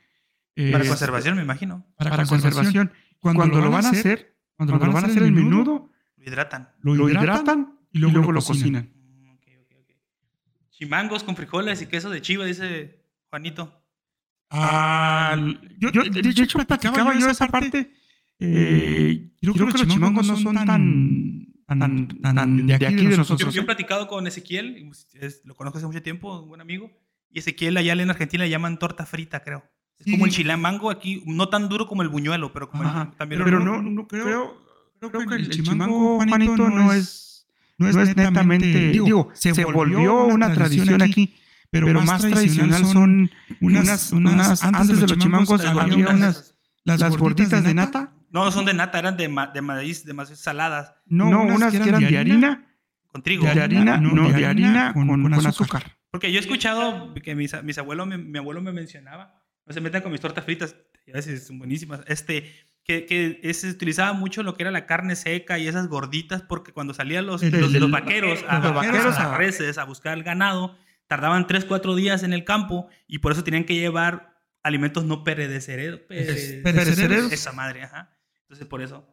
Para 0.54 0.86
conservación, 0.86 1.36
me 1.36 1.42
imagino. 1.42 1.86
Para, 1.96 2.26
conservación. 2.26 2.92
Cuando, 3.20 3.46
lo 3.46 3.70
van 3.70 3.86
a 3.86 3.90
hacer, 3.90 4.36
cuando, 4.56 4.76
lo 4.76 4.92
van 4.92 5.04
a 5.04 5.08
hacer 5.08 5.22
el 5.22 5.32
menudo, 5.32 5.90
lo 6.16 6.24
hidratan. 6.24 6.70
Lo 6.82 7.08
hidratan 7.08 7.78
y 7.92 7.98
luego, 7.98 8.32
lo 8.32 8.42
cocinan. 8.42 8.90
Mm, 8.94 9.36
Chimangos 10.70 11.22
con 11.22 11.36
frijoles 11.36 11.80
y 11.82 11.86
queso 11.86 12.10
de 12.10 12.20
chiva, 12.20 12.44
dice 12.44 13.04
Juanito. 13.30 13.82
Ah, 14.50 15.36
yo, 15.78 15.90
de, 15.90 16.28
hecho, 16.28 16.58
platicaba 16.58 17.18
yo 17.18 17.28
esa 17.30 17.46
parte. 17.48 17.92
Eh, 18.38 19.30
creo, 19.40 19.54
que 19.54 19.78
los 19.78 19.86
chimangos 19.86 20.26
no 20.26 20.36
son 20.36 20.56
tan, 20.66 21.46
tan, 21.78 22.08
tan, 22.08 22.66
de 22.66 22.74
aquí 22.74 23.06
de 23.06 23.16
nosotros. 23.16 23.54
Yo, 23.54 23.62
he 23.62 23.64
platicado 23.64 24.08
con 24.08 24.26
Ezequiel, 24.26 24.90
lo 25.44 25.54
conozco 25.54 25.78
hace 25.78 25.86
mucho 25.86 26.02
tiempo, 26.02 26.40
un 26.40 26.48
buen 26.48 26.60
amigo. 26.60 26.90
Y 27.30 27.38
Ezequiel 27.38 27.76
allá 27.76 27.92
en 27.92 28.10
Argentina 28.10 28.44
le 28.44 28.50
llaman 28.50 28.78
torta 28.78 29.06
frita, 29.06 29.42
creo. 29.42 29.64
Es 29.98 30.10
como 30.10 30.26
el 30.26 30.32
chilamango 30.32 30.90
aquí, 30.90 31.22
no 31.26 31.48
tan 31.48 31.68
duro 31.68 31.86
como 31.86 32.02
el 32.02 32.08
buñuelo, 32.08 32.52
pero 32.52 32.68
como 32.68 32.82
también 33.16 33.42
Pero 33.44 33.60
no, 33.60 33.80
no 33.80 34.08
creo, 34.08 34.60
creo, 34.98 35.26
que 35.26 35.34
el, 35.34 35.50
chimango, 35.50 36.16
Juanito, 36.16 36.68
no 36.68 36.92
es, 36.92 37.46
no 37.78 37.88
es 37.88 38.16
netamente. 38.16 38.90
Digo, 38.90 39.30
se, 39.34 39.64
volvió 39.64 40.24
una 40.24 40.52
tradición 40.52 41.02
aquí 41.02 41.34
pero, 41.72 42.02
más, 42.02 42.20
tradicional 42.20 42.84
son 42.84 43.30
unas, 43.62 44.12
unas, 44.12 44.62
antes 44.62 45.00
de 45.00 45.06
los 45.06 45.18
chimangos 45.18 45.64
había 45.64 46.10
unas, 46.10 46.54
las, 46.84 47.16
gorditas 47.16 47.64
de 47.64 47.72
nata. 47.72 48.12
No, 48.32 48.50
son 48.50 48.64
de 48.64 48.72
nata, 48.72 48.98
eran 48.98 49.16
de, 49.16 49.24
de 49.52 49.62
maíz, 49.62 50.04
de 50.04 50.14
maíz 50.14 50.30
saladas. 50.38 50.94
No, 51.06 51.28
unas, 51.42 51.70
que 51.70 51.88
eran 51.88 52.00
de 52.00 52.18
harina. 52.18 52.66
Con 53.06 53.22
trigo. 53.22 53.44
De 53.44 53.60
harina, 53.60 53.98
no, 53.98 54.32
de 54.32 54.46
harina 54.46 54.94
con, 54.94 55.06
con, 55.06 55.46
azúcar. 55.46 55.98
Porque 56.10 56.32
yo 56.32 56.38
he 56.38 56.40
escuchado 56.40 57.12
que 57.14 57.34
mis, 57.34 57.62
mis 57.62 57.76
abuelos, 57.78 58.06
mi, 58.06 58.38
abuelo 58.38 58.62
me 58.62 58.72
mencionaba, 58.72 59.42
no 59.66 59.74
se 59.74 59.82
metan 59.82 60.00
con 60.00 60.12
mis 60.12 60.20
tortas 60.20 60.44
fritas, 60.44 60.76
a 61.08 61.12
veces 61.12 61.46
son 61.46 61.58
buenísimas, 61.58 62.00
este, 62.06 62.50
que, 62.84 63.04
que 63.06 63.54
se 63.54 63.68
utilizaba 63.68 64.14
mucho 64.14 64.42
lo 64.42 64.54
que 64.54 64.62
era 64.62 64.70
la 64.70 64.86
carne 64.86 65.14
seca 65.14 65.58
y 65.58 65.68
esas 65.68 65.88
gorditas, 65.88 66.42
porque 66.42 66.72
cuando 66.72 66.94
salían 66.94 67.26
los, 67.26 67.42
los, 67.42 67.90
vaqueros, 67.90 68.44
a, 68.48 68.60
los 68.60 68.74
vaqueros 68.74 69.16
a, 69.18 69.34
a 69.34 69.38
reses 69.38 69.76
a 69.76 69.84
buscar 69.84 70.16
el 70.16 70.22
ganado, 70.22 70.76
tardaban 71.06 71.46
3, 71.46 71.66
4 71.66 71.94
días 71.94 72.22
en 72.22 72.32
el 72.32 72.44
campo 72.44 72.88
y 73.06 73.18
por 73.18 73.32
eso 73.32 73.44
tenían 73.44 73.64
que 73.64 73.74
llevar 73.74 74.38
alimentos 74.62 75.04
no 75.04 75.22
perecederos. 75.22 76.00
Perecederos. 76.08 77.30
Esa 77.30 77.52
madre, 77.52 77.82
ajá. 77.82 78.16
Entonces, 78.52 78.68
por 78.68 78.82
eso. 78.82 79.08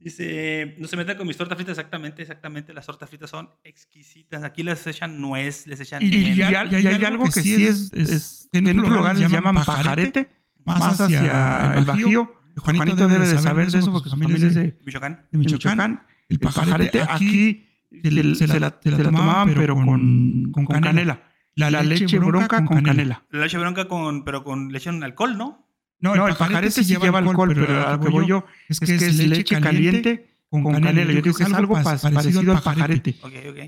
Dice, 0.00 0.74
no 0.78 0.88
se 0.88 0.96
meta 0.96 1.16
con 1.16 1.28
mis 1.28 1.36
tortas 1.36 1.56
fritas, 1.56 1.78
exactamente, 1.78 2.22
exactamente. 2.22 2.74
Las 2.74 2.84
tortas 2.84 3.08
fritas 3.08 3.30
son 3.30 3.48
exquisitas. 3.62 4.42
Aquí 4.42 4.64
les 4.64 4.84
echan 4.88 5.20
nuez, 5.20 5.68
les 5.68 5.78
echan. 5.78 6.02
Y, 6.02 6.42
hay, 6.42 7.04
algo 7.04 7.24
que 7.26 7.40
sí 7.40 7.64
es, 7.64 8.48
en 8.52 8.80
un 8.80 8.92
lugar 8.92 9.16
les 9.16 9.30
llaman 9.30 9.54
pajarete, 9.64 10.28
más 10.64 11.00
hacia 11.00 11.74
el 11.76 11.84
Bajío. 11.84 12.34
Juanito, 12.56 13.06
debe 13.06 13.28
de 13.28 13.38
saber 13.38 13.70
de 13.70 13.78
eso 13.78 13.92
porque 13.92 14.10
su 14.10 14.16
familia 14.16 14.48
es 14.48 14.54
de 14.56 14.76
Michoacán. 14.84 15.24
De 15.30 15.38
Michoacán. 15.38 16.02
El 16.28 16.40
pajarete 16.40 17.00
aquí 17.00 17.68
se, 18.02 18.58
la, 18.58 18.72
tomaban, 18.72 19.54
pero 19.54 19.76
con, 19.76 20.50
con, 20.50 20.66
canela. 20.66 21.22
La, 21.54 21.70
leche, 21.84 22.18
bronca, 22.18 22.64
con 22.64 22.82
canela. 22.82 23.24
La 23.30 23.42
leche 23.42 23.56
bronca 23.58 23.86
con, 23.86 24.24
pero 24.24 24.42
con 24.42 24.72
leche 24.72 24.90
en 24.90 25.04
alcohol, 25.04 25.38
¿no? 25.38 25.63
No, 26.12 26.28
el, 26.28 26.36
pajarete, 26.36 26.84
sí 26.84 26.96
lleva 26.96 27.18
alcohol, 27.18 27.52
pero 27.54 27.86
a 27.86 27.92
lo 27.92 28.00
que 28.00 28.10
voy 28.10 28.26
yo 28.26 28.44
es 28.68 28.78
que 28.78 28.94
es, 28.94 29.16
leche 29.26 29.58
caliente 29.58 30.36
con 30.50 30.62
canela. 30.62 31.12
Yo 31.12 31.22
digo 31.22 31.36
que 31.36 31.44
es 31.44 31.52
algo 31.52 31.82
parecido 31.82 32.52
al 32.52 32.62
pajarete. 32.62 33.16
Ok, 33.22 33.32
ok. 33.48 33.58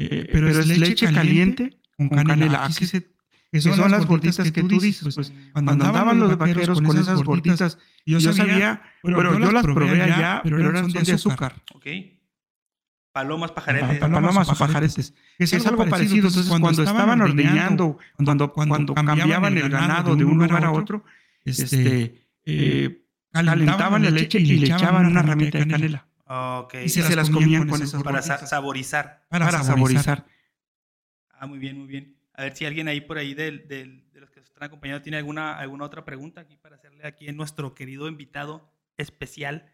Eh, 0.00 0.28
pero 0.30 0.48
es 0.50 0.66
leche 0.66 1.10
caliente 1.12 1.80
con 1.96 2.08
canela. 2.10 2.66
Aquí 2.66 2.84
se, 2.84 3.10
que 3.50 3.62
son, 3.62 3.90
las 3.90 4.04
gorditas 4.04 4.50
que 4.52 4.62
tú 4.62 4.78
dices. 4.78 5.14
Pues, 5.14 5.32
cuando 5.52 5.72
andaban 5.72 6.20
los 6.20 6.36
vaqueros 6.36 6.82
con 6.82 6.98
esas 6.98 7.22
gorditas, 7.22 7.78
yo 8.04 8.20
sabía, 8.20 8.82
pero 9.02 9.38
yo 9.38 9.50
las 9.50 9.64
probé 9.64 10.02
allá, 10.02 10.40
pero 10.44 10.60
eran 10.60 10.88
de 10.88 11.12
azúcar. 11.12 11.54
Ok. 11.74 11.86
Palomas 13.12 13.50
pajaretes. 13.52 13.98
Palomas 13.98 14.48
o 14.50 14.54
pajaretes. 14.54 15.14
Es, 15.38 15.52
es 15.52 15.66
algo 15.66 15.88
parecido. 15.88 16.28
Entonces, 16.28 16.48
cuando, 16.48 16.82
estaban 16.82 17.20
ordeñando, 17.22 17.98
cuando, 18.16 18.52
cuando, 18.52 18.94
cambiaban 18.94 19.56
el 19.56 19.70
ganado 19.70 20.14
de 20.14 20.24
un 20.24 20.38
lugar 20.38 20.64
a 20.66 20.70
otro, 20.70 21.02
este, 21.50 21.64
este 21.64 22.28
eh, 22.44 23.04
calentaban 23.32 24.02
la 24.02 24.10
leche 24.10 24.38
y 24.40 24.44
le 24.58 24.66
echaban 24.66 25.06
una 25.06 25.22
ramita 25.22 25.58
de 25.58 25.68
canela. 25.68 26.06
Okay. 26.30 26.84
Y 26.84 26.88
se, 26.90 27.16
las 27.16 27.30
comían 27.30 27.66
con 27.66 27.82
eso. 27.82 28.02
Para 28.02 28.20
saborizar. 28.22 29.24
Para, 29.30 29.50
saborizar. 29.62 30.26
Ah, 31.30 31.46
muy 31.46 31.58
bien, 31.58 31.78
muy 31.78 31.86
bien. 31.86 32.16
A 32.34 32.42
ver 32.42 32.56
si 32.56 32.66
alguien 32.66 32.86
ahí 32.88 33.00
por 33.00 33.18
ahí 33.18 33.34
de, 33.34 34.02
los 34.12 34.30
que 34.30 34.40
están 34.40 34.64
acompañando 34.64 35.02
tiene 35.02 35.16
alguna, 35.16 35.56
alguna 35.56 35.84
otra 35.84 36.04
pregunta 36.04 36.42
aquí 36.42 36.56
para 36.56 36.76
hacerle 36.76 37.06
aquí 37.06 37.28
a 37.28 37.32
nuestro 37.32 37.74
querido 37.74 38.08
invitado 38.08 38.70
especial. 38.96 39.72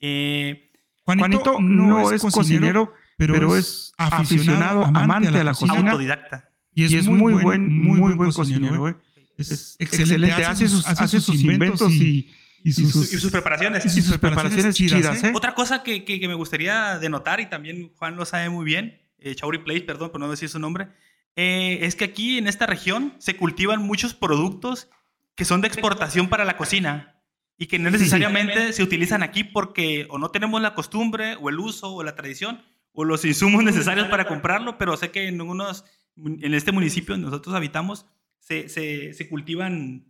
Eh, 0.00 0.72
Juanito, 1.04 1.60
no, 1.60 2.10
es 2.10 2.22
cocinero, 2.22 2.94
pero, 3.18 3.54
es 3.56 3.92
aficionado, 3.98 4.84
amante 4.84 5.28
a 5.28 5.44
la 5.44 5.52
cocina. 5.52 5.90
Autodidacta. 5.90 6.50
Y 6.74 6.96
es, 6.96 7.06
muy, 7.06 7.34
buen, 7.34 7.70
muy, 7.70 8.14
buen 8.14 8.32
cocinero. 8.32 8.88
¿eh? 8.88 8.96
Es 9.38 9.76
excelente, 9.78 10.44
hace 10.44 10.68
sus, 10.68 10.86
hace 10.86 11.20
sus 11.20 11.42
inventos 11.42 11.92
y, 11.92 12.30
y, 12.62 12.72
sus, 12.72 13.30
preparaciones. 13.30 13.84
Y 13.84 14.02
sus 14.02 14.18
preparaciones 14.18 14.74
chidas. 14.74 15.22
¿eh? 15.24 15.28
¿eh? 15.28 15.32
Otra 15.34 15.54
cosa 15.54 15.82
que, 15.82 16.04
que, 16.04 16.28
me 16.28 16.34
gustaría 16.34 16.98
denotar, 16.98 17.40
y 17.40 17.46
también 17.46 17.92
Juan 17.96 18.16
lo 18.16 18.24
sabe 18.24 18.50
muy 18.50 18.64
bien, 18.64 19.00
eh, 19.18 19.34
Chauri 19.34 19.58
Place, 19.58 19.82
perdón 19.82 20.10
por 20.10 20.20
no 20.20 20.30
decir 20.30 20.48
su 20.48 20.58
nombre, 20.58 20.88
eh, 21.36 21.78
es 21.82 21.96
que 21.96 22.04
aquí 22.04 22.38
en 22.38 22.46
esta 22.46 22.66
región 22.66 23.14
se 23.18 23.36
cultivan 23.36 23.82
muchos 23.82 24.14
productos 24.14 24.88
que 25.34 25.44
son 25.44 25.62
de 25.62 25.68
exportación 25.68 26.28
para 26.28 26.44
la 26.44 26.56
cocina 26.56 27.22
y 27.56 27.66
que 27.66 27.78
no 27.78 27.90
necesariamente 27.90 28.72
se 28.72 28.82
utilizan 28.82 29.22
aquí 29.22 29.44
porque 29.44 30.06
o 30.10 30.18
no 30.18 30.30
tenemos 30.30 30.60
la 30.60 30.74
costumbre 30.74 31.36
o 31.36 31.48
el 31.48 31.58
uso 31.58 31.94
o 31.94 32.02
la 32.02 32.14
tradición 32.14 32.62
o 32.92 33.04
los 33.04 33.24
insumos 33.24 33.64
necesarios 33.64 34.08
para 34.08 34.26
comprarlo, 34.26 34.76
pero 34.76 34.96
sé 34.98 35.10
que 35.10 35.26
en, 35.28 35.40
unos, 35.40 35.84
en 36.16 36.52
este 36.52 36.72
municipio 36.72 37.14
donde 37.14 37.30
nosotros 37.30 37.54
habitamos 37.54 38.04
se, 38.42 38.68
se, 38.68 39.14
se 39.14 39.28
cultivan, 39.28 40.04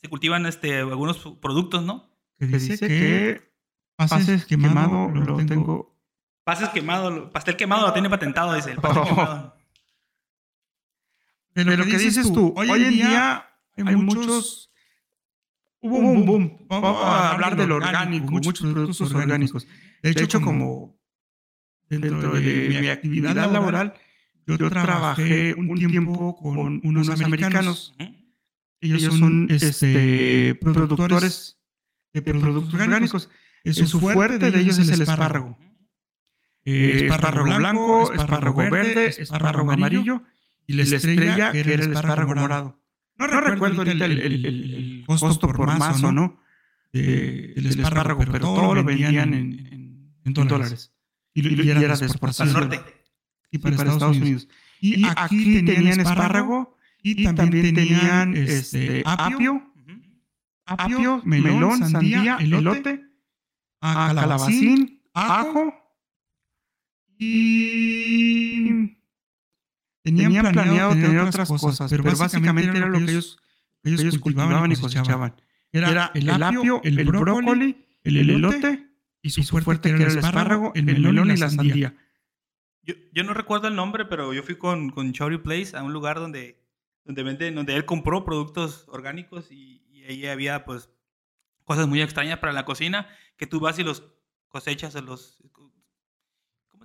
se 0.00 0.08
cultivan 0.08 0.46
este, 0.46 0.78
algunos 0.78 1.18
productos, 1.40 1.84
¿no? 1.84 2.10
Que 2.38 2.46
dice 2.46 2.88
que 2.88 3.52
pases 3.96 4.44
quemado, 4.46 5.08
lo 5.10 5.46
tengo... 5.46 5.96
Pases 6.44 6.70
quemado, 6.70 7.30
pastel 7.30 7.56
quemado 7.56 7.86
lo 7.86 7.92
tiene 7.92 8.10
patentado, 8.10 8.52
dice. 8.54 8.72
El 8.72 8.78
pastel 8.78 9.04
quemado. 9.04 9.56
De 11.54 11.64
lo, 11.64 11.84
que, 11.84 11.98
dices 11.98 12.32
tú, 12.32 12.52
hoy 12.56 12.82
en 12.82 12.90
día 12.90 13.46
hay 13.76 13.94
muchos 13.94 14.72
hubo 15.80 15.98
un 15.98 16.24
boom. 16.24 16.66
Vamos 16.68 16.96
a 17.04 17.32
hablar 17.32 17.56
del 17.56 17.70
orgánico, 17.70 18.32
muchos 18.32 18.72
productos 18.72 19.14
orgánicos. 19.14 19.68
De 20.02 20.10
hecho, 20.10 20.40
como 20.40 20.98
dentro 21.88 22.32
de 22.32 22.80
mi 22.80 22.88
actividad 22.88 23.36
laboral, 23.36 23.94
yo 24.46 24.70
trabajé 24.70 25.54
un 25.54 25.74
tiempo 25.76 26.36
con 26.36 26.80
unos 26.84 27.08
americanos. 27.08 27.94
Ellos 28.80 29.02
son 29.14 29.46
este, 29.50 29.68
este 29.68 30.54
productores 30.56 31.58
de 32.12 32.22
productos 32.22 32.74
orgánicos. 32.74 33.30
Su 33.64 34.00
fuerte 34.00 34.50
de 34.50 34.60
ellos 34.60 34.78
es 34.78 34.88
el 34.88 35.02
espárrago. 35.02 35.56
Eh, 36.64 37.06
espárrago 37.06 37.56
blanco, 37.56 38.12
espárrago 38.12 38.70
verde, 38.70 39.06
espárrago 39.06 39.72
amarillo 39.72 40.22
y 40.66 40.74
la 40.74 40.82
estrella 40.82 41.52
que 41.52 41.60
era 41.60 41.74
el 41.74 41.92
espárrago 41.92 42.34
morado. 42.34 42.80
No, 43.18 43.26
recuerdo 43.26 43.78
ahorita 43.78 44.04
el, 44.06 44.20
el, 44.20 45.04
costo, 45.06 45.48
por 45.48 45.66
mazo, 45.66 46.12
¿no? 46.12 46.40
del 46.92 47.66
espárrago, 47.66 48.20
pero 48.30 48.40
todo 48.40 48.74
lo 48.74 48.84
vendían 48.84 49.34
en, 49.34 50.14
en, 50.24 50.34
dólares. 50.34 50.92
y, 51.34 51.68
era, 51.70 51.96
de 51.96 52.06
exportación. 52.06 52.52
norte. 52.52 52.80
Y 53.52 53.58
para, 53.58 53.76
Estados, 53.76 54.16
Unidos. 54.16 54.48
Y, 54.80 55.04
aquí 55.16 55.62
tenían 55.62 56.00
espárrago 56.00 56.76
y 57.02 57.22
también 57.34 57.74
tenían 57.74 58.34
este, 58.34 58.98
este 58.98 59.02
apio, 59.04 59.62
apio, 60.64 61.20
melón, 61.24 61.88
sandía, 61.88 62.38
elote, 62.40 63.04
calabacín, 63.80 65.02
ajo. 65.12 65.74
y 67.18 68.96
tenían, 70.02 70.52
planeado, 70.52 70.92
tener 70.94 71.20
otras 71.20 71.48
cosas, 71.48 71.90
pero, 71.90 72.04
básicamente 72.16 72.78
era 72.78 72.88
lo 72.88 72.98
que 72.98 73.12
ellos, 73.12 73.38
ellos 73.84 74.18
cultivaban 74.18 74.72
y 74.72 74.76
cosechaban. 74.76 75.34
Era, 75.72 76.10
el 76.14 76.30
apio, 76.30 76.80
el, 76.82 77.04
brócoli, 77.04 77.84
el 78.02 78.30
elote 78.30 78.88
y 79.20 79.30
su, 79.30 79.42
fuerte 79.44 79.90
que 79.94 80.02
era 80.02 80.10
el 80.10 80.18
espárrago, 80.18 80.72
el 80.74 80.84
melón 80.84 81.30
y 81.30 81.36
la 81.36 81.50
sandía. 81.50 81.94
Yo, 82.82 82.94
yo, 83.12 83.24
no 83.24 83.34
recuerdo 83.34 83.68
el 83.68 83.76
nombre, 83.76 84.04
pero 84.04 84.32
yo 84.32 84.42
fui 84.42 84.56
con, 84.56 84.90
con 84.90 85.12
Chowry 85.12 85.38
Place 85.38 85.76
a 85.76 85.82
un 85.82 85.92
lugar 85.92 86.18
donde, 86.18 86.60
donde, 87.04 87.22
vende, 87.22 87.50
donde 87.52 87.76
él 87.76 87.84
compró 87.84 88.24
productos 88.24 88.86
orgánicos 88.88 89.52
y, 89.52 89.84
y, 89.90 90.04
ahí 90.04 90.26
había 90.26 90.64
pues 90.64 90.90
cosas 91.64 91.86
muy 91.86 92.02
extrañas 92.02 92.38
para 92.38 92.52
la 92.52 92.64
cocina 92.64 93.08
que 93.36 93.46
tú 93.46 93.60
vas 93.60 93.78
y 93.78 93.84
los 93.84 94.02
cosechas 94.48 94.94
los 94.94 95.42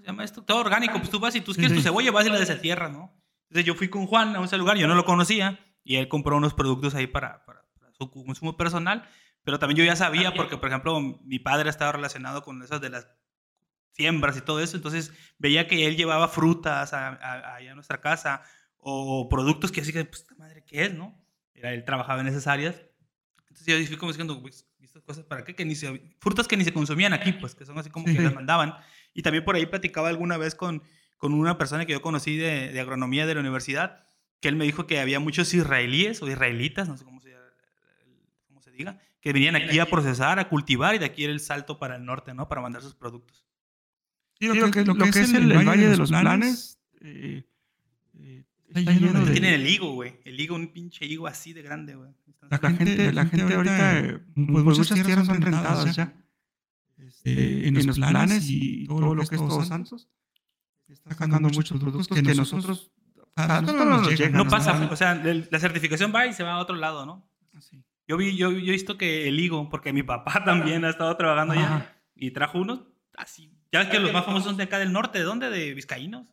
llama 0.07 0.23
esto? 0.23 0.41
Todo 0.41 0.59
orgánico, 0.59 0.97
pues 0.97 1.09
tú 1.09 1.19
vas 1.19 1.35
y 1.35 1.41
tú 1.41 1.53
quieres 1.53 1.73
tu 1.73 1.81
cebolla, 1.81 2.11
vas 2.11 2.25
y 2.25 2.29
la 2.29 2.39
desentierras, 2.39 2.91
¿no? 2.91 3.13
Entonces 3.49 3.65
yo 3.65 3.75
fui 3.75 3.89
con 3.89 4.07
Juan 4.07 4.35
a 4.35 4.43
ese 4.43 4.57
lugar, 4.57 4.77
yo 4.77 4.87
no 4.87 4.95
lo 4.95 5.05
conocía, 5.05 5.59
y 5.83 5.97
él 5.97 6.07
compró 6.07 6.37
unos 6.37 6.53
productos 6.53 6.95
ahí 6.95 7.07
para, 7.07 7.45
para, 7.45 7.63
su 7.97 8.09
consumo 8.09 8.57
personal, 8.57 9.07
pero 9.43 9.59
también 9.59 9.77
yo 9.77 9.85
ya 9.85 9.95
sabía, 9.95 10.33
porque 10.33 10.57
por 10.57 10.69
ejemplo 10.69 10.99
mi 11.23 11.39
padre 11.39 11.69
estaba 11.69 11.91
relacionado 11.91 12.43
con 12.43 12.61
esas 12.61 12.79
de 12.81 12.89
las 12.89 13.07
siembras 13.97 14.37
y 14.37 14.41
todo 14.41 14.59
eso, 14.61 14.77
entonces 14.77 15.11
veía 15.39 15.67
que 15.67 15.87
él 15.87 15.97
llevaba 15.97 16.27
frutas 16.27 16.93
allá 16.93 17.71
a, 17.71 17.75
nuestra 17.75 17.99
casa, 17.99 18.43
o 18.77 19.27
productos 19.27 19.71
que 19.71 19.81
así 19.81 19.91
que, 19.91 20.05
pues, 20.05 20.25
madre, 20.37 20.63
¿qué 20.65 20.85
es, 20.85 20.93
no? 20.93 21.19
Era, 21.53 21.73
él 21.73 21.83
trabajaba 21.83 22.21
en 22.21 22.27
esas 22.27 22.45
áreas. 22.47 22.81
Entonces 23.49 23.81
yo 23.81 23.87
fui 23.87 23.97
como 23.97 24.11
diciendo, 24.11 24.39
pues, 24.41 24.67
¿estas 24.79 25.03
cosas 25.03 25.25
para 25.25 25.43
qué? 25.43 25.55
Que 25.55 25.65
ni 25.65 25.75
se, 25.75 26.15
frutas 26.19 26.47
que 26.47 26.55
ni 26.55 26.63
se 26.63 26.71
consumían 26.71 27.11
aquí, 27.11 27.33
pues, 27.33 27.55
que 27.55 27.65
son 27.65 27.77
así 27.79 27.89
como 27.89 28.05
que 28.05 28.13
las 28.13 28.33
mandaban. 28.33 28.75
Y 29.13 29.23
también 29.23 29.43
por 29.43 29.55
ahí 29.55 29.65
platicaba 29.65 30.09
alguna 30.09 30.37
vez 30.37 30.53
con, 30.53 30.83
con 31.17 31.33
una 31.33 31.57
persona 31.57 31.85
que 31.87 31.93
yo 31.93 32.01
conocí 32.01 32.37
de, 32.37 32.71
de, 32.71 32.79
agronomía 32.79 33.25
de 33.25 33.33
la 33.33 33.41
universidad, 33.41 34.05
que 34.39 34.47
él 34.47 34.55
me 34.55 34.65
dijo 34.65 34.85
que 34.85 34.99
había 34.99 35.19
muchos 35.19 35.51
israelíes 35.55 36.21
o 36.21 36.29
israelitas, 36.29 36.87
no 36.87 36.97
sé 36.97 37.03
cómo 37.03 37.19
se, 37.19 37.35
cómo 38.47 38.61
se 38.61 38.71
diga, 38.71 38.99
que 39.19 39.33
venían 39.33 39.55
aquí 39.55 39.79
a 39.79 39.87
procesar, 39.87 40.37
a 40.37 40.47
cultivar 40.47 40.93
y 40.93 40.99
de 40.99 41.05
aquí 41.05 41.23
era 41.23 41.33
el 41.33 41.39
salto 41.39 41.79
para 41.79 41.95
el 41.95 42.05
norte, 42.05 42.35
¿no? 42.35 42.47
Para 42.47 42.61
mandar 42.61 42.83
sus 42.83 42.93
productos. 42.93 43.46
Sí, 44.39 44.45
lo, 44.47 44.71
que, 44.71 44.85
lo, 44.85 44.95
que, 44.95 45.09
es 45.09 45.33
el, 45.33 45.51
Valle 45.51 45.89
de 45.89 45.97
los 45.97 46.09
Planes, 46.09 46.77
eh, 47.01 47.43
eh, 48.19 48.43
está 48.69 48.91
lleno 48.91 49.25
de... 49.25 49.31
Tienen 49.31 49.53
el 49.55 49.67
higo, 49.67 49.93
güey. 49.93 50.19
El 50.25 50.39
higo, 50.39 50.55
un 50.55 50.67
pinche 50.67 51.05
higo 51.05 51.25
así 51.25 51.53
de 51.53 51.63
grande, 51.63 51.95
güey. 51.95 52.11
La, 52.49 52.59
gente, 52.71 53.11
la 53.13 53.25
gente 53.25 53.55
ahorita, 53.55 53.99
eh, 53.99 54.19
pues, 54.35 54.63
pues 54.63 54.77
muchas 54.77 55.03
tierras 55.03 55.25
son 55.25 55.41
rentadas 55.41 55.95
ya. 55.95 56.13
Este, 56.97 57.67
en, 57.67 57.85
los 57.85 57.97
planes 57.97 58.49
y 58.49 58.85
todo 58.87 59.15
lo 59.15 59.25
que 59.25 59.35
es 59.35 59.41
Todos 59.41 59.67
Santos, 59.67 60.07
está 60.87 61.11
sacando 61.11 61.49
muchos 61.49 61.79
productos 61.79 62.07
que 62.07 62.21
nosotros, 62.33 62.91
a 63.35 63.61
nosotros 63.61 63.85
no 63.85 64.01
nos 64.01 64.09
llegan. 64.09 64.33
No 64.33 64.47
pasa, 64.47 64.89
o 64.91 64.95
sea, 64.95 65.15
la 65.15 65.59
certificación 65.59 66.11
va 66.13 66.27
y 66.27 66.33
se 66.33 66.43
va 66.43 66.53
a 66.53 66.59
otro 66.59 66.75
lado, 66.75 67.05
¿no? 67.05 67.29
Yo, 68.07 68.17
vi, 68.17 68.37
yo, 68.37 68.51
yo 68.51 68.69
he 68.69 68.71
visto 68.71 68.97
que 68.97 69.27
el 69.27 69.39
higo, 69.39 69.67
porque 69.69 69.91
mi 69.93 70.03
papá 70.03 70.43
también 70.45 70.85
ha 70.85 70.89
estado 70.89 71.15
trabajando 71.17 71.53
allá 71.53 71.97
y 72.15 72.31
trajo 72.31 72.59
unos 72.59 72.81
así. 73.15 73.56
Ya 73.71 73.79
ves 73.79 73.89
que 73.89 73.99
los 73.99 74.13
más 74.13 74.25
famosos 74.25 74.45
son 74.45 74.57
de 74.57 74.63
acá 74.63 74.79
del 74.79 74.93
norte, 74.93 75.19
¿de 75.19 75.25
dónde? 75.25 75.49
¿De 75.49 75.73
Vizcaínos? 75.73 76.27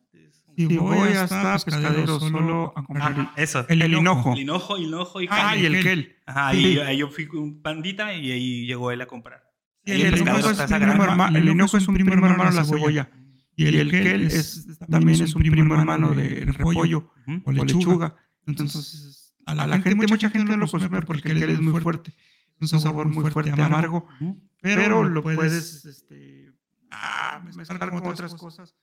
Sí, 0.56 0.76
voy 0.76 1.08
hasta 1.08 1.58
pescadero 1.58 2.20
solo 2.20 2.72
a 2.76 2.84
comprar 2.84 3.32
eso. 3.36 3.66
El, 3.68 3.92
hinojo. 3.92 4.34
El 4.34 4.40
hinojo, 4.40 4.78
hinojo 4.78 5.20
y 5.20 5.26
Ah, 5.30 5.56
y 5.56 5.66
el 5.66 5.82
kel. 5.82 6.16
Ajá, 6.26 6.48
ahí, 6.48 6.78
ahí 6.78 6.98
yo 6.98 7.08
fui 7.08 7.26
con 7.26 7.60
pandita 7.60 8.14
y 8.14 8.30
ahí 8.30 8.66
llegó 8.66 8.92
él 8.92 9.00
a 9.00 9.06
comprar. 9.06 9.42
El, 9.84 10.00
el, 10.02 10.18
hinojo 10.18 10.50
es, 10.50 10.60
el 10.60 11.48
hinojo 11.48 11.76
es 11.76 11.88
un 11.88 11.94
primo 11.94 12.12
hermano 12.12 12.50
de 12.50 12.52
la 12.56 12.64
cebolla. 12.64 13.10
Y 13.56 13.66
el, 13.66 13.90
kel 13.90 14.22
es, 14.22 14.66
también 14.88 15.22
es 15.22 15.34
un 15.34 15.42
primo 15.42 15.74
hermano 15.74 16.10
de 16.10 16.44
repollo 16.44 17.12
o 17.44 17.52
lechuga. 17.52 18.16
Entonces, 18.46 19.34
a 19.46 19.54
la, 19.54 19.80
gente, 19.80 20.06
mucha 20.06 20.30
gente 20.30 20.50
no 20.50 20.56
lo 20.56 20.68
consume 20.68 21.02
porque 21.02 21.32
el 21.32 21.40
kel 21.40 21.50
es 21.50 21.60
muy 21.60 21.80
fuerte. 21.80 22.14
Es 22.60 22.72
un 22.72 22.80
sabor 22.80 23.08
muy 23.08 23.28
fuerte, 23.30 23.50
amargo. 23.50 24.06
Pero 24.60 25.02
lo 25.02 25.22
puedes 25.22 26.06
ah, 26.94 27.42
mezclar 27.54 27.90
con 27.90 28.06
otras 28.06 28.34
cosas. 28.34 28.74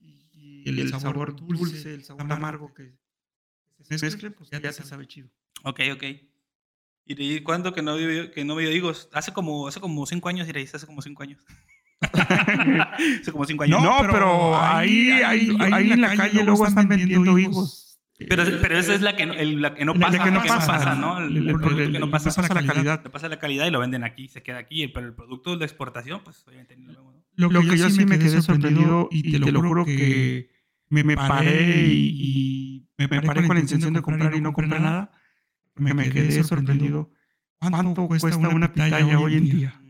Y 0.00 0.68
el, 0.80 0.88
sabor 0.90 1.36
dulce, 1.36 1.94
el 1.94 2.04
sabor 2.04 2.30
amargo 2.30 2.72
que 2.74 2.94
se 3.82 3.98
mezcle, 4.04 4.30
pues 4.30 4.50
ya 4.50 4.60
te 4.60 4.72
sabe 4.72 5.06
chido. 5.06 5.28
Ok, 5.64 5.80
ok. 5.92 6.04
¿Y 7.06 7.40
cuándo 7.42 7.72
que 7.72 7.82
no, 7.82 7.96
que 7.96 8.44
no 8.44 8.54
veo 8.54 8.70
higos? 8.70 9.08
Hace 9.12 9.32
como, 9.32 9.68
hace 9.68 9.80
como 9.80 10.06
cinco 10.06 10.28
años, 10.28 10.46
diréis, 10.46 10.74
hace 10.74 10.86
como 10.86 11.02
cinco 11.02 11.22
años. 11.22 11.44
hace 13.20 13.30
como 13.30 13.44
cinco 13.44 13.64
años. 13.64 13.82
No, 13.82 13.98
pero 14.10 14.56
ahí, 14.56 15.10
ahí, 15.10 15.54
ahí, 15.60 15.92
en 15.92 16.00
la 16.00 16.16
calle, 16.16 16.42
luego 16.44 16.66
están 16.66 16.88
vendiendo 16.88 17.38
higos. 17.38 17.93
Pero, 18.16 18.44
pero 18.62 18.78
esa 18.78 18.94
es 18.94 19.00
la 19.00 19.16
que 19.16 19.26
no, 19.26 19.34
la 19.34 19.74
que 19.74 19.84
no 19.84 19.94
pasa, 19.94 20.18
la 20.18 20.24
que 20.24 20.30
no, 20.30 20.42
pasa, 20.44 20.94
¿no? 20.94 21.18
El, 21.18 21.46
producto 21.46 21.76
que 21.76 21.98
no 21.98 22.10
pasa. 22.10 22.30
pasa 22.30 22.54
la 22.54 22.64
calidad. 22.64 23.02
Le 23.02 23.10
pasa 23.10 23.28
la 23.28 23.38
calidad 23.38 23.66
y 23.66 23.70
lo 23.70 23.80
venden 23.80 24.04
aquí, 24.04 24.28
se 24.28 24.42
queda 24.42 24.58
aquí. 24.58 24.86
Pero 24.86 25.06
el 25.06 25.14
producto 25.14 25.56
de 25.56 25.64
exportación, 25.64 26.20
pues 26.22 26.46
obviamente 26.46 26.76
no 26.76 26.92
lo 26.92 27.06
vemos. 27.06 27.24
Lo, 27.34 27.50
lo 27.50 27.60
que, 27.62 27.76
yo 27.76 27.90
sí 27.90 28.06
me 28.06 28.18
quedé 28.18 28.40
sorprendido 28.40 29.08
y 29.10 29.32
te 29.32 29.50
lo 29.50 29.60
juro 29.60 29.84
que 29.84 30.48
me, 30.88 31.02
me 31.02 31.16
paré 31.16 31.88
y, 31.88 32.86
me, 32.96 33.08
paré 33.08 33.46
con 33.46 33.56
la 33.56 33.60
intención 33.60 33.92
de 33.92 34.02
comprar 34.02 34.34
y 34.34 34.40
no 34.40 34.52
compré 34.52 34.78
nada 34.78 35.10
me, 35.76 35.94
me 35.94 36.10
quedé 36.10 36.42
sorprendido. 36.44 37.10
¿Cuánto 37.58 38.06
cuesta 38.06 38.36
una 38.36 38.72
pitaya 38.72 39.18
hoy 39.18 39.36
en 39.36 39.44
día? 39.44 39.80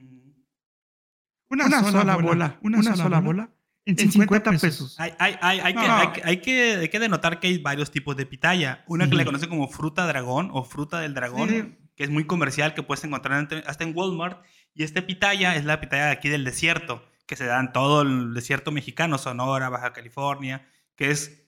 Una, 1.50 1.68
sola, 1.82 2.16
bola, 2.16 2.58
una, 2.62 2.96
sola, 2.96 3.20
bola 3.20 3.50
en 3.86 4.10
50 4.10 4.52
pesos. 4.52 4.98
Hay, 4.98 5.12
hay, 5.18 5.36
hay, 5.40 5.60
hay, 5.60 5.74
que, 5.74 5.80
hay, 5.80 6.08
hay, 6.24 6.36
que, 6.38 6.72
hay, 6.76 6.88
que, 6.88 6.98
denotar 6.98 7.38
que 7.38 7.48
hay 7.48 7.58
varios 7.58 7.90
tipos 7.90 8.16
de 8.16 8.26
pitaya. 8.26 8.84
Una 8.86 9.08
que 9.08 9.14
le 9.14 9.24
conocen 9.24 9.50
como 9.50 9.68
fruta 9.68 10.06
dragón 10.06 10.50
o 10.52 10.64
fruta 10.64 11.00
del 11.00 11.14
dragón, 11.14 11.78
que 11.94 12.04
es 12.04 12.10
muy 12.10 12.24
comercial, 12.24 12.74
que 12.74 12.82
puedes 12.82 13.04
encontrar 13.04 13.46
hasta 13.66 13.84
en 13.84 13.92
Walmart. 13.94 14.42
Y 14.74 14.82
este 14.84 15.02
pitaya 15.02 15.54
es 15.56 15.64
la 15.64 15.80
pitaya 15.80 16.06
de 16.06 16.12
aquí 16.12 16.28
del 16.28 16.44
desierto, 16.44 17.04
que 17.26 17.36
se 17.36 17.44
da 17.44 17.60
en 17.60 17.72
todo 17.72 18.02
el 18.02 18.34
desierto 18.34 18.72
mexicano, 18.72 19.18
Sonora, 19.18 19.68
Baja 19.68 19.92
California, 19.92 20.66
que 20.96 21.10
es 21.10 21.42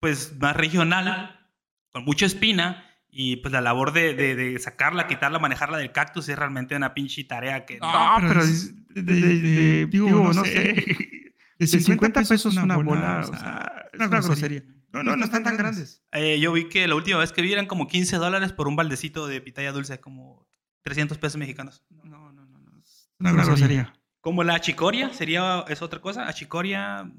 pues 0.00 0.36
más 0.40 0.56
regional, 0.56 1.48
con 1.92 2.04
mucha 2.04 2.26
espina 2.26 2.84
y 3.08 3.36
pues 3.36 3.52
la 3.52 3.60
labor 3.60 3.92
de, 3.92 4.14
de, 4.14 4.34
de, 4.34 4.58
sacarla, 4.58 5.06
quitarla, 5.06 5.38
manejarla 5.38 5.76
del 5.76 5.92
cactus 5.92 6.28
es 6.30 6.36
realmente 6.36 6.74
una 6.74 6.94
pinche 6.94 7.22
tarea 7.24 7.66
que... 7.66 7.78
No, 7.78 8.16
pero, 8.20 8.42
de, 8.44 9.86
digo, 9.86 10.32
no 10.32 10.44
sé, 10.44 10.50
de 10.50 11.21
50 11.66 12.22
pesos 12.22 12.56
una 12.56 12.76
bola, 12.76 13.20
o 13.28 13.36
sea, 13.36 13.88
es 13.92 13.98
una 13.98 14.20
grosería. 14.20 14.62
No, 14.92 15.02
no, 15.02 15.16
no 15.16 15.24
están 15.24 15.42
tan 15.42 15.56
grandes. 15.56 16.02
Eh, 16.12 16.38
yo 16.38 16.52
vi 16.52 16.68
que 16.68 16.86
la 16.86 16.94
última 16.94 17.18
vez 17.18 17.32
que 17.32 17.40
vi 17.40 17.52
eran 17.52 17.66
como 17.66 17.88
15 17.88 18.16
dólares 18.16 18.52
por 18.52 18.68
un 18.68 18.76
baldecito 18.76 19.26
de 19.26 19.40
pitaya 19.40 19.72
dulce, 19.72 20.00
como 20.00 20.46
300 20.82 21.16
pesos 21.16 21.38
mexicanos. 21.38 21.82
No, 21.88 22.04
no, 22.04 22.32
no, 22.32 22.58
no. 22.58 22.78
Es 22.78 23.08
una 23.18 23.32
grosería. 23.32 23.94
Como 24.20 24.44
la 24.44 24.60
chicoria, 24.60 25.12
¿sería, 25.14 25.64
es 25.68 25.80
otra 25.82 26.00
cosa? 26.00 26.28
¿A 26.28 26.32
chicoria? 26.32 27.10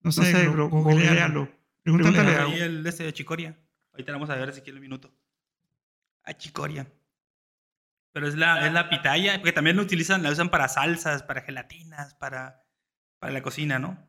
No 0.00 0.12
sé, 0.12 0.20
no 0.32 0.38
sé 0.38 0.48
bro, 0.48 0.68
googlealo. 0.68 1.50
Pregúntale 1.82 2.36
a... 2.36 2.46
el 2.46 2.86
este 2.86 3.04
de 3.04 3.12
chicoria. 3.12 3.58
Ahorita 3.92 4.12
vamos 4.12 4.30
a 4.30 4.36
ver 4.36 4.52
si 4.54 4.60
quiere 4.60 4.78
un 4.78 4.82
minuto. 4.82 5.12
Ah, 6.24 6.34
chicoria. 6.34 6.86
Pero 8.12 8.28
es 8.28 8.36
la, 8.36 8.66
es 8.66 8.72
la 8.72 8.88
pitaya, 8.88 9.34
porque 9.38 9.52
también 9.52 9.76
la 9.76 9.82
utilizan, 9.82 10.22
la 10.22 10.30
usan 10.30 10.50
para 10.50 10.68
salsas, 10.68 11.22
para 11.22 11.40
gelatinas, 11.40 12.14
para, 12.14 12.61
para 13.22 13.34
la 13.34 13.42
cocina, 13.42 13.78
¿no? 13.78 14.04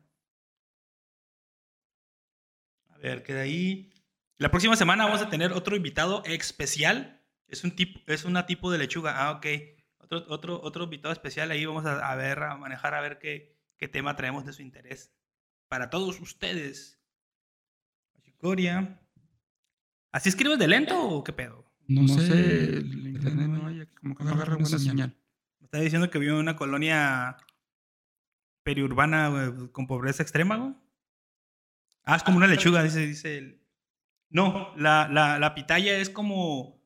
A 2.88 2.98
ver, 2.98 3.22
queda 3.22 3.42
ahí. 3.42 3.92
La 4.38 4.50
próxima 4.50 4.74
semana 4.74 5.04
vamos 5.04 5.22
a 5.22 5.30
tener 5.30 5.52
otro 5.52 5.76
invitado 5.76 6.24
especial. 6.24 7.22
Es 7.46 7.62
un 7.62 7.76
tipo, 7.76 8.00
es 8.08 8.24
una 8.24 8.44
tipo 8.46 8.72
de 8.72 8.78
lechuga. 8.78 9.24
Ah, 9.24 9.30
ok. 9.30 9.46
Otro, 9.98 10.24
otro, 10.26 10.60
otro 10.60 10.84
invitado 10.84 11.12
especial. 11.12 11.52
Ahí 11.52 11.64
vamos 11.64 11.86
a, 11.86 12.10
a 12.10 12.16
ver, 12.16 12.42
a 12.42 12.56
manejar, 12.56 12.92
a 12.94 13.00
ver 13.02 13.20
qué, 13.20 13.56
qué 13.76 13.86
tema 13.86 14.16
traemos 14.16 14.44
de 14.46 14.52
su 14.52 14.62
interés. 14.62 15.14
Para 15.68 15.90
todos 15.90 16.18
ustedes. 16.18 17.00
Chicoria. 18.20 19.00
¿Así 20.10 20.28
escribes 20.28 20.58
de 20.58 20.66
lento 20.66 21.00
o 21.00 21.22
qué 21.22 21.32
pedo? 21.32 21.72
No, 21.86 22.08
sé, 22.08 22.32
el 22.32 23.06
internet 23.06 23.46
no 23.46 23.68
hay, 23.68 23.86
como 23.94 24.16
que 24.16 24.24
no 24.24 24.30
agarra 24.30 24.56
buena 24.56 24.76
señal. 24.76 25.16
Me 25.60 25.66
está 25.66 25.78
diciendo 25.78 26.10
que 26.10 26.18
vive 26.18 26.32
en 26.32 26.38
una 26.38 26.56
colonia 26.56 27.36
periurbana 28.64 29.54
con 29.72 29.86
pobreza 29.86 30.22
extrema, 30.22 30.56
güey. 30.56 30.74
Ah, 32.04 32.16
es 32.16 32.22
como 32.22 32.38
una 32.38 32.46
lechuga, 32.46 32.82
dice, 32.82 33.06
dice 33.06 33.38
el... 33.38 33.60
No, 34.30 34.74
la, 34.76 35.08
la, 35.08 35.38
la 35.38 35.54
pitaya 35.54 35.96
es 35.98 36.10
como... 36.10 36.82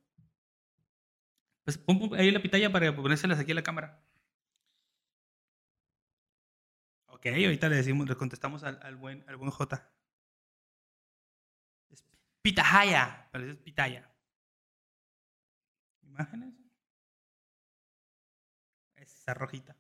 Pues 1.65 1.79
pon 1.79 2.15
ahí 2.15 2.31
la 2.31 2.43
pitaya 2.43 2.71
para 2.71 2.95
ponérselas 2.95 3.39
aquí 3.39 3.53
a 3.53 3.55
la 3.55 3.63
cámara. 3.63 4.03
Ok, 7.07 7.27
ahorita 7.27 7.69
le 7.69 7.77
decimos, 7.77 8.09
le 8.09 8.17
contestamos 8.17 8.63
al, 8.63 8.79
al 8.83 8.97
buen, 8.97 9.25
al 9.29 9.37
buen 9.37 9.51
J. 9.51 9.93
Es 11.91 12.05
pitahaya, 12.43 13.29
parece 13.33 13.55
pitaya. 13.55 14.09
¿Imágenes? 16.03 16.55
Esa 18.97 19.35
rojita. 19.35 19.77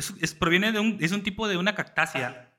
Es, 0.00 0.14
es- 0.20 0.34
proviene 0.34 0.72
de 0.72 0.80
un, 0.80 0.96
es 1.00 1.12
un 1.12 1.22
tipo 1.22 1.46
de 1.46 1.56
una 1.56 1.74
cactácea. 1.74 2.54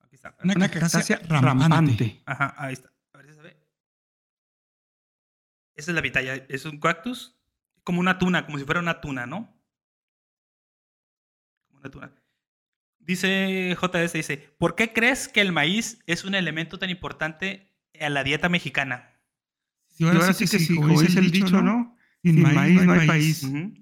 Aquí 0.00 0.14
está. 0.16 0.36
Una 0.42 0.68
cactácea 0.70 1.18
rampante. 1.28 2.22
Ajá, 2.24 2.54
ahí 2.56 2.72
está. 2.74 2.90
A 3.12 3.18
ver 3.18 3.26
si 3.28 3.34
se 3.34 3.42
ve. 3.42 3.56
Esa 5.76 5.90
es 5.90 5.94
la 5.94 6.02
pitaya. 6.02 6.34
Es 6.48 6.64
un 6.64 6.78
cactus 6.78 7.36
como 7.82 8.00
una 8.00 8.18
tuna, 8.18 8.46
como 8.46 8.58
si 8.58 8.64
fuera 8.64 8.80
una 8.80 9.00
tuna, 9.00 9.26
¿no? 9.26 9.52
Como 11.66 11.80
una 11.80 11.90
tuna. 11.90 12.12
Dice 13.00 13.76
JS, 13.78 14.12
dice, 14.14 14.36
¿por 14.58 14.74
qué 14.76 14.92
crees 14.92 15.28
que 15.28 15.40
el 15.42 15.52
maíz 15.52 15.98
es 16.06 16.24
un 16.24 16.34
elemento 16.34 16.78
tan 16.78 16.88
importante 16.90 17.74
a 18.00 18.08
la 18.08 18.24
dieta 18.24 18.48
mexicana? 18.48 19.10
Y 19.98 20.06
ahora, 20.06 20.32
sí 20.32 20.46
que 20.46 20.58
sí, 20.58 20.74
como 20.74 21.00
dice 21.00 21.18
el 21.18 21.30
dicho, 21.30 21.60
¿no? 21.60 21.96
Sin 22.22 22.40
maíz 22.40 22.82
no 22.82 22.92
hay 22.94 23.06
país. 23.06 23.42
Ujú. 23.42 23.74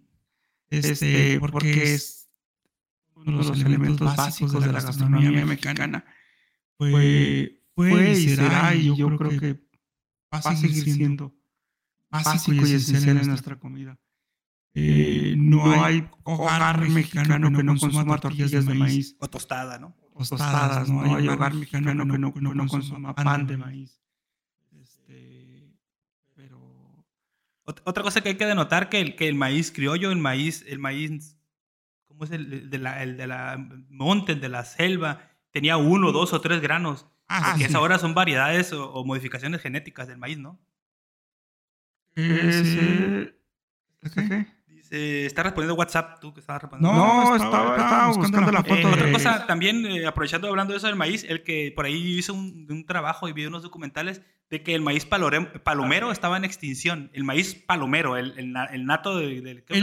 Este, 0.71 1.39
porque 1.39 1.95
es 1.95 2.22
uno 3.27 3.39
de 3.39 3.49
los 3.49 3.61
elementos 3.61 4.16
básicos 4.16 4.65
de 4.65 4.73
la 4.73 4.81
gastronomía 4.81 5.44
mexicana. 5.44 6.05
Fue, 6.77 7.62
fue 7.74 8.11
y 8.12 8.28
será, 8.28 8.74
y 8.74 8.94
yo 8.97 9.16
creo 9.16 9.40
que 9.40 9.53
va 10.32 10.39
a 10.39 10.57
seguir 10.57 10.85
siendo 10.85 11.35
básico 12.11 12.66
y 12.66 12.73
esencial 12.73 13.19
en 13.19 13.28
nuestra 13.28 13.57
comida. 13.59 13.99
Eh, 14.74 15.35
no 15.36 15.85
hay 15.85 16.09
hogar 16.24 16.89
mexicano 16.89 17.53
que 17.55 17.62
no 17.62 17.77
consuma 17.77 18.19
tortillas 18.19 18.65
de 18.65 18.74
maíz, 18.74 19.16
O 19.19 19.28
tostada, 19.28 19.78
¿no? 19.78 19.94
tostadas, 20.16 20.89
no 20.89 21.16
hay 21.16 21.28
hogar 21.28 21.55
mexicano 21.55 21.90
que 21.90 22.19
no, 22.19 22.32
que 22.32 22.40
no 22.40 22.66
consuma 22.66 23.15
pan 23.15 23.47
de 23.47 23.57
maíz. 23.57 24.01
Este, 24.70 25.74
pero 26.35 27.05
Otra 27.65 28.03
cosa 28.03 28.20
que 28.20 28.31
hay 28.31 28.36
que 28.36 28.47
denotar 28.47 28.89
que 28.89 29.01
el, 29.01 29.15
que 29.15 29.28
el 29.28 29.35
maíz 29.35 29.73
criollo, 29.73 30.11
el 30.11 30.19
maíz, 30.19 30.65
el 30.66 30.78
maíz, 30.78 31.36
¿cómo 32.23 32.35
es 32.35 32.40
el, 32.40 32.53
el 32.53 32.70
de 32.70 32.78
la, 32.78 33.03
el 33.03 33.16
de 33.16 33.27
la 33.27 33.59
monte, 33.90 34.32
el 34.32 34.40
de 34.40 34.49
la 34.49 34.65
selva? 34.65 35.23
Tenía 35.51 35.77
uno, 35.77 36.12
dos 36.12 36.32
o 36.32 36.40
tres 36.40 36.61
granos. 36.61 37.07
ah, 37.28 37.57
que 37.59 37.69
sí. 37.69 37.74
ahora 37.74 37.99
son 37.99 38.15
variedades 38.15 38.73
o, 38.73 38.93
o 38.93 39.05
modificaciones 39.05 39.61
genéticas 39.61 40.07
del 40.07 40.19
maíz, 40.19 40.39
¿no? 40.39 40.59
¿qué? 42.15 43.32
Dice, 44.66 45.27
está 45.27 45.43
respondiendo 45.43 45.74
WhatsApp, 45.74 46.20
tú 46.20 46.32
que 46.32 46.40
estabas 46.40 46.62
respondiendo. 46.62 46.97
No, 46.97 47.35
estaba, 47.36 47.77
estaba 47.77 48.07
buscando 48.09 48.53
la 48.53 48.61
Eh, 48.61 48.65
foto 48.65 48.89
otra 48.89 49.12
cosa, 49.12 49.47
también 49.47 49.85
eh, 49.86 50.07
aprovechando 50.07 50.49
hablando 50.49 50.73
de 50.73 50.78
eso 50.78 50.86
del 50.86 50.97
maíz, 50.97 51.24
el 51.28 51.43
que 51.43 51.73
por 51.74 51.86
ahí 51.86 52.19
hizo 52.19 52.35
un, 52.35 52.66
un 52.69 52.85
trabajo 52.86 53.28
y 53.28 53.32
vi 53.32 53.47
unos 53.47 53.62
documentales 53.62 54.23
de 54.53 54.62
que 54.62 54.74
el 54.74 54.83
maíz 54.83 55.09
palore- 55.09 55.61
palomero 55.62 56.12
estaba 56.12 56.37
en 56.37 56.45
extinción. 56.45 57.11
El 57.15 57.24
maíz 57.24 57.55
palomero, 57.55 58.19
el, 58.19 58.39
el, 58.39 58.55
el 58.70 58.85
nato 58.85 59.16
de- 59.16 59.41
del... 59.41 59.65
creo 59.65 59.79
El, 59.79 59.83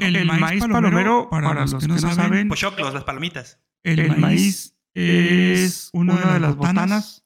que 0.00 0.06
el- 0.18 0.26
maíz 0.26 0.60
palomero, 0.66 1.28
para 1.30 1.60
los 1.62 1.74
que 1.76 1.86
no 1.86 1.96
saben, 1.98 2.48
Pochoclos, 2.48 2.92
las 2.92 3.04
palomitas. 3.04 3.60
el 3.84 4.16
maíz 4.18 4.74
es 4.94 5.88
una 5.92 6.16
de 6.34 6.40
las 6.40 6.56
botanas 6.56 7.24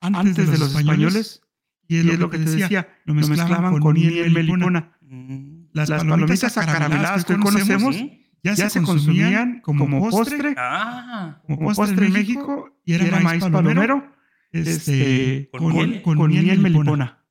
antes 0.00 0.36
de 0.36 0.58
los 0.58 0.74
españoles 0.74 1.40
y 1.86 1.98
es 1.98 2.18
lo 2.18 2.28
que 2.30 2.38
te 2.38 2.50
decía, 2.50 2.88
lo 3.04 3.14
mezclaban 3.14 3.78
con 3.78 3.94
miel 3.94 4.26
y 4.26 4.30
melipona. 4.30 4.98
Mm. 5.02 5.66
Las 5.72 5.88
palomitas 5.88 6.58
acarameladas 6.58 7.24
que 7.24 7.36
conocemos 7.38 7.96
¿Mm? 7.96 8.08
ya 8.42 8.56
se 8.68 8.82
consumían 8.82 9.60
como 9.60 10.10
postre, 10.10 10.52
Ah, 10.56 11.40
como 11.46 11.72
postre 11.74 12.06
en 12.06 12.12
México 12.12 12.76
y 12.84 12.94
era 12.94 13.20
maíz 13.20 13.44
palomero 13.44 14.18
este, 14.52 15.48
Con 15.52 15.60
con, 15.60 15.72
miel. 15.74 16.02
con 16.02 16.28
miel 16.28 16.58
melipona. 16.58 17.24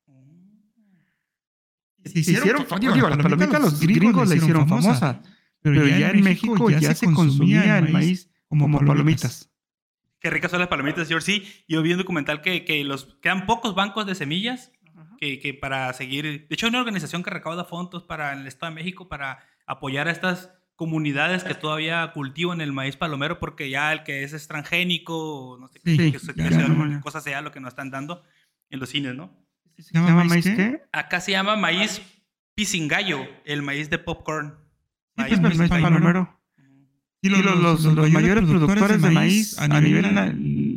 Se 2.05 2.19
hicieron, 2.19 2.65
digo, 2.79 3.09
las 3.09 3.17
palomitas 3.17 3.61
los 3.61 3.79
gringos 3.79 4.27
la 4.29 4.35
hicieron 4.35 4.67
famosa, 4.67 5.21
pero 5.61 5.85
ya 5.85 6.11
en 6.11 6.23
México 6.23 6.69
ya 6.69 6.95
se 6.95 7.11
consumía 7.11 7.77
el 7.77 7.89
maíz 7.89 8.29
como 8.47 8.79
palomitas. 8.79 9.51
Qué 10.19 10.29
ricas 10.29 10.51
son 10.51 10.59
las 10.59 10.69
palomitas, 10.69 11.07
George. 11.07 11.25
Sí, 11.25 11.47
yo 11.67 11.81
vi 11.81 11.93
un 11.93 11.99
documental 11.99 12.41
que, 12.41 12.65
que 12.65 12.83
los 12.83 13.17
quedan 13.21 13.45
pocos 13.45 13.73
bancos 13.73 14.05
de 14.05 14.15
semillas 14.15 14.71
que, 15.17 15.39
que 15.39 15.53
para 15.53 15.93
seguir. 15.93 16.25
De 16.25 16.47
hecho, 16.49 16.65
hay 16.65 16.71
una 16.71 16.79
organización 16.79 17.23
que 17.23 17.29
recauda 17.29 17.63
fondos 17.63 18.03
para 18.03 18.33
en 18.33 18.39
el 18.39 18.47
Estado 18.47 18.71
de 18.71 18.75
México 18.75 19.07
para 19.07 19.39
apoyar 19.65 20.07
a 20.07 20.11
estas 20.11 20.51
comunidades 20.79 21.43
que 21.43 21.55
todavía 21.55 22.09
cultivan 22.13 22.61
el 22.61 22.71
maíz 22.71 22.95
palomero, 22.95 23.37
porque 23.37 23.69
ya 23.69 23.91
el 23.91 24.03
que 24.03 24.23
es 24.23 24.31
extranjénico, 24.31 25.57
no 25.59 25.67
sé 25.67 25.81
Sí, 25.83 25.97
qué, 25.97 26.11
que, 26.13 26.19
se- 26.19 26.33
ya 26.33 26.47
que 26.47 26.55
sea, 26.55 26.67
no, 26.69 26.89
ya. 26.89 27.01
cosa 27.01 27.19
sea 27.19 27.41
lo 27.41 27.51
que 27.51 27.59
nos 27.59 27.71
están 27.73 27.91
dando 27.91 28.23
en 28.69 28.79
los 28.79 28.87
cines, 28.87 29.13
¿no? 29.13 29.29
¿Se 29.77 29.93
llama 29.93 30.23
maíz 30.23 30.45
qué? 30.45 30.81
Acá 30.93 31.19
se 31.19 31.31
llama 31.31 31.57
maíz 31.57 32.01
pisingallo, 32.55 33.19
el 33.43 33.61
maíz 33.61 33.89
de 33.89 33.97
popcorn. 33.99 34.55
Sí, 35.17 35.35
pues, 35.41 35.57
maíz 35.57 35.69
palomero. 35.69 36.39
Y 37.21 37.27
los, 37.27 37.43
los- 37.43 37.83
los 37.83 38.09
mayores 38.11 38.45
productores 38.45 39.01
de 39.01 39.09
maíz 39.11 39.59
a 39.59 39.67
nivel 39.81 40.05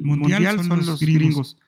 mundial 0.04 0.64
son 0.64 0.84
los 0.84 0.98
gringos. 1.00 1.58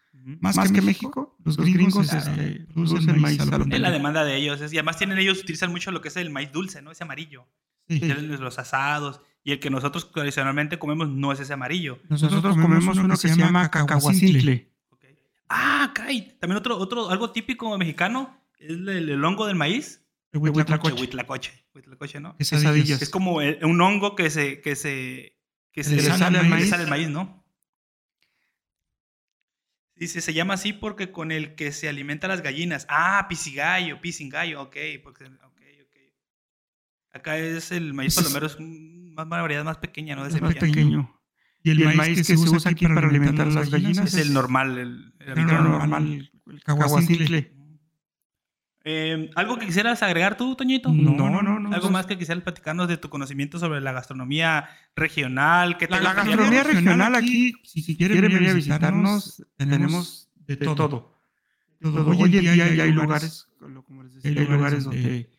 Más 0.40 0.72
que 0.72 0.82
México, 0.82 1.36
los 1.44 1.56
gringos 1.56 2.12
este, 2.12 2.66
producen 2.74 3.20
maíz 3.20 3.38
Es 3.38 3.46
la 3.46 3.50
palomero. 3.52 3.90
demanda 3.92 4.24
de 4.24 4.34
ellos. 4.36 4.60
es- 4.60 4.72
y 4.72 4.78
además 4.78 4.96
tienen 4.98 5.18
ellos, 5.18 5.38
utilizan 5.40 5.70
mucho 5.70 5.92
lo 5.92 6.00
que 6.00 6.08
es 6.08 6.16
el 6.16 6.30
maíz 6.30 6.50
dulce, 6.50 6.82
¿no? 6.82 6.90
Ese 6.90 7.04
amarillo. 7.04 7.46
Sí. 7.88 8.00
Los 8.00 8.58
asados. 8.58 9.20
Y 9.42 9.52
el 9.52 9.60
que 9.60 9.68
nosotros 9.68 10.10
tradicionalmente 10.10 10.78
comemos 10.78 11.08
no 11.08 11.30
es 11.32 11.40
ese 11.40 11.52
amarillo. 11.52 11.98
Nosotros 12.08 12.56
comemos 12.56 12.96
uno 12.96 13.10
que 13.10 13.28
se 13.28 13.36
llama 13.36 13.70
cacahuacintle. 13.70 14.72
¿ok? 14.88 15.04
Ah, 15.50 15.92
caray. 15.94 16.36
También 16.40 16.56
otro, 16.58 16.78
otro, 16.78 17.10
algo 17.10 17.30
típico 17.30 17.76
mexicano 17.76 18.40
es 18.58 18.70
el, 18.70 18.88
el 18.88 19.24
hongo 19.24 19.46
del 19.46 19.56
maíz. 19.56 20.02
El 20.32 20.40
El 20.42 20.50
huitlacoche. 20.50 20.94
huitlacoche. 21.00 21.64
Huitlacoche, 21.74 22.20
¿no? 22.20 22.36
Quesadillas. 22.38 23.02
Es 23.02 23.10
como 23.10 23.40
el- 23.42 23.62
un 23.64 23.80
hongo 23.80 24.16
que 24.16 24.30
se, 24.30 24.60
que 24.62 24.76
se, 24.76 25.36
que 25.72 25.84
se, 25.84 25.96
le 25.96 26.02
sale 26.02 26.38
al 26.38 26.48
maíz. 26.48 26.70
sale 26.70 26.84
al 26.84 26.88
maíz, 26.90 27.08
¿no? 27.10 27.44
Dice, 29.96 30.20
se 30.20 30.32
llama 30.34 30.54
así 30.54 30.72
porque 30.72 31.12
con 31.12 31.30
el 31.30 31.54
que 31.54 31.70
se 31.70 31.88
alimentan 31.88 32.30
las 32.30 32.42
gallinas. 32.42 32.86
Ah, 32.88 33.26
pisigallo, 33.28 34.00
pisingallo, 34.00 34.62
ok. 34.62 34.76
Porque, 35.04 35.26
ok, 35.26 35.32
ok. 35.44 35.53
Acá 37.14 37.38
es 37.38 37.70
el 37.72 37.94
maíz 37.94 38.14
palomero, 38.16 38.46
es 38.46 38.56
un- 38.56 39.14
más 39.14 39.26
una 39.26 39.40
variedad 39.40 39.64
más 39.64 39.78
pequeña, 39.78 40.16
¿no? 40.16 40.24
De 40.24 40.34
Es 40.34 40.42
más 40.42 40.54
pequeño. 40.54 41.10
Y 41.62 41.70
el, 41.70 41.96
maíz, 41.96 42.18
que 42.18 42.24
se 42.24 42.34
usa 42.36 42.70
aquí 42.72 42.86
para 42.86 43.08
alimentar 43.08 43.46
a 43.46 43.50
las 43.50 43.70
gallinas 43.70 44.12
Es 44.12 44.26
el 44.26 44.34
normal, 44.34 44.76
el, 44.76 45.14
el 45.20 45.46
normal, 45.46 46.30
el 46.46 46.62
cacahuacintle. 46.62 47.52
Eh, 48.86 49.30
¿Algo 49.34 49.58
que 49.58 49.64
quisieras 49.64 50.02
agregar 50.02 50.36
tú, 50.36 50.54
Toñito? 50.56 50.90
No, 50.92 51.30
no, 51.30 51.40
no. 51.58 51.72
¿Algo 51.74 51.88
más 51.90 52.04
que 52.04 52.18
quisieras 52.18 52.44
platicarnos 52.44 52.86
de 52.86 52.98
tu 52.98 53.08
conocimiento 53.08 53.58
sobre 53.58 53.80
la 53.80 53.92
gastronomía 53.92 54.68
regional? 54.94 55.78
¿Qué 55.78 55.86
te 55.86 55.92
La, 55.94 56.00
la 56.02 56.12
gastronomía 56.12 56.64
regional 56.64 57.14
aquí, 57.14 57.54
si, 57.64 57.80
si 57.80 57.96
quieren 57.96 58.20
venir 58.20 58.50
a 58.50 58.52
visitarnos, 58.52 59.42
tenemos 59.56 60.28
de 60.36 60.56
todo. 60.58 60.76
Todo. 61.80 62.06
Hoy 62.06 62.22
en 62.22 62.30
día 62.30 62.54
ya 62.56 62.84
hay 62.84 62.92
lugares, 62.92 63.48
como 63.86 64.02
les 64.02 64.14
decía, 64.16 64.38
hay 64.42 64.46
lugares 64.48 64.84
donde 64.84 65.30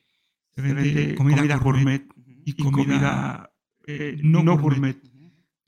se 0.56 0.62
vende 0.62 1.16
comida 1.16 1.58
gourmet 1.58 2.06
y 2.46 2.54
comida 2.54 3.52
eh, 3.88 4.18
no 4.24 4.58
gourmet. 4.58 4.98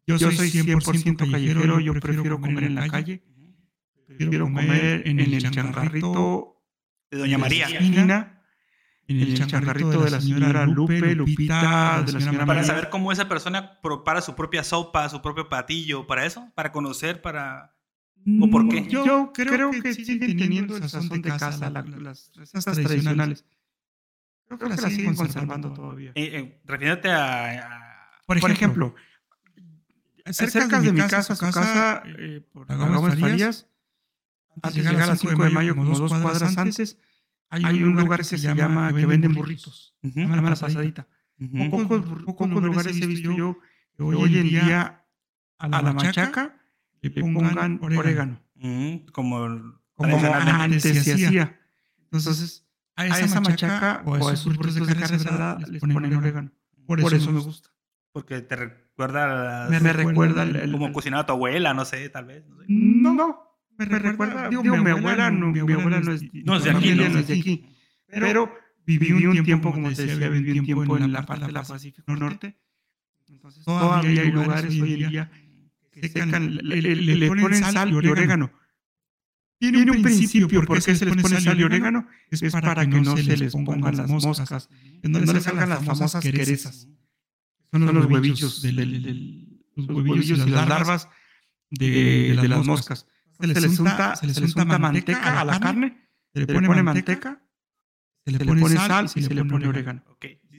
Yo 0.05 0.17
soy 0.17 0.49
100% 0.49 1.29
callejero, 1.31 1.79
yo 1.79 1.93
prefiero 1.99 2.39
comer 2.39 2.63
en 2.65 2.75
la 2.75 2.87
calle, 2.87 3.23
prefiero 4.07 4.45
comer 4.45 5.03
en 5.05 5.19
el 5.19 5.37
changarrito 5.51 6.55
De 7.11 7.17
Doña 7.17 7.37
María. 7.37 7.67
esquina, 7.67 8.41
en 9.09 9.19
el 9.21 9.47
changarrito 9.47 10.03
de 10.03 10.11
la 10.11 10.21
señora 10.21 10.65
Lupe, 10.65 11.13
Lupita, 11.15 12.03
de 12.05 12.13
la 12.13 12.19
señora 12.21 12.45
Para 12.45 12.59
María. 12.61 12.63
saber 12.63 12.89
cómo 12.89 13.11
esa 13.11 13.27
persona 13.27 13.79
prepara 13.81 14.21
su 14.21 14.35
propia 14.35 14.63
sopa, 14.63 15.09
su 15.09 15.21
propio 15.21 15.49
platillo, 15.49 16.07
para 16.07 16.25
eso, 16.25 16.49
para 16.55 16.71
conocer, 16.71 17.21
para... 17.21 17.73
¿O 18.41 18.49
por 18.49 18.67
qué? 18.67 18.87
Yo, 18.89 19.31
creo, 19.33 19.71
que, 19.71 19.93
siguen 19.93 20.37
teniendo 20.37 20.75
el 20.75 20.83
sazón 20.89 21.21
de 21.21 21.29
casa, 21.29 21.69
la- 21.69 21.81
las 21.83 22.31
recetas 22.35 22.65
tradicionales. 22.77 23.45
Creo 24.47 24.59
que 24.59 24.67
las 24.69 24.79
siguen 24.93 25.15
conservando 25.15 25.73
todavía. 25.73 26.11
Eh, 26.15 26.29
eh, 26.39 26.61
refiriéndote 26.65 27.09
a, 27.09 27.65
a- 27.65 28.11
Por 28.25 28.37
ejemplo, 28.51 28.95
cerca 30.31 30.79
de 30.81 30.91
mi 30.93 30.99
casa, 31.01 31.35
su 31.35 31.45
casa, 31.51 32.03
eh, 32.05 32.41
por 32.51 32.69
la 32.69 32.75
Gómez 32.75 33.19
Farías, 33.19 33.67
antes 34.61 34.83
de 34.83 34.89
llegar 34.89 35.03
a 35.03 35.07
las 35.07 35.19
5 35.19 35.43
de 35.43 35.49
mayo, 35.49 35.75
como 35.75 35.97
dos 35.97 36.11
cuadras 36.11 36.57
antes, 36.57 36.97
hay 37.49 37.83
un 37.83 37.95
lugar 37.95 38.19
que 38.19 38.23
se 38.25 38.37
llama, 38.37 38.93
que 38.93 39.05
venden 39.05 39.33
burritos. 39.33 39.95
Ujú, 40.03 40.13
Se 40.13 40.19
llama 40.21 40.35
La 40.49 40.55
Pasadita. 40.55 41.07
ujú. 41.39 41.69
Pocos, 41.87 42.23
pocos 42.25 42.49
lugares 42.63 42.99
he 43.01 43.07
visto 43.07 43.31
yo 43.31 43.57
que 43.95 44.03
hoy 44.03 44.37
en 44.37 44.49
día 44.49 45.03
a 45.59 45.67
la 45.81 45.93
machaca 45.93 46.57
le 47.01 47.09
pongan 47.11 47.79
orégano. 47.81 48.41
Ujú, 48.55 49.05
como, 49.11 49.37
Como 49.93 50.07
tradicionalmente. 50.17 50.89
antes 50.89 51.03
se 51.03 51.13
hacía. 51.13 51.59
Entonces, 52.11 52.66
a 52.97 53.19
esa 53.19 53.41
machaca 53.41 54.01
o 54.05 54.27
a 54.27 54.33
esos 54.33 54.55
burritos 54.55 54.87
de 54.87 54.95
carne 54.95 55.15
asada 55.15 55.57
les 55.69 55.81
ponen 55.81 56.13
orégano. 56.15 56.51
Por 56.85 56.99
eso 57.13 57.31
me 57.31 57.39
gusta. 57.39 57.69
Porque 58.11 58.41
te 58.41 58.55
re- 58.55 58.87
recuerda, 58.97 59.69
me, 59.69 59.93
recuerda 59.93 60.43
el, 60.43 60.71
como 60.71 60.91
cocinaba 60.91 61.25
tu 61.27 61.33
abuela, 61.33 61.75
no 61.75 61.85
sé, 61.85 62.09
tal 62.09 62.25
vez. 62.25 62.43
No, 62.67 63.13
no, 63.13 63.39
me, 63.77 63.85
recuerda, 63.85 64.49
digo, 64.49 64.63
mi 64.63 64.89
abuela, 64.89 65.29
no, 65.29 65.51
mi 65.51 65.59
abuela 65.59 65.99
no 65.99 66.13
es, 66.13 66.23
no 66.33 66.57
es 66.57 66.63
de 66.63 66.71
aquí, 66.71 66.95
no, 66.95 67.03
es 67.03 67.27
de 67.27 67.33
aquí, 67.35 67.65
pero 68.07 68.51
viví 68.85 69.11
un 69.11 69.43
tiempo, 69.43 69.71
como 69.71 69.93
te 69.93 70.07
decía, 70.07 70.29
viví 70.29 70.57
un 70.57 70.65
tiempo 70.65 70.97
en 70.97 71.11
la 71.11 71.25
parte 71.27 71.45
de 71.45 71.51
la 71.51 71.61
Pacífico 71.63 72.15
Norte. 72.15 72.57
Entonces, 73.27 73.63
todavía 73.65 74.21
hay 74.21 74.31
lugares 74.31 74.81
hoy 74.81 75.03
en 75.03 75.09
día 75.09 75.31
que 75.91 76.09
secan, 76.09 76.55
le, 76.55 77.27
ponen 77.27 77.63
sal 77.63 77.91
y 77.91 77.95
orégano. 77.95 78.51
Tiene 79.59 79.91
un 79.91 80.03
principio, 80.03 80.47
¿por 80.65 80.83
qué 80.83 80.95
se 80.95 81.05
les 81.05 81.21
pone 81.21 81.41
sal 81.41 81.59
y 81.59 81.63
orégano? 81.63 82.07
Es 82.29 82.51
para 82.51 82.87
que 82.87 83.01
no 83.01 83.17
se 83.17 83.37
les 83.37 83.53
pongan 83.53 83.97
las 83.97 84.09
moscas, 84.09 84.69
que 85.01 85.09
no 85.09 85.19
les 85.19 85.43
salgan 85.43 85.69
las 85.69 85.83
famosas 85.83 86.23
querezas. 86.23 86.87
Son 87.71 87.85
los 87.85 88.05
huevillos, 88.05 88.63
los 88.63 89.87
huevillos 89.89 90.39
y 90.39 90.49
las 90.49 90.67
larvas 90.67 91.09
de, 91.69 92.39
las 92.47 92.65
moscas. 92.65 93.07
Se 93.39 93.47
les 93.47 93.79
unta, 93.79 94.15
se 94.15 94.27
les 94.27 94.55
unta 94.55 94.77
manteca 94.77 95.41
a 95.41 95.45
la 95.45 95.59
carne, 95.59 95.97
se 96.33 96.39
le 96.39 96.47
pone 96.47 96.83
manteca, 96.83 97.41
se 98.25 98.31
le 98.31 98.45
pone 98.45 98.75
sal 98.75 99.09
y 99.15 99.21
se 99.21 99.33
le 99.33 99.43
pone 99.45 99.67
orégano. 99.67 100.03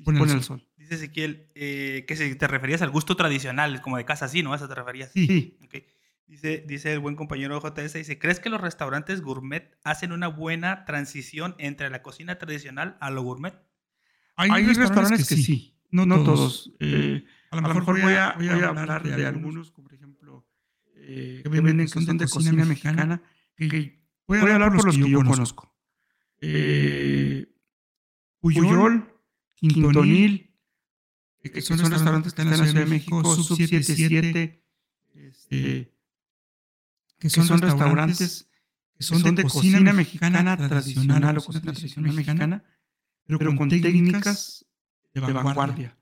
Pone 0.04 0.32
el 0.32 0.42
sol. 0.42 0.66
Dice 0.76 0.94
Ezequiel 0.94 1.50
eh, 1.54 2.04
que 2.06 2.16
si 2.16 2.34
te 2.34 2.46
referías 2.46 2.80
al 2.82 2.90
gusto 2.90 3.16
tradicional, 3.16 3.82
como 3.82 3.96
de 3.96 4.04
casa, 4.04 4.26
sí, 4.26 4.42
¿no? 4.42 4.52
¿A 4.52 4.56
eso 4.56 4.68
te 4.68 4.74
referías? 4.74 5.10
Sí. 5.12 5.58
Okay. 5.66 5.84
Dice, 6.28 6.62
dice 6.68 6.92
el 6.92 6.98
buen 7.00 7.16
compañero 7.16 7.58
JS, 7.58 7.94
dice, 7.94 8.18
¿crees 8.18 8.38
que 8.38 8.50
los 8.50 8.60
restaurantes 8.60 9.22
gourmet 9.22 9.74
hacen 9.82 10.12
una 10.12 10.28
buena 10.28 10.84
transición 10.84 11.54
entre 11.58 11.88
la 11.88 12.02
cocina 12.02 12.36
tradicional 12.36 12.98
a 13.00 13.10
lo 13.10 13.22
gourmet? 13.22 13.54
Hay, 14.36 14.66
restaurantes, 14.66 15.26
que, 15.26 15.36
sí, 15.36 15.74
no, 15.90 16.04
no 16.04 16.22
todos. 16.22 16.70
Eh, 16.80 17.24
a 17.50 17.56
lo 17.56 17.62
mejor 17.62 17.84
voy 18.02 18.12
a, 18.12 18.34
voy 18.36 18.48
a, 18.48 18.68
hablar 18.68 19.02
de, 19.02 19.26
algunos, 19.26 19.70
como 19.70 19.88
por 19.88 19.94
ejemplo, 19.94 20.46
eh, 20.96 21.40
que 21.42 21.48
venden 21.48 21.78
que 21.78 21.88
son 21.88 22.18
de 22.18 22.28
cocina 22.28 22.64
mexicana, 22.66 23.22
que, 23.56 23.98
voy, 24.26 24.38
a 24.38 24.54
hablar 24.54 24.76
por 24.76 24.84
los 24.84 24.98
que 24.98 25.10
yo 25.10 25.24
conozco. 25.24 25.74
Eh, 26.42 27.46
Puyol, 28.40 29.12
Quintonil, 29.54 30.54
que 31.42 31.62
son, 31.62 31.78
restaurantes 31.78 32.34
que 32.34 32.42
están 32.42 32.52
en 32.52 32.60
la 32.60 32.66
Ciudad 32.66 32.84
de 32.84 32.90
México, 32.90 33.24
Sub 33.34 33.56
77, 33.56 34.62
este, 35.14 35.97
que 37.18 37.28
son, 37.30 37.58
restaurantes 37.58 38.48
que 38.96 39.02
son, 39.02 39.22
de, 39.34 39.42
cocina, 39.42 39.92
mexicana, 39.92 40.56
tradicional 40.56 41.38
o 41.38 41.44
cocina 41.44 41.72
tradicional 41.72 42.14
mexicana, 42.14 42.64
pero, 43.26 43.54
con 43.56 43.68
técnicas 43.68 44.66
de 45.12 45.20
vanguardia. 45.20 45.96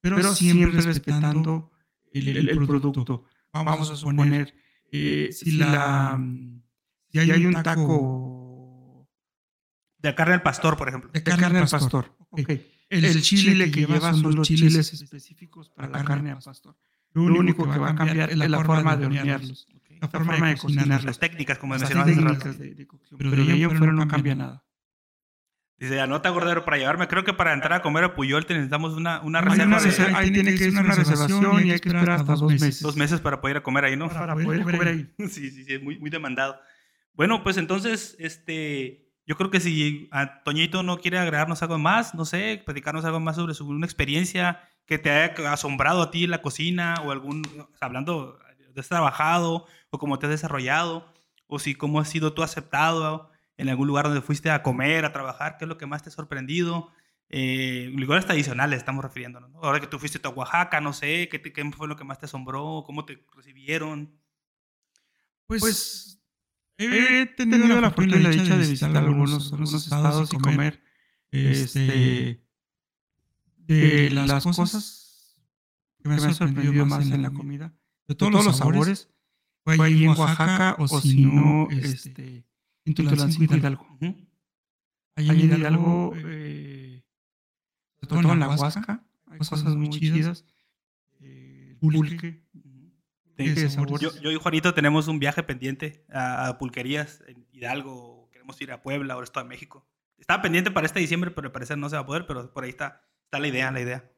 pero, 0.00 0.34
siempre 0.34 0.80
respetando 0.80 1.70
el, 2.12 2.66
producto. 2.66 3.24
Vamos, 3.52 3.90
a 3.90 3.96
suponer, 3.96 4.54
eh, 4.92 5.30
si, 5.32 5.52
la, 5.52 6.20
si 7.08 7.18
hay, 7.18 7.46
un 7.46 7.62
taco... 7.62 9.08
De 9.98 10.14
carne 10.14 10.34
al 10.34 10.42
pastor, 10.42 10.76
por 10.76 10.88
ejemplo. 10.88 11.10
De 11.12 11.22
carne, 11.22 11.58
al 11.58 11.68
pastor. 11.68 12.16
El, 12.88 13.22
chile, 13.22 13.70
que 13.70 13.86
lleva 13.86 14.12
son 14.14 14.34
los 14.34 14.48
chiles 14.48 14.92
específicos 14.92 15.68
para 15.70 15.88
la 15.88 16.04
carne 16.04 16.30
al 16.30 16.38
pastor. 16.38 16.76
Lo 17.12 17.24
único 17.24 17.70
que 17.70 17.78
va 17.78 17.90
a 17.90 17.96
cambiar 17.96 18.30
es 18.30 18.36
la 18.36 18.64
forma 18.64 18.96
de 18.96 19.06
hornearlos 19.06 19.66
la 20.00 20.08
forma, 20.08 20.48
de, 20.48 20.56
cocinar, 20.56 21.04
las 21.04 21.18
técnicas, 21.18 21.58
como 21.58 21.74
mencionabas 21.74 22.10
hace 22.10 22.20
rato. 22.20 22.50
pero, 23.18 23.30
de 23.30 23.52
ahí 23.52 23.64
afuera 23.64 23.92
no 23.92 24.08
cambia 24.08 24.34
nada. 24.34 24.64
Dice, 25.80 25.98
anota 25.98 26.28
gordero 26.28 26.64
para 26.64 26.76
llevarme. 26.76 27.08
Creo 27.08 27.24
que 27.24 27.32
para 27.32 27.54
entrar 27.54 27.72
a 27.72 27.82
comer 27.82 28.04
a 28.04 28.14
Puyol 28.14 28.44
necesitamos 28.46 28.92
una, 28.92 29.20
una 29.22 29.40
reserva. 29.40 29.78
ahí 30.18 30.30
tiene 30.30 30.52
que 30.52 30.70
ser 30.70 30.72
una 30.72 30.94
reservación 30.94 31.66
y 31.66 31.70
hay 31.70 31.80
que 31.80 31.88
esperar 31.88 32.10
hasta 32.10 32.34
dos 32.34 32.52
meses. 32.52 32.82
Dos 32.82 32.96
meses 32.96 33.20
para 33.20 33.40
poder 33.40 33.56
ir 33.56 33.60
a 33.60 33.62
comer 33.62 33.86
ahí, 33.86 33.96
¿no? 33.96 34.10
Para, 34.10 34.34
poder, 34.34 34.62
comer 34.62 34.88
ahí. 34.88 35.10
sí, 35.28 35.50
sí, 35.50 35.64
sí, 35.64 35.78
muy, 35.78 35.98
muy 35.98 36.10
demandado. 36.10 36.60
Bueno, 37.14 37.42
pues 37.42 37.56
entonces, 37.56 38.14
este, 38.18 39.10
yo 39.26 39.36
creo 39.36 39.50
que 39.50 39.60
si 39.60 40.08
a 40.12 40.42
Toñito 40.42 40.82
no 40.82 40.98
quiere 40.98 41.18
agregarnos 41.18 41.62
algo 41.62 41.78
más, 41.78 42.14
no 42.14 42.26
sé, 42.26 42.62
platicarnos 42.64 43.06
algo 43.06 43.20
más 43.20 43.36
sobre 43.36 43.54
su, 43.54 43.66
una 43.66 43.86
experiencia 43.86 44.60
que 44.84 44.98
te 44.98 45.10
haya 45.10 45.50
asombrado 45.50 46.02
a 46.02 46.10
ti 46.10 46.24
en 46.24 46.30
la 46.30 46.42
cocina 46.42 46.96
o 47.04 47.10
algún, 47.10 47.42
hablando 47.80 48.38
has 48.80 48.88
trabajado 48.88 49.66
o 49.90 49.98
cómo 49.98 50.18
te 50.18 50.26
has 50.26 50.30
desarrollado 50.30 51.12
o 51.46 51.58
si 51.58 51.74
cómo 51.74 52.00
has 52.00 52.08
sido 52.08 52.32
tú 52.32 52.42
aceptado 52.42 53.30
en 53.56 53.68
algún 53.68 53.88
lugar 53.88 54.06
donde 54.06 54.22
fuiste 54.22 54.50
a 54.50 54.62
comer, 54.62 55.04
a 55.04 55.12
trabajar, 55.12 55.58
qué 55.58 55.64
es 55.64 55.68
lo 55.68 55.76
que 55.76 55.86
más 55.86 56.02
te 56.02 56.08
ha 56.08 56.12
sorprendido. 56.12 56.90
Eh, 57.28 57.92
lugares 57.94 58.24
tradicionales 58.24 58.78
estamos 58.78 59.04
refiriéndonos. 59.04 59.50
Ahora 59.62 59.80
que 59.80 59.86
tú 59.86 59.98
fuiste 59.98 60.20
a 60.22 60.30
Oaxaca, 60.30 60.80
no 60.80 60.92
sé, 60.92 61.28
¿qué, 61.28 61.40
¿qué, 61.40 61.70
fue 61.72 61.86
lo 61.86 61.96
que 61.96 62.04
más 62.04 62.18
te 62.18 62.26
asombró? 62.26 62.84
¿Cómo 62.86 63.04
te 63.04 63.24
recibieron? 63.36 64.18
Pues, 65.46 65.60
pues 65.60 66.22
he 66.78 67.26
tenido 67.26 67.80
la, 67.80 67.90
fortuna 67.90 68.16
y 68.16 68.22
la 68.22 68.30
dicha 68.30 68.56
de 68.56 68.66
visitar 68.66 68.96
algunos, 68.96 69.52
algunos 69.52 69.74
estados 69.74 70.32
y 70.32 70.38
comer 70.38 70.82
este, 71.30 72.42
de 73.56 74.10
las 74.10 74.42
cosas 74.42 75.36
que 76.02 76.08
me 76.08 76.14
han 76.14 76.34
sorprendido 76.34 76.86
más 76.86 77.10
en 77.10 77.22
la 77.22 77.30
comida 77.30 77.74
de 78.08 78.14
todos, 78.14 78.44
los 78.44 78.56
sabores, 78.56 79.10
fue 79.76 79.86
ahí 79.86 80.04
en 80.04 80.10
Oaxaca, 80.10 80.76
o 80.78 80.88
si 81.00 81.24
no, 81.24 81.68
este, 81.70 82.08
este 82.12 82.44
en 82.84 82.94
Tulancingo 82.94 83.56
Hidalgo. 83.56 83.86
Allí 85.16 85.42
en 85.42 85.58
Hidalgo, 85.58 86.12
eh, 86.16 87.02
sobre 88.00 88.22
todo 88.22 88.32
en 88.32 88.40
la 88.40 88.48
Huasca, 88.48 89.04
hay 89.26 89.38
cosas 89.38 89.76
muy 89.76 89.90
chidas. 89.90 90.44
Eh, 91.20 91.76
pulque. 91.80 92.42
Yo, 94.00 94.10
yo, 94.20 94.30
y 94.30 94.36
Juanito 94.36 94.74
tenemos 94.74 95.08
un 95.08 95.18
viaje 95.18 95.42
pendiente 95.42 96.04
a, 96.12 96.56
pulquerías 96.58 97.22
en 97.26 97.46
Hidalgo. 97.52 98.28
Queremos 98.32 98.60
ir 98.60 98.70
a 98.72 98.82
Puebla 98.82 99.16
o 99.16 99.22
Estado 99.22 99.44
de 99.44 99.48
México. 99.48 99.86
Estaba 100.18 100.42
pendiente 100.42 100.70
para 100.70 100.86
este 100.86 101.00
diciembre, 101.00 101.30
pero 101.30 101.46
al 101.46 101.52
parecer 101.52 101.78
no 101.78 101.88
se 101.88 101.96
va 101.96 102.02
a 102.02 102.06
poder, 102.06 102.26
pero 102.26 102.52
por 102.52 102.64
ahí 102.64 102.70
está, 102.70 103.02
está 103.24 103.38
la 103.38 103.48
idea, 103.48 103.70
la 103.70 103.80
idea. 103.80 104.12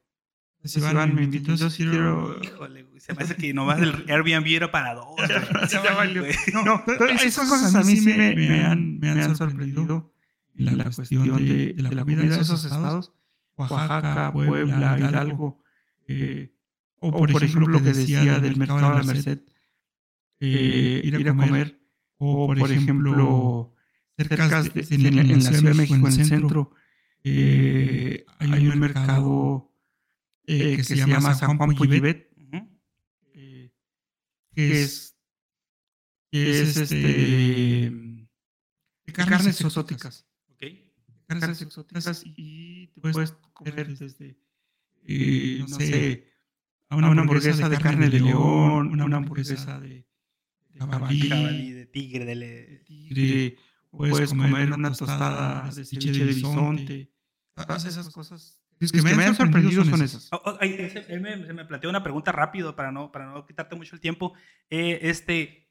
Si 0.65 0.79
Iván, 0.79 1.15
me 1.15 1.25
invitó, 1.25 1.55
yo 1.57 1.69
quiero... 1.71 2.41
Híjole, 2.41 2.87
se 2.99 3.15
me 3.15 3.25
hace 3.25 3.35
que 3.35 3.53
nomás 3.53 3.81
el 3.81 4.05
Airbnb 4.09 4.47
era 4.47 4.71
para 4.71 4.95
dos. 4.95 5.17
no, 6.53 6.65
no, 6.65 6.85
esas 7.21 7.49
cosas 7.49 7.75
a 7.75 7.83
mí 7.83 7.97
sí 7.97 8.15
me, 8.15 8.37
me, 8.37 8.65
han, 8.65 8.99
me 9.01 9.11
han 9.11 9.35
sorprendido 9.35 10.13
en 10.57 10.79
la, 10.79 10.85
cuestión 10.85 11.45
de, 11.45 11.73
de, 11.73 11.83
la 11.83 11.91
comida 11.91 12.23
de 12.23 12.41
esos 12.41 12.65
estados. 12.65 13.13
Oaxaca, 13.57 14.33
Puebla, 14.33 14.99
Hidalgo. 14.99 15.63
Eh, 16.07 16.55
o, 17.01 17.11
por, 17.11 17.43
ejemplo, 17.43 17.67
lo 17.67 17.83
que 17.83 17.93
decía 17.93 18.39
del 18.39 18.57
mercado 18.57 18.91
de 18.91 18.99
la 18.99 19.03
Merced. 19.03 19.41
Eh, 20.39 21.01
ir 21.05 21.29
a 21.29 21.35
comer. 21.35 21.81
O, 22.19 22.47
por 22.47 22.71
ejemplo, 22.71 23.75
cerca 24.17 24.63
de, 24.63 24.87
en, 24.91 25.29
la 25.29 25.41
Ciudad 25.41 25.63
de 25.63 25.75
México, 25.75 26.07
en 26.07 26.21
el 26.21 26.25
centro, 26.25 26.71
eh, 27.25 28.25
hay 28.39 28.69
un 28.69 28.79
mercado 28.79 29.72
eh, 30.47 30.77
que, 30.77 30.85
se, 30.85 30.97
llama 30.97 31.35
San 31.35 31.57
Juan 31.57 31.75
Puyibet, 31.75 32.29
eh, 33.35 33.71
que 34.55 34.83
es, 34.83 35.17
que 36.31 36.63
es 36.63 36.77
este, 36.77 36.97
de 36.97 38.29
carnes, 39.13 39.61
exóticas. 39.61 40.27
Okay. 40.55 40.93
Carnes 41.29 41.63
exóticas 41.63 42.23
y 42.25 42.89
te 42.89 43.01
puedes 43.01 43.33
comer 43.53 43.97
desde, 43.97 44.37
eh, 45.05 45.59
no 45.61 45.79
sé, 45.79 46.29
a 46.89 46.97
una, 46.97 47.09
hamburguesa 47.09 47.69
de 47.69 47.79
carne 47.79 48.11
de 48.11 48.21
león, 48.21 49.01
una 49.01 49.17
hamburguesa 49.17 49.79
de, 49.79 50.07
jabalí, 50.77 51.71
de 51.71 51.87
tigre, 51.87 52.25
de, 52.25 52.83
tigre, 52.85 53.57
puedes 53.91 54.31
comer 54.31 54.73
una 54.73 54.93
tostada 54.93 55.71
de 55.71 55.85
ceviche 55.85 56.25
de 56.25 56.27
bisonte. 56.33 57.13
Todas 57.55 57.85
esas 57.85 58.11
cosas 58.11 58.62
que, 58.91 59.03
me, 59.03 59.25
han 59.25 59.35
sorprendido 59.35 59.85
son 59.85 60.03
esas. 60.03 60.29
Oh, 60.33 60.43
oh, 60.45 60.59
se, 60.59 61.21
me, 61.21 61.65
planteó 61.65 61.91
una 61.91 62.03
pregunta 62.03 62.33
rápido 62.33 62.75
para 62.75 62.91
no, 62.91 63.13
para 63.13 63.27
no 63.27 63.47
quitarte 63.47 63.77
mucho 63.77 63.95
el 63.95 64.01
tiempo. 64.01 64.33
Eh, 64.71 64.99
este, 65.03 65.69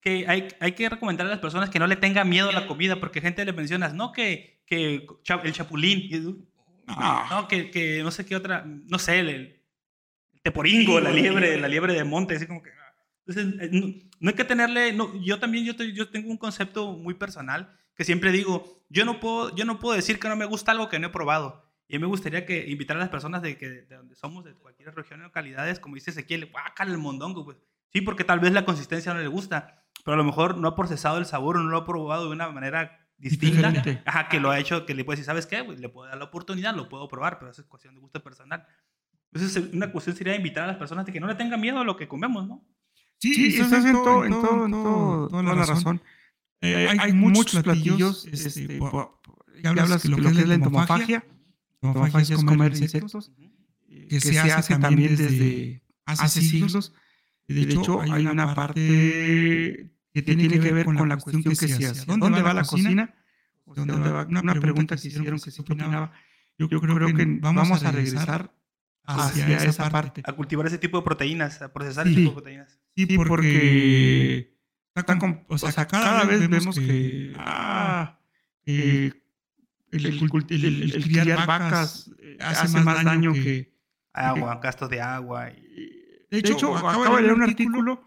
que 0.00 0.24
hay, 0.26 0.48
hay 0.58 0.72
que 0.72 0.88
recomendar 0.88 1.26
a 1.26 1.30
las 1.30 1.38
personas 1.38 1.70
que 1.70 1.78
no 1.78 1.86
le 1.86 1.96
tengan 1.96 2.28
miedo 2.28 2.48
a 2.48 2.52
la 2.52 2.66
comida, 2.66 2.98
porque 2.98 3.20
gente 3.20 3.44
le 3.44 3.52
mencionas, 3.52 3.94
no 3.94 4.12
que, 4.12 4.62
que 4.66 5.06
el 5.44 5.52
chapulín, 5.52 6.48
no, 7.30 7.46
que, 7.46 7.70
que, 7.70 8.02
no 8.02 8.10
sé 8.10 8.24
qué 8.24 8.34
otra, 8.34 8.64
no 8.66 8.98
sé, 8.98 9.20
el, 9.20 9.60
teporingo, 10.42 11.00
la 11.00 11.10
liebre, 11.10 11.60
la 11.60 11.68
liebre 11.68 11.94
de 11.94 12.04
monte, 12.04 12.36
así 12.36 12.46
como 12.46 12.62
que... 12.62 12.70
Ah. 12.70 12.94
Entonces, 13.26 13.60
eh, 13.60 14.04
no, 14.20 14.28
hay 14.30 14.34
que 14.34 14.44
tenerle, 14.44 14.92
no, 14.92 15.14
yo 15.22 15.38
también 15.38 15.64
yo, 15.64 15.72
yo 15.84 16.08
tengo 16.08 16.30
un 16.30 16.38
concepto 16.38 16.92
muy 16.92 17.14
personal 17.14 17.76
que 17.94 18.04
siempre 18.04 18.32
digo, 18.32 18.82
yo 18.88 19.04
no, 19.04 19.20
puedo, 19.20 19.54
yo 19.54 19.64
no 19.64 19.78
puedo 19.78 19.94
decir 19.94 20.18
que 20.18 20.28
no 20.28 20.36
me 20.36 20.46
gusta 20.46 20.72
algo 20.72 20.88
que 20.88 20.98
no 20.98 21.08
he 21.08 21.10
probado. 21.10 21.69
Y 21.90 21.96
a 21.96 21.98
mí 21.98 22.02
me 22.02 22.06
gustaría 22.06 22.46
que 22.46 22.70
invitar 22.70 22.96
a 22.96 23.00
las 23.00 23.08
personas 23.08 23.42
de, 23.42 23.58
que, 23.58 23.68
de 23.68 23.96
donde 23.96 24.14
somos, 24.14 24.44
de 24.44 24.54
cualquier 24.54 24.94
región 24.94 25.22
o 25.22 25.24
localidades, 25.24 25.80
como 25.80 25.96
dice 25.96 26.12
Ezequiel, 26.12 26.46
guácale 26.46 26.92
el 26.92 26.98
mondongo, 26.98 27.44
pues. 27.44 27.56
Sí, 27.92 28.00
porque 28.00 28.22
tal 28.22 28.38
vez 28.38 28.52
la 28.52 28.64
consistencia 28.64 29.12
no 29.12 29.18
le 29.18 29.26
gusta, 29.26 29.82
pero 30.04 30.14
a 30.14 30.16
lo 30.16 30.22
mejor 30.22 30.56
no 30.56 30.68
ha 30.68 30.76
procesado 30.76 31.18
el 31.18 31.26
sabor 31.26 31.56
o 31.56 31.62
no 31.64 31.68
lo 31.68 31.78
ha 31.78 31.84
probado 31.84 32.26
de 32.26 32.30
una 32.30 32.48
manera 32.48 33.08
distinta. 33.18 33.72
Ajá, 34.06 34.28
que 34.28 34.38
lo 34.38 34.52
ha 34.52 34.60
hecho, 34.60 34.86
que 34.86 34.94
le 34.94 35.04
puede 35.04 35.16
decir, 35.16 35.26
¿sabes 35.26 35.46
qué? 35.46 35.64
Pues 35.64 35.80
le 35.80 35.88
puedo 35.88 36.08
dar 36.08 36.16
la 36.16 36.26
oportunidad, 36.26 36.76
lo 36.76 36.88
puedo 36.88 37.08
probar, 37.08 37.40
pero 37.40 37.50
eso 37.50 37.62
es 37.62 37.66
cuestión 37.66 37.96
de 37.96 38.00
gusto 38.00 38.22
personal. 38.22 38.64
Entonces, 39.32 39.74
una 39.74 39.90
cuestión 39.90 40.14
sería 40.14 40.36
invitar 40.36 40.62
a 40.62 40.68
las 40.68 40.76
personas 40.76 41.06
de 41.06 41.12
que 41.12 41.18
no 41.18 41.26
le 41.26 41.34
tengan 41.34 41.60
miedo 41.60 41.80
a 41.80 41.84
lo 41.84 41.96
que 41.96 42.06
comemos, 42.06 42.46
¿no? 42.46 42.64
Sí, 43.18 43.34
sí 43.34 43.60
estás 43.60 43.84
en 43.84 43.94
todo, 43.94 44.24
en 44.24 44.30
todo, 44.30 44.66
en 44.66 44.70
todo, 44.70 45.28
toda 45.28 45.42
la 45.42 45.64
razón. 45.64 46.00
Eh, 46.60 46.86
hay, 47.00 47.12
muchos 47.12 47.60
platillos, 47.64 48.26
este, 48.26 48.48
este 48.48 48.78
ya 49.60 49.70
hablas, 49.70 50.02
que 50.02 50.08
lo 50.08 50.18
que 50.18 50.28
es 50.28 50.46
la 50.46 50.54
entomofagia, 50.54 51.16
entomofagia 51.16 51.39
es 51.82 52.44
comer 52.44 52.76
insectos, 52.76 53.32
que 54.08 54.20
se 54.20 54.38
hace 54.38 54.76
también 54.78 55.16
desde 55.16 55.82
hace 56.04 56.40
siglos. 56.40 56.92
De 57.48 57.62
hecho, 57.62 58.00
hay 58.00 58.26
una 58.26 58.54
parte 58.54 59.90
que 60.12 60.22
tiene 60.22 60.48
que 60.48 60.72
ver 60.72 60.86
con 60.86 61.08
la 61.08 61.16
cuestión 61.16 61.42
que 61.42 61.54
se 61.54 61.86
hace. 61.86 62.04
¿Dónde 62.06 62.42
va 62.42 62.54
la 62.54 62.64
cocina? 62.64 63.14
¿Dónde 63.66 64.10
va? 64.10 64.26
Una 64.26 64.54
pregunta 64.54 64.96
que 64.96 65.08
hicieron 65.08 65.40
que 65.40 65.50
se 65.50 65.62
opinaba. 65.62 66.12
Yo 66.58 66.68
creo 66.68 66.80
que 66.80 67.38
vamos 67.40 67.82
a 67.84 67.90
regresar 67.90 68.54
hacia 69.04 69.56
esa 69.64 69.90
parte. 69.90 70.22
A 70.24 70.32
cultivar 70.32 70.66
ese 70.66 70.78
tipo 70.78 70.98
de 70.98 71.04
proteínas, 71.04 71.62
a 71.62 71.72
procesar 71.72 72.06
ese 72.06 72.16
tipo 72.16 72.30
de 72.30 72.34
proteínas. 72.34 72.78
Sí, 72.94 73.06
porque 73.16 74.60
o 75.48 75.58
sea, 75.58 75.86
cada, 75.86 76.24
vez 76.24 76.48
vemos 76.48 76.78
que, 76.78 77.32
ah, 77.38 78.18
el, 79.92 81.02
criar 81.02 81.46
vacas 81.46 82.10
hace 82.40 82.80
más 82.80 83.04
daño 83.04 83.32
que... 83.32 83.70
Agua, 84.12 84.58
gastos 84.62 84.90
de 84.90 85.00
agua. 85.00 85.50
De 86.30 86.38
hecho, 86.38 86.76
acabo 86.76 87.16
de 87.16 87.22
leer 87.22 87.34
un 87.34 87.42
artículo 87.42 88.02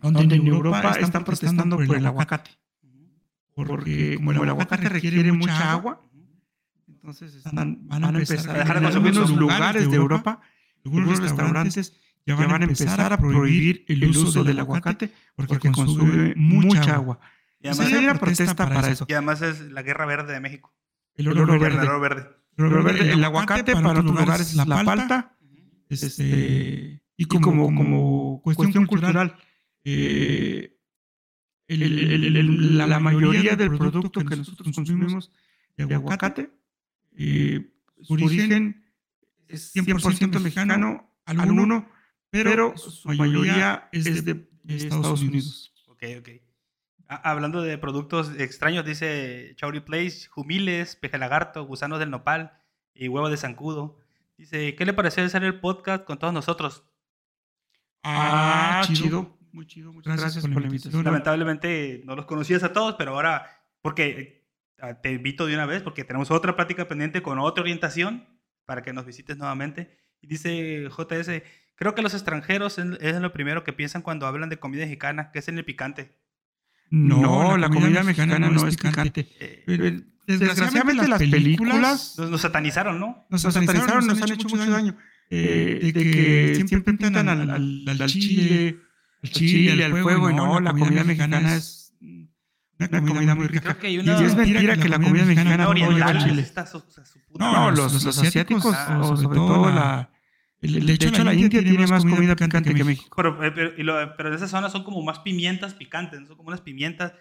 donde 0.00 0.36
en 0.36 0.46
Europa 0.46 0.96
están 1.00 1.24
protestando 1.24 1.76
por 1.76 1.96
el 1.96 2.06
aguacate. 2.06 2.50
Porque 3.54 4.16
como 4.16 4.32
el 4.32 4.48
aguacate 4.48 4.88
requiere 4.88 5.32
mucha 5.32 5.72
agua, 5.72 6.02
entonces 6.86 7.42
van 7.52 8.04
a 8.04 8.08
empezar 8.08 8.56
a 8.56 8.58
dejar 8.58 8.80
de 8.80 8.84
consumir 8.84 9.16
los 9.16 9.30
lugares 9.30 9.90
de 9.90 9.96
Europa, 9.96 10.40
algunos 10.84 11.20
restaurantes 11.20 11.94
ya 12.26 12.34
van, 12.34 12.62
a 12.62 12.64
empezar 12.64 13.12
a 13.12 13.18
prohibir 13.18 13.84
el 13.88 14.04
uso 14.08 14.42
del 14.42 14.58
aguacate 14.58 15.12
porque, 15.36 15.70
consume 15.70 16.34
mucha 16.36 16.96
agua. 16.96 17.20
Y 17.66 17.68
además 17.68 18.02
una 18.02 18.18
protesta 18.18 18.54
para, 18.54 18.88
eso. 18.88 19.06
Y 19.08 19.12
además 19.12 19.42
es 19.42 19.60
la 19.60 19.82
guerra 19.82 20.06
verde 20.06 20.32
de 20.32 20.40
México. 20.40 20.74
El 21.14 21.28
oro, 21.28 21.58
verde. 21.58 21.82
El, 21.82 21.88
oro 21.88 22.00
verde. 22.84 23.12
El, 23.12 23.24
aguacate 23.24 23.74
para 23.74 24.00
otros 24.00 24.04
lugares 24.04 24.50
es 24.50 24.54
la 24.54 24.84
palta. 24.84 25.36
Este, 25.88 26.06
este, 26.06 27.02
y 27.16 27.24
como, 27.26 27.66
como, 27.74 28.42
cuestión, 28.42 28.86
cultural, 28.86 29.36
eh, 29.84 30.76
la, 31.68 33.00
mayoría 33.00 33.56
del 33.56 33.76
producto 33.76 34.24
que 34.24 34.36
nosotros 34.36 34.74
consumimos 34.74 35.30
de 35.76 35.94
aguacate, 35.94 36.50
eh, 37.16 37.72
su 38.02 38.14
origen 38.14 38.84
es 39.48 39.74
100%, 39.74 40.40
mexicano, 40.40 41.14
alguno, 41.24 41.88
pero, 42.30 42.76
su 42.76 43.08
mayoría 43.08 43.88
es 43.92 44.24
de, 44.24 44.48
Estados 44.68 45.22
Unidos. 45.22 45.72
Ok, 45.88 46.02
ok. 46.18 46.45
Hablando 47.08 47.62
de 47.62 47.78
productos 47.78 48.32
extraños, 48.38 48.84
dice 48.84 49.54
Chauri 49.56 49.80
Place, 49.80 50.28
jumiles, 50.28 50.96
peje 50.96 51.18
lagarto, 51.18 51.64
gusanos 51.64 51.98
del 51.98 52.10
nopal 52.10 52.58
y 52.94 53.08
huevo 53.08 53.28
de 53.28 53.36
zancudo. 53.36 53.98
Dice, 54.36 54.74
¿qué 54.74 54.84
le 54.84 54.92
pareció 54.92 55.24
hacer 55.24 55.44
el 55.44 55.60
podcast 55.60 56.04
con 56.04 56.18
todos 56.18 56.32
nosotros? 56.32 56.84
Ah, 58.02 58.82
chido. 58.84 59.36
Muy 59.52 59.66
chido, 59.66 59.92
muchas 59.92 60.20
gracias, 60.20 60.46
por 60.46 60.60
la 60.60 60.66
invitación. 60.66 61.02
Lamentablemente 61.02 62.02
no 62.04 62.14
los 62.14 62.26
conocías 62.26 62.62
a 62.62 62.74
todos, 62.74 62.96
pero 62.98 63.14
ahora, 63.14 63.46
porque 63.80 64.46
ah, 64.80 65.00
te 65.00 65.12
invito 65.12 65.46
de 65.46 65.54
una 65.54 65.64
vez, 65.64 65.82
porque 65.82 66.04
tenemos 66.04 66.30
otra 66.30 66.54
plática 66.54 66.86
pendiente 66.86 67.22
con 67.22 67.38
otra 67.38 67.62
orientación 67.62 68.28
para 68.66 68.82
que 68.82 68.92
nos 68.92 69.06
visites 69.06 69.38
nuevamente. 69.38 69.96
Y 70.20 70.26
dice 70.26 70.88
JS, 70.90 71.42
creo 71.74 71.94
que 71.94 72.02
los 72.02 72.12
extranjeros 72.12 72.78
es, 72.78 73.20
lo 73.20 73.32
primero 73.32 73.64
que 73.64 73.72
piensan 73.72 74.02
cuando 74.02 74.26
hablan 74.26 74.50
de 74.50 74.58
comida 74.58 74.82
mexicana, 74.82 75.30
que 75.32 75.38
es 75.38 75.48
en 75.48 75.56
el 75.56 75.64
picante. 75.64 76.14
No, 76.90 77.56
la, 77.56 77.68
comida, 77.68 78.02
mexicana, 78.02 78.38
no 78.38 78.66
es 78.66 78.76
picante. 78.76 79.28
Eh, 79.40 80.02
desgraciadamente 80.26 81.08
las 81.08 81.18
películas 81.18 82.16
nos, 82.18 82.40
satanizaron, 82.40 83.00
¿no? 83.00 83.26
Nos, 83.28 83.42
satanizaron, 83.42 84.06
nos, 84.06 84.22
han, 84.22 84.32
hecho 84.32 84.48
mucho 84.48 84.70
daño. 84.70 84.96
Eh, 85.30 85.80
de, 85.82 85.92
que, 85.92 86.54
siempre 86.54 86.80
pintan 86.82 87.28
al, 87.28 87.50
al, 87.50 88.06
chile, 88.06 88.78
al 89.22 89.30
chile, 89.30 89.84
al 89.84 90.00
fuego, 90.00 90.30
y 90.30 90.34
no, 90.34 90.60
la 90.60 90.72
comida 90.72 91.02
mexicana 91.04 91.56
es 91.56 91.94
una 92.78 93.02
comida 93.02 93.34
muy 93.34 93.46
rica. 93.46 93.76
y 93.82 93.98
es 93.98 94.36
mentira 94.36 94.76
que 94.76 94.88
la 94.88 94.98
comida 94.98 95.24
mexicana 95.24 95.64
no 95.64 95.72
lleva 95.74 96.18
chile. 96.18 96.46
No, 97.38 97.70
los 97.70 98.06
asiáticos, 98.06 98.76
sobre 99.18 99.36
todo 99.36 99.70
la 99.70 100.10
de, 100.60 100.92
hecho, 100.92 101.10
la, 101.22 101.34
India, 101.34 101.62
tiene 101.62 101.86
más 101.86 102.04
comida 102.04 102.34
picante, 102.34 102.74
que 102.74 102.84
México. 102.84 103.14
Pero, 103.16 103.44
eh, 103.44 103.52
pero, 103.52 104.16
pero, 104.16 104.30
de 104.30 104.36
esas 104.36 104.50
zonas 104.50 104.72
son 104.72 104.84
como 104.84 105.02
más 105.02 105.18
pimientas 105.20 105.74
picantes, 105.74 106.26
son 106.26 106.36
como 106.36 106.48
unas 106.48 106.62
pimientas 106.62 107.12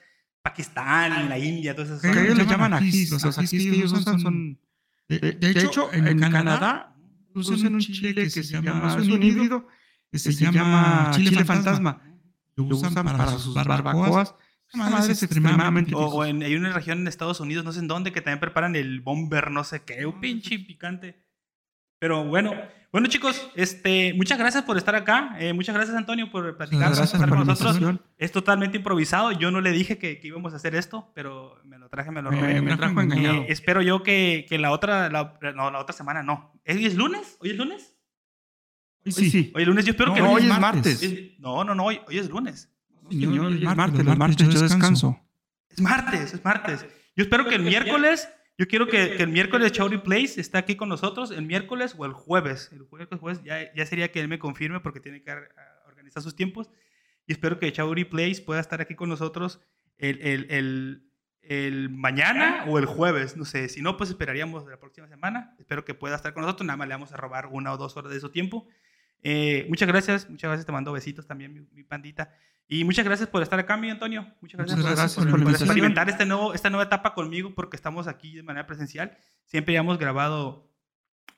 Pakistán, 0.41 1.28
la 1.28 1.40
India, 1.40 1.76
todas 1.76 1.90
esas 1.90 2.02
zonas. 2.02 2.18
ellos 2.18 2.38
le 2.38 2.45
llaman 2.45 2.74
ajís, 2.74 3.12
los 3.12 3.26
ajís 3.26 3.49
que 3.49 3.70
ellos 3.70 3.91
usan 3.91 4.20
son... 4.20 4.60
De, 5.07 5.38
hecho, 5.41 5.91
en, 5.91 6.20
Canadá 6.20 6.95
usan 7.34 7.74
un 7.74 7.80
chile 7.80 8.14
que 8.14 8.30
se 8.30 8.44
llama, 8.44 8.95
es 8.99 9.07
un 9.07 9.22
híbrido, 9.22 9.68
que 10.12 10.20
se, 10.20 10.32
llama 10.32 11.12
chile 11.16 11.44
fantasma. 11.44 12.02
Lo 12.56 12.66
usan 12.66 12.94
para, 12.94 13.38
sus 13.38 13.53
barbacoas. 13.53 14.36
es 15.10 15.24
extremadamente 15.24 15.94
o, 15.94 16.06
o 16.06 16.26
en, 16.26 16.41
hay 16.41 16.56
una 16.56 16.72
región 16.72 16.99
en 16.99 17.07
Estados 17.07 17.40
Unidos, 17.40 17.66
no 17.66 17.72
sé 17.72 17.80
en 17.80 17.88
dónde, 17.88 18.12
que 18.12 18.22
también 18.22 18.40
preparan 18.40 18.76
el 18.76 19.02
bomber, 19.02 19.52
no 19.52 19.64
sé 19.64 19.84
qué, 19.84 20.06
un 20.06 20.20
pinche 20.22 20.60
picante. 20.60 21.26
Pero 21.99 22.24
bueno, 22.24 22.53
bueno 22.96 23.10
chicos, 23.10 23.52
este, 23.56 24.14
muchas 24.14 24.40
gracias 24.40 24.64
por 24.64 24.78
estar 24.78 24.96
acá. 24.96 25.36
Eh, 25.38 25.52
muchas 25.52 25.76
gracias 25.76 25.98
Antonio 25.98 26.32
por 26.32 26.56
platicar 26.56 26.94
con 27.28 27.46
nosotros. 27.46 28.00
Es 28.18 28.32
totalmente 28.32 28.78
improvisado. 28.78 29.34
Yo 29.34 29.52
no 29.52 29.60
le 29.60 29.72
dije 29.72 29.98
que, 29.98 30.18
íbamos 30.24 30.54
a 30.54 30.56
hacer 30.56 30.76
esto, 30.76 31.12
pero 31.14 31.60
me 31.66 31.78
lo 31.78 31.90
traje, 31.90 32.12
me 32.12 32.22
lo 32.22 32.32
robé. 32.32 32.62
me 32.62 32.78
trajo 32.78 33.02
engañado. 33.02 33.42
Eh, 33.42 33.48
espero 33.50 33.82
yo 33.82 34.02
que, 34.02 34.46
que, 34.48 34.58
la 34.60 34.72
otra, 34.72 35.10
la, 35.10 35.38
no, 35.54 35.72
la 35.72 35.80
otra 35.80 35.94
semana 35.94 36.24
no. 36.24 36.54
¿Hoy 36.66 36.86
es 36.86 36.96
lunes? 36.96 37.36
¿Hoy 37.42 37.50
es 37.50 37.58
lunes? 37.58 37.98
Sí, 39.08 39.30
sí. 39.30 39.52
Hoy 39.54 39.64
es 39.64 39.68
lunes, 39.68 39.84
yo 39.84 39.92
espero 39.92 40.14
que 40.14 40.22
hoy 40.22 40.44
es 40.44 40.48
martes. 40.58 41.02
no, 41.40 41.66
no, 41.66 41.76
no, 41.76 41.84
hoy, 41.84 42.00
hoy 42.08 42.18
es 42.18 42.30
lunes. 42.30 42.72
hoy 43.12 43.26
es 43.62 43.76
martes, 43.76 44.06
los 44.06 44.18
martes 44.18 44.48
yo 44.48 44.62
descanso. 44.62 45.20
Es 45.70 45.82
martes, 45.82 46.34
es 46.34 46.46
martes. 46.46 46.86
Yo 47.14 47.24
espero 47.26 47.46
que 47.46 47.56
el 47.56 47.64
miércoles 47.64 48.30
yo 48.57 48.68
quiero 48.68 48.88
que, 48.88 49.18
el 49.18 49.27
miércoles 49.27 49.72
Chauri 49.73 49.98
Place 49.98 50.40
esté 50.40 50.57
aquí 50.57 50.76
con 50.76 50.88
nosotros, 50.88 51.32
el 51.32 51.41
miércoles 51.41 51.94
o 51.98 52.06
el 52.06 52.14
jueves. 52.14 52.72
El 52.72 52.84
jueves, 52.84 53.44
ya, 53.44 53.73
ya 53.73 53.86
sería 53.86 54.11
que 54.11 54.22
él 54.22 54.27
me 54.27 54.40
confirme 54.40 54.80
porque 54.80 54.99
tiene 54.99 55.22
que 55.22 55.32
organizar 55.88 56.23
sus 56.23 56.36
tiempos. 56.36 56.69
Y 57.27 57.34
espero 57.34 57.60
que 57.60 57.72
Chauri 57.72 58.06
Place 58.06 58.41
pueda 58.41 58.61
estar 58.61 58.80
aquí 58.80 58.95
con 58.95 59.10
nosotros 59.10 59.60
el, 59.98 60.22
el, 60.22 60.52
el, 60.52 61.10
el, 61.41 61.90
mañana 61.90 62.65
o 62.68 62.80
el 62.80 62.86
jueves. 62.86 63.36
No 63.36 63.44
sé, 63.44 63.68
si 63.68 63.82
no, 63.82 63.98
pues 63.98 64.10
esperaríamos 64.10 64.65
la 64.68 64.80
próxima 64.80 65.07
semana. 65.07 65.56
Espero 65.60 65.84
que 65.84 65.94
pueda 65.94 66.15
estar 66.15 66.34
con 66.34 66.44
nosotros. 66.44 66.65
Nada 66.65 66.77
más 66.77 66.88
le 66.88 66.94
vamos 66.94 67.11
a 67.11 67.18
robar 67.18 67.48
una 67.48 67.73
o 67.73 67.77
dos 67.77 67.98
horas 67.98 68.14
de 68.14 68.19
su 68.22 68.30
tiempo. 68.30 68.68
Eh, 69.22 69.66
muchas 69.70 69.88
gracias, 69.88 70.30
muchas 70.30 70.50
gracias. 70.50 70.66
Te 70.66 70.72
mando 70.72 70.92
besitos 70.92 71.26
también, 71.26 71.68
mi 71.72 71.84
pandita. 71.84 72.30
Y 72.68 72.84
muchas 72.84 73.06
gracias 73.06 73.30
por 73.30 73.44
estar 73.44 73.60
acá, 73.60 73.78
mi 73.78 73.90
Antonio. 73.90 74.28
Muchas 74.42 74.58
gracias, 74.58 75.16
por, 75.16 75.52
experimentar 75.52 76.10
este 76.10 76.26
nuevo, 76.26 76.54
esta 76.54 76.70
nueva 76.70 76.86
etapa 76.86 77.14
conmigo, 77.14 77.54
porque 77.54 77.76
estamos 77.76 78.08
aquí 78.08 78.36
de 78.36 78.44
manera 78.44 78.66
presencial. 78.66 79.16
Siempre 79.46 79.76
ya 79.76 79.82
hemos 79.82 80.00
grabado. 80.00 80.72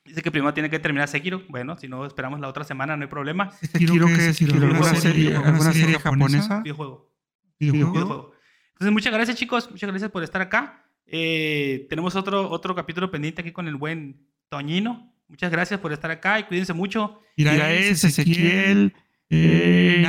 Dice 0.05 0.21
que 0.21 0.31
primero 0.31 0.53
tiene 0.53 0.69
que 0.69 0.79
terminar 0.79 1.09
Sekiro. 1.09 1.43
Bueno, 1.49 1.77
si 1.77 1.89
no 1.89 2.05
esperamos 2.05 2.39
la 2.39 2.47
otra 2.47 2.63
semana, 2.63 2.95
no 2.95 3.03
hay 3.03 3.09
problema. 3.09 3.51
Sekiro, 3.51 4.07
que 4.07 4.29
es 4.29 4.41
¿Alguna 4.41 4.95
serie, 4.95 5.35
alguna 5.35 5.73
serie 5.73 5.99
japonesa? 5.99 6.61
Videojuego. 6.61 7.13
Videojuego. 7.59 8.31
Entonces, 8.69 8.93
muchas 8.93 9.11
gracias, 9.11 9.37
chicos. 9.37 9.69
Muchas 9.69 9.89
gracias 9.89 10.09
por 10.09 10.23
estar 10.23 10.41
acá. 10.41 10.85
Eh, 11.05 11.87
tenemos 11.89 12.15
otro, 12.15 12.49
otro 12.49 12.73
capítulo 12.73 13.11
pendiente 13.11 13.41
aquí 13.41 13.51
con 13.51 13.67
el 13.67 13.75
buen 13.75 14.29
Toñino. 14.47 15.13
Muchas 15.27 15.51
gracias 15.51 15.79
por 15.79 15.91
estar 15.93 16.09
acá 16.11 16.39
y 16.39 16.43
cuídense 16.43 16.73
mucho. 16.73 17.21
Iraes, 17.35 18.03
Ezequiel. 18.03 18.93
Eh, 19.29 20.01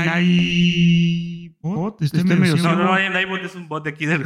Naibot, 1.63 2.01
este 2.03 2.23
medio 2.23 2.57
No, 2.57 2.77
no, 2.77 2.97
Naibot 3.11 3.43
es 3.43 3.57
un 3.57 3.67
bot 3.69 3.83
de 3.83 3.91
aquí 3.91 4.07
del 4.07 4.23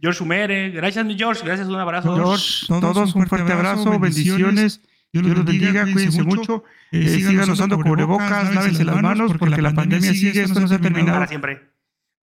George 0.00 0.22
Humere. 0.22 0.70
Gracias, 0.70 1.04
mi 1.04 1.16
George. 1.16 1.44
Gracias, 1.44 1.68
un 1.68 1.76
abrazo. 1.76 2.16
George, 2.16 2.66
todos, 2.68 3.14
un 3.14 3.26
fuerte 3.26 3.52
abrazo, 3.52 3.98
bendiciones. 3.98 4.80
Dios 5.12 5.24
los 5.24 5.44
bendiga, 5.44 5.84
cuídense 5.84 6.22
mucho. 6.24 6.64
Eh, 6.90 7.08
sigan 7.08 7.48
usando 7.50 7.78
cubrebocas, 7.78 8.54
lávense 8.54 8.84
las 8.84 9.00
manos 9.00 9.32
porque 9.38 9.60
la 9.62 9.72
pandemia 9.72 10.12
sigue, 10.12 10.42
esto 10.42 10.58
no 10.58 10.68
se 10.68 10.74
ha 10.76 10.78
terminado. 10.80 11.18
Para 11.18 11.28
siempre. 11.28 11.70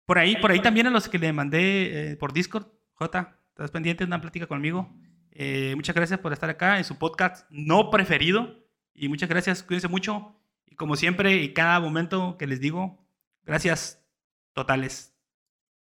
Por 0.06 0.18
ahí, 0.18 0.36
por 0.36 0.50
ahí 0.50 0.60
también 0.60 0.88
a 0.88 0.90
los 0.90 1.08
que 1.08 1.18
le 1.18 1.32
mandé 1.32 2.12
eh, 2.12 2.16
por 2.16 2.32
Discord, 2.32 2.66
J, 2.94 3.38
estás 3.50 3.70
pendiente 3.70 4.04
de 4.04 4.08
una 4.08 4.20
plática 4.20 4.48
conmigo. 4.48 4.92
Eh, 5.42 5.72
muchas 5.74 5.94
gracias 5.94 6.20
por 6.20 6.34
estar 6.34 6.50
acá 6.50 6.76
en 6.76 6.84
su 6.84 6.98
podcast 6.98 7.46
no 7.48 7.88
preferido. 7.88 8.62
Y 8.92 9.08
muchas 9.08 9.26
gracias, 9.26 9.62
cuídense 9.62 9.88
mucho 9.88 10.36
como 10.76 10.96
siempre 10.96 11.36
y 11.36 11.54
cada 11.54 11.80
momento 11.80 12.36
que 12.36 12.46
les 12.46 12.60
digo, 12.60 13.06
gracias 13.44 14.04
totales. 14.52 15.09